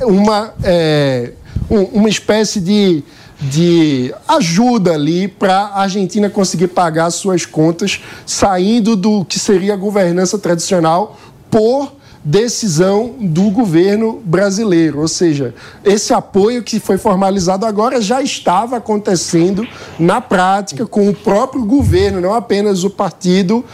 uma, 0.00 0.52
é, 0.64 1.32
um- 1.70 2.00
uma 2.00 2.08
espécie 2.08 2.60
de, 2.60 3.04
de 3.50 4.14
ajuda 4.28 4.92
ali 4.94 5.26
para 5.26 5.54
a 5.54 5.82
Argentina 5.82 6.30
conseguir 6.30 6.68
pagar 6.68 7.10
suas 7.10 7.44
contas, 7.44 8.00
saindo 8.24 8.94
do 8.94 9.24
que 9.24 9.38
seria 9.38 9.74
a 9.74 9.76
governança 9.76 10.38
tradicional 10.38 11.18
por 11.50 11.92
decisão 12.24 13.16
do 13.18 13.50
governo 13.50 14.22
brasileiro. 14.24 15.00
Ou 15.00 15.08
seja, 15.08 15.54
esse 15.84 16.12
apoio 16.12 16.62
que 16.62 16.78
foi 16.78 16.96
formalizado 16.96 17.66
agora 17.66 18.00
já 18.00 18.22
estava 18.22 18.76
acontecendo 18.76 19.66
na 19.98 20.20
prática 20.20 20.86
com 20.86 21.08
o 21.08 21.14
próprio 21.14 21.64
governo, 21.64 22.20
não 22.20 22.32
apenas 22.32 22.84
o 22.84 22.90
partido 22.90 23.64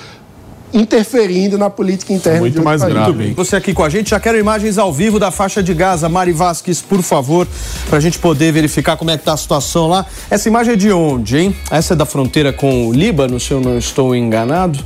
interferindo 0.73 1.57
na 1.57 1.71
política 1.71 2.13
interna. 2.13 2.41
Muito 2.41 2.55
outro 2.55 2.65
mais 2.65 2.81
país. 2.81 2.95
grave. 2.95 3.35
Você 3.35 3.57
aqui 3.57 3.73
com 3.73 3.85
a 3.85 3.89
gente, 3.89 4.11
já 4.11 4.21
quero 4.21 4.39
imagens 4.39 4.79
ao 4.79 4.93
vivo 4.93 5.19
da 5.19 5.31
faixa 5.31 5.63
de 5.63 5.75
Gaza. 5.75 6.09
Mari 6.09 6.33
Vasques, 6.33 6.81
por 6.81 7.03
favor, 7.03 7.47
para 7.89 7.99
a 7.99 8.01
gente 8.01 8.19
poder 8.19 8.53
verificar 8.53 8.97
como 8.97 9.11
é 9.11 9.19
que 9.19 9.25
tá 9.25 9.33
a 9.33 9.37
situação 9.37 9.89
lá. 9.89 10.07
Essa 10.31 10.49
imagem 10.49 10.75
é 10.75 10.77
de 10.77 10.93
onde, 10.93 11.39
hein? 11.39 11.57
Essa 11.71 11.95
é 11.95 11.97
da 11.97 12.07
fronteira 12.07 12.53
com 12.53 12.89
o 12.89 12.93
Líbano, 12.93 13.39
se 13.39 13.53
eu 13.53 13.61
não 13.61 13.79
estou 13.79 14.15
enganado. 14.15 14.79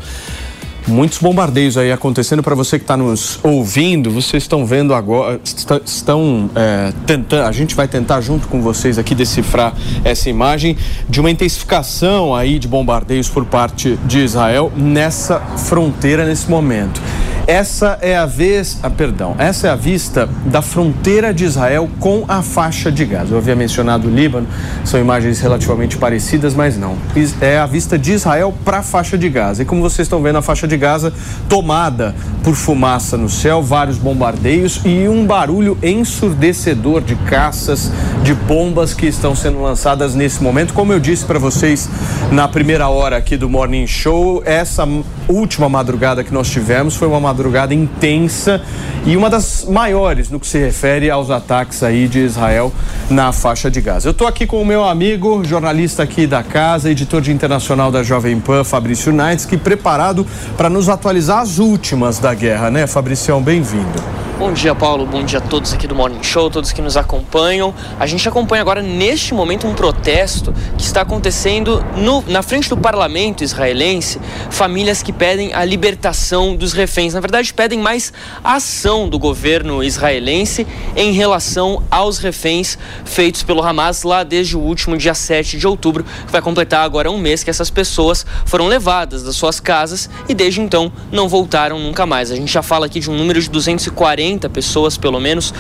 Muitos 0.87 1.19
bombardeios 1.19 1.79
aí 1.79 1.93
acontecendo 1.93 2.43
para 2.43 2.55
você 2.55 2.79
que 2.79 2.85
está 2.85 2.97
nos 2.97 3.39
ouvindo. 3.43 4.11
Vocês 4.11 4.43
estão 4.43 4.67
vendo 4.67 4.93
agora, 4.95 5.41
estão 5.85 6.51
é, 6.57 6.93
tentando. 7.07 7.47
A 7.47 7.53
gente 7.53 7.75
vai 7.75 7.87
tentar 7.87 8.21
junto 8.21 8.49
com 8.49 8.61
vocês 8.61 8.99
aqui 8.99 9.15
decifrar 9.15 9.75
essa 10.05 10.29
imagem 10.29 10.77
de 11.09 11.21
uma 11.21 11.31
intensificação 11.31 12.35
aí 12.35 12.59
de 12.59 12.67
bombardeios 12.67 13.29
por 13.29 13.45
parte 13.45 13.97
de 14.05 14.21
Israel 14.21 14.73
nessa 14.77 15.39
fronteira 15.41 16.25
nesse 16.25 16.51
momento. 16.51 17.01
Essa 17.47 17.99
é 18.01 18.17
a 18.17 18.25
vez, 18.25 18.79
ah, 18.85 18.89
perdão, 18.89 19.35
essa 19.37 19.67
é 19.67 19.71
a 19.71 19.75
vista 19.75 20.29
da 20.47 20.63
fronteira 20.63 21.35
de 21.35 21.45
Israel 21.45 21.91
com 21.99 22.25
a 22.29 22.41
faixa 22.41 22.91
de 22.91 23.05
Gaza. 23.05 23.35
Eu 23.35 23.39
havia 23.39 23.57
mencionado 23.57 24.07
o 24.07 24.11
Líbano, 24.11 24.47
são 24.85 25.01
imagens 25.01 25.41
relativamente 25.41 25.99
parecidas, 25.99 26.55
mas 26.55 26.79
não. 26.79 26.97
É 27.41 27.59
a 27.59 27.67
vista 27.67 27.99
de 27.99 28.13
Israel 28.13 28.55
para 28.65 28.79
a 28.79 28.83
faixa 28.83 29.19
de 29.19 29.29
Gaza. 29.29 29.63
E 29.63 29.65
como 29.65 29.83
vocês 29.83 30.07
estão 30.07 30.23
vendo, 30.23 30.39
a 30.39 30.43
faixa 30.43 30.69
de 30.69 30.72
Gaza 30.77 31.13
tomada 31.49 32.15
por 32.43 32.55
fumaça 32.55 33.17
no 33.17 33.29
céu, 33.29 33.63
vários 33.63 33.99
bombardeios 33.99 34.81
e 34.85 35.09
um 35.09 35.25
barulho 35.25 35.79
ensurdecedor 35.83 37.01
de 37.01 37.15
caças, 37.15 37.91
de 38.23 38.35
bombas 38.35 38.93
que 38.93 39.07
estão 39.07 39.35
sendo 39.35 39.63
lançadas 39.63 40.15
nesse 40.15 40.43
momento. 40.43 40.75
Como 40.75 40.93
eu 40.93 40.99
disse 40.99 41.25
para 41.25 41.39
vocês 41.39 41.89
na 42.31 42.49
primeira 42.49 42.89
hora 42.89 43.17
aqui 43.17 43.37
do 43.37 43.49
Morning 43.49 43.87
Show, 43.87 44.43
essa 44.45 44.87
última 45.29 45.69
madrugada 45.69 46.25
que 46.25 46.35
nós 46.35 46.51
tivemos 46.51 46.97
foi 46.97 47.07
uma 47.07 47.21
madrugada 47.21 47.73
intensa 47.73 48.61
e 49.07 49.17
uma 49.17 49.31
das 49.31 49.65
maiores 49.65 50.31
no 50.31 50.39
que 50.39 50.47
se 50.47 50.59
refere 50.59 51.11
aos 51.11 51.31
ataques 51.31 51.83
aí 51.83 52.09
de 52.09 52.21
Israel 52.21 52.73
na 53.11 53.33
faixa 53.33 53.71
de 53.71 53.81
Gaza. 53.81 54.09
Eu 54.09 54.13
estou 54.13 54.27
aqui 54.27 54.47
com 54.47 54.61
o 54.61 54.67
meu 54.67 54.85
amigo, 54.85 55.45
jornalista 55.45 56.03
aqui 56.03 56.27
da 56.27 56.43
casa, 56.43 56.91
editor 56.91 57.21
de 57.21 57.33
internacional 57.33 57.91
da 57.91 58.03
Jovem 58.03 58.39
Pan, 58.41 58.65
Fabrício 58.65 59.13
Naitz, 59.13 59.45
que 59.45 59.57
preparado 59.57 60.27
para 60.63 60.71
nos 60.71 60.89
atualizar 60.89 61.41
as 61.41 61.59
últimas 61.59 62.21
da 62.21 62.33
guerra, 62.33 62.71
né, 62.71 62.87
Fabricião? 62.87 63.43
Bem-vindo. 63.43 63.99
Bom 64.43 64.53
dia, 64.53 64.75
Paulo. 64.75 65.07
Bom 65.07 65.23
dia 65.25 65.39
a 65.39 65.41
todos 65.41 65.73
aqui 65.73 65.87
do 65.87 65.95
Morning 65.95 66.21
Show, 66.21 66.51
todos 66.51 66.73
que 66.73 66.83
nos 66.83 66.97
acompanham. 66.97 67.73
A 67.97 68.09
gente 68.09 68.29
acompanha 68.29 68.61
agora, 68.61 68.83
neste 68.83 69.33
momento, 69.33 69.69
um 69.69 69.73
protesto 69.73 70.53
que 70.77 70.83
está 70.83 71.03
acontecendo 71.03 71.81
no- 71.97 72.25
na 72.27 72.43
frente 72.43 72.69
do 72.69 72.77
parlamento 72.77 73.45
israelense. 73.45 74.21
Famílias 74.51 75.01
que 75.01 75.13
pedem 75.13 75.55
a 75.55 75.65
libertação 75.65 76.57
dos 76.57 76.73
reféns. 76.73 77.15
Na 77.15 77.21
verdade, 77.21 77.55
pedem 77.55 77.79
mais 77.79 78.13
ação 78.43 79.09
do 79.09 79.17
governo 79.17 79.81
israelense 79.81 80.67
em 80.97 81.13
relação 81.13 81.81
aos 81.89 82.19
reféns 82.19 82.77
feitos 83.05 83.45
pelo 83.45 83.63
Hamas 83.63 84.03
lá 84.03 84.25
desde 84.25 84.57
o 84.57 84.61
último 84.61 84.97
dia 84.99 85.15
7 85.15 85.57
de 85.57 85.69
outubro, 85.69 86.03
que 86.03 86.33
vai 86.33 86.43
completar 86.43 86.85
agora 86.85 87.09
um 87.09 87.17
mês 87.17 87.45
que 87.45 87.51
essas 87.51 87.71
pessoas 87.71 88.27
foram 88.45 88.67
levadas 88.67 89.23
das 89.23 89.37
suas 89.37 89.61
casas 89.61 90.11
e 90.29 90.35
desde 90.35 90.61
então 90.61 90.91
não 91.13 91.29
voltaram 91.29 91.79
nunca 91.79 92.05
mais. 92.05 92.33
A 92.33 92.35
gente 92.35 92.53
já 92.53 92.61
fala 92.61 92.87
aqui 92.87 92.99
de 92.99 93.09
um 93.09 93.15
número 93.17 93.41
de 93.41 93.49
240 93.49 94.32
pessoas, 94.39 94.97
pelo 94.97 95.21
menos, 95.21 95.53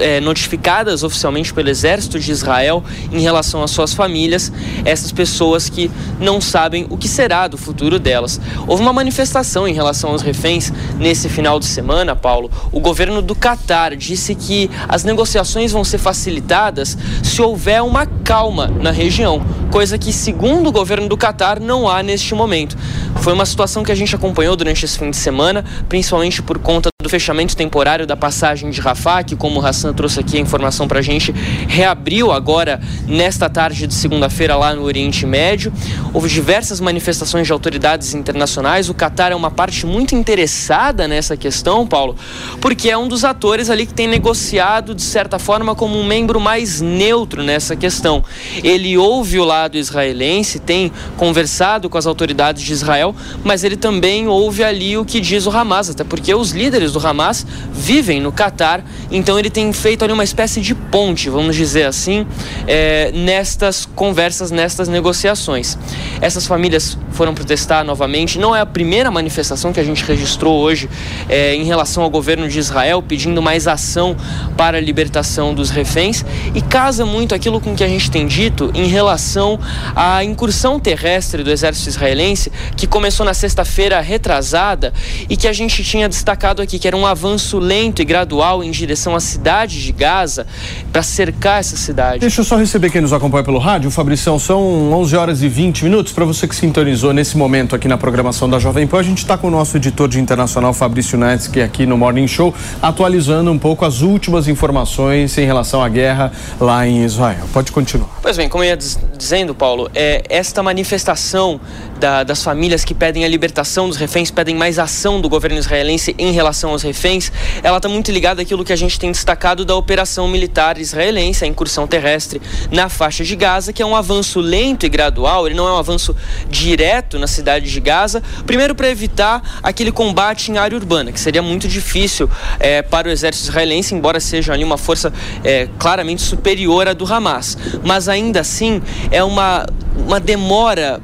é, 0.00 0.20
notificadas 0.20 1.02
oficialmente 1.02 1.52
pelo 1.52 1.68
exército 1.68 2.18
de 2.18 2.30
Israel 2.30 2.82
em 3.12 3.20
relação 3.20 3.62
às 3.62 3.70
suas 3.70 3.94
famílias, 3.94 4.52
essas 4.84 5.12
pessoas 5.12 5.68
que 5.68 5.90
não 6.20 6.40
sabem 6.40 6.86
o 6.90 6.96
que 6.96 7.08
será 7.08 7.48
do 7.48 7.56
futuro 7.56 7.98
delas. 7.98 8.40
Houve 8.66 8.82
uma 8.82 8.92
manifestação 8.92 9.66
em 9.66 9.72
relação 9.72 10.10
aos 10.10 10.22
reféns 10.22 10.72
nesse 10.98 11.28
final 11.28 11.58
de 11.58 11.66
semana, 11.66 12.14
Paulo. 12.14 12.50
O 12.72 12.80
governo 12.80 13.20
do 13.22 13.34
Catar 13.34 13.96
disse 13.96 14.34
que 14.34 14.70
as 14.88 15.04
negociações 15.04 15.72
vão 15.72 15.84
ser 15.84 15.98
facilitadas 15.98 16.96
se 17.22 17.42
houver 17.42 17.82
uma 17.82 18.06
calma 18.06 18.68
na 18.68 18.90
região, 18.90 19.44
coisa 19.70 19.98
que, 19.98 20.12
segundo 20.12 20.68
o 20.68 20.72
governo 20.72 21.08
do 21.08 21.16
Catar, 21.16 21.60
não 21.60 21.88
há 21.88 22.02
neste 22.02 22.34
momento. 22.34 22.76
Foi 23.16 23.32
uma 23.32 23.46
situação 23.46 23.82
que 23.82 23.92
a 23.92 23.94
gente 23.94 24.14
acompanhou 24.14 24.56
durante 24.56 24.84
esse 24.84 24.98
fim 24.98 25.10
de 25.10 25.16
semana, 25.16 25.64
principalmente 25.88 26.42
por 26.42 26.58
conta 26.58 26.88
do 27.06 27.08
fechamento 27.08 27.56
temporário 27.56 28.04
da 28.04 28.16
passagem 28.16 28.68
de 28.68 28.80
Rafah, 28.80 29.22
que 29.22 29.36
como 29.36 29.60
o 29.60 29.64
Hassan 29.64 29.94
trouxe 29.94 30.18
aqui 30.18 30.36
a 30.36 30.40
informação 30.40 30.88
para 30.88 30.98
a 30.98 31.02
gente, 31.02 31.30
reabriu 31.68 32.32
agora 32.32 32.80
nesta 33.06 33.48
tarde 33.48 33.86
de 33.86 33.94
segunda-feira 33.94 34.56
lá 34.56 34.74
no 34.74 34.82
Oriente 34.82 35.24
Médio. 35.24 35.72
Houve 36.12 36.28
diversas 36.28 36.80
manifestações 36.80 37.46
de 37.46 37.52
autoridades 37.52 38.12
internacionais. 38.12 38.88
O 38.88 38.94
Catar 38.94 39.30
é 39.30 39.36
uma 39.36 39.52
parte 39.52 39.86
muito 39.86 40.16
interessada 40.16 41.06
nessa 41.06 41.36
questão, 41.36 41.86
Paulo, 41.86 42.16
porque 42.60 42.90
é 42.90 42.98
um 42.98 43.06
dos 43.06 43.24
atores 43.24 43.70
ali 43.70 43.86
que 43.86 43.94
tem 43.94 44.08
negociado, 44.08 44.92
de 44.92 45.02
certa 45.02 45.38
forma, 45.38 45.76
como 45.76 45.96
um 45.96 46.04
membro 46.04 46.40
mais 46.40 46.80
neutro 46.80 47.44
nessa 47.44 47.76
questão. 47.76 48.24
Ele 48.64 48.98
ouve 48.98 49.38
o 49.38 49.44
lado 49.44 49.76
israelense, 49.76 50.58
tem 50.58 50.90
conversado 51.16 51.88
com 51.88 51.96
as 51.96 52.06
autoridades 52.06 52.64
de 52.64 52.72
Israel, 52.72 53.14
mas 53.44 53.62
ele 53.62 53.76
também 53.76 54.26
ouve 54.26 54.64
ali 54.64 54.98
o 54.98 55.04
que 55.04 55.20
diz 55.20 55.46
o 55.46 55.50
Hamas, 55.50 55.88
até 55.88 56.02
porque 56.02 56.34
os 56.34 56.50
líderes 56.50 56.95
do 56.98 57.06
Hamas 57.06 57.46
vivem 57.72 58.20
no 58.20 58.32
Catar, 58.32 58.82
então 59.10 59.38
ele 59.38 59.50
tem 59.50 59.72
feito 59.72 60.02
ali 60.02 60.12
uma 60.12 60.24
espécie 60.24 60.60
de 60.60 60.74
ponte, 60.74 61.28
vamos 61.28 61.54
dizer 61.54 61.84
assim, 61.84 62.26
é, 62.66 63.12
nestas 63.12 63.86
conversas, 63.86 64.50
nestas 64.50 64.88
negociações. 64.88 65.76
Essas 66.20 66.46
famílias 66.46 66.98
foram 67.12 67.34
protestar 67.34 67.84
novamente, 67.84 68.38
não 68.38 68.56
é 68.56 68.60
a 68.60 68.66
primeira 68.66 69.10
manifestação 69.10 69.72
que 69.72 69.80
a 69.80 69.84
gente 69.84 70.04
registrou 70.04 70.58
hoje 70.58 70.88
é, 71.28 71.54
em 71.54 71.64
relação 71.64 72.02
ao 72.02 72.10
governo 72.10 72.48
de 72.48 72.58
Israel, 72.58 73.02
pedindo 73.02 73.42
mais 73.42 73.68
ação 73.68 74.16
para 74.56 74.78
a 74.78 74.80
libertação 74.80 75.54
dos 75.54 75.70
reféns, 75.70 76.24
e 76.54 76.62
casa 76.62 77.04
muito 77.04 77.34
aquilo 77.34 77.60
com 77.60 77.74
que 77.74 77.84
a 77.84 77.88
gente 77.88 78.10
tem 78.10 78.26
dito 78.26 78.70
em 78.74 78.86
relação 78.86 79.58
à 79.94 80.24
incursão 80.24 80.80
terrestre 80.80 81.42
do 81.42 81.50
exército 81.50 81.88
israelense, 81.88 82.50
que 82.76 82.86
começou 82.86 83.26
na 83.26 83.34
sexta-feira 83.34 84.00
retrasada 84.00 84.92
e 85.28 85.36
que 85.36 85.46
a 85.46 85.52
gente 85.52 85.84
tinha 85.84 86.08
destacado 86.08 86.62
aqui, 86.62 86.78
que 86.86 86.88
era 86.88 86.96
um 86.96 87.04
avanço 87.04 87.58
lento 87.58 88.00
e 88.00 88.04
gradual 88.04 88.62
em 88.62 88.70
direção 88.70 89.16
à 89.16 89.18
cidade 89.18 89.82
de 89.82 89.90
Gaza, 89.90 90.46
para 90.92 91.02
cercar 91.02 91.58
essa 91.58 91.76
cidade. 91.76 92.20
Deixa 92.20 92.42
eu 92.42 92.44
só 92.44 92.56
receber 92.56 92.90
quem 92.90 93.00
nos 93.00 93.12
acompanha 93.12 93.42
pelo 93.42 93.58
rádio. 93.58 93.90
Fabrição, 93.90 94.38
são 94.38 94.92
11 94.92 95.16
horas 95.16 95.42
e 95.42 95.48
20 95.48 95.82
minutos. 95.82 96.12
Para 96.12 96.24
você 96.24 96.46
que 96.46 96.54
sintonizou 96.54 97.12
nesse 97.12 97.36
momento 97.36 97.74
aqui 97.74 97.88
na 97.88 97.98
programação 97.98 98.48
da 98.48 98.60
Jovem 98.60 98.86
Pan, 98.86 99.00
a 99.00 99.02
gente 99.02 99.18
está 99.18 99.36
com 99.36 99.48
o 99.48 99.50
nosso 99.50 99.76
editor 99.76 100.06
de 100.08 100.20
internacional, 100.20 100.72
Fabrício 100.72 101.18
é 101.56 101.62
aqui 101.64 101.86
no 101.86 101.98
Morning 101.98 102.28
Show, 102.28 102.54
atualizando 102.80 103.50
um 103.50 103.58
pouco 103.58 103.84
as 103.84 104.02
últimas 104.02 104.46
informações 104.46 105.36
em 105.38 105.44
relação 105.44 105.82
à 105.82 105.88
guerra 105.88 106.30
lá 106.60 106.86
em 106.86 107.04
Israel. 107.04 107.46
Pode 107.52 107.72
continuar. 107.72 108.10
Pois 108.22 108.36
bem, 108.36 108.48
como 108.48 108.62
eu 108.62 108.68
ia 108.68 108.76
dizendo, 108.76 109.56
Paulo, 109.56 109.90
é, 109.92 110.22
esta 110.28 110.62
manifestação 110.62 111.60
da, 111.98 112.22
das 112.22 112.42
famílias 112.42 112.84
que 112.84 112.94
pedem 112.94 113.24
a 113.24 113.28
libertação 113.28 113.88
dos 113.88 113.96
reféns, 113.96 114.30
pedem 114.30 114.54
mais 114.54 114.78
ação 114.78 115.20
do 115.20 115.28
governo 115.28 115.58
israelense 115.58 116.14
em 116.18 116.32
relação 116.32 116.70
aos 116.70 116.82
reféns, 116.82 117.32
ela 117.62 117.78
está 117.78 117.88
muito 117.88 118.10
ligada 118.10 118.42
àquilo 118.42 118.64
que 118.64 118.72
a 118.72 118.76
gente 118.76 118.98
tem 118.98 119.10
destacado 119.10 119.64
da 119.64 119.74
operação 119.74 120.28
militar 120.28 120.78
israelense, 120.78 121.44
a 121.44 121.48
incursão 121.48 121.86
terrestre 121.86 122.40
na 122.70 122.88
faixa 122.88 123.24
de 123.24 123.34
Gaza, 123.36 123.72
que 123.72 123.82
é 123.82 123.86
um 123.86 123.96
avanço 123.96 124.40
lento 124.40 124.86
e 124.86 124.88
gradual, 124.88 125.46
ele 125.46 125.54
não 125.54 125.66
é 125.68 125.72
um 125.72 125.78
avanço 125.78 126.14
direto 126.48 127.18
na 127.18 127.26
cidade 127.26 127.70
de 127.70 127.80
Gaza, 127.80 128.22
primeiro 128.46 128.74
para 128.74 128.88
evitar 128.88 129.60
aquele 129.62 129.92
combate 129.92 130.50
em 130.50 130.58
área 130.58 130.76
urbana, 130.76 131.12
que 131.12 131.20
seria 131.20 131.42
muito 131.42 131.68
difícil 131.68 132.28
é, 132.58 132.82
para 132.82 133.08
o 133.08 133.10
exército 133.10 133.48
israelense, 133.48 133.94
embora 133.94 134.20
seja 134.20 134.52
ali 134.52 134.64
uma 134.64 134.76
força 134.76 135.12
é, 135.42 135.68
claramente 135.78 136.22
superior 136.22 136.88
à 136.88 136.92
do 136.92 137.10
Hamas. 137.10 137.56
Mas 137.82 138.08
ainda 138.08 138.40
assim 138.40 138.82
é 139.10 139.22
uma, 139.22 139.66
uma 139.96 140.20
demora 140.20 141.00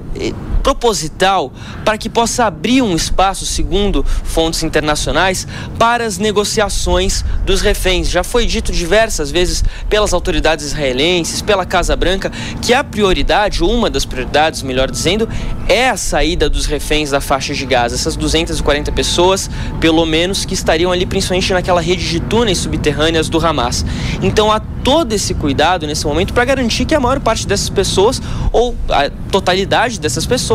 proposital 0.62 1.52
para 1.84 1.98
que 1.98 2.08
possa 2.08 2.44
abrir 2.44 2.82
um 2.82 2.94
espaço, 2.94 3.44
segundo 3.44 4.04
fontes 4.04 4.62
internacionais, 4.62 5.46
para 5.78 6.04
as 6.04 6.18
negociações 6.18 7.24
dos 7.44 7.60
reféns. 7.60 8.08
Já 8.08 8.22
foi 8.22 8.46
dito 8.46 8.72
diversas 8.72 9.30
vezes 9.30 9.64
pelas 9.88 10.12
autoridades 10.12 10.66
israelenses, 10.66 11.42
pela 11.42 11.66
Casa 11.66 11.96
Branca, 11.96 12.30
que 12.60 12.72
a 12.72 12.84
prioridade, 12.84 13.62
uma 13.62 13.90
das 13.90 14.04
prioridades, 14.04 14.62
melhor 14.62 14.90
dizendo, 14.90 15.28
é 15.68 15.88
a 15.88 15.96
saída 15.96 16.48
dos 16.48 16.66
reféns 16.66 17.10
da 17.10 17.20
faixa 17.20 17.54
de 17.54 17.66
Gaza. 17.66 17.94
Essas 17.94 18.16
240 18.16 18.92
pessoas, 18.92 19.50
pelo 19.80 20.04
menos, 20.06 20.44
que 20.44 20.54
estariam 20.54 20.92
ali 20.92 21.06
principalmente 21.06 21.52
naquela 21.52 21.80
rede 21.80 22.08
de 22.08 22.20
túneis 22.20 22.58
subterrâneas 22.58 23.28
do 23.28 23.44
Hamas. 23.44 23.84
Então 24.22 24.50
há 24.50 24.60
todo 24.60 25.12
esse 25.12 25.34
cuidado 25.34 25.86
nesse 25.86 26.04
momento 26.06 26.32
para 26.32 26.44
garantir 26.44 26.84
que 26.84 26.94
a 26.94 27.00
maior 27.00 27.20
parte 27.20 27.46
dessas 27.46 27.68
pessoas, 27.68 28.20
ou 28.52 28.76
a 28.88 29.10
totalidade 29.30 29.98
dessas 30.00 30.26
pessoas, 30.26 30.51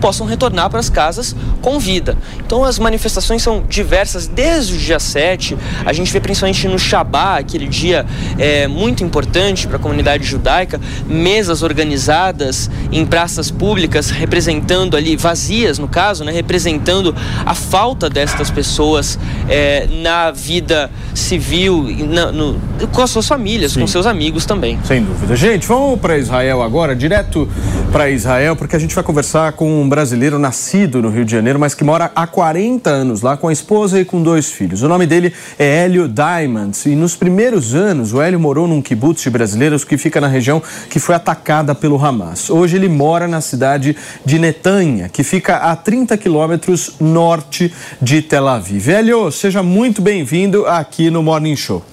possam 0.00 0.26
retornar 0.26 0.68
para 0.68 0.80
as 0.80 0.90
casas 0.90 1.34
com 1.62 1.78
vida. 1.78 2.16
Então 2.44 2.64
as 2.64 2.78
manifestações 2.78 3.42
são 3.42 3.64
diversas 3.68 4.26
desde 4.26 4.74
o 4.74 4.78
dia 4.78 4.98
7. 4.98 5.56
A 5.84 5.92
gente 5.92 6.12
vê 6.12 6.20
principalmente 6.20 6.66
no 6.68 6.78
Shabá, 6.78 7.38
aquele 7.38 7.66
dia 7.66 8.04
é, 8.38 8.66
muito 8.66 9.02
importante 9.04 9.66
para 9.66 9.76
a 9.76 9.80
comunidade 9.80 10.24
judaica, 10.24 10.80
mesas 11.06 11.62
organizadas 11.62 12.70
em 12.92 13.04
praças 13.06 13.50
públicas, 13.50 14.10
representando 14.10 14.96
ali, 14.96 15.16
vazias 15.16 15.78
no 15.78 15.88
caso, 15.88 16.24
né, 16.24 16.32
representando 16.32 17.14
a 17.44 17.54
falta 17.54 18.10
destas 18.10 18.50
pessoas 18.50 19.18
é, 19.48 19.86
na 20.02 20.30
vida 20.30 20.90
civil, 21.14 21.86
na, 22.08 22.32
no, 22.32 22.58
com 22.92 23.02
as 23.02 23.10
suas 23.10 23.26
famílias, 23.26 23.72
Sim. 23.72 23.80
com 23.80 23.86
seus 23.86 24.06
amigos 24.06 24.46
também. 24.46 24.78
Sem 24.84 25.02
dúvida. 25.02 25.36
Gente, 25.36 25.66
vamos 25.66 26.00
para 26.00 26.16
Israel 26.18 26.62
agora, 26.62 26.94
direto 26.94 27.48
para 27.92 28.10
Israel, 28.10 28.56
porque 28.56 28.76
a 28.76 28.78
gente 28.78 28.94
vai 28.94 29.04
conversar 29.04 29.37
com 29.52 29.80
um 29.80 29.88
brasileiro 29.88 30.36
nascido 30.36 31.00
no 31.00 31.10
Rio 31.10 31.24
de 31.24 31.30
Janeiro, 31.30 31.60
mas 31.60 31.72
que 31.72 31.84
mora 31.84 32.10
há 32.12 32.26
40 32.26 32.90
anos 32.90 33.22
lá 33.22 33.36
com 33.36 33.46
a 33.46 33.52
esposa 33.52 34.00
e 34.00 34.04
com 34.04 34.20
dois 34.20 34.50
filhos. 34.50 34.82
O 34.82 34.88
nome 34.88 35.06
dele 35.06 35.32
é 35.56 35.84
Hélio 35.84 36.08
Diamonds 36.08 36.84
e 36.86 36.96
nos 36.96 37.14
primeiros 37.14 37.72
anos 37.72 38.12
o 38.12 38.20
Hélio 38.20 38.40
morou 38.40 38.66
num 38.66 38.82
kibbutz 38.82 39.22
de 39.22 39.30
brasileiros 39.30 39.84
que 39.84 39.96
fica 39.96 40.20
na 40.20 40.26
região 40.26 40.60
que 40.90 40.98
foi 40.98 41.14
atacada 41.14 41.72
pelo 41.72 42.04
Hamas. 42.04 42.50
Hoje 42.50 42.76
ele 42.76 42.88
mora 42.88 43.28
na 43.28 43.40
cidade 43.40 43.96
de 44.24 44.38
Netanya, 44.40 45.08
que 45.08 45.22
fica 45.22 45.56
a 45.58 45.76
30 45.76 46.18
quilômetros 46.18 46.96
norte 46.98 47.72
de 48.02 48.20
Tel 48.20 48.48
Aviv. 48.48 48.88
Hélio, 48.88 49.30
seja 49.30 49.62
muito 49.62 50.02
bem-vindo 50.02 50.66
aqui 50.66 51.10
no 51.10 51.22
Morning 51.22 51.54
Show. 51.54 51.84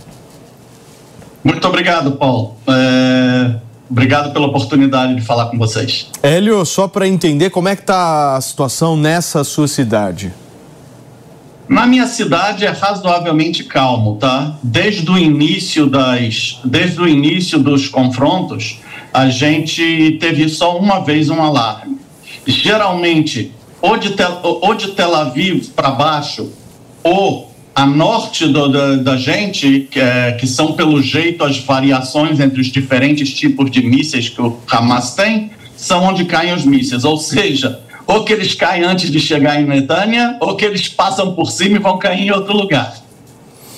Muito 1.43 1.67
obrigado, 1.67 2.13
Paulo. 2.13 2.55
É... 2.67 3.64
Obrigado 3.89 4.33
pela 4.33 4.47
oportunidade 4.47 5.15
de 5.15 5.21
falar 5.21 5.45
com 5.47 5.57
vocês. 5.57 6.09
Hélio, 6.23 6.65
só 6.65 6.87
para 6.87 7.07
entender 7.07 7.49
como 7.49 7.67
é 7.67 7.75
que 7.75 7.83
está 7.83 8.35
a 8.35 8.41
situação 8.41 8.97
nessa 8.97 9.43
sua 9.43 9.67
cidade. 9.67 10.33
Na 11.67 11.87
minha 11.87 12.05
cidade 12.07 12.65
é 12.65 12.69
razoavelmente 12.69 13.63
calmo, 13.63 14.17
tá? 14.17 14.57
Desde 14.61 15.09
o 15.09 15.17
início 15.17 15.87
das, 15.87 16.59
desde 16.63 17.01
o 17.01 17.07
início 17.07 17.57
dos 17.57 17.87
confrontos, 17.87 18.79
a 19.11 19.29
gente 19.29 20.17
teve 20.19 20.47
só 20.47 20.77
uma 20.77 20.99
vez 20.99 21.29
um 21.29 21.41
alarme. 21.41 21.97
Geralmente, 22.45 23.51
ou 23.81 23.97
de, 23.97 24.11
Tel, 24.11 24.39
ou 24.43 24.75
de 24.75 24.89
Tel 24.89 25.15
Aviv 25.15 25.69
para 25.75 25.89
baixo, 25.91 26.51
ou 27.03 27.54
a 27.75 27.85
norte 27.85 28.47
do, 28.47 28.69
da, 28.69 28.95
da, 28.95 29.17
gente, 29.17 29.81
que, 29.91 29.99
é, 29.99 30.31
que, 30.31 30.47
são 30.47 30.71
pelo 30.71 31.01
jeito 31.01 31.43
as 31.43 31.57
variações 31.57 32.39
entre 32.39 32.61
os 32.61 32.67
diferentes 32.67 33.33
tipos 33.33 33.69
de 33.69 33.85
mísseis 33.85 34.29
que 34.29 34.41
o 34.41 34.57
Hamas 34.71 35.13
tem, 35.13 35.51
são 35.75 36.05
onde 36.05 36.23
caem 36.23 36.53
os 36.53 36.63
mísseis. 36.63 37.03
Ou 37.03 37.17
seja, 37.17 37.81
ou 38.07 38.23
que 38.23 38.31
eles 38.31 38.55
caem 38.55 38.85
antes 38.85 39.11
de 39.11 39.19
chegar 39.19 39.61
em 39.61 39.65
Netânia, 39.65 40.37
ou 40.39 40.55
que 40.55 40.63
eles 40.63 40.87
passam 40.87 41.35
por 41.35 41.51
cima 41.51 41.75
e 41.75 41.79
vão 41.79 41.99
cair 41.99 42.27
em 42.27 42.31
outro 42.31 42.55
lugar. 42.55 42.95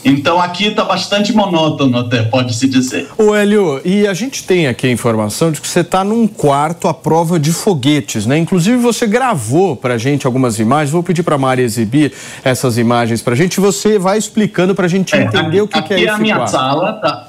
Então 0.03 0.39
aqui 0.39 0.67
está 0.67 0.83
bastante 0.83 1.33
monótono, 1.33 1.99
até 1.99 2.23
pode-se 2.23 2.67
dizer. 2.67 3.09
O 3.17 3.33
Hélio, 3.33 3.81
e 3.83 4.07
a 4.07 4.13
gente 4.13 4.43
tem 4.43 4.67
aqui 4.67 4.87
a 4.87 4.91
informação 4.91 5.51
de 5.51 5.59
que 5.59 5.67
você 5.67 5.81
está 5.81 6.03
num 6.03 6.27
quarto 6.27 6.87
à 6.87 6.93
prova 6.93 7.39
de 7.39 7.51
foguetes, 7.51 8.25
né? 8.25 8.37
Inclusive 8.37 8.77
você 8.77 9.05
gravou 9.05 9.75
para 9.75 9.95
a 9.95 9.97
gente 9.97 10.25
algumas 10.25 10.59
imagens. 10.59 10.91
Vou 10.91 11.03
pedir 11.03 11.23
para 11.23 11.35
a 11.35 11.37
Mari 11.37 11.61
exibir 11.61 12.13
essas 12.43 12.77
imagens 12.77 13.21
para 13.21 13.33
a 13.33 13.35
gente. 13.35 13.59
Você 13.59 13.99
vai 13.99 14.17
explicando 14.17 14.73
para 14.73 14.85
a 14.85 14.89
gente 14.89 15.15
é, 15.15 15.23
entender 15.23 15.59
aqui, 15.59 15.61
o 15.61 15.67
que, 15.67 15.77
aqui 15.79 15.95
que 15.95 16.01
é, 16.01 16.05
é 16.05 16.09
a 16.09 16.17
minha 16.17 16.35
quarto. 16.35 16.51
sala, 16.51 16.93
tá? 16.93 17.27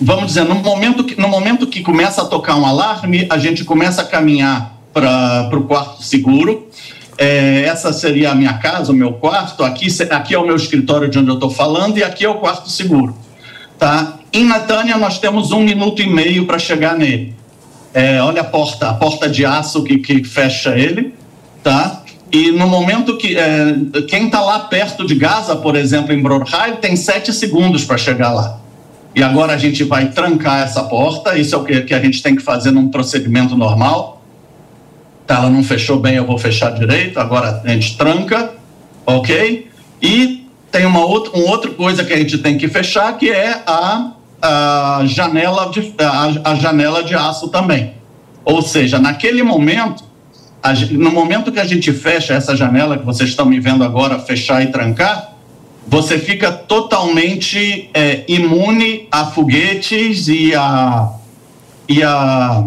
Vamos 0.00 0.26
dizer, 0.26 0.44
no 0.44 0.56
momento, 0.56 1.04
que, 1.04 1.20
no 1.20 1.28
momento 1.28 1.66
que 1.66 1.80
começa 1.80 2.22
a 2.22 2.24
tocar 2.24 2.56
um 2.56 2.66
alarme, 2.66 3.26
a 3.30 3.38
gente 3.38 3.64
começa 3.64 4.02
a 4.02 4.04
caminhar 4.04 4.74
para 4.92 5.50
o 5.52 5.62
quarto 5.64 6.02
seguro. 6.02 6.68
É, 7.16 7.62
essa 7.62 7.92
seria 7.92 8.32
a 8.32 8.34
minha 8.34 8.54
casa, 8.54 8.92
o 8.92 8.94
meu 8.94 9.12
quarto. 9.14 9.62
Aqui, 9.62 9.86
aqui 10.10 10.34
é 10.34 10.38
o 10.38 10.46
meu 10.46 10.56
escritório 10.56 11.08
de 11.08 11.18
onde 11.18 11.28
eu 11.28 11.34
estou 11.34 11.50
falando 11.50 11.98
e 11.98 12.02
aqui 12.02 12.24
é 12.24 12.28
o 12.28 12.36
quarto 12.36 12.68
seguro. 12.68 13.16
Tá? 13.78 14.14
Em 14.32 14.44
Natânia, 14.44 14.96
nós 14.96 15.18
temos 15.18 15.52
um 15.52 15.60
minuto 15.60 16.02
e 16.02 16.08
meio 16.08 16.46
para 16.46 16.58
chegar 16.58 16.96
nele. 16.96 17.34
É, 17.92 18.20
olha 18.20 18.40
a 18.40 18.44
porta, 18.44 18.90
a 18.90 18.94
porta 18.94 19.28
de 19.28 19.46
aço 19.46 19.84
que, 19.84 19.98
que 19.98 20.24
fecha 20.24 20.76
ele. 20.76 21.14
Tá? 21.62 22.02
E 22.32 22.50
no 22.50 22.66
momento 22.66 23.16
que. 23.16 23.36
É, 23.36 23.76
quem 24.08 24.26
está 24.26 24.40
lá 24.40 24.60
perto 24.60 25.06
de 25.06 25.14
Gaza, 25.14 25.54
por 25.54 25.76
exemplo, 25.76 26.12
em 26.12 26.20
Brorheim, 26.20 26.76
tem 26.80 26.96
sete 26.96 27.32
segundos 27.32 27.84
para 27.84 27.96
chegar 27.96 28.32
lá. 28.32 28.58
E 29.14 29.22
agora 29.22 29.52
a 29.52 29.56
gente 29.56 29.84
vai 29.84 30.10
trancar 30.10 30.64
essa 30.64 30.82
porta. 30.82 31.38
Isso 31.38 31.54
é 31.54 31.58
o 31.58 31.64
que, 31.64 31.82
que 31.82 31.94
a 31.94 32.00
gente 32.00 32.20
tem 32.20 32.34
que 32.34 32.42
fazer 32.42 32.72
num 32.72 32.88
procedimento 32.88 33.56
normal 33.56 34.13
ela 35.26 35.48
não 35.48 35.64
fechou 35.64 35.98
bem, 35.98 36.16
eu 36.16 36.26
vou 36.26 36.38
fechar 36.38 36.70
direito, 36.70 37.18
agora 37.18 37.62
a 37.64 37.68
gente 37.68 37.96
tranca, 37.96 38.52
ok? 39.06 39.68
E 40.02 40.46
tem 40.70 40.84
uma 40.84 41.04
outra, 41.04 41.38
um 41.38 41.48
outra 41.48 41.70
coisa 41.70 42.04
que 42.04 42.12
a 42.12 42.16
gente 42.18 42.38
tem 42.38 42.58
que 42.58 42.68
fechar, 42.68 43.16
que 43.16 43.30
é 43.30 43.62
a, 43.66 44.12
a, 44.42 45.02
janela, 45.04 45.70
de, 45.70 45.94
a, 45.98 46.50
a 46.50 46.54
janela 46.56 47.02
de 47.02 47.14
aço 47.14 47.48
também. 47.48 47.94
Ou 48.44 48.60
seja, 48.60 48.98
naquele 48.98 49.42
momento, 49.42 50.04
a, 50.62 50.72
no 50.72 51.10
momento 51.10 51.50
que 51.50 51.60
a 51.60 51.64
gente 51.64 51.92
fecha 51.92 52.34
essa 52.34 52.54
janela 52.56 52.98
que 52.98 53.04
vocês 53.04 53.30
estão 53.30 53.46
me 53.46 53.58
vendo 53.60 53.82
agora 53.82 54.18
fechar 54.18 54.62
e 54.62 54.66
trancar, 54.66 55.34
você 55.86 56.18
fica 56.18 56.50
totalmente 56.50 57.88
é, 57.94 58.24
imune 58.26 59.06
a 59.10 59.26
foguetes 59.26 60.28
e 60.28 60.54
a, 60.54 61.10
e 61.88 62.02
a 62.02 62.64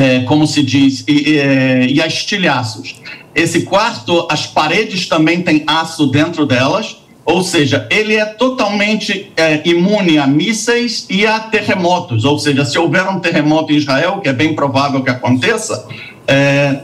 é, 0.00 0.20
como 0.20 0.46
se 0.46 0.62
diz, 0.62 1.04
e, 1.06 1.12
e, 1.12 1.94
e 1.94 2.02
a 2.02 2.06
estilhaços. 2.06 2.94
Esse 3.34 3.62
quarto, 3.62 4.26
as 4.30 4.46
paredes 4.46 5.06
também 5.06 5.42
têm 5.42 5.62
aço 5.66 6.06
dentro 6.06 6.46
delas, 6.46 6.96
ou 7.22 7.42
seja, 7.42 7.86
ele 7.90 8.16
é 8.16 8.24
totalmente 8.24 9.30
é, 9.36 9.60
imune 9.68 10.18
a 10.18 10.26
mísseis 10.26 11.06
e 11.10 11.26
a 11.26 11.38
terremotos. 11.38 12.24
Ou 12.24 12.38
seja, 12.38 12.64
se 12.64 12.78
houver 12.78 13.06
um 13.08 13.20
terremoto 13.20 13.72
em 13.72 13.76
Israel, 13.76 14.20
que 14.20 14.28
é 14.28 14.32
bem 14.32 14.54
provável 14.54 15.02
que 15.02 15.10
aconteça, 15.10 15.86
é, 16.26 16.80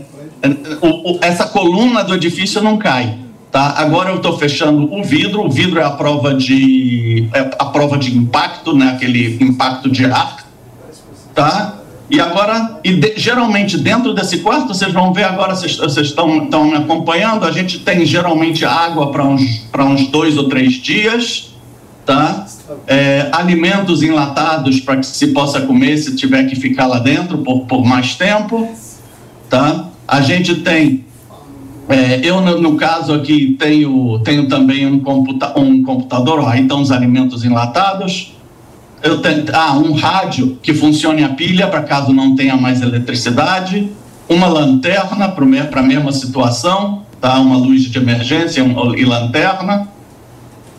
o, 0.82 1.14
o, 1.14 1.18
essa 1.22 1.46
coluna 1.46 2.04
do 2.04 2.14
edifício 2.14 2.62
não 2.62 2.76
cai. 2.76 3.16
Tá? 3.50 3.74
Agora 3.78 4.10
eu 4.10 4.16
estou 4.16 4.36
fechando 4.38 4.92
o 4.92 5.02
vidro. 5.02 5.46
O 5.46 5.50
vidro 5.50 5.80
é 5.80 5.84
a 5.84 5.90
prova 5.90 6.34
de 6.34 7.28
é 7.32 7.40
a 7.58 7.64
prova 7.64 7.96
de 7.96 8.14
impacto, 8.14 8.76
né? 8.76 8.90
Aquele 8.90 9.42
impacto 9.42 9.88
de 9.88 10.04
ar, 10.04 10.46
tá? 11.34 11.75
E 12.08 12.20
agora, 12.20 12.78
e 12.84 12.92
de, 12.92 13.14
geralmente 13.16 13.76
dentro 13.76 14.14
desse 14.14 14.38
quarto, 14.38 14.68
vocês 14.68 14.92
vão 14.92 15.12
ver 15.12 15.24
agora, 15.24 15.54
vocês, 15.54 15.80
estão 15.96 16.28
me 16.28 16.76
acompanhando, 16.76 17.44
a 17.44 17.50
gente 17.50 17.80
tem 17.80 18.06
geralmente 18.06 18.64
água 18.64 19.10
para 19.10 19.24
uns, 19.24 19.66
uns 19.76 20.06
dois 20.06 20.38
ou 20.38 20.48
três 20.48 20.74
dias, 20.74 21.50
tá? 22.04 22.46
É, 22.86 23.28
alimentos 23.32 24.02
enlatados 24.02 24.80
para 24.80 24.98
que 24.98 25.06
se 25.06 25.28
possa 25.28 25.60
comer 25.60 25.96
se 25.98 26.14
tiver 26.14 26.44
que 26.44 26.54
ficar 26.54 26.86
lá 26.86 27.00
dentro 27.00 27.38
por, 27.38 27.66
por 27.66 27.84
mais 27.84 28.14
tempo, 28.14 28.68
tá? 29.50 29.88
A 30.06 30.20
gente 30.20 30.56
tem, 30.56 31.04
é, 31.88 32.20
eu 32.22 32.40
no, 32.40 32.60
no, 32.60 32.76
caso 32.76 33.12
aqui 33.12 33.56
tenho, 33.58 34.20
tenho 34.20 34.48
também 34.48 34.86
um, 34.86 35.00
computa, 35.00 35.58
um 35.58 35.82
computador, 35.82 36.38
ó, 36.38 36.48
aí 36.48 36.62
estão 36.62 36.80
os 36.80 36.92
alimentos 36.92 37.44
enlatados, 37.44 38.35
eu 39.02 39.18
tenho, 39.18 39.44
ah, 39.52 39.76
um 39.76 39.92
rádio 39.92 40.58
que 40.62 40.74
funcione 40.74 41.22
a 41.22 41.30
pilha 41.30 41.66
para 41.66 41.82
caso 41.82 42.12
não 42.12 42.34
tenha 42.34 42.56
mais 42.56 42.82
eletricidade, 42.82 43.90
uma 44.28 44.46
lanterna 44.46 45.28
para 45.28 45.80
a 45.80 45.82
mesma 45.82 46.12
situação, 46.12 47.02
tá? 47.20 47.38
Uma 47.38 47.56
luz 47.56 47.82
de 47.82 47.98
emergência 47.98 48.64
e 48.96 49.04
lanterna, 49.04 49.88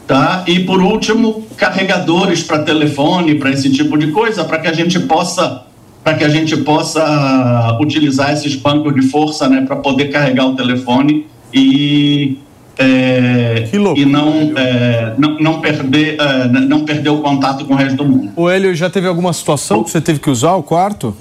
tá? 0.05 0.43
E 0.47 0.59
por 0.61 0.81
último, 0.81 1.45
carregadores 1.55 2.43
para 2.43 2.59
telefone, 2.59 3.35
para 3.35 3.51
esse 3.51 3.69
tipo 3.71 3.97
de 3.97 4.11
coisa, 4.11 4.43
para 4.43 4.59
que 4.59 4.67
a 4.67 4.73
gente 4.73 4.99
possa 4.99 5.63
para 6.03 6.15
que 6.15 6.23
a 6.23 6.29
gente 6.29 6.55
possa 6.55 7.77
utilizar 7.81 8.31
esses 8.31 8.55
bancos 8.55 8.95
de 8.95 9.01
força, 9.01 9.49
né, 9.49 9.65
para 9.67 9.75
poder 9.75 10.05
carregar 10.05 10.45
o 10.45 10.55
telefone 10.55 11.27
e 11.53 12.37
é, 12.79 13.69
e 13.95 14.05
não, 14.05 14.53
é, 14.55 15.13
não, 15.17 15.39
não, 15.39 15.61
perder, 15.61 16.17
é, 16.19 16.47
não 16.47 16.85
perder 16.85 17.09
o 17.09 17.19
contato 17.19 17.65
com 17.65 17.73
o 17.73 17.77
resto 17.77 17.97
do 17.97 18.05
mundo. 18.05 18.31
O 18.35 18.47
Hélio, 18.47 18.75
já 18.75 18.89
teve 18.89 19.07
alguma 19.07 19.33
situação 19.33 19.83
que 19.83 19.89
você 19.89 19.99
teve 19.99 20.19
que 20.19 20.29
usar 20.29 20.53
o 20.55 20.63
quarto? 20.63 21.15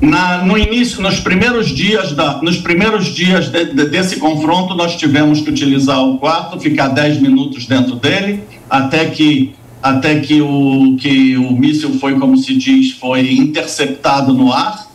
Na, 0.00 0.44
no 0.44 0.58
início, 0.58 1.00
nos 1.00 1.20
primeiros 1.20 1.68
dias, 1.68 2.12
da, 2.12 2.42
nos 2.42 2.58
primeiros 2.58 3.06
dias 3.06 3.48
de, 3.48 3.66
de, 3.66 3.86
desse 3.86 4.16
confronto, 4.16 4.74
nós 4.74 4.96
tivemos 4.96 5.40
que 5.40 5.50
utilizar 5.50 6.02
o 6.02 6.18
quarto, 6.18 6.58
ficar 6.58 6.88
10 6.88 7.20
minutos 7.20 7.66
dentro 7.66 7.94
dele, 7.94 8.42
até 8.68 9.06
que, 9.06 9.54
até 9.80 10.18
que, 10.18 10.42
o, 10.42 10.96
que 10.98 11.36
o 11.36 11.52
míssil 11.52 11.98
foi, 12.00 12.18
como 12.18 12.36
se 12.36 12.56
diz, 12.56 12.92
foi 12.92 13.34
interceptado 13.34 14.34
no 14.34 14.52
ar. 14.52 14.88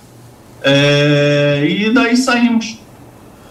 É, 0.62 1.66
e 1.68 1.94
daí 1.94 2.18
saímos. 2.18 2.79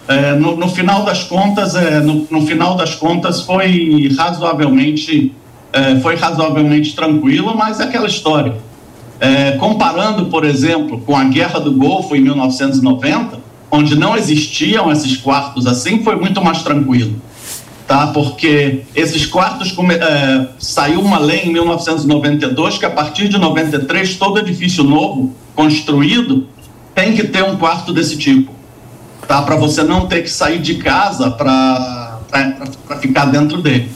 É, 0.09 0.33
no, 0.33 0.57
no, 0.57 0.69
final 0.71 1.05
das 1.05 1.23
contas, 1.25 1.75
é, 1.75 2.01
no, 2.01 2.27
no, 2.31 2.47
final 2.47 2.75
das 2.75 2.95
contas 2.95 3.43
foi 3.43 4.11
razoavelmente, 4.17 5.35
é, 5.71 6.01
foi 6.01 6.17
razoavelmente 6.17 6.97
tranquilo, 6.97 7.55
mas 7.55 7.79
é 7.79 7.85
aquela 7.85 8.07
história. 8.07 8.57
É, 9.21 9.53
comparando, 9.53 10.27
por 10.27 10.47
exemplo, 10.47 10.99
com 11.03 11.15
a 11.15 11.25
Guerra 11.25 11.61
do 11.61 11.73
Golfo 11.73 12.17
em 12.17 12.21
1990, 12.21 13.39
onde 13.71 13.99
não 13.99 14.17
existiam 14.17 14.91
esses 14.91 15.15
quartos 15.19 15.67
assim, 15.67 16.03
foi 16.03 16.17
muito 16.17 16.43
mais 16.43 16.63
tranquilo. 16.63 17.21
Tá? 17.87 18.07
Porque 18.07 18.85
esses 18.95 19.27
quartos 19.27 19.75
é, 19.91 20.47
saiu 20.59 21.01
uma 21.01 21.19
lei 21.19 21.43
em 21.45 21.53
1992 21.53 22.79
que 22.79 22.87
a 22.87 22.91
partir 22.91 23.29
de 23.29 23.37
93 23.37 24.17
todo 24.17 24.39
edifício 24.39 24.83
novo 24.83 25.35
construído 25.55 26.47
tem 26.95 27.13
que 27.13 27.25
ter 27.25 27.45
um 27.45 27.57
quarto 27.57 27.93
desse 27.93 28.17
tipo 28.17 28.58
tá? 29.29 29.43
Para 29.43 29.55
você 29.55 29.83
não 29.83 30.07
ter 30.07 30.23
que 30.23 30.31
sair 30.31 30.59
de 30.59 30.77
casa 30.77 31.31
para 31.31 32.19
ficar 33.01 33.27
dentro 33.27 33.61
dele. 33.61 33.91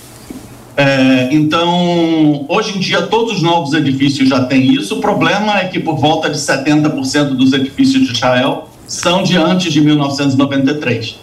É, 0.77 1.29
então, 1.33 2.45
hoje 2.49 2.77
em 2.77 2.81
dia, 2.81 3.03
todos 3.03 3.35
os 3.35 3.43
novos 3.43 3.73
edifícios 3.73 4.29
já 4.29 4.45
têm 4.45 4.73
isso. 4.75 4.99
O 4.99 5.01
problema 5.01 5.59
é 5.59 5.65
que 5.65 5.81
por 5.81 5.97
volta 5.97 6.31
de 6.31 6.37
70% 6.37 7.31
dos 7.31 7.53
edifícios 7.53 8.07
de 8.07 8.13
Israel 8.13 8.69
são 8.87 9.23
de 9.23 9.37
antes 9.37 9.73
de 9.73 9.81
1993. 9.81 11.17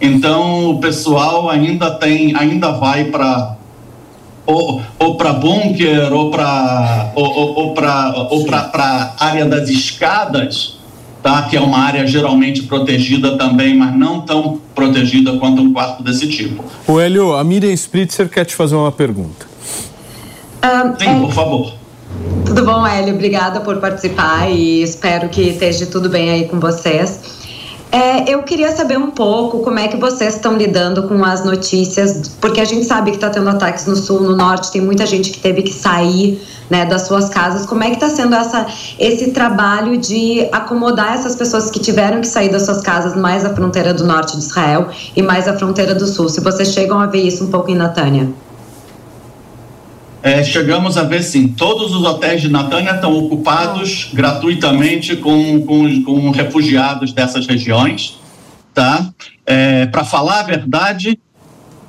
Então, 0.00 0.70
o 0.70 0.78
pessoal 0.78 1.48
ainda 1.48 1.90
tem, 1.90 2.36
ainda 2.36 2.72
vai 2.72 3.04
para 3.04 3.56
ou, 4.46 4.80
ou 4.98 5.16
para 5.16 5.32
bunker 5.32 6.12
ou 6.12 6.30
para 6.30 7.10
ou, 7.16 7.24
ou, 7.24 7.74
ou 8.30 8.44
para 8.44 9.14
área 9.18 9.44
das 9.44 9.68
escadas 9.68 10.75
tá? 11.26 11.42
que 11.42 11.56
é 11.56 11.60
uma 11.60 11.78
área 11.78 12.06
geralmente 12.06 12.62
protegida 12.62 13.36
também, 13.36 13.76
mas 13.76 13.92
não 13.96 14.20
tão 14.20 14.60
protegida 14.74 15.36
quanto 15.38 15.60
um 15.60 15.72
quarto 15.72 16.02
desse 16.02 16.28
tipo. 16.28 16.64
O 16.86 17.00
Hélio, 17.00 17.34
a 17.34 17.42
Miriam 17.42 17.72
Spritzer 17.72 18.28
quer 18.28 18.44
te 18.44 18.54
fazer 18.54 18.76
uma 18.76 18.92
pergunta. 18.92 19.44
Um, 20.64 20.96
Sim, 20.96 21.08
é... 21.08 21.20
por 21.20 21.32
favor. 21.32 21.74
Tudo 22.44 22.64
bom, 22.64 22.86
Hélio? 22.86 23.14
Obrigada 23.14 23.60
por 23.60 23.78
participar 23.78 24.48
e 24.48 24.82
espero 24.82 25.28
que 25.28 25.42
esteja 25.42 25.86
tudo 25.86 26.08
bem 26.08 26.30
aí 26.30 26.44
com 26.46 26.60
vocês. 26.60 27.35
É, 27.96 28.30
eu 28.30 28.42
queria 28.42 28.76
saber 28.76 28.98
um 28.98 29.10
pouco 29.10 29.60
como 29.60 29.78
é 29.78 29.88
que 29.88 29.96
vocês 29.96 30.34
estão 30.34 30.54
lidando 30.54 31.04
com 31.04 31.24
as 31.24 31.42
notícias, 31.42 32.28
porque 32.38 32.60
a 32.60 32.64
gente 32.66 32.84
sabe 32.84 33.10
que 33.10 33.16
está 33.16 33.30
tendo 33.30 33.48
ataques 33.48 33.86
no 33.86 33.96
sul, 33.96 34.20
no 34.20 34.36
norte, 34.36 34.70
tem 34.70 34.82
muita 34.82 35.06
gente 35.06 35.30
que 35.30 35.38
teve 35.38 35.62
que 35.62 35.72
sair 35.72 36.38
né, 36.68 36.84
das 36.84 37.06
suas 37.06 37.30
casas. 37.30 37.64
Como 37.64 37.82
é 37.82 37.86
que 37.86 37.94
está 37.94 38.10
sendo 38.10 38.34
essa, 38.34 38.66
esse 38.98 39.30
trabalho 39.30 39.96
de 39.96 40.46
acomodar 40.52 41.14
essas 41.14 41.36
pessoas 41.36 41.70
que 41.70 41.80
tiveram 41.80 42.20
que 42.20 42.28
sair 42.28 42.50
das 42.50 42.66
suas 42.66 42.82
casas 42.82 43.16
mais 43.16 43.46
à 43.46 43.54
fronteira 43.54 43.94
do 43.94 44.04
norte 44.04 44.36
de 44.36 44.42
Israel 44.42 44.90
e 45.16 45.22
mais 45.22 45.48
à 45.48 45.56
fronteira 45.56 45.94
do 45.94 46.06
sul? 46.06 46.28
Se 46.28 46.42
vocês 46.42 46.74
chegam 46.74 47.00
a 47.00 47.06
ver 47.06 47.22
isso 47.22 47.44
um 47.44 47.50
pouco 47.50 47.70
em 47.70 47.76
Natânia. 47.76 48.28
É, 50.26 50.42
chegamos 50.42 50.96
a 50.96 51.04
ver 51.04 51.22
sim, 51.22 51.46
todos 51.46 51.94
os 51.94 52.02
hotéis 52.02 52.40
de 52.42 52.48
Natânia 52.48 52.96
estão 52.96 53.16
ocupados 53.16 54.10
gratuitamente 54.12 55.14
com, 55.14 55.60
com, 55.60 56.02
com 56.02 56.30
refugiados 56.30 57.12
dessas 57.12 57.46
regiões, 57.46 58.18
tá? 58.74 59.08
É, 59.46 59.86
Para 59.86 60.02
falar 60.02 60.40
a 60.40 60.42
verdade, 60.42 61.16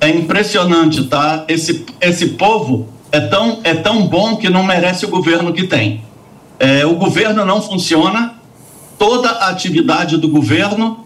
é 0.00 0.08
impressionante, 0.10 1.02
tá? 1.06 1.46
Esse, 1.48 1.84
esse 2.00 2.28
povo 2.28 2.88
é 3.10 3.18
tão, 3.18 3.58
é 3.64 3.74
tão 3.74 4.06
bom 4.06 4.36
que 4.36 4.48
não 4.48 4.62
merece 4.62 5.04
o 5.04 5.08
governo 5.08 5.52
que 5.52 5.66
tem. 5.66 6.04
É, 6.60 6.86
o 6.86 6.94
governo 6.94 7.44
não 7.44 7.60
funciona, 7.60 8.34
toda 8.96 9.30
a 9.30 9.48
atividade 9.48 10.16
do 10.16 10.28
governo 10.28 11.04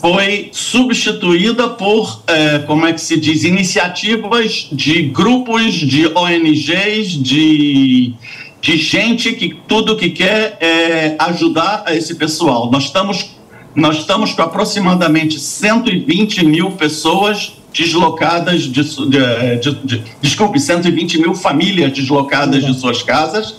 foi 0.00 0.48
substituída 0.52 1.68
por, 1.68 2.22
é, 2.26 2.60
como 2.60 2.86
é 2.86 2.92
que 2.92 3.00
se 3.00 3.20
diz, 3.20 3.44
iniciativas 3.44 4.66
de 4.72 5.02
grupos, 5.02 5.74
de 5.74 6.06
ONGs, 6.06 7.22
de, 7.22 8.14
de 8.62 8.76
gente 8.78 9.32
que 9.34 9.54
tudo 9.68 9.96
que 9.96 10.08
quer 10.08 10.56
é 10.58 11.16
ajudar 11.18 11.84
esse 11.88 12.14
pessoal. 12.14 12.70
Nós 12.70 12.84
estamos, 12.84 13.36
nós 13.74 13.98
estamos 13.98 14.32
com 14.32 14.40
aproximadamente 14.40 15.38
120 15.38 16.46
mil 16.46 16.70
pessoas 16.70 17.52
deslocadas 17.70 18.62
de, 18.62 18.82
de, 18.82 19.60
de, 19.60 19.74
de 19.84 20.02
desculpe, 20.22 20.58
120 20.58 21.20
mil 21.20 21.34
famílias 21.34 21.92
deslocadas 21.92 22.64
de 22.64 22.72
suas 22.74 23.02
casas 23.02 23.56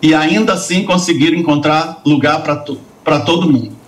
e 0.00 0.14
ainda 0.14 0.54
assim 0.54 0.82
conseguir 0.82 1.34
encontrar 1.34 2.00
lugar 2.06 2.42
para 2.42 3.20
todo 3.20 3.52
mundo. 3.52 3.83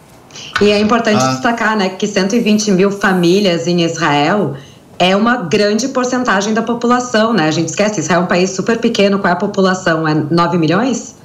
E 0.61 0.71
é 0.71 0.79
importante 0.81 1.23
ah. 1.23 1.29
destacar 1.29 1.77
né, 1.77 1.91
que 1.91 2.07
120 2.07 2.71
mil 2.73 2.91
famílias 2.91 3.67
em 3.67 3.83
Israel 3.83 4.55
é 4.99 5.15
uma 5.15 5.37
grande 5.37 5.89
porcentagem 5.89 6.55
da 6.55 6.63
população, 6.63 7.33
né? 7.33 7.47
A 7.47 7.51
gente 7.51 7.69
esquece, 7.69 8.01
Israel 8.01 8.21
é 8.21 8.25
um 8.25 8.27
país 8.27 8.51
super 8.51 8.79
pequeno, 8.79 9.19
qual 9.19 9.29
é 9.31 9.33
a 9.33 9.37
população? 9.37 10.09
É 10.09 10.15
9 10.15 10.57
milhões? 10.57 11.17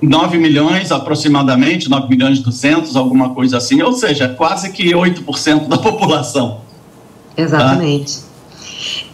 9 0.00 0.38
milhões 0.38 0.92
aproximadamente, 0.92 1.88
9 1.88 2.08
milhões 2.08 2.38
e 2.38 2.42
200, 2.42 2.94
alguma 2.94 3.30
coisa 3.30 3.56
assim, 3.56 3.82
ou 3.82 3.92
seja, 3.94 4.28
quase 4.28 4.70
que 4.70 4.90
8% 4.92 5.66
da 5.66 5.78
população. 5.78 6.60
Exatamente. 7.36 8.18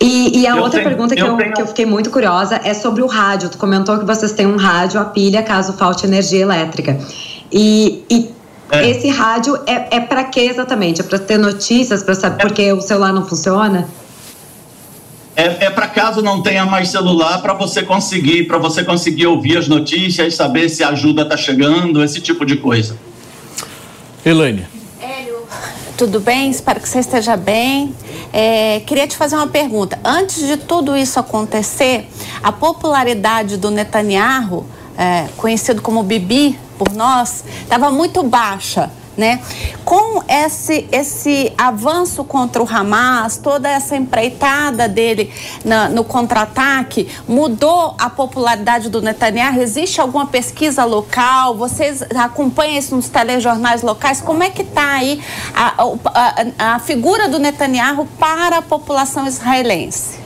E, 0.01 0.41
e 0.41 0.47
a 0.47 0.51
Eu 0.57 0.63
outra 0.63 0.81
tenho- 0.81 0.91
pergunta 0.91 1.15
que 1.15 1.23
eu 1.23 1.27
eu, 1.29 1.37
tenho- 1.37 1.53
que 1.55 1.63
eu 1.63 1.67
fiquei 1.67 1.87
muito 1.87 2.11
curiosa 2.11 2.61
é 2.63 2.75
sobre 2.75 3.03
o 3.03 3.07
rádio. 3.07 3.49
Tu 3.49 3.57
comentou 3.57 3.99
que 3.99 4.05
vocês 4.05 4.33
têm 4.33 4.47
um 4.47 4.57
rádio 4.57 5.01
a 5.01 5.05
pilha 5.05 5.43
caso 5.43 5.73
falte 5.75 6.05
energia 6.07 6.41
elétrica. 6.41 6.99
E, 7.51 8.05
e 8.11 8.34
esse 8.73 9.09
rádio 9.09 9.57
é, 9.67 9.97
é 9.97 10.01
para 10.01 10.25
quê 10.25 10.41
exatamente? 10.41 11.01
É 11.01 11.05
para 11.05 11.19
ter 11.19 11.39
notícias, 11.39 12.03
para 12.03 12.15
saber 12.15 12.43
porque 12.43 12.73
o 12.73 12.81
celular 12.81 13.13
não 13.13 13.27
funciona? 13.27 13.89
É, 15.37 15.67
é 15.67 15.71
para 15.71 15.89
caso 15.89 16.23
não 16.23 16.43
tenha 16.43 16.65
mais 16.65 16.89
celular 16.89 17.43
para 17.43 17.55
você 17.55 17.83
conseguir, 17.83 18.45
para 18.45 18.59
você 18.59 18.85
conseguir 18.85 19.27
ouvir 19.27 19.59
as 19.59 19.69
notícias, 19.69 20.35
saber 20.35 20.69
se 20.69 20.85
a 20.85 20.91
ajuda 20.91 21.23
está 21.23 21.37
chegando, 21.37 22.03
esse 22.03 22.21
tipo 22.21 22.47
de 22.47 22.57
coisa. 22.57 22.97
Elaine. 24.25 24.67
Tudo 25.97 26.19
bem? 26.19 26.51
Espero 26.51 26.81
que 26.81 26.89
você 26.89 26.99
esteja 26.99 27.37
bem. 27.37 27.95
É, 28.33 28.81
queria 28.81 29.07
te 29.07 29.17
fazer 29.17 29.37
uma 29.37 29.47
pergunta. 29.47 29.97
Antes 30.05 30.45
de 30.45 30.57
tudo 30.57 30.97
isso 30.97 31.21
acontecer, 31.21 32.09
a 32.43 32.51
popularidade 32.51 33.57
do 33.57 33.71
Netanyahu, 33.71 34.67
é, 34.99 35.27
conhecido 35.37 35.81
como 35.83 36.03
Bibi 36.03 36.59
por 36.79 36.93
nós, 36.93 37.45
estava 37.63 37.91
muito 37.91 38.23
baixa. 38.23 38.91
Né? 39.17 39.41
Com 39.85 40.25
esse, 40.27 40.89
esse 40.91 41.53
avanço 41.57 42.25
contra 42.25 42.61
o 42.61 42.69
Hamas, 42.69 43.37
toda 43.37 43.69
essa 43.69 43.95
empreitada 43.95 44.89
dele 44.89 45.33
na- 45.65 45.89
no 45.89 46.03
contra-ataque, 46.03 47.09
mudou 47.29 47.95
a 47.97 48.11
popularidade 48.11 48.89
do 48.89 49.01
Netanyahu? 49.01 49.61
Existe 49.63 50.01
alguma 50.01 50.27
pesquisa 50.27 50.85
local? 50.85 51.57
Vocês 51.57 52.03
acompanham 52.17 52.77
isso 52.77 52.97
nos 52.97 53.09
telejornais 53.09 53.83
locais? 53.83 54.21
Como 54.21 54.43
é 54.43 54.51
que 54.51 54.63
está 54.63 54.95
aí 54.95 55.23
a, 55.55 55.85
a- 56.13 56.75
a 56.75 56.79
figura 56.81 57.29
do 57.29 57.39
Netanyahu 57.39 58.07
para 58.19 58.59
a 58.59 58.63
população 58.63 59.29
israelense? 59.29 60.24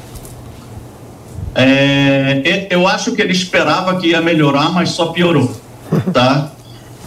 É, 1.61 2.69
eu 2.71 2.87
acho 2.87 3.13
que 3.13 3.21
ele 3.21 3.33
esperava 3.33 3.97
que 3.97 4.09
ia 4.09 4.21
melhorar, 4.21 4.71
mas 4.71 4.91
só 4.91 5.07
piorou, 5.07 5.51
tá? 6.13 6.53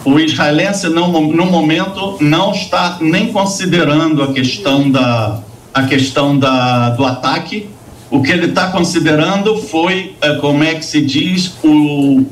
O 0.03 0.19
israelense 0.19 0.89
não, 0.89 1.09
no 1.09 1.45
momento 1.45 2.17
não 2.19 2.51
está 2.51 2.97
nem 2.99 3.31
considerando 3.31 4.21
a 4.23 4.33
questão 4.33 4.89
da 4.89 5.39
a 5.73 5.83
questão 5.83 6.37
da, 6.37 6.89
do 6.89 7.05
ataque. 7.05 7.69
O 8.09 8.21
que 8.21 8.31
ele 8.31 8.47
está 8.47 8.67
considerando 8.71 9.55
foi, 9.55 10.15
eh, 10.21 10.35
como 10.35 10.63
é 10.65 10.75
que 10.75 10.83
se 10.83 10.99
diz, 10.99 11.53
o, 11.63 12.25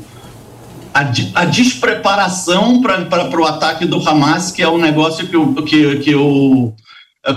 a, 0.93 1.09
a 1.35 1.45
despreparação 1.45 2.81
para 2.81 3.39
o 3.39 3.45
ataque 3.45 3.85
do 3.85 3.97
Hamas, 4.07 4.51
que 4.51 4.61
é 4.61 4.67
um 4.67 4.77
negócio 4.77 5.25
que 5.27 5.37
o, 5.37 5.53
que, 5.63 5.95
que 5.97 6.15
o 6.15 6.73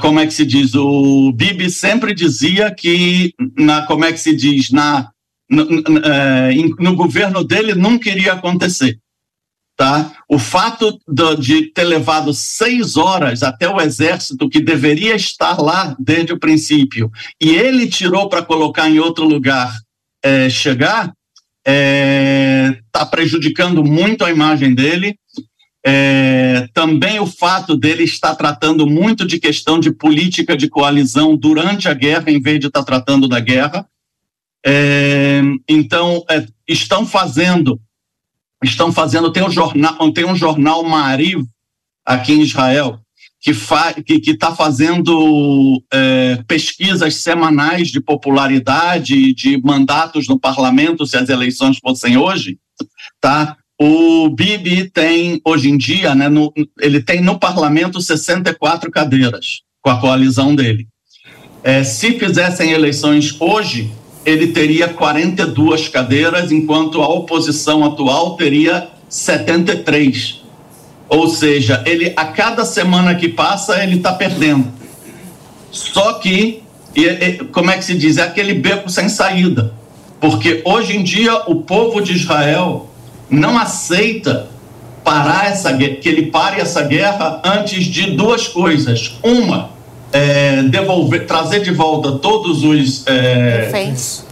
como 0.01 0.21
é 0.21 0.27
que 0.27 0.33
se 0.35 0.45
diz? 0.47 0.75
O 0.75 1.33
Bibi 1.33 1.71
sempre 1.71 2.15
dizia 2.15 2.71
que, 2.75 3.33
na, 3.57 3.87
como 3.87 4.05
é 4.05 4.13
que 4.13 4.19
se 4.19 4.35
diz? 4.35 4.71
Na, 4.71 5.11
no, 5.51 5.63
eh, 6.05 6.55
no 6.79 6.95
governo 6.95 7.45
dele 7.45 7.75
nunca 7.75 8.09
iria 8.11 8.33
acontecer. 8.35 8.99
Tá? 9.77 10.13
O 10.29 10.39
fato 10.39 10.99
do- 11.09 11.35
de 11.35 11.73
ter 11.73 11.85
levado 11.85 12.33
seis 12.33 12.97
horas 12.97 13.43
até 13.43 13.69
o 13.69 13.81
exército, 13.81 14.49
que 14.49 14.61
deveria 14.61 15.17
estar 15.17 15.61
lá 15.61 15.97
desde 15.99 16.33
o 16.33 16.39
princípio, 16.39 17.11
e 17.41 17.51
ele 17.51 17.89
tirou 17.89 18.29
para 18.29 18.43
colocar 18.43 18.89
em 18.89 18.99
outro 19.01 19.25
lugar 19.25 19.75
eh, 20.23 20.49
chegar, 20.51 21.13
está 21.65 23.07
prejudicando 23.07 23.83
muito 23.83 24.25
a 24.25 24.31
imagem 24.31 24.75
dele. 24.75 25.17
É, 25.85 26.69
também 26.73 27.19
o 27.19 27.27
fato 27.27 27.77
dele 27.77 28.05
estar 28.05 28.37
tratando 28.37 28.87
muito 28.87 29.27
de 29.27 29.41
questão 29.41 29.81
de 29.81 29.91
política 29.91 30.57
de 30.57 30.69
coalizão 30.69 31.37
durante 31.37 31.89
a 31.89 31.95
guerra, 31.95 32.31
em 32.31 32.41
vez 32.41 32.61
de 32.61 32.69
estar 32.69 32.85
tratando 32.85 33.27
da 33.27 33.41
guerra. 33.41 33.87
É, 34.65 35.41
então, 35.69 36.25
é, 36.31 36.47
estão 36.69 37.05
fazendo, 37.05 37.81
estão 38.63 38.93
fazendo, 38.93 39.33
tem 39.33 39.43
um 39.43 39.51
jornal, 39.51 40.13
tem 40.13 40.25
um 40.25 40.37
jornal 40.37 40.85
Mariv 40.85 41.45
aqui 42.05 42.33
em 42.33 42.43
Israel, 42.43 43.01
que 43.41 43.53
fa, 43.53 43.93
está 44.09 44.55
fazendo 44.55 45.83
é, 45.93 46.45
pesquisas 46.47 47.17
semanais 47.17 47.89
de 47.89 48.01
popularidade, 48.01 49.35
de 49.35 49.61
mandatos 49.61 50.29
no 50.29 50.39
parlamento, 50.39 51.05
se 51.05 51.17
as 51.17 51.29
eleições 51.29 51.79
fossem 51.79 52.17
hoje, 52.17 52.61
tá? 53.21 53.57
O 53.85 54.29
Bibi 54.29 54.89
tem, 54.89 55.41
hoje 55.45 55.69
em 55.69 55.77
dia, 55.77 56.15
né, 56.15 56.29
no, 56.29 56.53
ele 56.81 57.03
tem 57.03 57.21
no 57.21 57.37
parlamento 57.37 58.01
64 58.01 58.89
cadeiras 58.93 59.63
com 59.81 59.91
a 59.91 59.97
coalizão 60.01 60.55
dele. 60.55 60.87
É, 61.65 61.83
se 61.83 62.13
fizessem 62.17 62.71
eleições 62.71 63.35
hoje, 63.41 63.91
ele 64.25 64.47
teria 64.53 64.87
42 64.87 65.89
cadeiras, 65.89 66.53
enquanto 66.53 67.03
a 67.03 67.09
oposição 67.09 67.85
atual 67.85 68.37
teria 68.37 68.87
73. 69.09 70.43
Ou 71.09 71.29
seja, 71.29 71.83
ele 71.85 72.13
a 72.17 72.27
cada 72.27 72.65
semana 72.65 73.17
que 73.17 73.29
passa 73.29 73.83
ele 73.83 73.97
está 73.97 74.13
perdendo. 74.13 74.69
Só 75.73 76.13
que, 76.21 76.63
e- 76.95 77.01
e- 77.01 77.45
como 77.47 77.73
é 77.73 77.79
que 77.79 77.85
se 77.85 77.97
diz, 77.97 78.17
é 78.17 78.23
aquele 78.23 78.55
beco 78.55 78.89
sem 78.89 79.09
saída, 79.09 79.75
porque 80.21 80.63
hoje 80.65 80.97
em 80.97 81.03
dia 81.03 81.35
o 81.49 81.57
povo 81.63 82.01
de 82.01 82.13
Israel 82.13 82.92
não 83.33 83.59
aceita 83.59 84.49
parar 85.03 85.47
essa 85.51 85.73
que 85.77 86.09
ele 86.09 86.27
pare 86.27 86.61
essa 86.61 86.83
guerra 86.83 87.41
antes 87.45 87.85
de 87.87 88.13
duas 88.13 88.47
coisas. 88.47 89.17
Uma, 89.23 89.71
é, 90.13 90.63
devolver, 90.65 91.27
trazer 91.27 91.61
de 91.63 91.73
volta 91.73 92.13
todos 92.13 92.63
os 92.63 93.07
é, 93.07 93.65
Reféns. 93.67 94.25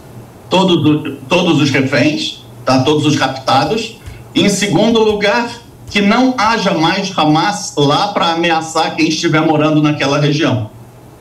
todos, 0.49 0.85
o- 0.85 1.15
todos 1.27 1.59
os 1.61 1.69
reféns, 1.71 2.45
tá? 2.63 2.83
todos 2.83 3.05
os 3.05 3.15
captados. 3.17 3.97
E, 4.33 4.43
em 4.43 4.49
segundo 4.49 4.99
lugar, 5.03 5.49
que 5.89 5.99
não 6.01 6.33
haja 6.37 6.71
mais 6.73 7.11
Hamas 7.17 7.73
lá 7.75 8.09
para 8.09 8.27
ameaçar 8.33 8.95
quem 8.95 9.09
estiver 9.09 9.41
morando 9.41 9.81
naquela 9.81 10.19
região. 10.19 10.69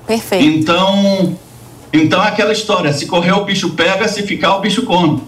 Perfeito. 0.06 0.44
Então, 0.44 1.36
então 1.92 2.22
é 2.22 2.28
aquela 2.28 2.52
história: 2.52 2.92
se 2.92 3.06
correr 3.06 3.32
o 3.32 3.44
bicho 3.44 3.70
pega, 3.70 4.06
se 4.06 4.22
ficar 4.22 4.54
o 4.56 4.60
bicho 4.60 4.82
come. 4.82 5.22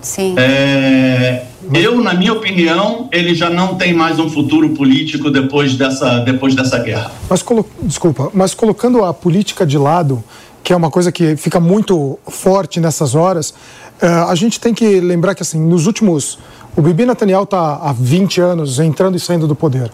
Sim. 0.00 0.34
É, 0.38 1.44
eu, 1.74 2.00
na 2.00 2.14
minha 2.14 2.32
opinião, 2.32 3.08
ele 3.12 3.34
já 3.34 3.50
não 3.50 3.74
tem 3.74 3.92
mais 3.92 4.18
um 4.18 4.28
futuro 4.28 4.70
político 4.70 5.30
depois 5.30 5.74
dessa, 5.74 6.20
depois 6.20 6.54
dessa 6.54 6.78
guerra. 6.78 7.10
Mas 7.28 7.42
colo... 7.42 7.66
desculpa, 7.82 8.30
mas 8.32 8.54
colocando 8.54 9.04
a 9.04 9.12
política 9.12 9.66
de 9.66 9.76
lado, 9.76 10.22
que 10.62 10.72
é 10.72 10.76
uma 10.76 10.90
coisa 10.90 11.10
que 11.10 11.36
fica 11.36 11.58
muito 11.58 12.18
forte 12.28 12.78
nessas 12.78 13.14
horas, 13.14 13.52
eh, 14.00 14.06
a 14.06 14.34
gente 14.34 14.60
tem 14.60 14.72
que 14.72 15.00
lembrar 15.00 15.34
que 15.34 15.42
assim, 15.42 15.58
nos 15.58 15.86
últimos, 15.86 16.38
o 16.76 16.82
Bibi 16.82 17.06
Netanyahu 17.06 17.42
está 17.42 17.76
há 17.76 17.92
20 17.92 18.40
anos 18.40 18.78
entrando 18.78 19.16
e 19.16 19.20
saindo 19.20 19.48
do 19.48 19.54
poder. 19.54 19.90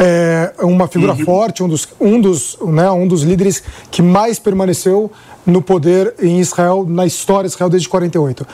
É 0.00 0.52
uma 0.60 0.86
figura 0.86 1.14
forte, 1.16 1.60
um 1.60 1.68
dos, 1.68 1.88
um, 2.00 2.20
dos, 2.20 2.56
né, 2.60 2.88
um 2.88 3.06
dos 3.06 3.22
líderes 3.22 3.62
que 3.90 4.00
mais 4.00 4.38
permaneceu 4.38 5.10
no 5.44 5.60
poder 5.60 6.14
em 6.20 6.38
Israel, 6.38 6.86
na 6.88 7.04
história 7.04 7.48
de 7.48 7.54
Israel 7.54 7.68
desde 7.68 7.88
48. 7.88 8.46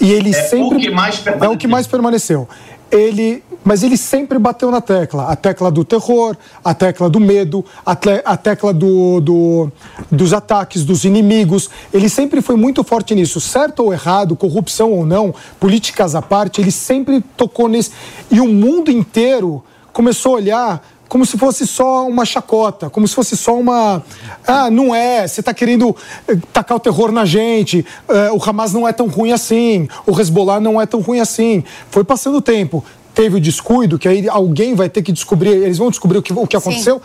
E 0.00 0.10
ele 0.12 0.30
É 0.30 0.32
sempre 0.32 0.76
o 0.76 0.80
que 0.80 0.90
mais 0.90 1.22
é 1.40 1.48
o 1.48 1.56
que 1.56 1.66
mais 1.66 1.86
permaneceu. 1.86 2.48
Ele, 2.90 3.42
mas 3.64 3.82
ele 3.82 3.96
sempre 3.96 4.38
bateu 4.38 4.70
na 4.70 4.80
tecla, 4.80 5.26
a 5.26 5.34
tecla 5.34 5.68
do 5.70 5.84
terror, 5.84 6.36
a 6.64 6.72
tecla 6.74 7.10
do 7.10 7.18
medo, 7.18 7.64
a, 7.84 7.96
tle- 7.96 8.22
a 8.24 8.36
tecla 8.36 8.72
do, 8.72 9.20
do- 9.20 9.72
dos 10.12 10.32
ataques, 10.32 10.84
dos 10.84 11.04
inimigos. 11.04 11.68
Ele 11.92 12.08
sempre 12.08 12.40
foi 12.40 12.54
muito 12.54 12.84
forte 12.84 13.14
nisso, 13.14 13.40
certo 13.40 13.80
ou 13.84 13.92
errado, 13.92 14.36
corrupção 14.36 14.92
ou 14.92 15.04
não, 15.04 15.34
políticas 15.58 16.14
à 16.14 16.22
parte. 16.22 16.60
Ele 16.60 16.70
sempre 16.70 17.20
tocou 17.36 17.68
nisso 17.68 17.90
e 18.30 18.40
o 18.40 18.46
mundo 18.46 18.90
inteiro 18.92 19.64
começou 19.92 20.32
a 20.34 20.36
olhar 20.36 20.86
como 21.08 21.24
se 21.24 21.38
fosse 21.38 21.66
só 21.66 22.06
uma 22.06 22.24
chacota, 22.24 22.90
como 22.90 23.06
se 23.06 23.14
fosse 23.14 23.36
só 23.36 23.58
uma. 23.58 24.02
Ah, 24.46 24.70
não 24.70 24.94
é, 24.94 25.26
você 25.26 25.40
está 25.40 25.54
querendo 25.54 25.94
eh, 26.26 26.36
tacar 26.52 26.76
o 26.76 26.80
terror 26.80 27.12
na 27.12 27.24
gente, 27.24 27.84
eh, 28.08 28.30
o 28.32 28.42
Hamas 28.42 28.72
não 28.72 28.86
é 28.86 28.92
tão 28.92 29.06
ruim 29.06 29.32
assim, 29.32 29.88
o 30.06 30.18
Hezbollah 30.18 30.60
não 30.60 30.80
é 30.80 30.86
tão 30.86 31.00
ruim 31.00 31.20
assim. 31.20 31.62
Foi 31.90 32.04
passando 32.04 32.38
o 32.38 32.42
tempo, 32.42 32.84
teve 33.14 33.36
o 33.36 33.40
descuido, 33.40 33.98
que 33.98 34.08
aí 34.08 34.28
alguém 34.28 34.74
vai 34.74 34.88
ter 34.88 35.02
que 35.02 35.12
descobrir, 35.12 35.50
eles 35.50 35.78
vão 35.78 35.90
descobrir 35.90 36.18
o 36.18 36.22
que, 36.22 36.32
o 36.32 36.46
que 36.46 36.56
aconteceu, 36.56 37.00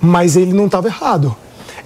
mas 0.00 0.36
ele 0.36 0.52
não 0.52 0.66
estava 0.66 0.88
errado. 0.88 1.36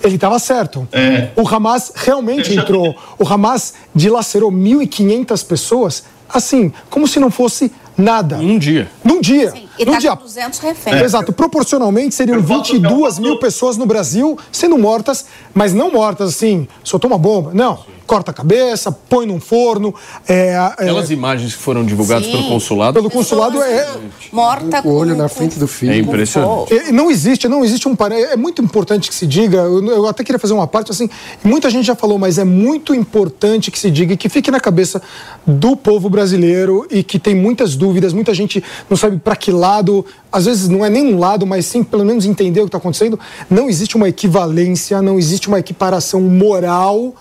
Ele 0.03 0.15
estava 0.15 0.39
certo. 0.39 0.87
O 1.35 1.47
Hamas 1.47 1.93
realmente 1.95 2.55
entrou. 2.55 2.95
O 3.19 3.27
Hamas 3.27 3.75
dilacerou 3.93 4.53
1.500 4.53 5.45
pessoas, 5.45 6.05
assim, 6.29 6.73
como 6.89 7.09
se 7.09 7.19
não 7.19 7.33
fosse 7.33 7.73
nada. 7.99 8.37
Num 8.39 8.59
dia. 8.59 8.89
Num 9.05 9.21
dia. 9.21 9.53
E 9.79 9.85
Num 9.85 9.93
tá 9.93 9.99
dia. 9.99 10.17
com 10.17 10.23
200 10.23 10.59
reféns. 10.61 10.97
É. 10.97 11.05
Exato. 11.05 11.33
Proporcionalmente, 11.33 12.15
seriam 12.15 12.41
22 12.41 13.19
mil 13.19 13.39
pessoas 13.39 13.77
no 13.77 13.85
Brasil 13.85 14.39
sendo 14.51 14.79
mortas, 14.79 15.27
mas 15.53 15.75
não 15.75 15.93
mortas 15.93 16.31
assim, 16.31 16.67
soltou 16.83 17.11
uma 17.11 17.19
bomba. 17.19 17.51
Não. 17.53 17.81
Corta 18.09 18.31
a 18.31 18.35
cabeça, 18.35 18.91
põe 18.91 19.27
num 19.27 19.39
forno. 19.39 19.95
É, 20.27 20.49
é, 20.49 20.57
Aquelas 20.57 21.11
imagens 21.11 21.55
que 21.55 21.63
foram 21.63 21.85
divulgadas 21.85 22.25
Sim. 22.25 22.33
pelo 22.33 22.49
consulado. 22.49 22.95
Pelo 22.95 23.11
consulado 23.11 23.63
é. 23.63 23.87
Morta 24.33 24.81
O 24.89 24.95
olho 24.95 25.13
com- 25.15 25.23
na 25.23 25.29
frente 25.29 25.59
do 25.59 25.69
filho. 25.69 25.93
É 25.93 25.99
impressionante. 25.99 26.73
É, 26.73 26.91
Não 26.91 27.11
existe, 27.11 27.47
não 27.47 27.63
existe 27.63 27.87
um 27.87 27.95
parâmetro. 27.95 28.33
É 28.33 28.37
muito 28.37 28.63
importante 28.63 29.09
que 29.11 29.15
se 29.15 29.27
diga. 29.27 29.59
Eu, 29.59 29.85
eu 29.87 30.07
até 30.09 30.25
queria 30.25 30.39
fazer 30.39 30.55
uma 30.55 30.67
parte 30.67 30.91
assim. 30.91 31.09
Muita 31.45 31.69
gente 31.69 31.85
já 31.87 31.95
falou, 31.95 32.19
mas 32.19 32.39
é 32.39 32.45
muito 32.45 32.95
importante 32.95 33.71
que 33.71 33.79
se 33.79 33.91
diga 33.91 34.15
e 34.15 34.17
que 34.17 34.29
fique 34.31 34.51
na 34.51 34.59
cabeça 34.59 35.03
do 35.47 35.77
povo 35.77 36.09
brasileiro 36.09 36.87
e 36.91 37.03
que 37.03 37.19
tem 37.19 37.35
muitas 37.35 37.77
dúvidas. 37.77 38.15
Muita 38.15 38.33
gente 38.33 38.65
não 38.89 38.97
sabe 38.97 39.19
para 39.19 39.37
que 39.37 39.51
lado. 39.53 40.05
Às 40.33 40.47
vezes 40.47 40.69
não 40.69 40.83
é 40.85 40.89
nem 40.89 41.15
um 41.15 41.19
lado, 41.19 41.47
mas 41.47 41.67
sim 41.67 41.85
pelo 41.85 42.05
menos 42.07 42.25
entender 42.25 42.61
o 42.61 42.65
que 42.65 42.69
está 42.69 42.79
acontecendo. 42.79 43.21
Não 43.51 43.69
existe 43.69 43.97
uma 43.97 44.09
equivalência, 44.09 45.03
não 45.03 45.19
existe 45.19 45.47
uma 45.49 45.59
equiparação 45.59 46.23
moral 46.23 47.15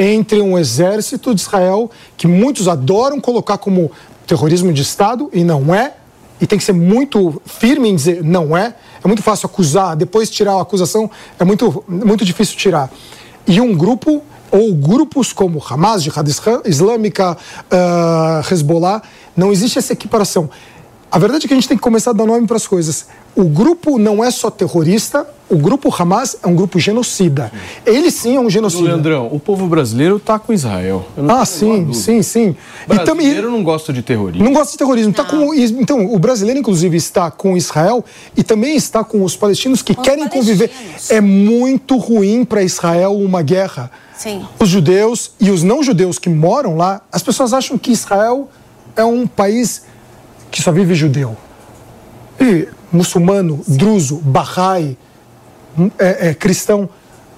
entre 0.00 0.40
um 0.40 0.58
exército 0.58 1.34
de 1.34 1.42
Israel 1.42 1.90
que 2.16 2.26
muitos 2.26 2.66
adoram 2.66 3.20
colocar 3.20 3.58
como 3.58 3.92
terrorismo 4.26 4.72
de 4.72 4.80
Estado 4.80 5.28
e 5.30 5.44
não 5.44 5.74
é 5.74 5.92
e 6.40 6.46
tem 6.46 6.58
que 6.58 6.64
ser 6.64 6.72
muito 6.72 7.40
firme 7.44 7.90
em 7.90 7.94
dizer 7.94 8.24
não 8.24 8.56
é. 8.56 8.74
É 9.04 9.06
muito 9.06 9.22
fácil 9.22 9.46
acusar, 9.46 9.94
depois 9.94 10.30
tirar 10.30 10.54
a 10.54 10.62
acusação 10.62 11.10
é 11.38 11.44
muito, 11.44 11.84
muito 11.86 12.24
difícil 12.24 12.56
tirar. 12.56 12.90
E 13.46 13.60
um 13.60 13.76
grupo, 13.76 14.22
ou 14.50 14.74
grupos 14.74 15.34
como 15.34 15.62
Hamas, 15.68 16.02
Jihad 16.02 16.26
Islâmica, 16.64 17.36
ah, 17.70 18.42
Hezbollah, 18.50 19.02
não 19.36 19.52
existe 19.52 19.78
essa 19.78 19.92
equiparação. 19.92 20.48
A 21.10 21.18
verdade 21.18 21.44
é 21.44 21.48
que 21.48 21.54
a 21.54 21.56
gente 21.56 21.66
tem 21.66 21.76
que 21.76 21.82
começar 21.82 22.10
a 22.10 22.14
dar 22.14 22.24
nome 22.24 22.46
para 22.46 22.56
as 22.56 22.68
coisas. 22.68 23.06
O 23.34 23.44
grupo 23.44 23.98
não 23.98 24.22
é 24.22 24.30
só 24.30 24.48
terrorista, 24.48 25.26
o 25.48 25.56
grupo 25.56 25.92
Hamas 25.92 26.36
é 26.40 26.46
um 26.46 26.54
grupo 26.54 26.78
genocida. 26.78 27.50
Ele 27.84 28.12
sim 28.12 28.36
é 28.36 28.40
um 28.40 28.46
Ô, 28.46 28.50
genocida. 28.50 28.84
Leandrão, 28.84 29.28
o 29.32 29.40
povo 29.40 29.66
brasileiro 29.66 30.18
está 30.18 30.38
com 30.38 30.52
Israel. 30.52 31.04
Ah, 31.28 31.44
sim, 31.44 31.92
sim, 31.92 32.22
sim. 32.22 32.56
O 32.86 32.94
brasileiro 32.94 33.50
não 33.50 33.64
gosta 33.64 33.92
de 33.92 34.02
terrorismo. 34.02 34.44
Não 34.44 34.52
gosta 34.52 34.70
de 34.70 34.78
terrorismo. 34.78 35.12
Tá 35.12 35.24
com, 35.24 35.52
então, 35.52 36.14
o 36.14 36.18
brasileiro, 36.18 36.60
inclusive, 36.60 36.96
está 36.96 37.28
com 37.28 37.56
Israel 37.56 38.04
e 38.36 38.44
também 38.44 38.76
está 38.76 39.02
com 39.02 39.24
os 39.24 39.34
palestinos 39.34 39.82
que 39.82 39.96
querem 39.96 40.28
conviver. 40.28 40.70
É 41.08 41.20
muito 41.20 41.96
ruim 41.96 42.44
para 42.44 42.62
Israel 42.62 43.16
uma 43.16 43.42
guerra. 43.42 43.90
Sim. 44.16 44.46
Os 44.60 44.68
judeus 44.68 45.32
e 45.40 45.50
os 45.50 45.64
não 45.64 45.82
judeus 45.82 46.20
que 46.20 46.28
moram 46.28 46.76
lá, 46.76 47.00
as 47.10 47.22
pessoas 47.22 47.52
acham 47.52 47.76
que 47.76 47.90
Israel 47.90 48.48
é 48.94 49.04
um 49.04 49.26
país 49.26 49.89
que 50.50 50.62
só 50.62 50.72
vive 50.72 50.94
judeu. 50.94 51.36
E 52.40 52.68
muçulmano, 52.92 53.62
druso, 53.66 54.16
bahá'í, 54.16 54.96
é, 55.98 56.28
é, 56.28 56.34
cristão, 56.34 56.88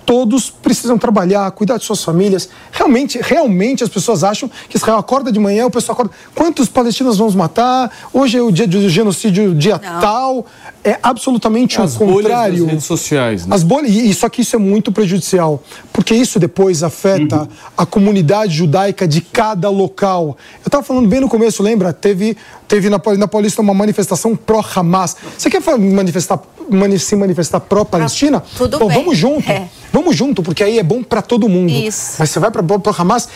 todos 0.04 0.50
precisam 0.50 0.98
trabalhar, 0.98 1.50
cuidar 1.52 1.76
de 1.76 1.84
suas 1.84 2.02
famílias. 2.02 2.48
Realmente, 2.70 3.18
realmente 3.22 3.84
as 3.84 3.90
pessoas 3.90 4.24
acham 4.24 4.50
que 4.68 4.76
Israel 4.76 4.98
acorda 4.98 5.30
de 5.30 5.38
manhã, 5.38 5.66
o 5.66 5.70
pessoal 5.70 5.94
acorda. 5.94 6.12
Quantos 6.34 6.68
palestinos 6.68 7.18
vamos 7.18 7.34
matar? 7.34 7.90
Hoje 8.12 8.38
é 8.38 8.42
o 8.42 8.50
dia 8.50 8.66
do 8.66 8.88
genocídio, 8.88 9.54
dia 9.54 9.78
tal. 9.78 10.46
É 10.84 10.98
absolutamente 11.00 11.80
As 11.80 11.94
o 11.94 11.98
bolhas 12.00 12.14
das 12.14 12.22
contrário. 12.24 12.66
redes 12.66 12.84
sociais, 12.84 13.46
né? 13.46 13.54
As 13.54 13.62
bolhas, 13.62 13.92
e 13.92 14.12
só 14.12 14.28
que 14.28 14.42
isso 14.42 14.56
é 14.56 14.58
muito 14.58 14.90
prejudicial, 14.90 15.62
porque 15.92 16.12
isso 16.12 16.40
depois 16.40 16.82
afeta 16.82 17.48
a 17.78 17.86
comunidade 17.86 18.52
judaica 18.56 19.06
de 19.06 19.20
cada 19.20 19.70
local. 19.70 20.36
Eu 20.56 20.66
estava 20.66 20.82
falando 20.82 21.06
bem 21.08 21.20
no 21.20 21.28
começo, 21.28 21.62
lembra? 21.62 21.92
Teve, 21.92 22.36
teve 22.66 22.90
na, 22.90 23.00
na 23.16 23.28
Paulista 23.28 23.62
uma 23.62 23.72
manifestação 23.72 24.34
pró-Hamas. 24.34 25.16
Você 25.38 25.48
quer 25.48 25.62
manifestar, 25.78 26.40
mani- 26.68 26.98
se 26.98 27.14
manifestar 27.14 27.60
pró-Palestina? 27.60 28.42
tudo 28.58 28.74
Então, 28.76 28.88
bem. 28.88 28.96
vamos 28.98 29.16
junto. 29.16 29.48
É. 29.48 29.68
Vamos 29.92 30.16
junto, 30.16 30.42
porque 30.42 30.64
aí 30.64 30.80
é 30.80 30.82
bom 30.82 31.00
para 31.04 31.22
todo 31.22 31.48
mundo. 31.48 31.70
Isso. 31.70 32.16
Mas 32.18 32.30
você 32.30 32.40
vai 32.40 32.50
para 32.50 32.60
pró-Hamas, 32.60 33.28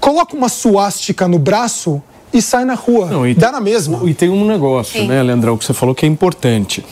coloca 0.00 0.34
uma 0.34 0.48
suástica 0.48 1.28
no 1.28 1.38
braço 1.38 2.02
e 2.32 2.40
sai 2.40 2.64
na 2.64 2.74
rua. 2.74 3.10
Dá 3.36 3.50
na 3.52 3.60
mesma. 3.60 4.00
E 4.04 4.14
tem 4.14 4.28
um 4.28 4.44
negócio, 4.44 5.00
Sim. 5.00 5.08
né, 5.08 5.22
Leandrão, 5.22 5.56
que 5.56 5.64
você 5.64 5.72
falou 5.72 5.94
que 5.94 6.06
é 6.06 6.08
importante. 6.08 6.84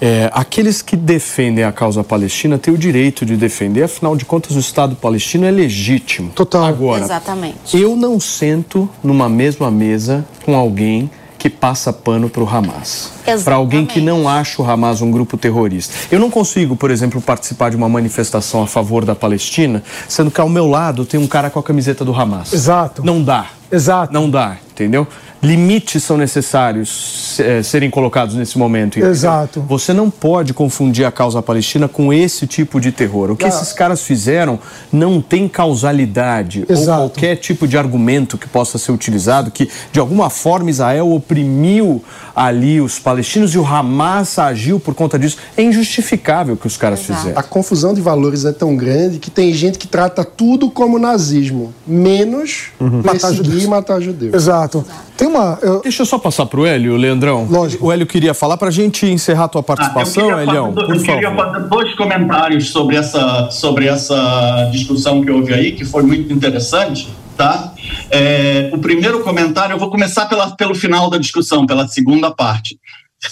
É, 0.00 0.30
aqueles 0.32 0.82
que 0.82 0.96
defendem 0.96 1.64
a 1.64 1.72
causa 1.72 2.02
palestina 2.02 2.58
têm 2.58 2.74
o 2.74 2.78
direito 2.78 3.24
de 3.24 3.36
defender, 3.36 3.84
afinal 3.84 4.16
de 4.16 4.24
contas, 4.24 4.56
o 4.56 4.58
Estado 4.58 4.96
palestino 4.96 5.46
é 5.46 5.50
legítimo. 5.50 6.30
Total. 6.34 6.64
Agora, 6.64 7.04
Exatamente. 7.04 7.78
eu 7.78 7.94
não 7.96 8.18
sento 8.18 8.88
numa 9.02 9.28
mesma 9.28 9.70
mesa 9.70 10.24
com 10.44 10.56
alguém 10.56 11.10
que 11.42 11.50
passa 11.50 11.92
pano 11.92 12.30
para 12.30 12.40
o 12.40 12.48
Hamas. 12.48 13.10
Para 13.42 13.56
alguém 13.56 13.84
que 13.84 14.00
não 14.00 14.28
acha 14.28 14.62
o 14.62 14.64
Hamas 14.64 15.02
um 15.02 15.10
grupo 15.10 15.36
terrorista. 15.36 15.92
Eu 16.08 16.20
não 16.20 16.30
consigo, 16.30 16.76
por 16.76 16.88
exemplo, 16.88 17.20
participar 17.20 17.70
de 17.70 17.76
uma 17.76 17.88
manifestação 17.88 18.62
a 18.62 18.66
favor 18.68 19.04
da 19.04 19.16
Palestina, 19.16 19.82
sendo 20.08 20.30
que 20.30 20.40
ao 20.40 20.48
meu 20.48 20.68
lado 20.68 21.04
tem 21.04 21.18
um 21.18 21.26
cara 21.26 21.50
com 21.50 21.58
a 21.58 21.62
camiseta 21.62 22.04
do 22.04 22.14
Hamas. 22.14 22.52
Exato. 22.52 23.04
Não 23.04 23.20
dá. 23.20 23.46
Exato. 23.72 24.12
Não 24.12 24.30
dá, 24.30 24.56
entendeu? 24.70 25.04
Limites 25.42 26.04
são 26.04 26.16
necessários 26.16 27.36
eh, 27.40 27.64
serem 27.64 27.90
colocados 27.90 28.36
nesse 28.36 28.56
momento. 28.56 28.92
entendeu? 28.98 29.10
Exato. 29.10 29.60
Você 29.68 29.92
não 29.92 30.08
pode 30.08 30.54
confundir 30.54 31.04
a 31.04 31.10
causa 31.10 31.42
palestina 31.42 31.88
com 31.88 32.12
esse 32.12 32.46
tipo 32.46 32.80
de 32.80 32.92
terror. 32.92 33.32
O 33.32 33.36
que 33.36 33.44
Não. 33.44 33.50
esses 33.50 33.72
caras 33.72 34.02
fizeram 34.02 34.58
não 34.92 35.20
tem 35.20 35.48
causalidade 35.48 36.64
ou 36.68 36.72
Exato. 36.72 37.00
qualquer 37.00 37.36
tipo 37.36 37.66
de 37.66 37.76
argumento 37.76 38.38
que 38.38 38.46
possa 38.48 38.78
ser 38.78 38.92
utilizado 38.92 39.50
que 39.50 39.68
de 39.90 39.98
alguma 39.98 40.30
forma 40.30 40.70
Israel 40.70 41.10
oprimiu 41.12 42.04
ali 42.36 42.80
os 42.80 43.00
palestinos 43.00 43.52
e 43.54 43.58
o 43.58 43.66
Hamas 43.66 44.38
agiu 44.38 44.78
por 44.78 44.94
conta 44.94 45.18
disso. 45.18 45.38
É 45.56 45.62
injustificável 45.62 46.54
o 46.54 46.56
que 46.56 46.68
os 46.68 46.76
caras 46.76 47.00
fizeram. 47.00 47.36
A 47.38 47.42
confusão 47.42 47.92
de 47.92 48.00
valores 48.00 48.44
é 48.44 48.52
tão 48.52 48.76
grande 48.76 49.18
que 49.18 49.30
tem 49.30 49.52
gente 49.52 49.76
que 49.76 49.88
trata 49.88 50.24
tudo 50.24 50.70
como 50.70 51.00
nazismo, 51.00 51.74
menos 51.84 52.66
Matar 52.78 53.10
perseguir 53.10 53.36
judeus. 53.44 53.64
e 53.64 53.66
matar 53.66 54.00
judeus. 54.00 54.34
Exato. 54.34 54.84
Tem 55.22 55.28
uma. 55.28 55.56
Deixa 55.84 56.02
eu 56.02 56.06
só 56.06 56.18
passar 56.18 56.46
pro 56.46 56.66
Hélio, 56.66 56.96
Leandrão. 56.96 57.46
Lógico. 57.48 57.86
O 57.86 57.92
Hélio 57.92 58.04
queria 58.04 58.34
falar 58.34 58.56
pra 58.56 58.72
gente 58.72 59.06
encerrar 59.06 59.44
a 59.44 59.48
tua 59.48 59.62
participação, 59.62 60.28
eu 60.28 60.44
fazer, 60.44 60.60
por 60.72 60.96
eu 60.96 61.00
queria 61.00 61.36
fazer 61.36 61.68
dois 61.68 61.94
comentários 61.94 62.70
sobre 62.70 62.96
essa, 62.96 63.48
sobre 63.48 63.86
essa 63.86 64.68
discussão 64.72 65.22
que 65.22 65.30
houve 65.30 65.54
aí, 65.54 65.76
que 65.76 65.84
foi 65.84 66.02
muito 66.02 66.32
interessante. 66.32 67.08
Tá? 67.36 67.72
É, 68.10 68.68
o 68.72 68.78
primeiro 68.78 69.22
comentário, 69.22 69.74
eu 69.74 69.78
vou 69.78 69.90
começar 69.90 70.26
pela, 70.26 70.56
pelo 70.56 70.74
final 70.74 71.08
da 71.08 71.18
discussão, 71.18 71.66
pela 71.66 71.86
segunda 71.86 72.32
parte. 72.32 72.76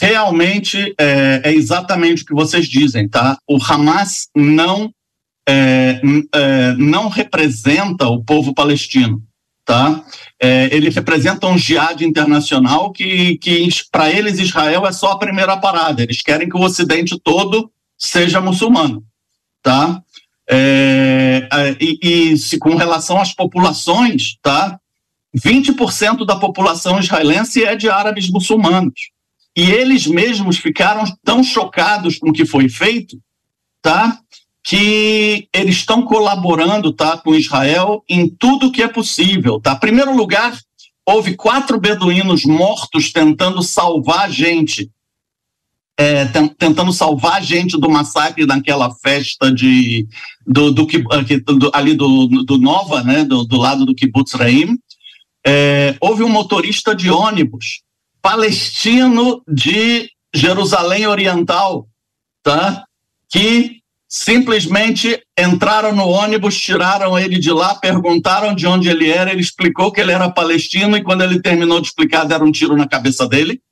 Realmente 0.01 0.95
é, 0.97 1.41
é 1.43 1.53
exatamente 1.53 2.23
o 2.23 2.27
que 2.27 2.35
vocês 2.35 2.67
dizem, 2.67 3.09
tá? 3.09 3.37
O 3.49 3.59
Hamas 3.61 4.29
não, 4.37 4.93
é, 5.49 6.01
é, 6.33 6.75
não 6.79 7.09
representa 7.09 8.07
o 8.07 8.23
povo 8.23 8.55
palestino 8.55 9.21
tá? 9.71 10.03
É, 10.43 10.75
ele 10.75 10.89
representa 10.89 11.47
um 11.47 11.59
jihad 11.59 12.01
internacional 12.01 12.91
que, 12.91 13.37
que 13.39 13.69
para 13.93 14.11
eles 14.11 14.39
Israel 14.39 14.87
é 14.87 14.93
só 14.93 15.13
a 15.13 15.19
primeira 15.19 15.57
parada. 15.57 16.03
Eles 16.03 16.23
querem 16.23 16.49
que 16.49 16.57
o 16.57 16.63
Ocidente 16.63 17.19
todo 17.23 17.71
seja 17.99 18.41
muçulmano, 18.41 19.05
tá? 19.63 20.03
É, 20.49 21.47
é, 21.53 21.77
e, 21.79 21.99
e 22.33 22.39
se 22.39 22.59
com 22.59 22.75
relação 22.75 23.21
às 23.21 23.35
populações, 23.35 24.39
tá? 24.43 24.81
20% 25.37 26.25
da 26.25 26.37
população 26.37 26.99
israelense 26.99 27.63
é 27.63 27.77
de 27.77 27.89
árabes 27.89 28.29
muçulmanos. 28.31 29.11
E 29.57 29.71
eles 29.71 30.07
mesmos 30.07 30.57
ficaram 30.57 31.05
tão 31.25 31.43
chocados 31.43 32.19
com 32.19 32.31
o 32.31 32.33
que 32.33 32.47
foi 32.47 32.69
feito, 32.69 33.21
tá? 33.83 34.19
Que 34.71 35.49
eles 35.53 35.75
estão 35.79 36.01
colaborando 36.03 36.93
tá, 36.93 37.19
com 37.19 37.35
Israel 37.35 38.05
em 38.09 38.29
tudo 38.29 38.71
que 38.71 38.81
é 38.81 38.87
possível. 38.87 39.61
Tá? 39.61 39.75
Primeiro 39.75 40.17
lugar, 40.17 40.57
houve 41.05 41.35
quatro 41.35 41.81
beduínos 41.81 42.45
mortos 42.45 43.11
tentando 43.13 43.65
salvar 43.65 44.31
gente, 44.31 44.89
é, 45.99 46.25
ten- 46.27 46.47
tentando 46.47 46.93
salvar 46.93 47.43
gente 47.43 47.77
do 47.77 47.91
massacre 47.91 48.47
naquela 48.47 48.95
festa 48.95 49.53
de, 49.53 50.07
do, 50.47 50.71
do, 50.71 50.87
aqui, 51.11 51.41
do- 51.41 51.73
ali 51.75 51.95
do, 51.95 52.29
do 52.45 52.57
Nova, 52.57 53.03
né, 53.03 53.25
do, 53.25 53.43
do 53.43 53.57
lado 53.57 53.85
do 53.85 53.93
Kibbutz 53.93 54.35
Reim. 54.35 54.79
É, 55.45 55.97
houve 56.01 56.23
um 56.23 56.29
motorista 56.29 56.95
de 56.95 57.11
ônibus 57.11 57.83
palestino 58.23 59.43
de 59.49 60.09
Jerusalém 60.33 61.09
Oriental, 61.09 61.89
tá? 62.41 62.85
que 63.29 63.80
simplesmente 64.13 65.23
entraram 65.39 65.95
no 65.95 66.09
ônibus, 66.09 66.61
tiraram 66.61 67.17
ele 67.17 67.39
de 67.39 67.53
lá, 67.53 67.77
perguntaram 67.77 68.53
de 68.53 68.67
onde 68.67 68.89
ele 68.89 69.09
era, 69.09 69.31
ele 69.31 69.41
explicou 69.41 69.93
que 69.93 70.01
ele 70.01 70.11
era 70.11 70.29
palestino 70.29 70.97
e 70.97 71.03
quando 71.03 71.23
ele 71.23 71.41
terminou 71.41 71.81
de 71.81 71.87
explicar, 71.87 72.25
deram 72.25 72.47
um 72.47 72.53
tiro 72.53 72.77
na 72.77 72.89
cabeça 72.89 73.29
dele. 73.29 73.63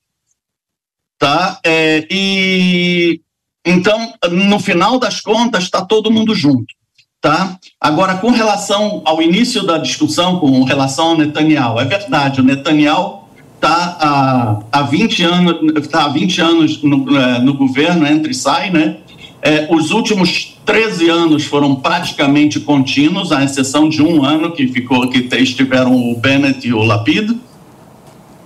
Tá? 1.19 1.59
É, 1.67 2.07
e 2.09 3.21
então, 3.67 4.15
no 4.31 4.61
final 4.61 5.01
das 5.01 5.21
contas, 5.21 5.65
está 5.65 5.85
todo 5.85 6.11
mundo 6.11 6.33
junto. 6.37 6.73
Tá? 7.21 7.59
Agora, 7.81 8.15
com 8.19 8.31
relação 8.31 9.03
ao 9.05 9.21
início 9.21 9.65
da 9.65 9.77
discussão, 9.77 10.39
com 10.39 10.63
relação 10.63 11.09
ao 11.09 11.19
Netanyahu, 11.19 11.81
é 11.81 11.85
verdade, 11.85 12.41
o 12.41 12.45
Netanyahu 12.45 13.25
está 13.57 13.97
há, 14.01 14.63
há 14.71 14.83
20 14.83 15.23
anos, 15.25 15.89
tá 15.89 16.05
há 16.05 16.09
20 16.09 16.41
anos 16.41 16.83
no, 16.85 17.19
eh, 17.19 17.41
no 17.41 17.55
governo, 17.55 18.07
entra 18.07 18.31
e 18.31 18.35
sai, 18.35 18.71
né? 18.71 18.99
É, 19.41 19.69
os 19.71 19.91
últimos 19.91 20.59
13 20.65 21.09
anos 21.09 21.45
foram 21.45 21.77
praticamente 21.77 22.59
contínuos, 22.61 23.31
à 23.31 23.45
exceção 23.45 23.89
de 23.89 24.03
um 24.03 24.25
ano 24.25 24.53
que 24.53 24.67
ficou 24.69 25.09
que 25.09 25.29
estiveram 25.37 25.95
o 25.95 26.17
Bennett 26.17 26.67
e 26.67 26.73
o 26.73 26.83
Lapid. 26.83 27.39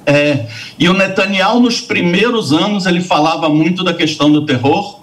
É, 0.05 0.47
e 0.79 0.89
o 0.89 0.93
Netanyahu, 0.93 1.61
nos 1.61 1.81
primeiros 1.81 2.53
anos, 2.53 2.87
ele 2.87 3.01
falava 3.01 3.49
muito 3.49 3.83
da 3.83 3.95
questão 3.95 4.31
do 4.31 4.45
terror. 4.45 5.01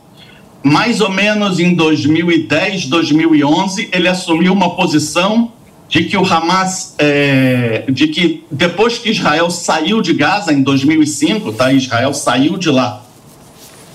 Mais 0.61 1.02
ou 1.02 1.10
menos 1.10 1.60
em 1.60 1.74
2010, 1.74 2.86
2011, 2.86 3.90
ele 3.91 4.07
assumiu 4.07 4.53
uma 4.53 4.76
posição 4.76 5.52
de 5.88 6.03
que 6.03 6.16
o 6.16 6.24
Hamas, 6.24 6.94
é, 6.99 7.86
de 7.90 8.07
que 8.07 8.44
depois 8.52 8.99
que 8.99 9.10
Israel 9.10 9.49
saiu 9.49 10.02
de 10.02 10.14
Gaza 10.14 10.53
em 10.53 10.61
2005, 10.61 11.52
tá? 11.53 11.74
Israel 11.74 12.14
saiu 12.14 12.57
de 12.57 12.70
lá 12.70 13.03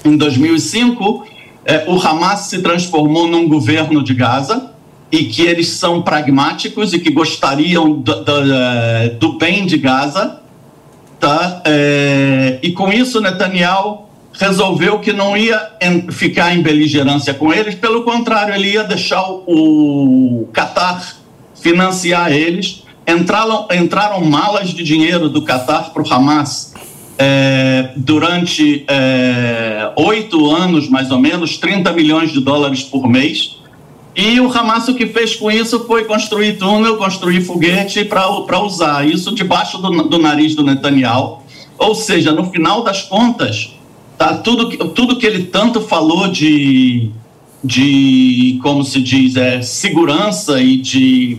em 0.05 0.17
2005, 0.17 1.25
é, 1.65 1.85
o 1.89 1.99
Hamas 1.99 2.41
se 2.41 2.61
transformou 2.61 3.27
num 3.27 3.49
governo 3.49 4.03
de 4.03 4.15
Gaza 4.15 4.71
e 5.11 5.25
que 5.25 5.43
eles 5.43 5.69
são 5.69 6.03
pragmáticos 6.03 6.93
e 6.93 6.99
que 6.99 7.11
gostariam 7.11 7.93
do, 7.93 8.25
do, 8.25 8.55
é, 8.55 9.09
do 9.11 9.39
bem 9.39 9.65
de 9.65 9.79
Gaza, 9.79 10.41
tá? 11.19 11.63
É, 11.65 12.59
e 12.63 12.73
com 12.73 12.93
isso 12.93 13.21
Netanyahu 13.21 14.09
resolveu 14.33 14.99
que 14.99 15.13
não 15.13 15.37
ia 15.37 15.71
ficar 16.11 16.55
em 16.55 16.61
beligerância 16.61 17.33
com 17.33 17.53
eles, 17.53 17.77
pelo 17.77 18.03
contrário, 18.03 18.55
ele 18.55 18.73
ia 18.73 18.83
deixar 18.83 19.23
o, 19.31 20.43
o 20.43 20.49
Qatar 20.53 21.17
financiar 21.55 22.33
eles. 22.33 22.83
Entraram, 23.07 23.69
entraram 23.73 24.25
malas 24.25 24.71
de 24.71 24.83
dinheiro 24.83 25.29
do 25.29 25.43
Qatar 25.43 25.93
para 25.93 26.03
o 26.03 26.13
Hamas 26.13 26.74
é, 27.19 27.91
durante 27.97 28.85
é, 28.89 29.93
oito 29.97 30.51
anos, 30.51 30.89
mais 30.89 31.11
ou 31.11 31.19
menos, 31.19 31.57
30 31.59 31.93
milhões 31.93 32.33
de 32.33 32.41
dólares 32.41 32.83
por 32.83 33.09
mês. 33.09 33.57
E 34.17 34.39
o 34.41 34.51
Hamas 34.51 34.87
o 34.89 34.95
que 34.95 35.07
fez 35.07 35.35
com 35.35 35.51
isso 35.51 35.85
foi 35.87 36.05
construir 36.05 36.57
túnel, 36.57 36.97
construir 36.97 37.41
foguete 37.41 38.05
para 38.05 38.61
usar 38.61 39.07
isso 39.09 39.35
debaixo 39.35 39.79
do, 39.79 40.05
do, 40.05 40.19
nariz 40.19 40.55
do 40.55 40.63
Netanyahu. 40.63 41.43
Ou 41.77 41.95
seja, 41.95 42.31
no 42.31 42.49
final 42.51 42.85
das 42.85 43.03
contas, 43.03 43.75
tá 44.17 44.37
tudo, 44.37 44.69
tudo 44.89 45.19
que 45.19 45.27
ele 45.27 45.45
tanto 45.45 45.81
falou 45.81 46.29
de, 46.29 47.11
de 47.63 48.61
como 48.63 48.85
se 48.85 49.01
diz, 49.01 49.35
é, 49.35 49.61
segurança 49.63 50.63
e 50.63 50.77
de 50.77 51.39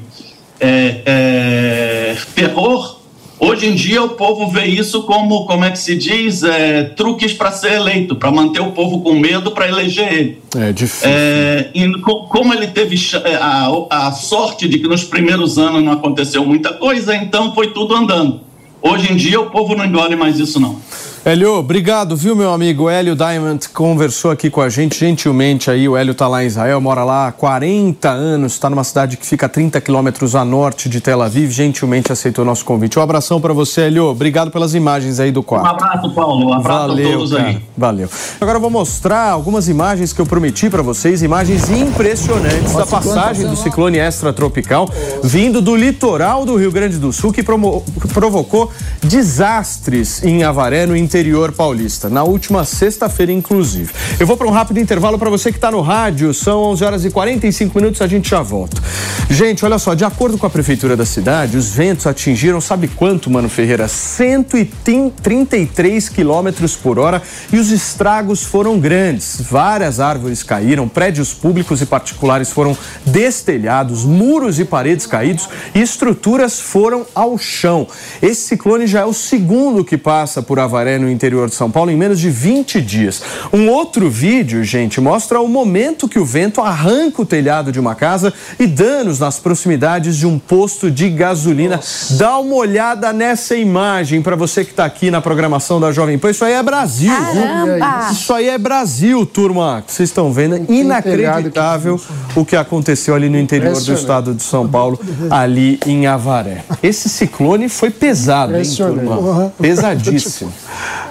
é, 0.60 1.02
é, 1.06 2.18
terror, 2.36 2.95
Hoje 3.38 3.68
em 3.68 3.76
dia 3.76 4.02
o 4.02 4.10
povo 4.10 4.50
vê 4.50 4.66
isso 4.66 5.04
como, 5.04 5.46
como 5.46 5.66
é 5.66 5.72
que 5.72 5.78
se 5.78 5.96
diz, 5.96 6.42
é, 6.44 6.84
truques 6.84 7.34
para 7.34 7.52
ser 7.52 7.74
eleito, 7.74 8.16
para 8.16 8.32
manter 8.32 8.62
o 8.62 8.72
povo 8.72 9.02
com 9.02 9.14
medo 9.14 9.52
para 9.52 9.68
eleger 9.68 10.14
ele. 10.14 10.42
É 10.56 10.72
difícil. 10.72 11.10
É, 11.10 11.70
e 11.74 12.00
como 12.00 12.54
ele 12.54 12.68
teve 12.68 12.96
é, 13.26 13.36
a, 13.36 13.70
a 13.90 14.12
sorte 14.14 14.70
de 14.70 14.80
que 14.80 14.88
nos 14.88 15.04
primeiros 15.04 15.58
anos 15.58 15.84
não 15.84 15.92
aconteceu 15.92 16.46
muita 16.46 16.74
coisa, 16.74 17.14
então 17.16 17.54
foi 17.54 17.72
tudo 17.72 17.94
andando. 17.94 18.40
Hoje 18.82 19.12
em 19.12 19.16
dia 19.16 19.42
o 19.42 19.50
povo 19.50 19.76
não 19.76 19.86
engole 19.86 20.16
mais 20.16 20.40
isso 20.40 20.60
não. 20.60 20.80
Hélio, 21.28 21.54
obrigado, 21.56 22.16
viu, 22.16 22.36
meu 22.36 22.52
amigo? 22.54 22.88
Hélio 22.88 23.16
Diamond 23.16 23.68
conversou 23.70 24.30
aqui 24.30 24.48
com 24.48 24.62
a 24.62 24.70
gente 24.70 25.00
gentilmente 25.00 25.72
aí. 25.72 25.90
O 25.90 25.98
Hélio 25.98 26.12
está 26.12 26.28
lá 26.28 26.44
em 26.44 26.46
Israel, 26.46 26.80
mora 26.80 27.04
lá 27.04 27.30
há 27.30 27.32
40 27.32 28.08
anos, 28.12 28.54
está 28.54 28.70
numa 28.70 28.84
cidade 28.84 29.18
que 29.18 29.26
fica 29.26 29.48
a 29.48 29.50
30 29.50 29.82
quilômetros 29.82 30.36
a 30.36 30.46
norte 30.46 30.88
de 30.88 31.02
Tel 31.02 31.24
Aviv. 31.24 31.50
Gentilmente 31.50 32.12
aceitou 32.12 32.46
nosso 32.46 32.64
convite. 32.64 33.00
Um 33.00 33.02
abração 33.02 33.42
para 33.42 33.54
você, 33.54 33.82
Hélio. 33.82 34.06
Obrigado 34.06 34.52
pelas 34.52 34.76
imagens 34.76 35.20
aí 35.20 35.32
do 35.32 35.42
quarto. 35.42 35.66
Um 35.66 35.70
abraço, 35.72 36.14
Paulo. 36.14 36.46
Um 36.46 36.54
abraço 36.54 36.88
Valeu, 36.90 37.10
a 37.10 37.14
todos 37.14 37.32
cara. 37.32 37.44
aí. 37.48 37.62
Valeu. 37.76 38.10
Agora 38.40 38.58
eu 38.58 38.62
vou 38.62 38.70
mostrar 38.70 39.32
algumas 39.32 39.68
imagens 39.68 40.14
que 40.14 40.22
eu 40.22 40.28
prometi 40.28 40.70
para 40.70 40.84
vocês, 40.84 41.24
imagens 41.24 41.72
impressionantes 41.72 42.74
da 42.74 42.86
passagem 42.86 43.48
do 43.48 43.56
ciclone 43.56 43.98
extratropical 43.98 44.88
vindo 45.24 45.60
do 45.60 45.76
litoral 45.76 46.46
do 46.46 46.56
Rio 46.56 46.72
Grande 46.72 47.00
do 47.00 47.12
Sul 47.12 47.34
que 47.34 47.42
promo- 47.42 47.84
provocou 48.14 48.72
desastres 49.02 50.24
em 50.24 50.44
Avaré, 50.44 50.86
no 50.86 50.96
interior 50.96 51.15
paulista, 51.56 52.10
na 52.10 52.24
última 52.24 52.66
sexta-feira, 52.66 53.32
inclusive. 53.32 53.90
Eu 54.20 54.28
vou 54.28 54.36
para 54.36 54.48
um 54.48 54.52
rápido 54.52 54.82
intervalo 54.82 55.18
para 55.18 55.30
você 55.30 55.50
que 55.50 55.58
está 55.58 55.72
no 55.72 55.80
rádio, 55.80 56.34
são 56.34 56.62
11 56.64 56.84
horas 56.84 57.06
e 57.06 57.10
45 57.10 57.80
minutos, 57.80 58.02
a 58.02 58.08
gente 58.08 58.30
já 58.30 58.42
volta. 58.42 58.82
Gente, 59.30 59.64
olha 59.64 59.80
só, 59.80 59.94
de 59.94 60.04
acordo 60.04 60.38
com 60.38 60.46
a 60.46 60.50
prefeitura 60.50 60.98
da 60.98 61.06
cidade, 61.06 61.56
os 61.58 61.70
ventos 61.70 62.06
atingiram, 62.06 62.60
sabe 62.60 62.90
quanto, 62.90 63.30
Mano 63.30 63.48
Ferreira? 63.48 63.88
133 63.88 66.10
quilômetros 66.10 66.76
por 66.76 67.00
hora 67.00 67.22
e 67.52 67.58
os 67.58 67.72
estragos 67.72 68.44
foram 68.44 68.78
grandes. 68.78 69.40
Várias 69.50 70.02
árvores 70.02 70.44
caíram, 70.44 70.88
prédios 70.88 71.34
públicos 71.34 71.82
e 71.82 71.86
particulares 71.86 72.52
foram 72.52 72.78
destelhados, 73.06 74.04
muros 74.04 74.60
e 74.60 74.66
paredes 74.66 75.06
caídos 75.06 75.48
e 75.74 75.82
estruturas 75.82 76.60
foram 76.60 77.06
ao 77.16 77.38
chão. 77.38 77.88
Esse 78.22 78.42
ciclone 78.42 78.86
já 78.86 79.00
é 79.02 79.06
o 79.06 79.14
segundo 79.14 79.84
que 79.84 79.98
passa 79.98 80.44
por 80.44 80.60
Avaré, 80.60 80.98
no 80.98 81.05
interior 81.10 81.50
de 81.50 81.56
São 81.56 81.70
Paulo, 81.70 81.92
em 81.92 81.98
menos 81.98 82.20
de 82.20 82.30
20 82.30 82.82
dias. 82.82 83.22
Um 83.52 83.70
outro 83.70 84.10
vídeo, 84.10 84.64
gente, 84.64 85.00
mostra 85.02 85.40
o 85.40 85.48
momento 85.48 86.08
que 86.08 86.20
o 86.20 86.26
vento 86.26 86.62
arranca 86.62 87.22
o 87.22 87.26
telhado 87.26 87.72
de 87.72 87.80
uma 87.80 87.96
casa 87.96 88.34
e 88.60 88.68
danos 88.68 89.20
nas 89.20 89.40
proximidades 89.40 90.18
de 90.18 90.26
um 90.26 90.38
posto 90.38 90.90
de 90.90 91.10
gasolina. 91.10 91.80
Dá 92.12 92.38
uma 92.38 92.56
olhada 92.56 93.12
nessa 93.14 93.56
imagem 93.56 94.22
para 94.22 94.36
você 94.36 94.64
que 94.64 94.72
está 94.72 94.86
aqui 94.86 95.10
na 95.12 95.22
programação 95.22 95.80
da 95.80 95.92
Jovem 95.92 96.18
Pan. 96.18 96.32
Isso 96.32 96.46
aí 96.46 96.54
é 96.54 96.64
Brasil. 96.64 97.14
Caramba! 97.14 98.10
Isso 98.12 98.34
aí 98.34 98.50
é 98.50 98.58
Brasil, 98.58 99.26
turma. 99.26 99.84
Vocês 99.86 100.10
estão 100.10 100.32
vendo? 100.32 100.72
Inacreditável 100.72 102.00
o 102.36 102.46
que 102.46 102.56
aconteceu 102.56 103.16
ali 103.16 103.30
no 103.30 103.38
interior 103.38 103.80
do 103.80 103.94
estado 103.94 104.34
de 104.34 104.44
São 104.44 104.68
Paulo, 104.68 105.00
ali 105.30 105.80
em 105.86 106.08
Avaré. 106.08 106.64
Esse 106.82 107.10
ciclone 107.10 107.70
foi 107.70 107.90
pesado, 107.90 108.56
hein, 108.56 108.64
turma? 108.76 109.54
Pesadíssimo. 109.60 110.52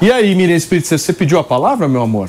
E 0.01 0.11
aí, 0.11 0.35
Miriam 0.35 0.57
Espírito, 0.57 0.89
você 0.89 1.13
pediu 1.13 1.39
a 1.39 1.45
palavra, 1.45 1.89
meu 1.89 2.03
amor? 2.03 2.29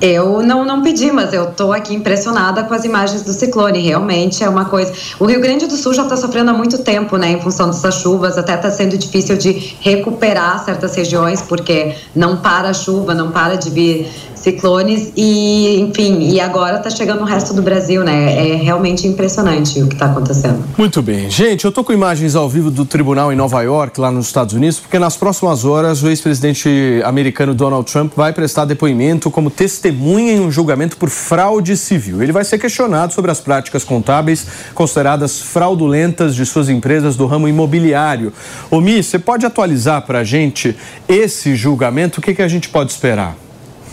Eu 0.00 0.42
não, 0.42 0.64
não 0.64 0.80
pedi, 0.80 1.10
mas 1.10 1.32
eu 1.32 1.46
tô 1.52 1.72
aqui 1.72 1.92
impressionada 1.92 2.62
com 2.62 2.72
as 2.72 2.84
imagens 2.84 3.22
do 3.22 3.32
ciclone. 3.32 3.80
Realmente 3.80 4.44
é 4.44 4.48
uma 4.48 4.64
coisa. 4.64 4.92
O 5.18 5.26
Rio 5.26 5.40
Grande 5.40 5.66
do 5.66 5.76
Sul 5.76 5.92
já 5.92 6.04
está 6.04 6.16
sofrendo 6.16 6.50
há 6.50 6.54
muito 6.54 6.78
tempo, 6.78 7.16
né, 7.16 7.32
em 7.32 7.40
função 7.40 7.66
dessas 7.66 7.96
chuvas. 7.96 8.38
Até 8.38 8.54
está 8.54 8.70
sendo 8.70 8.96
difícil 8.96 9.36
de 9.36 9.76
recuperar 9.80 10.64
certas 10.64 10.94
regiões, 10.94 11.42
porque 11.42 11.96
não 12.14 12.36
para 12.36 12.68
a 12.68 12.74
chuva, 12.74 13.12
não 13.12 13.32
para 13.32 13.56
de 13.56 13.70
vir 13.70 14.08
ciclones. 14.48 15.12
E, 15.16 15.80
enfim, 15.80 16.30
e 16.30 16.40
agora 16.40 16.78
está 16.78 16.90
chegando 16.90 17.20
no 17.20 17.26
resto 17.26 17.52
do 17.52 17.62
Brasil, 17.62 18.02
né? 18.02 18.52
É 18.52 18.54
realmente 18.56 19.06
impressionante 19.06 19.82
o 19.82 19.86
que 19.86 19.94
está 19.94 20.06
acontecendo. 20.06 20.64
Muito 20.76 21.02
bem. 21.02 21.30
Gente, 21.30 21.64
eu 21.64 21.72
tô 21.72 21.84
com 21.84 21.92
imagens 21.92 22.34
ao 22.34 22.48
vivo 22.48 22.70
do 22.70 22.84
tribunal 22.84 23.32
em 23.32 23.36
Nova 23.36 23.60
York, 23.62 24.00
lá 24.00 24.10
nos 24.10 24.26
Estados 24.26 24.54
Unidos, 24.54 24.78
porque 24.78 24.98
nas 24.98 25.16
próximas 25.16 25.64
horas 25.64 26.02
o 26.02 26.08
ex-presidente 26.08 26.68
americano 27.04 27.54
Donald 27.54 27.90
Trump 27.90 28.12
vai 28.16 28.32
prestar 28.32 28.64
depoimento 28.64 29.30
como 29.30 29.50
testemunha 29.50 30.32
em 30.32 30.40
um 30.40 30.50
julgamento 30.50 30.96
por 30.96 31.10
fraude 31.10 31.76
civil. 31.76 32.22
Ele 32.22 32.32
vai 32.32 32.44
ser 32.44 32.58
questionado 32.58 33.12
sobre 33.12 33.30
as 33.30 33.40
práticas 33.40 33.84
contábeis 33.84 34.46
consideradas 34.74 35.40
fraudulentas 35.40 36.34
de 36.34 36.46
suas 36.46 36.68
empresas 36.68 37.16
do 37.16 37.26
ramo 37.26 37.48
imobiliário. 37.48 38.32
Ô 38.70 38.80
Mi, 38.80 39.02
você 39.02 39.18
pode 39.18 39.44
atualizar 39.44 40.02
para 40.02 40.20
a 40.20 40.24
gente 40.24 40.76
esse 41.08 41.54
julgamento? 41.54 42.18
O 42.20 42.22
que, 42.22 42.34
que 42.34 42.42
a 42.42 42.48
gente 42.48 42.68
pode 42.68 42.92
esperar? 42.92 43.47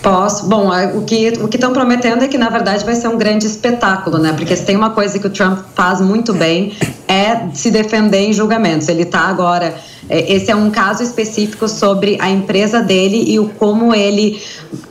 Posso. 0.06 0.46
Bom, 0.48 0.70
o 0.96 1.04
que 1.04 1.30
o 1.42 1.48
que 1.48 1.58
estão 1.58 1.74
prometendo 1.74 2.24
é 2.24 2.28
que 2.28 2.38
na 2.38 2.48
verdade 2.48 2.86
vai 2.86 2.94
ser 2.94 3.08
um 3.08 3.18
grande 3.18 3.48
espetáculo, 3.48 4.20
né? 4.20 4.34
Porque 4.34 4.56
se 4.56 4.64
tem 4.64 4.76
uma 4.76 4.92
coisa 4.92 5.18
que 5.18 5.26
o 5.26 5.32
Trump 5.32 5.58
faz 5.74 6.00
muito 6.00 6.32
bem 6.32 6.78
é 7.08 7.50
se 7.56 7.72
defender 7.72 8.20
em 8.20 8.32
julgamentos. 8.32 8.88
Ele 8.88 9.02
está 9.02 9.22
agora. 9.22 9.76
é, 10.08 10.32
Esse 10.32 10.52
é 10.52 10.56
um 10.56 10.70
caso 10.70 11.02
específico 11.02 11.68
sobre 11.68 12.20
a 12.22 12.30
empresa 12.30 12.84
dele 12.84 13.24
e 13.28 13.40
o 13.40 13.50
como 13.50 13.96
ele 13.96 14.40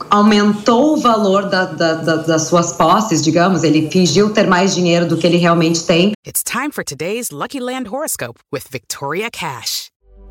aumentou 0.09 0.95
o 0.95 0.97
valor 0.97 1.47
da, 1.47 1.63
da, 1.63 1.93
da, 1.93 2.15
das 2.17 2.41
suas 2.43 2.73
posses, 2.73 3.21
digamos. 3.23 3.63
Ele 3.63 3.89
fingiu 3.89 4.33
ter 4.33 4.47
mais 4.47 4.75
dinheiro 4.75 5.05
do 5.05 5.15
que 5.15 5.25
ele 5.25 5.37
realmente 5.37 5.81
tem. 5.85 6.11
It's 6.27 6.43
time 6.43 6.73
for 6.73 6.83
today's 6.83 7.31
Lucky 7.31 7.61
Land 7.61 7.87
horoscope 7.87 8.41
with 8.51 8.63
Victoria 8.69 9.29
Cash. 9.31 9.94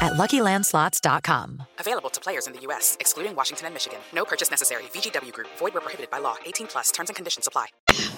at 0.00 0.14
luckylandslots.com. 0.14 1.62
Available 1.78 2.10
to 2.10 2.20
players 2.20 2.46
in 2.46 2.52
the 2.52 2.60
U.S., 2.68 2.96
excluding 3.00 3.36
Washington 3.36 3.66
and 3.66 3.74
Michigan. 3.74 3.98
No 4.14 4.24
purchase 4.24 4.50
necessary. 4.50 4.84
VGW 4.92 5.32
Group, 5.32 5.48
void 5.58 5.74
where 5.74 5.80
prohibited 5.80 6.10
by 6.10 6.18
law. 6.18 6.36
18 6.44 6.66
plus 6.66 6.90
terms 6.90 7.10
and 7.10 7.16
conditions 7.16 7.46
apply. 7.46 7.66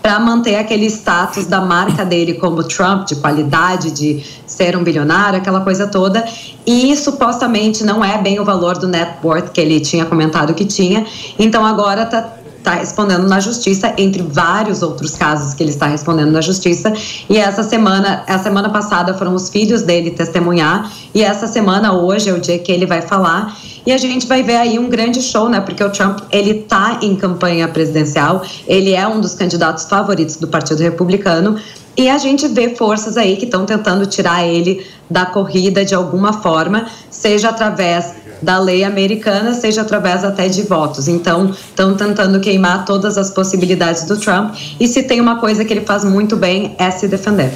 para 0.07 0.21
manter 0.21 0.55
aquele 0.55 0.87
status 0.87 1.47
da 1.47 1.61
marca 1.61 2.05
dele 2.05 2.35
como 2.35 2.63
Trump, 2.63 3.09
de 3.09 3.17
qualidade, 3.17 3.91
de 3.91 4.25
ser 4.47 4.77
um 4.77 4.85
bilionário, 4.85 5.41
aquela 5.41 5.61
coisa 5.63 5.89
toda. 5.89 6.25
E 6.65 6.97
supostamente 6.97 7.83
não 7.83 8.05
é 8.05 8.17
bem 8.17 8.39
o 8.39 8.45
valor 8.45 8.79
do 8.79 8.87
net 8.87 9.19
worth 9.25 9.51
que 9.51 9.61
ele 9.61 9.81
tinha 9.81 10.07
comentado 10.07 10.55
que 10.55 10.65
tinha. 10.65 11.05
Então 11.37 11.67
agora 11.67 12.07
está 12.67 12.73
tá 12.73 12.75
respondendo 12.81 13.29
na 13.29 13.39
justiça, 13.39 13.95
entre 13.97 14.23
vários 14.23 14.83
outros 14.83 15.15
casos 15.15 15.55
que 15.55 15.63
ele 15.63 15.71
está 15.71 15.87
respondendo 15.87 16.33
na 16.33 16.41
justiça. 16.41 16.93
E 17.31 17.39
essa 17.39 17.63
semana, 17.63 18.25
a 18.27 18.39
semana 18.41 18.69
passada 18.71 19.15
foram 19.15 19.37
os 19.37 19.49
filhos 19.49 19.83
dele 19.83 20.11
testemunhar, 20.11 20.91
e 21.15 21.23
essa 21.23 21.47
semana, 21.47 21.93
hoje, 21.93 22.29
é 22.29 22.33
o 22.33 22.41
dia 22.41 22.59
que 22.59 22.73
ele 22.73 22.85
vai 22.85 23.01
falar. 23.01 23.57
E 23.87 23.93
a 23.93 23.99
gente 23.99 24.27
vai 24.27 24.43
ver 24.43 24.57
aí 24.57 24.81
um 24.81 24.89
grande 24.89 25.23
show, 25.23 25.49
né? 25.49 25.61
Porque 25.61 25.83
o 25.83 25.91
Trump, 25.91 26.19
ele 26.33 26.55
tá 26.55 26.99
em 27.03 27.15
campanha 27.15 27.69
presidencial, 27.69 28.43
ele 28.67 28.93
é 28.93 29.07
um 29.07 29.21
dos 29.21 29.35
candidatos 29.35 29.85
favoritos 29.85 30.35
do 30.37 30.49
Partido 30.49 30.81
Republicano. 30.81 31.57
E 31.97 32.11
a 32.11 32.19
gente 32.19 32.49
vê 32.49 32.75
forças 32.75 33.17
aí 33.17 33.37
que 33.37 33.45
estão 33.45 33.65
tentando 33.65 34.05
tirar 34.07 34.45
ele 34.45 34.85
da 35.09 35.25
corrida 35.25 35.85
de 35.85 35.95
alguma 35.95 36.43
forma, 36.43 36.87
seja 37.09 37.49
através 37.49 38.26
da 38.43 38.59
lei 38.59 38.85
americana, 38.85 39.55
seja 39.55 39.83
através 39.83 40.25
até 40.25 40.49
de 40.49 40.63
votos. 40.63 41.09
Então, 41.09 41.51
estão 41.51 41.95
tentando 41.95 42.41
queimar 42.41 42.85
todas 42.85 43.17
as 43.17 43.31
possibilidades 43.31 44.05
do 44.05 44.17
Trump. 44.17 44.55
E 44.79 44.87
se 44.89 45.03
tem 45.03 45.21
uma 45.21 45.39
coisa 45.39 45.65
que 45.65 45.73
ele 45.73 45.83
faz 45.83 46.05
muito 46.05 46.37
bem 46.37 46.75
é 46.79 46.91
se 46.91 47.09
defender. 47.09 47.53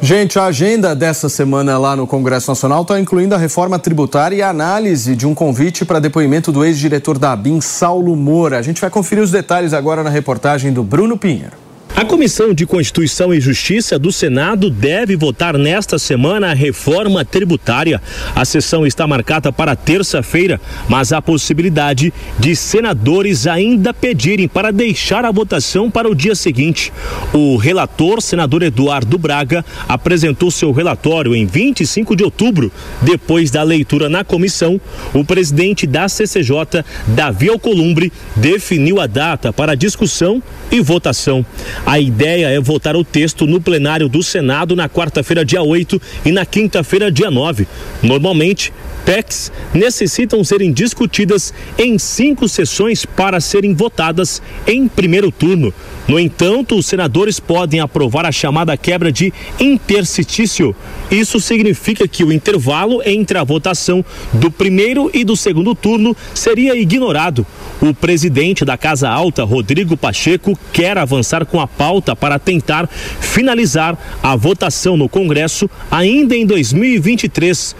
Gente, 0.00 0.38
a 0.38 0.44
agenda 0.44 0.94
dessa 0.94 1.28
semana 1.28 1.78
lá 1.78 1.96
no 1.96 2.06
Congresso 2.06 2.50
Nacional 2.50 2.82
está 2.82 2.98
incluindo 2.98 3.34
a 3.34 3.38
reforma 3.38 3.78
tributária 3.78 4.36
e 4.36 4.42
a 4.42 4.50
análise 4.50 5.16
de 5.16 5.26
um 5.26 5.34
convite 5.34 5.84
para 5.84 5.98
depoimento 5.98 6.52
do 6.52 6.64
ex-diretor 6.64 7.18
da 7.18 7.32
ABIN, 7.32 7.60
Saulo 7.60 8.14
Moura. 8.16 8.58
A 8.58 8.62
gente 8.62 8.80
vai 8.80 8.90
conferir 8.90 9.22
os 9.22 9.30
detalhes 9.30 9.72
agora 9.72 10.02
na 10.02 10.10
reportagem 10.10 10.72
do 10.72 10.82
Bruno 10.82 11.16
Pinheiro. 11.16 11.63
A 11.96 12.04
Comissão 12.04 12.52
de 12.52 12.66
Constituição 12.66 13.32
e 13.32 13.40
Justiça 13.40 13.96
do 13.96 14.10
Senado 14.10 14.68
deve 14.68 15.14
votar 15.14 15.56
nesta 15.56 15.96
semana 15.96 16.50
a 16.50 16.52
reforma 16.52 17.24
tributária. 17.24 18.02
A 18.34 18.44
sessão 18.44 18.84
está 18.84 19.06
marcada 19.06 19.52
para 19.52 19.76
terça-feira, 19.76 20.60
mas 20.88 21.12
há 21.12 21.22
possibilidade 21.22 22.12
de 22.36 22.56
senadores 22.56 23.46
ainda 23.46 23.94
pedirem 23.94 24.48
para 24.48 24.72
deixar 24.72 25.24
a 25.24 25.30
votação 25.30 25.88
para 25.88 26.10
o 26.10 26.16
dia 26.16 26.34
seguinte. 26.34 26.92
O 27.32 27.56
relator, 27.56 28.20
senador 28.20 28.64
Eduardo 28.64 29.16
Braga, 29.16 29.64
apresentou 29.88 30.50
seu 30.50 30.72
relatório 30.72 31.32
em 31.32 31.46
25 31.46 32.16
de 32.16 32.24
outubro. 32.24 32.72
Depois 33.02 33.52
da 33.52 33.62
leitura 33.62 34.08
na 34.08 34.24
comissão, 34.24 34.80
o 35.12 35.24
presidente 35.24 35.86
da 35.86 36.08
CCJ, 36.08 36.84
Davi 37.06 37.50
Alcolumbre, 37.50 38.12
definiu 38.34 39.00
a 39.00 39.06
data 39.06 39.52
para 39.52 39.76
discussão 39.76 40.42
e 40.72 40.80
votação. 40.80 41.46
A 41.86 42.00
ideia 42.00 42.48
é 42.48 42.58
votar 42.58 42.96
o 42.96 43.04
texto 43.04 43.46
no 43.46 43.60
plenário 43.60 44.08
do 44.08 44.22
Senado 44.22 44.74
na 44.74 44.88
quarta-feira, 44.88 45.44
dia 45.44 45.62
8 45.62 46.00
e 46.24 46.32
na 46.32 46.46
quinta-feira, 46.46 47.12
dia 47.12 47.30
9. 47.30 47.68
Normalmente, 48.02 48.72
PECs 49.04 49.52
necessitam 49.74 50.42
serem 50.42 50.72
discutidas 50.72 51.52
em 51.78 51.98
cinco 51.98 52.48
sessões 52.48 53.04
para 53.04 53.38
serem 53.38 53.74
votadas 53.74 54.40
em 54.66 54.88
primeiro 54.88 55.30
turno. 55.30 55.74
No 56.08 56.18
entanto, 56.18 56.74
os 56.74 56.86
senadores 56.86 57.38
podem 57.38 57.80
aprovar 57.80 58.24
a 58.24 58.32
chamada 58.32 58.76
quebra 58.78 59.12
de 59.12 59.32
interstitício. 59.60 60.74
Isso 61.10 61.38
significa 61.38 62.08
que 62.08 62.24
o 62.24 62.32
intervalo 62.32 63.02
entre 63.04 63.36
a 63.36 63.44
votação 63.44 64.02
do 64.32 64.50
primeiro 64.50 65.10
e 65.12 65.22
do 65.22 65.36
segundo 65.36 65.74
turno 65.74 66.16
seria 66.34 66.74
ignorado. 66.74 67.46
O 67.80 67.92
presidente 67.92 68.64
da 68.64 68.76
Casa 68.76 69.08
Alta, 69.08 69.44
Rodrigo 69.44 69.96
Pacheco, 69.96 70.58
quer 70.72 70.96
avançar 70.96 71.44
com 71.44 71.60
a 71.60 71.66
pauta 71.66 72.14
para 72.16 72.38
tentar 72.38 72.88
finalizar 72.88 73.96
a 74.22 74.36
votação 74.36 74.96
no 74.96 75.08
Congresso 75.08 75.68
ainda 75.90 76.36
em 76.36 76.46
2023. 76.46 77.74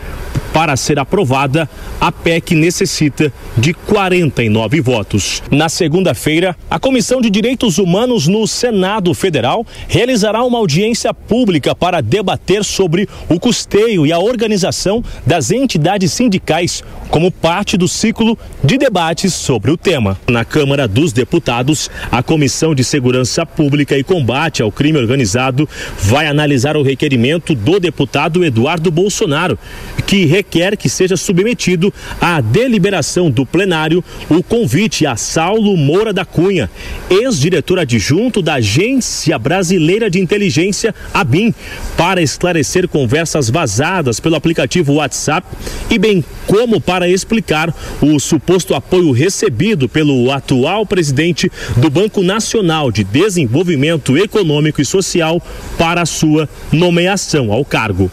Para 0.55 0.77
ser 0.77 1.01
aprovada, 1.01 1.69
a 2.01 2.13
PEC 2.13 2.55
necessita 2.55 3.33
de 3.59 3.75
49 3.75 4.81
votos. 4.81 5.43
Na 5.51 5.69
segunda-feira, 5.69 6.57
a 6.71 6.79
Comissão 6.79 7.21
de 7.21 7.29
Direitos 7.29 7.79
Humanos 7.79 8.29
no 8.29 8.47
Senado 8.47 9.13
Federal 9.15 9.67
realizará 9.89 10.45
uma 10.45 10.59
audiência 10.59 11.13
pública 11.13 11.75
para 11.75 12.01
debater 12.01 12.63
sobre 12.63 13.09
o 13.29 13.41
custeio 13.41 14.07
e 14.07 14.13
a 14.13 14.21
organização 14.21 15.03
das 15.27 15.51
entidades 15.51 16.13
sindicais, 16.13 16.85
como 17.11 17.33
parte 17.33 17.77
do 17.77 17.89
ciclo 17.89 18.39
de 18.63 18.79
debates 18.79 19.35
sobre 19.35 19.73
o 19.73 19.77
tema. 19.77 20.17
Na 20.29 20.45
Câmara 20.45 20.87
dos 20.87 21.13
Deputados, 21.13 21.91
a 22.13 22.23
Comissão 22.23 22.77
de 22.77 22.85
Segurança 22.85 23.45
Pública 23.45 23.99
e 23.99 24.05
Combate 24.05 24.63
ao 24.63 24.71
Crime 24.71 24.99
Organizado 24.99 25.69
vai 25.99 26.29
analisar 26.29 26.77
o 26.77 26.83
requerimento 26.83 27.57
do 27.57 27.81
deputado 27.81 28.45
Eduardo 28.45 28.89
Bolsonaro, 28.93 29.59
que 30.07 30.25
requer 30.27 30.44
que 30.77 30.89
seja 30.89 31.17
submetido 31.17 31.93
à 32.21 32.41
deliberação 32.41 33.31
do 33.31 33.45
plenário 33.45 34.03
o 34.29 34.43
convite 34.43 35.07
a 35.07 35.17
Saulo 35.17 35.77
Moura 35.77 36.13
da 36.13 36.25
Cunha, 36.25 36.71
ex-diretor 37.11 37.79
adjunto 37.79 38.41
da 38.41 38.55
Agência 38.55 39.39
Brasileira 39.39 40.09
de 40.09 40.21
Inteligência, 40.21 40.95
ABIN, 41.13 41.55
para 41.97 42.23
esclarecer 42.23 42.89
conversas 42.89 43.51
vazadas 43.51 44.21
pelo 44.21 44.37
aplicativo 44.37 44.95
WhatsApp 44.95 45.47
e 45.91 45.99
bem 45.99 46.25
como 46.47 46.81
para 46.81 47.09
explicar 47.09 47.75
o 48.01 48.19
suposto 48.19 48.75
apoio 48.75 49.13
recebido 49.13 49.89
pelo 49.89 50.31
atual 50.31 50.87
presidente 50.87 51.51
do 51.77 51.91
Banco 51.91 52.23
Nacional 52.23 52.91
de 52.91 53.05
Desenvolvimento 53.05 54.17
Econômico 54.17 54.81
e 54.81 54.85
Social 54.85 55.41
para 55.79 56.03
a 56.03 56.07
sua 56.07 56.49
nomeação 56.73 57.53
ao 57.53 57.65
cargo. 57.65 58.11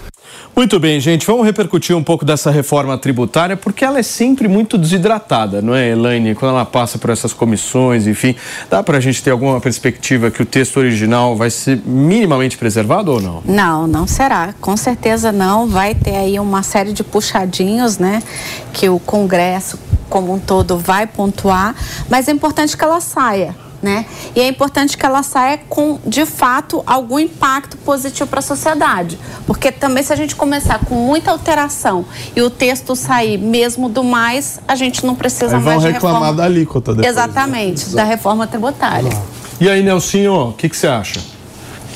Muito 0.55 0.79
bem, 0.79 0.99
gente, 0.99 1.25
vamos 1.25 1.45
repercutir 1.45 1.95
um 1.95 2.03
pouco 2.03 2.25
dessa 2.25 2.51
reforma 2.51 2.97
tributária, 2.97 3.55
porque 3.55 3.85
ela 3.85 3.99
é 3.99 4.03
sempre 4.03 4.47
muito 4.47 4.77
desidratada, 4.77 5.61
não 5.61 5.73
é, 5.73 5.89
Elaine? 5.89 6.35
Quando 6.35 6.51
ela 6.51 6.65
passa 6.65 6.97
por 6.97 7.09
essas 7.09 7.31
comissões, 7.33 8.05
enfim, 8.05 8.35
dá 8.69 8.83
para 8.83 8.97
a 8.97 9.01
gente 9.01 9.23
ter 9.23 9.31
alguma 9.31 9.61
perspectiva 9.61 10.29
que 10.29 10.41
o 10.41 10.45
texto 10.45 10.77
original 10.77 11.35
vai 11.35 11.49
ser 11.49 11.81
minimamente 11.85 12.57
preservado 12.57 13.11
ou 13.11 13.21
não? 13.21 13.41
Não, 13.45 13.87
não 13.87 14.05
será. 14.05 14.53
Com 14.59 14.75
certeza 14.75 15.31
não. 15.31 15.67
Vai 15.67 15.95
ter 15.95 16.15
aí 16.15 16.39
uma 16.39 16.63
série 16.63 16.91
de 16.91 17.03
puxadinhos, 17.03 17.97
né? 17.97 18.21
Que 18.73 18.89
o 18.89 18.99
Congresso 18.99 19.79
como 20.09 20.33
um 20.33 20.39
todo 20.39 20.77
vai 20.77 21.07
pontuar, 21.07 21.73
mas 22.09 22.27
é 22.27 22.31
importante 22.31 22.75
que 22.75 22.83
ela 22.83 22.99
saia. 22.99 23.55
Né? 23.81 24.05
E 24.35 24.39
é 24.39 24.47
importante 24.47 24.95
que 24.95 25.03
ela 25.03 25.23
saia 25.23 25.59
com, 25.67 25.99
de 26.05 26.23
fato, 26.25 26.83
algum 26.85 27.17
impacto 27.17 27.77
positivo 27.77 28.29
para 28.29 28.37
a 28.39 28.43
sociedade. 28.43 29.17
Porque 29.47 29.71
também, 29.71 30.03
se 30.03 30.13
a 30.13 30.15
gente 30.15 30.35
começar 30.35 30.79
com 30.85 30.93
muita 30.93 31.31
alteração 31.31 32.05
e 32.35 32.41
o 32.43 32.49
texto 32.49 32.95
sair 32.95 33.39
mesmo 33.39 33.89
do 33.89 34.03
mais, 34.03 34.59
a 34.67 34.75
gente 34.75 35.03
não 35.03 35.15
precisa 35.15 35.57
Aí 35.57 35.63
vão 35.63 35.73
mais 35.73 35.81
de 35.81 35.91
reclamar 35.91 36.19
reforma. 36.19 36.37
da 36.37 36.43
alíquota 36.45 36.93
depois. 36.93 37.15
né? 37.15 37.21
Exatamente, 37.23 37.89
da 37.95 38.03
reforma 38.03 38.45
tributária. 38.45 39.11
E 39.59 39.67
aí, 39.67 39.81
Nelsinho, 39.81 40.49
o 40.49 40.53
que, 40.53 40.69
que 40.69 40.77
você 40.77 40.87
acha? 40.87 41.19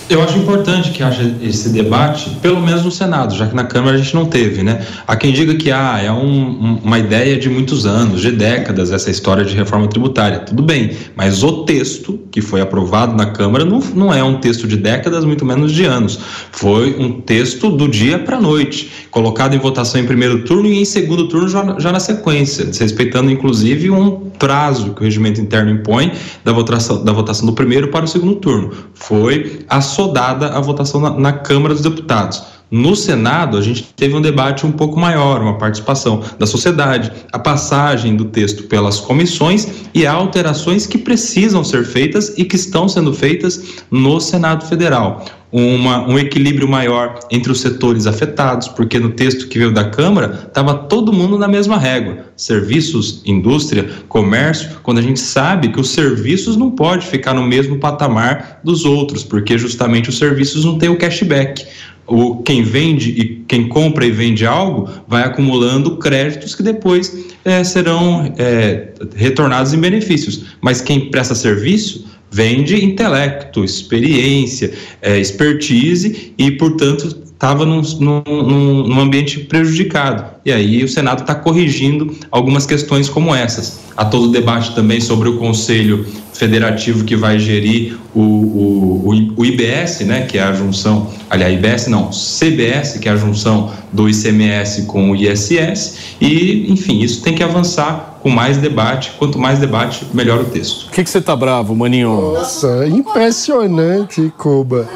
Eu 0.08 0.22
acho 0.22 0.38
importante 0.38 0.92
que 0.92 1.02
haja 1.02 1.36
esse 1.42 1.70
debate, 1.70 2.30
pelo 2.40 2.62
menos 2.62 2.84
no 2.84 2.92
Senado, 2.92 3.36
já 3.36 3.48
que 3.48 3.56
na 3.56 3.64
Câmara 3.64 3.96
a 3.96 4.00
gente 4.00 4.14
não 4.14 4.28
teve, 4.28 4.62
né? 4.62 4.86
Há 5.08 5.16
quem 5.16 5.34
diga 5.34 5.56
que 5.56 5.72
ah, 5.72 6.00
é 6.00 6.12
um, 6.12 6.28
um, 6.28 6.80
uma 6.84 7.00
ideia 7.00 7.38
de 7.38 7.50
muitos 7.50 7.88
anos, 7.88 8.22
de 8.22 8.32
décadas, 8.32 8.92
essa 8.92 9.10
história 9.10 9.44
de 9.44 9.56
reforma 9.56 9.88
tributária. 9.88 10.40
Tudo 10.40 10.62
bem, 10.62 10.92
mas 11.16 11.42
o 11.42 11.64
texto 11.64 12.20
que 12.30 12.40
foi 12.40 12.62
aprovado 12.62 13.16
na 13.16 13.26
Câmara 13.26 13.66
não, 13.66 13.80
não 13.80 14.14
é 14.14 14.24
um 14.24 14.40
texto 14.40 14.68
de 14.68 14.78
décadas, 14.78 15.26
muito 15.26 15.44
menos 15.44 15.72
de 15.72 15.86
anos. 15.86 16.20
Foi 16.52 16.96
um 17.00 17.22
texto 17.22 17.72
do 17.72 17.88
dia 17.88 18.20
para 18.20 18.38
a 18.38 18.42
noite, 18.42 18.92
colocado 19.10 19.56
em 19.56 19.60
votação 19.60 20.00
em 20.00 20.06
primeiro 20.06 20.44
turno 20.44 20.68
e 20.68 20.80
em 20.80 20.86
segundo 20.86 21.28
turno 21.28 21.48
já, 21.48 21.80
já 21.80 21.92
na 21.92 22.00
sequência, 22.00 22.64
desrespeitando 22.64 23.32
inclusive 23.32 23.90
um 23.90 24.25
prazo 24.38 24.94
que 24.94 25.02
o 25.02 25.04
regimento 25.04 25.42
interno 25.42 25.72
impõe 25.72 26.12
da 26.44 26.52
votação, 26.52 27.04
da 27.04 27.12
votação 27.12 27.46
do 27.46 27.54
primeiro 27.54 27.90
para 27.90 28.06
o 28.06 28.08
segundo 28.08 28.36
turno. 28.36 28.72
Foi 28.94 29.66
assodada 29.70 30.50
a 30.50 30.60
votação 30.60 31.02
na, 31.02 31.12
na 31.12 31.34
Câmara 31.34 31.74
dos 31.74 31.84
Deputados. 31.84 32.56
No 32.72 32.96
Senado, 32.96 33.58
a 33.58 33.62
gente 33.62 33.84
teve 33.96 34.16
um 34.16 34.22
debate 34.22 34.66
um 34.66 34.72
pouco 34.72 35.00
maior, 35.00 35.42
uma 35.42 35.58
participação 35.58 36.24
da 36.40 36.48
sociedade, 36.48 37.12
a 37.32 37.38
passagem 37.38 38.16
do 38.16 38.26
texto 38.26 38.64
pelas 38.64 39.00
comissões 39.00 39.68
e 39.94 40.06
alterações 40.06 40.88
que 40.88 40.98
precisam 40.98 41.64
ser 41.64 41.86
feitas 41.86 42.34
e 42.38 42.44
que 42.44 42.56
estão 42.56 42.90
sendo 42.90 43.14
feitas 43.14 43.84
no 43.92 44.20
Senado 44.20 44.66
Federal. 44.66 45.24
Uma, 45.58 46.06
um 46.06 46.20
equilíbrio 46.20 46.68
maior 46.68 47.18
entre 47.32 47.50
os 47.50 47.62
setores 47.62 48.06
afetados, 48.06 48.68
porque 48.68 49.00
no 49.00 49.12
texto 49.12 49.48
que 49.48 49.58
veio 49.58 49.72
da 49.72 49.86
Câmara 49.86 50.48
estava 50.50 50.74
todo 50.74 51.14
mundo 51.14 51.38
na 51.38 51.48
mesma 51.48 51.78
régua. 51.78 52.26
Serviços, 52.36 53.22
indústria, 53.26 53.90
comércio, 54.10 54.70
quando 54.84 54.98
a 54.98 55.02
gente 55.02 55.22
sabe 55.22 55.70
que 55.70 55.80
os 55.80 55.92
serviços 55.92 56.58
não 56.58 56.72
pode 56.72 57.06
ficar 57.06 57.34
no 57.34 57.42
mesmo 57.42 57.80
patamar 57.80 58.60
dos 58.66 58.84
outros, 58.84 59.24
porque 59.24 59.58
justamente 59.58 60.10
os 60.10 60.18
serviços 60.18 60.66
não 60.66 60.78
têm 60.78 60.90
o 60.90 60.98
cashback. 60.98 61.66
o, 62.06 62.44
quem 62.44 62.62
vende 62.62 63.12
e 63.12 63.44
quem 63.48 63.68
compra 63.70 64.06
e 64.06 64.12
vende 64.12 64.46
algo 64.46 64.90
vai 65.08 65.24
acumulando 65.24 65.98
créditos 65.98 66.54
que 66.54 66.64
depois 66.64 67.34
é, 67.44 67.64
serão 67.64 68.34
é, 68.38 68.90
retornados 69.16 69.74
em 69.74 69.80
benefícios. 69.80 70.46
Mas 70.62 70.82
quem 70.82 71.10
presta 71.10 71.34
serviço 71.34 72.06
vende 72.32 72.84
intelecto, 72.84 73.64
experiência, 73.64 74.74
é, 75.02 75.18
expertise 75.20 76.34
e, 76.38 76.52
portanto, 76.52 77.25
estava 77.46 77.64
num, 77.64 77.82
num, 78.00 78.88
num, 78.88 79.00
ambiente 79.00 79.40
prejudicado. 79.40 80.26
E 80.44 80.52
aí 80.52 80.84
o 80.84 80.88
Senado 80.88 81.22
está 81.22 81.36
corrigindo 81.36 82.12
algumas 82.32 82.66
questões 82.66 83.08
como 83.08 83.36
essas. 83.36 83.80
Há 83.96 84.04
todo 84.04 84.26
o 84.26 84.32
debate 84.32 84.74
também 84.74 85.00
sobre 85.00 85.30
o 85.30 85.38
Conselho 85.38 86.06
Federativo 86.34 87.06
que 87.06 87.16
vai 87.16 87.38
gerir 87.38 87.98
o, 88.16 88.20
o, 88.20 89.34
o, 89.38 89.46
IBS, 89.46 90.02
né, 90.02 90.26
que 90.26 90.40
é 90.40 90.44
a 90.44 90.54
junção, 90.54 91.08
aliás, 91.30 91.54
IBS 91.54 91.88
não, 91.88 92.10
CBS, 92.10 92.98
que 93.00 93.08
é 93.08 93.12
a 93.12 93.16
junção 93.16 93.72
do 93.94 94.10
ICMS 94.10 94.84
com 94.84 95.12
o 95.12 95.16
ISS, 95.16 96.16
e, 96.20 96.70
enfim, 96.70 97.00
isso 97.00 97.22
tem 97.22 97.34
que 97.34 97.44
avançar 97.44 98.20
com 98.22 98.30
mais 98.30 98.58
debate. 98.58 99.14
Quanto 99.18 99.38
mais 99.38 99.60
debate, 99.60 100.06
melhor 100.14 100.42
o 100.42 100.46
texto. 100.46 100.88
O 100.88 100.92
que, 100.92 101.04
que 101.04 101.10
você 101.10 101.22
tá 101.22 101.36
bravo, 101.36 101.74
Maninho? 101.76 102.10
Nossa, 102.10 102.86
impressionante, 102.88 104.34
Cuba 104.38 104.90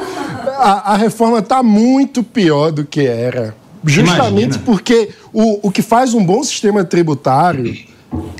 a, 0.60 0.92
a 0.92 0.96
reforma 0.96 1.38
está 1.38 1.62
muito 1.62 2.22
pior 2.22 2.70
do 2.70 2.84
que 2.84 3.06
era. 3.06 3.54
Justamente 3.84 4.56
Imagina. 4.56 4.62
porque 4.64 5.10
o, 5.32 5.68
o 5.68 5.70
que 5.70 5.80
faz 5.80 6.12
um 6.12 6.24
bom 6.24 6.42
sistema 6.42 6.84
tributário 6.84 7.74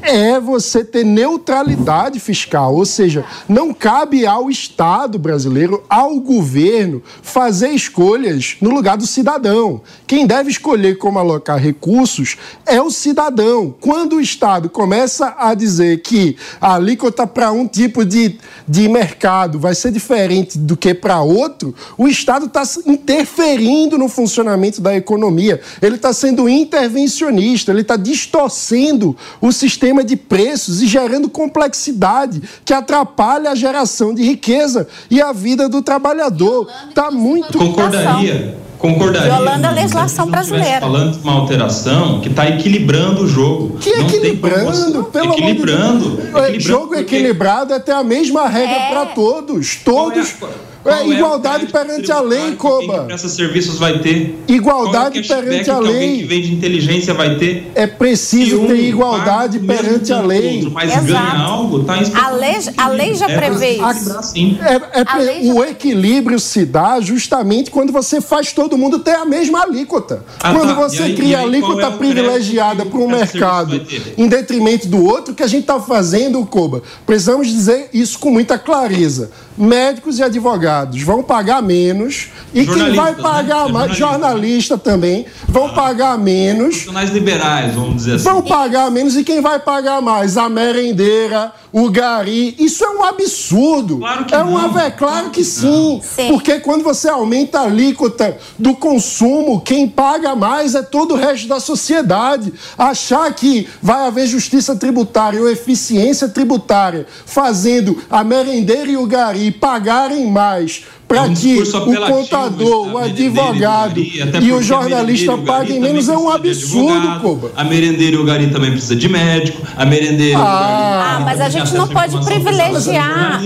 é 0.03 0.41
você 0.41 0.85
ter 0.85 1.05
neutralidade 1.05 2.19
fiscal, 2.19 2.75
ou 2.75 2.85
seja, 2.85 3.25
não 3.49 3.73
cabe 3.73 4.27
ao 4.27 4.51
Estado 4.51 5.19
brasileiro, 5.19 5.83
ao 5.89 6.19
governo, 6.19 7.03
fazer 7.23 7.71
escolhas 7.71 8.57
no 8.61 8.71
lugar 8.71 8.97
do 8.97 9.07
cidadão. 9.07 9.81
Quem 10.07 10.27
deve 10.27 10.51
escolher 10.51 10.99
como 10.99 11.19
alocar 11.19 11.59
recursos 11.59 12.37
é 12.67 12.81
o 12.81 12.91
cidadão. 12.91 13.75
Quando 13.81 14.17
o 14.17 14.21
Estado 14.21 14.69
começa 14.69 15.35
a 15.39 15.55
dizer 15.55 16.03
que 16.03 16.37
a 16.61 16.75
alíquota 16.75 17.27
para 17.27 17.53
um 17.53 17.67
tipo 17.67 18.05
de, 18.05 18.39
de 18.67 18.89
mercado 18.89 19.59
vai 19.59 19.75
ser 19.75 19.93
diferente 19.93 20.59
do 20.59 20.77
que 20.77 20.95
para 20.95 21.21
outro, 21.21 21.75
o 21.97 22.09
Estado 22.09 22.47
está 22.47 22.63
interferindo 22.87 23.99
no 23.99 24.09
funcionamento 24.09 24.81
da 24.81 24.97
economia, 24.97 25.61
ele 25.81 25.97
está 25.97 26.13
sendo 26.13 26.49
intervencionista, 26.49 27.71
ele 27.71 27.83
está 27.83 27.97
distorcendo 27.97 29.17
o 29.41 29.53
sistema 29.61 30.03
de 30.03 30.17
preços 30.17 30.83
e 30.83 30.87
gerando 30.87 31.29
complexidade 31.29 32.43
que 32.65 32.73
atrapalha 32.73 33.51
a 33.51 33.55
geração 33.55 34.15
de 34.15 34.23
riqueza 34.23 34.89
e 35.11 35.21
a 35.21 35.33
vida 35.33 35.69
do 35.69 35.83
trabalhador. 35.83 36.69
Está 36.89 37.11
muito. 37.11 37.59
Concordaria. 37.59 38.59
Concordaria. 38.79 39.31
Violando 39.31 39.67
a 39.67 39.71
legislação 39.71 40.27
brasileira. 40.27 40.81
falando 40.81 41.13
de 41.13 41.23
uma 41.23 41.35
alteração 41.35 42.21
que 42.21 42.31
está 42.31 42.49
equilibrando 42.49 43.25
o 43.25 43.29
jogo. 43.29 43.77
Que 43.79 43.95
não 43.95 44.07
equilibrando? 44.07 45.05
Pelo 45.05 45.33
equilibrando. 45.35 46.07
Amor 46.07 46.11
de 46.11 46.23
Deus. 46.23 46.33
equilibrando. 46.33 46.61
Jogo 46.61 46.87
porque... 46.89 47.01
equilibrado 47.03 47.75
é 47.75 47.79
ter 47.79 47.93
a 47.93 48.03
mesma 48.03 48.49
regra 48.49 48.77
é... 48.77 48.89
para 48.89 49.07
todos. 49.07 49.77
Todos. 49.85 50.35
É, 50.43 50.70
igualdade 51.07 51.65
é 51.65 51.69
perante 51.69 52.11
a 52.11 52.21
lei, 52.21 52.57
Coba. 52.57 53.07
Que 53.07 53.13
esses 53.13 53.33
serviços 53.33 53.79
vai 53.79 53.99
ter? 53.99 54.39
Igualdade 54.49 55.19
é 55.19 55.23
perante 55.23 55.71
a 55.71 55.79
lei. 55.79 55.93
alguém 55.93 56.19
que 56.19 56.25
vende 56.25 56.53
inteligência 56.55 57.13
vai 57.13 57.37
ter? 57.37 57.71
É 57.75 57.87
preciso 57.87 58.63
um 58.63 58.67
ter 58.67 58.81
igualdade 58.89 59.59
perante 59.59 60.13
a 60.13 60.21
lei. 60.21 60.57
Outro, 60.57 60.71
mas 60.71 60.91
Exato. 60.91 61.07
ganha 61.07 61.39
algo, 61.43 61.85
tá 61.85 61.95
a 62.15 62.31
lei, 62.31 62.57
a 62.77 62.89
lei 62.89 63.15
já 63.15 63.29
é 63.29 63.37
prevê 63.37 63.71
isso. 63.73 64.35
É, 64.63 65.01
é, 65.01 65.53
o 65.53 65.63
equilíbrio 65.65 66.39
se 66.39 66.65
dá 66.65 67.01
justamente 67.01 67.71
quando 67.71 67.93
você 67.93 68.21
faz 68.21 68.53
todo 68.53 68.79
mundo 68.79 69.01
ter 69.01 69.15
a 69.15 69.25
mesma 69.25 69.63
alíquota. 69.63 70.25
Ah, 70.43 70.55
quando 70.55 70.75
tá. 70.75 70.75
você 70.75 71.03
aí, 71.03 71.15
cria 71.15 71.39
aí, 71.39 71.45
alíquota 71.45 71.87
é 71.87 71.91
privilegiada 71.91 72.87
para 72.87 72.99
um 72.99 73.09
mercado 73.09 73.81
em 74.17 74.29
detrimento 74.29 74.89
do 74.89 75.05
outro, 75.05 75.35
que 75.35 75.43
a 75.43 75.47
gente 75.47 75.63
está 75.63 75.79
fazendo, 75.79 76.45
Coba? 76.47 76.83
Precisamos 77.05 77.49
dizer 77.49 77.91
isso 77.93 78.19
com 78.19 78.31
muita 78.31 78.59
clareza 78.59 79.31
médicos 79.57 80.19
e 80.19 80.23
advogados 80.23 80.70
vão 81.05 81.23
pagar 81.23 81.63
menos 81.63 82.29
e 82.53 82.67
quem 82.67 82.95
vai 82.95 83.15
né? 83.15 83.23
pagar 83.23 83.67
né? 83.67 83.73
mais, 83.73 83.97
jornalista 83.97 84.77
também, 84.77 85.27
vão 85.49 85.67
ah, 85.67 85.73
pagar 85.73 86.19
menos. 86.19 86.69
Profissionais 86.69 87.11
liberais, 87.11 87.75
vamos 87.75 87.97
dizer 87.97 88.15
assim. 88.15 88.25
Vão 88.25 88.43
pagar 88.43 88.91
menos 88.91 89.17
e 89.17 89.25
quem 89.25 89.41
vai 89.41 89.59
pagar 89.59 90.01
mais? 90.01 90.37
A 90.37 90.49
merendeira, 90.49 91.53
o 91.73 91.91
gari. 91.91 92.55
Isso 92.59 92.85
é 92.85 92.91
um 92.91 93.05
absurdo. 93.05 93.99
Claro 93.99 94.25
que 94.25 94.35
é 94.35 94.39
não. 94.39 94.51
Uma, 94.51 94.83
é 94.83 94.91
claro 94.91 95.31
que 95.31 95.45
sim, 95.45 96.01
sim, 96.03 96.29
Porque 96.29 96.61
quando 96.61 96.83
você 96.83 97.09
aumenta 97.09 97.61
a 97.61 97.65
alíquota 97.65 98.37
do 98.59 98.75
consumo, 98.75 99.61
quem 99.61 99.89
paga 99.89 100.35
mais 100.35 100.75
é 100.75 100.83
todo 100.83 101.15
o 101.15 101.17
resto 101.17 101.49
da 101.49 101.61
sociedade. 101.61 102.53
Achar 102.77 103.33
que 103.35 103.69
vai 103.83 104.07
haver 104.07 104.27
justiça 104.27 104.75
tributária 104.77 105.41
ou 105.41 105.49
eficiência 105.49 106.29
tributária 106.29 107.07
fazendo 107.25 108.03
a 108.11 108.25
merendeira 108.25 108.91
e 108.91 108.97
o 108.97 109.07
gari 109.07 109.51
pagarem 109.51 110.27
mais 110.27 110.85
para 111.11 111.19
é 111.19 111.23
um 111.23 111.35
que 111.35 111.61
o 111.61 112.07
contador, 112.07 112.93
o 112.93 112.99
advogado 112.99 113.99
e 113.99 114.53
o 114.53 114.63
jornalista 114.63 115.37
paguem 115.39 115.81
menos 115.81 116.09
é 116.09 116.17
um 116.17 116.31
absurdo, 116.31 117.21
Cuba. 117.21 117.51
A 117.57 117.65
merendeira 117.65 118.15
e 118.15 118.19
o 118.21 118.25
gari 118.25 118.49
também 118.49 118.71
precisa 118.71 118.95
de 118.95 119.09
médico, 119.09 119.61
a 119.77 119.85
merendeira 119.85 120.39
ah, 120.39 120.41
e 120.41 120.45
o 120.45 120.45
gari... 120.45 121.17
Ah, 121.17 121.21
mas 121.25 121.41
a 121.41 121.49
gente 121.49 121.75
não 121.75 121.89
pode 121.89 122.17
privilegiar... 122.25 123.43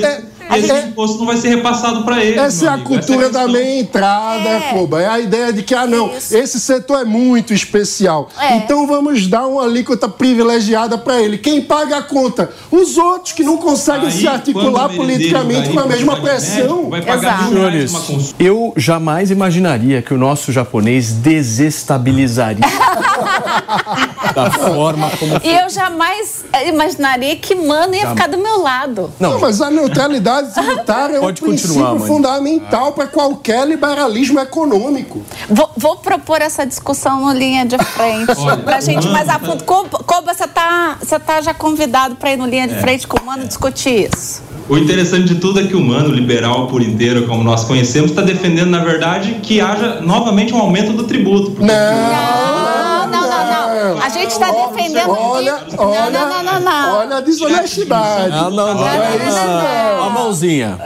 E 0.50 0.58
esse 0.58 0.70
é, 0.70 0.86
imposto 0.86 1.18
não 1.18 1.26
vai 1.26 1.36
ser 1.36 1.48
repassado 1.48 2.04
para 2.04 2.22
eles. 2.22 2.38
Essa 2.38 2.66
é 2.66 2.68
a 2.68 2.78
cultura 2.78 3.30
da 3.30 3.48
meia 3.48 3.80
entrada, 3.80 4.48
é. 4.48 4.60
Cuba. 4.72 5.00
É 5.00 5.06
a 5.06 5.18
ideia 5.18 5.52
de 5.52 5.62
que, 5.62 5.74
ah, 5.74 5.86
não, 5.86 6.14
Isso. 6.16 6.36
esse 6.36 6.60
setor 6.60 7.00
é 7.00 7.04
muito 7.04 7.54
especial. 7.54 8.28
É. 8.38 8.56
Então 8.56 8.86
vamos 8.86 9.26
dar 9.26 9.46
uma 9.46 9.64
alíquota 9.64 10.08
privilegiada 10.08 10.98
para 10.98 11.20
ele. 11.20 11.38
Quem 11.38 11.62
paga 11.62 11.98
a 11.98 12.02
conta? 12.02 12.50
Os 12.70 12.96
outros 12.98 13.32
que 13.32 13.42
não 13.42 13.56
conseguem 13.56 14.08
Aí, 14.08 14.12
se 14.12 14.28
articular 14.28 14.88
politicamente 14.88 15.70
com 15.70 15.80
a 15.80 15.86
mesma 15.86 16.20
pressão. 16.20 16.90
Vai 16.90 17.02
pagar 17.02 17.48
Senhores, 17.48 18.34
eu 18.38 18.72
jamais 18.76 19.30
imaginaria 19.30 20.02
que 20.02 20.12
o 20.12 20.18
nosso 20.18 20.52
japonês 20.52 21.12
desestabilizaria 21.12 22.64
da 24.34 24.50
forma 24.50 25.10
como. 25.18 25.40
E 25.42 25.54
eu 25.56 25.68
jamais 25.70 26.44
imaginaria 26.66 27.36
que 27.36 27.54
mano 27.54 27.94
ia 27.94 28.08
ficar 28.08 28.28
do 28.28 28.38
meu 28.38 28.60
lado. 28.60 29.12
Não, 29.18 29.32
não 29.32 29.40
mas 29.40 29.60
a 29.60 29.70
neutralidade 29.70 30.52
tributária 30.52 31.16
é 31.16 31.20
um 31.20 31.32
princípio 31.32 32.00
fundamental 32.00 32.92
para 32.92 33.06
qualquer 33.06 33.66
liberalismo 33.66 34.40
econômico. 34.40 35.22
Vou, 35.48 35.70
vou, 35.76 35.96
propor 35.96 36.42
essa 36.42 36.66
discussão 36.66 37.20
no 37.20 37.32
linha 37.32 37.64
de 37.64 37.78
frente, 37.78 38.34
para 38.64 38.76
a 38.76 38.80
gente 38.80 39.08
mais 39.08 39.28
a 39.28 39.38
fundo. 39.38 39.64
Coba, 39.64 40.34
você 40.34 40.44
está 40.44 40.96
você 41.00 41.18
tá 41.18 41.40
já 41.40 41.54
convidado 41.54 42.16
para 42.16 42.32
ir 42.32 42.36
no 42.36 42.46
linha 42.46 42.66
de 42.66 42.74
é. 42.74 42.80
frente 42.80 43.06
com 43.06 43.18
o 43.18 43.24
Mano 43.24 43.46
discutir 43.46 44.10
isso. 44.12 44.42
O 44.68 44.78
interessante 44.78 45.34
de 45.34 45.34
tudo 45.34 45.60
é 45.60 45.64
que 45.64 45.76
o 45.76 45.80
Mano, 45.80 46.08
liberal 46.08 46.68
por 46.68 46.80
inteiro, 46.80 47.26
como 47.26 47.44
nós 47.44 47.64
conhecemos, 47.64 48.10
está 48.10 48.22
defendendo, 48.22 48.70
na 48.70 48.82
verdade, 48.82 49.40
que 49.42 49.60
haja 49.60 50.00
novamente 50.00 50.54
um 50.54 50.58
aumento 50.58 50.94
do 50.94 51.04
tributo. 51.04 51.54
Não, 51.60 53.06
não, 53.06 53.28
não, 53.28 53.46
não, 53.46 53.63
não. 53.74 54.00
A 54.00 54.08
gente 54.08 54.30
está 54.30 54.50
defendendo. 54.50 55.10
Olha, 55.10 55.58
olha, 55.76 56.10
não, 56.10 56.28
não, 56.28 56.42
não, 56.42 56.60
não. 56.60 56.94
olha 56.98 57.16
a 57.16 57.20
desonestidade. 57.20 58.30
Não, 58.30 58.50
não, 58.50 58.74
não. 58.74 58.74
não, 58.74 58.84
não. 58.84 60.04
A 60.04 60.10
mãozinha. 60.10 60.78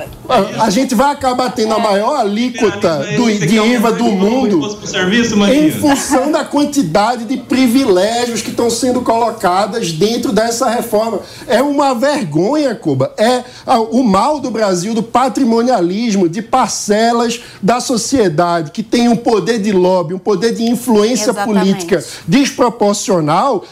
A 0.61 0.71
gente 0.71 0.95
vai 0.95 1.13
acabar 1.13 1.51
tendo 1.53 1.75
a 1.75 1.79
maior 1.79 2.17
alíquota 2.17 2.99
do, 3.17 3.33
de 3.33 3.57
IVA 3.57 3.93
do 3.93 4.05
mundo 4.05 4.79
em 5.51 5.71
função 5.71 6.31
da 6.31 6.45
quantidade 6.45 7.25
de 7.25 7.37
privilégios 7.37 8.43
que 8.43 8.51
estão 8.51 8.69
sendo 8.69 9.01
colocadas 9.01 9.93
dentro 9.93 10.33
dessa 10.33 10.69
reforma. 10.69 11.21
É 11.47 11.63
uma 11.63 11.95
vergonha, 11.95 12.75
Cuba. 12.75 13.13
É 13.17 13.43
o 13.91 14.03
mal 14.03 14.39
do 14.39 14.51
Brasil, 14.51 14.95
do 14.95 15.03
patrimonialismo, 15.03 16.29
de 16.29 16.43
parcelas 16.43 17.41
da 17.63 17.81
sociedade 17.81 18.71
que 18.71 18.83
tem 18.83 19.09
um 19.09 19.17
poder 19.17 19.59
de 19.59 19.73
lobby, 19.73 20.15
um 20.15 20.19
poder 20.19 20.55
de 20.55 20.65
influência 20.65 21.31
Exatamente. 21.31 21.87
política 21.87 22.05
desproporcional 22.27 22.78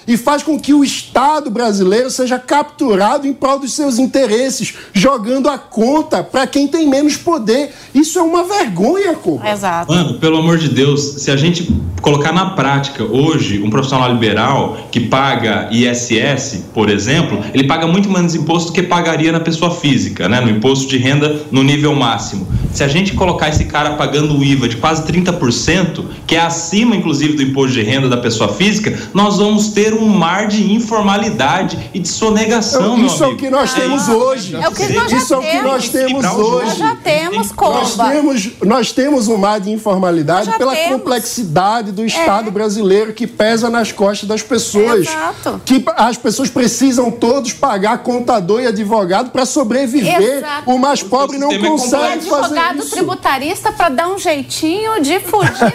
e 0.07 0.16
faz 0.16 0.43
com 0.43 0.59
que 0.59 0.74
o 0.74 0.85
Estado 0.85 1.51
brasileiro 1.51 2.11
seja 2.11 2.39
capturado 2.39 3.27
em 3.27 3.33
prol 3.33 3.59
dos 3.59 3.73
seus 3.73 3.99
interesses, 3.99 4.74
jogando 4.93 5.49
a 5.49 5.59
conta 5.59 6.23
para 6.23 6.47
quem 6.47 6.69
tem 6.69 6.89
menos 6.89 7.16
poder. 7.16 7.73
Isso 7.95 8.19
é 8.19 8.23
uma 8.23 8.45
vergonha, 8.45 9.15
Cuba. 9.15 9.49
Exato. 9.49 9.93
Mano, 9.93 10.19
pelo 10.19 10.39
amor 10.39 10.59
de 10.59 10.69
Deus, 10.69 11.01
se 11.23 11.31
a 11.31 11.37
gente 11.37 11.73
colocar 12.01 12.33
na 12.33 12.51
prática 12.51 13.05
hoje 13.05 13.62
um 13.62 13.70
profissional 13.70 14.12
liberal 14.12 14.77
que 14.91 15.01
paga 15.01 15.69
ISS, 15.70 16.66
por 16.73 16.89
exemplo, 16.89 17.41
ele 17.53 17.65
paga 17.65 17.87
muito 17.87 18.11
menos 18.11 18.35
imposto 18.35 18.70
do 18.70 18.74
que 18.74 18.83
pagaria 18.83 19.33
na 19.33 19.41
pessoa 19.41 19.70
física, 19.70 20.28
né? 20.28 20.41
No 20.41 20.51
imposto 20.51 20.89
de 20.89 20.99
renda 20.99 21.43
no 21.51 21.62
nível 21.62 21.95
máximo. 21.95 22.47
Se 22.73 22.85
a 22.85 22.89
gente 22.89 23.15
colocar 23.15 23.49
esse 23.49 23.65
cara 23.65 23.95
pagando 23.95 24.37
o 24.37 24.45
IVA 24.45 24.69
de 24.69 24.77
quase 24.77 25.03
30%, 25.03 26.05
que 26.27 26.37
é 26.37 26.41
acima, 26.41 26.95
inclusive, 26.95 27.35
do 27.35 27.43
imposto 27.43 27.73
de 27.73 27.83
renda 27.83 28.09
da 28.09 28.16
pessoa 28.16 28.53
física, 28.53 28.95
nós 29.14 29.36
vamos 29.39 29.68
ter 29.68 29.94
um 29.94 30.06
mar 30.09 30.47
de 30.48 30.73
informalidade 30.73 31.90
e 31.94 31.98
de 31.98 32.09
sonegação, 32.09 32.98
Isso 32.98 33.23
é 33.24 33.28
o 33.28 33.36
que 33.36 33.51
nós 33.51 33.73
temos 33.74 34.09
hoje. 34.09 34.55
É 34.56 34.68
o 34.68 34.73
que 34.73 34.89
nós 34.93 35.12
Isso 35.12 35.35
é 35.35 35.36
o 35.36 35.40
que 35.40 35.62
nós 35.62 35.89
temos 35.89 36.24
hoje. 36.24 36.66
Nós 36.66 36.78
já 36.78 36.97
temos, 36.97 37.36
Nós 37.52 37.52
Comba. 37.93 38.10
temos, 38.10 38.51
nós 38.62 38.93
temos 38.93 39.28
um 39.28 39.36
mar 39.36 39.60
de 39.60 39.70
informalidade 39.70 40.48
Nós 40.48 40.56
pela 40.59 40.74
temos. 40.74 40.86
É. 40.86 40.93
complexidade 40.93 41.93
do 41.93 42.05
Estado 42.05 42.51
brasileiro 42.51 43.12
que 43.12 43.27
pesa 43.27 43.68
nas 43.70 43.93
costas 43.93 44.28
das 44.28 44.43
pessoas. 44.43 45.06
Exato. 45.09 45.60
Que 45.64 45.85
as 45.97 46.16
pessoas 46.16 46.48
precisam 46.51 47.10
todos 47.10 47.52
pagar 47.52 47.98
contador 47.98 48.60
e 48.60 48.66
advogado 48.66 49.31
para 49.31 49.44
sobreviver. 49.47 50.39
Exato. 50.39 50.70
O 50.70 50.78
mais 50.78 51.02
pobre 51.02 51.39
não 51.39 51.51
E 51.52 51.59
consegue 51.59 52.24
fazer 52.27 52.44
advogado 52.59 52.78
isso. 52.81 52.90
tributarista 52.90 53.73
para 53.73 53.89
dar 53.89 54.09
um 54.09 54.18
jeitinho 54.18 55.01
de 55.02 55.18
fugir 55.20 55.74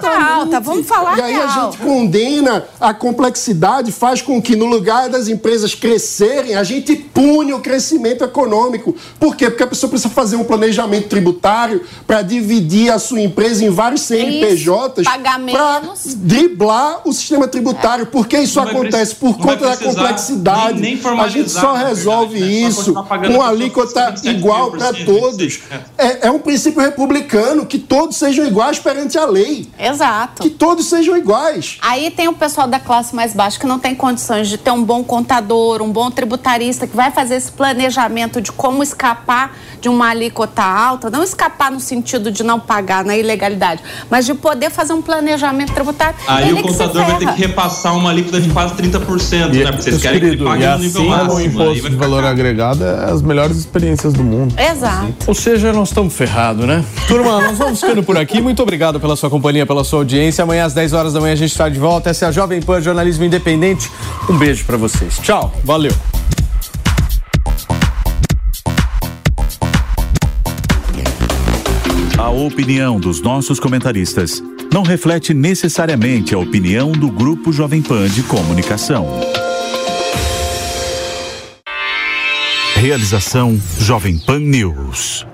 da 0.00 0.24
alta. 0.34 0.60
Vamos 0.60 0.86
falar 0.86 1.18
E 1.18 1.22
aí 1.22 1.34
a 1.34 1.46
real. 1.46 1.72
gente 1.72 1.78
condena 1.82 2.43
a 2.80 2.92
complexidade, 2.94 3.92
faz 3.92 4.20
com 4.22 4.40
que 4.40 4.56
no 4.56 4.66
lugar 4.66 5.08
das 5.08 5.28
empresas 5.28 5.74
crescerem, 5.74 6.54
a 6.54 6.64
gente 6.64 6.94
pune 6.96 7.52
o 7.52 7.60
crescimento 7.60 8.24
econômico. 8.24 8.94
Por 9.18 9.36
quê? 9.36 9.48
Porque 9.50 9.62
a 9.62 9.66
pessoa 9.66 9.90
precisa 9.90 10.12
fazer 10.12 10.36
um 10.36 10.44
planejamento 10.44 11.08
tributário 11.08 11.82
para 12.06 12.22
dividir 12.22 12.90
a 12.92 12.98
sua 12.98 13.20
empresa 13.20 13.64
em 13.64 13.70
vários 13.70 14.02
CNPJs 14.02 15.06
para 15.52 15.82
driblar 16.16 17.00
o 17.04 17.12
sistema 17.12 17.46
tributário. 17.48 18.06
Por 18.06 18.26
que 18.26 18.38
isso 18.38 18.60
acontece? 18.60 19.14
Por 19.16 19.36
conta 19.38 19.68
da 19.68 19.76
complexidade. 19.76 20.80
nem- 20.80 20.96
nem 20.96 21.20
a 21.20 21.28
gente 21.28 21.50
só 21.50 21.74
resolve 21.74 22.38
verdade, 22.38 22.62
né? 22.64 22.70
Só 22.70 22.80
isso 22.82 23.04
pagando 23.04 23.34
com 23.34 23.42
alíquota 23.42 24.10
27 24.10 24.36
igual 24.36 24.70
para 24.70 24.92
todos. 25.04 25.60
É, 25.98 26.26
é 26.28 26.30
um 26.30 26.38
princípio 26.38 26.80
republicano 26.80 27.66
que 27.66 27.78
todos 27.78 28.16
sejam 28.16 28.46
iguais 28.46 28.78
perante 28.78 29.18
a 29.18 29.24
lei. 29.26 29.68
Exato. 29.78 30.42
Que 30.42 30.50
todos 30.50 30.86
sejam 30.86 31.16
iguais. 31.16 31.78
Aí 31.80 32.10
tem 32.10 32.23
o 32.28 32.34
pessoal 32.34 32.66
da 32.66 32.78
classe 32.78 33.14
mais 33.14 33.34
baixa 33.34 33.58
que 33.58 33.66
não 33.66 33.78
tem 33.78 33.94
condições 33.94 34.48
de 34.48 34.58
ter 34.58 34.70
um 34.70 34.82
bom 34.82 35.02
contador, 35.02 35.82
um 35.82 35.90
bom 35.90 36.10
tributarista 36.10 36.86
que 36.86 36.96
vai 36.96 37.10
fazer 37.10 37.36
esse 37.36 37.50
planejamento 37.50 38.40
de 38.40 38.52
como 38.52 38.82
escapar 38.82 39.56
de 39.80 39.88
uma 39.88 40.08
alíquota 40.08 40.62
alta, 40.62 41.10
não 41.10 41.22
escapar 41.22 41.70
no 41.70 41.80
sentido 41.80 42.30
de 42.30 42.42
não 42.42 42.58
pagar 42.58 43.04
na 43.04 43.16
ilegalidade, 43.16 43.82
mas 44.10 44.24
de 44.24 44.34
poder 44.34 44.70
fazer 44.70 44.92
um 44.92 45.02
planejamento 45.02 45.72
tributário. 45.72 46.16
Aí 46.26 46.48
Ele 46.48 46.52
o 46.54 46.56
que 46.56 46.68
contador 46.68 47.04
vai 47.04 47.18
ter 47.18 47.32
que 47.34 47.40
repassar 47.40 47.96
uma 47.96 48.10
alíquota 48.10 48.40
de 48.40 48.48
quase 48.50 48.74
30%, 48.74 49.52
né? 49.52 49.72
Porque 49.72 49.82
vocês 49.82 50.00
querem 50.00 50.20
que 50.20 50.26
ele 50.26 50.36
queridos, 50.36 50.46
pague 50.46 50.64
e 50.64 50.66
no 50.66 50.78
nível 50.78 51.00
assim 51.02 51.10
máximo. 51.10 51.34
o 51.34 51.40
imposto 51.42 51.90
de 51.90 51.96
valor 51.96 52.24
agregado 52.24 52.84
é 52.84 53.10
as 53.10 53.20
melhores 53.20 53.56
experiências 53.56 54.12
do 54.12 54.24
mundo. 54.24 54.54
Exato. 54.58 55.12
Ou 55.26 55.34
seja, 55.34 55.72
nós 55.72 55.88
estamos 55.88 56.14
ferrados, 56.14 56.66
né? 56.66 56.84
Turma, 57.06 57.40
nós 57.42 57.58
vamos 57.58 57.80
ficando 57.80 58.02
por 58.02 58.16
aqui. 58.16 58.40
Muito 58.40 58.62
obrigado 58.62 58.98
pela 58.98 59.16
sua 59.16 59.28
companhia, 59.28 59.66
pela 59.66 59.84
sua 59.84 60.00
audiência. 60.00 60.42
Amanhã 60.44 60.64
às 60.64 60.72
10 60.72 60.92
horas 60.92 61.12
da 61.12 61.20
manhã 61.20 61.32
a 61.32 61.36
gente 61.36 61.50
está 61.50 61.68
de 61.68 61.78
volta. 61.78 62.13
Essa 62.14 62.26
é 62.26 62.28
a 62.28 62.30
Jovem 62.30 62.62
Pan 62.62 62.80
Jornalismo 62.80 63.24
Independente. 63.24 63.90
Um 64.30 64.38
beijo 64.38 64.64
para 64.64 64.76
vocês. 64.76 65.18
Tchau, 65.18 65.52
valeu. 65.64 65.90
A 72.16 72.30
opinião 72.30 73.00
dos 73.00 73.20
nossos 73.20 73.58
comentaristas 73.58 74.40
não 74.72 74.84
reflete 74.84 75.34
necessariamente 75.34 76.36
a 76.36 76.38
opinião 76.38 76.92
do 76.92 77.10
Grupo 77.10 77.52
Jovem 77.52 77.82
Pan 77.82 78.08
de 78.08 78.22
Comunicação. 78.22 79.08
Realização 82.76 83.60
Jovem 83.80 84.18
Pan 84.18 84.38
News. 84.38 85.26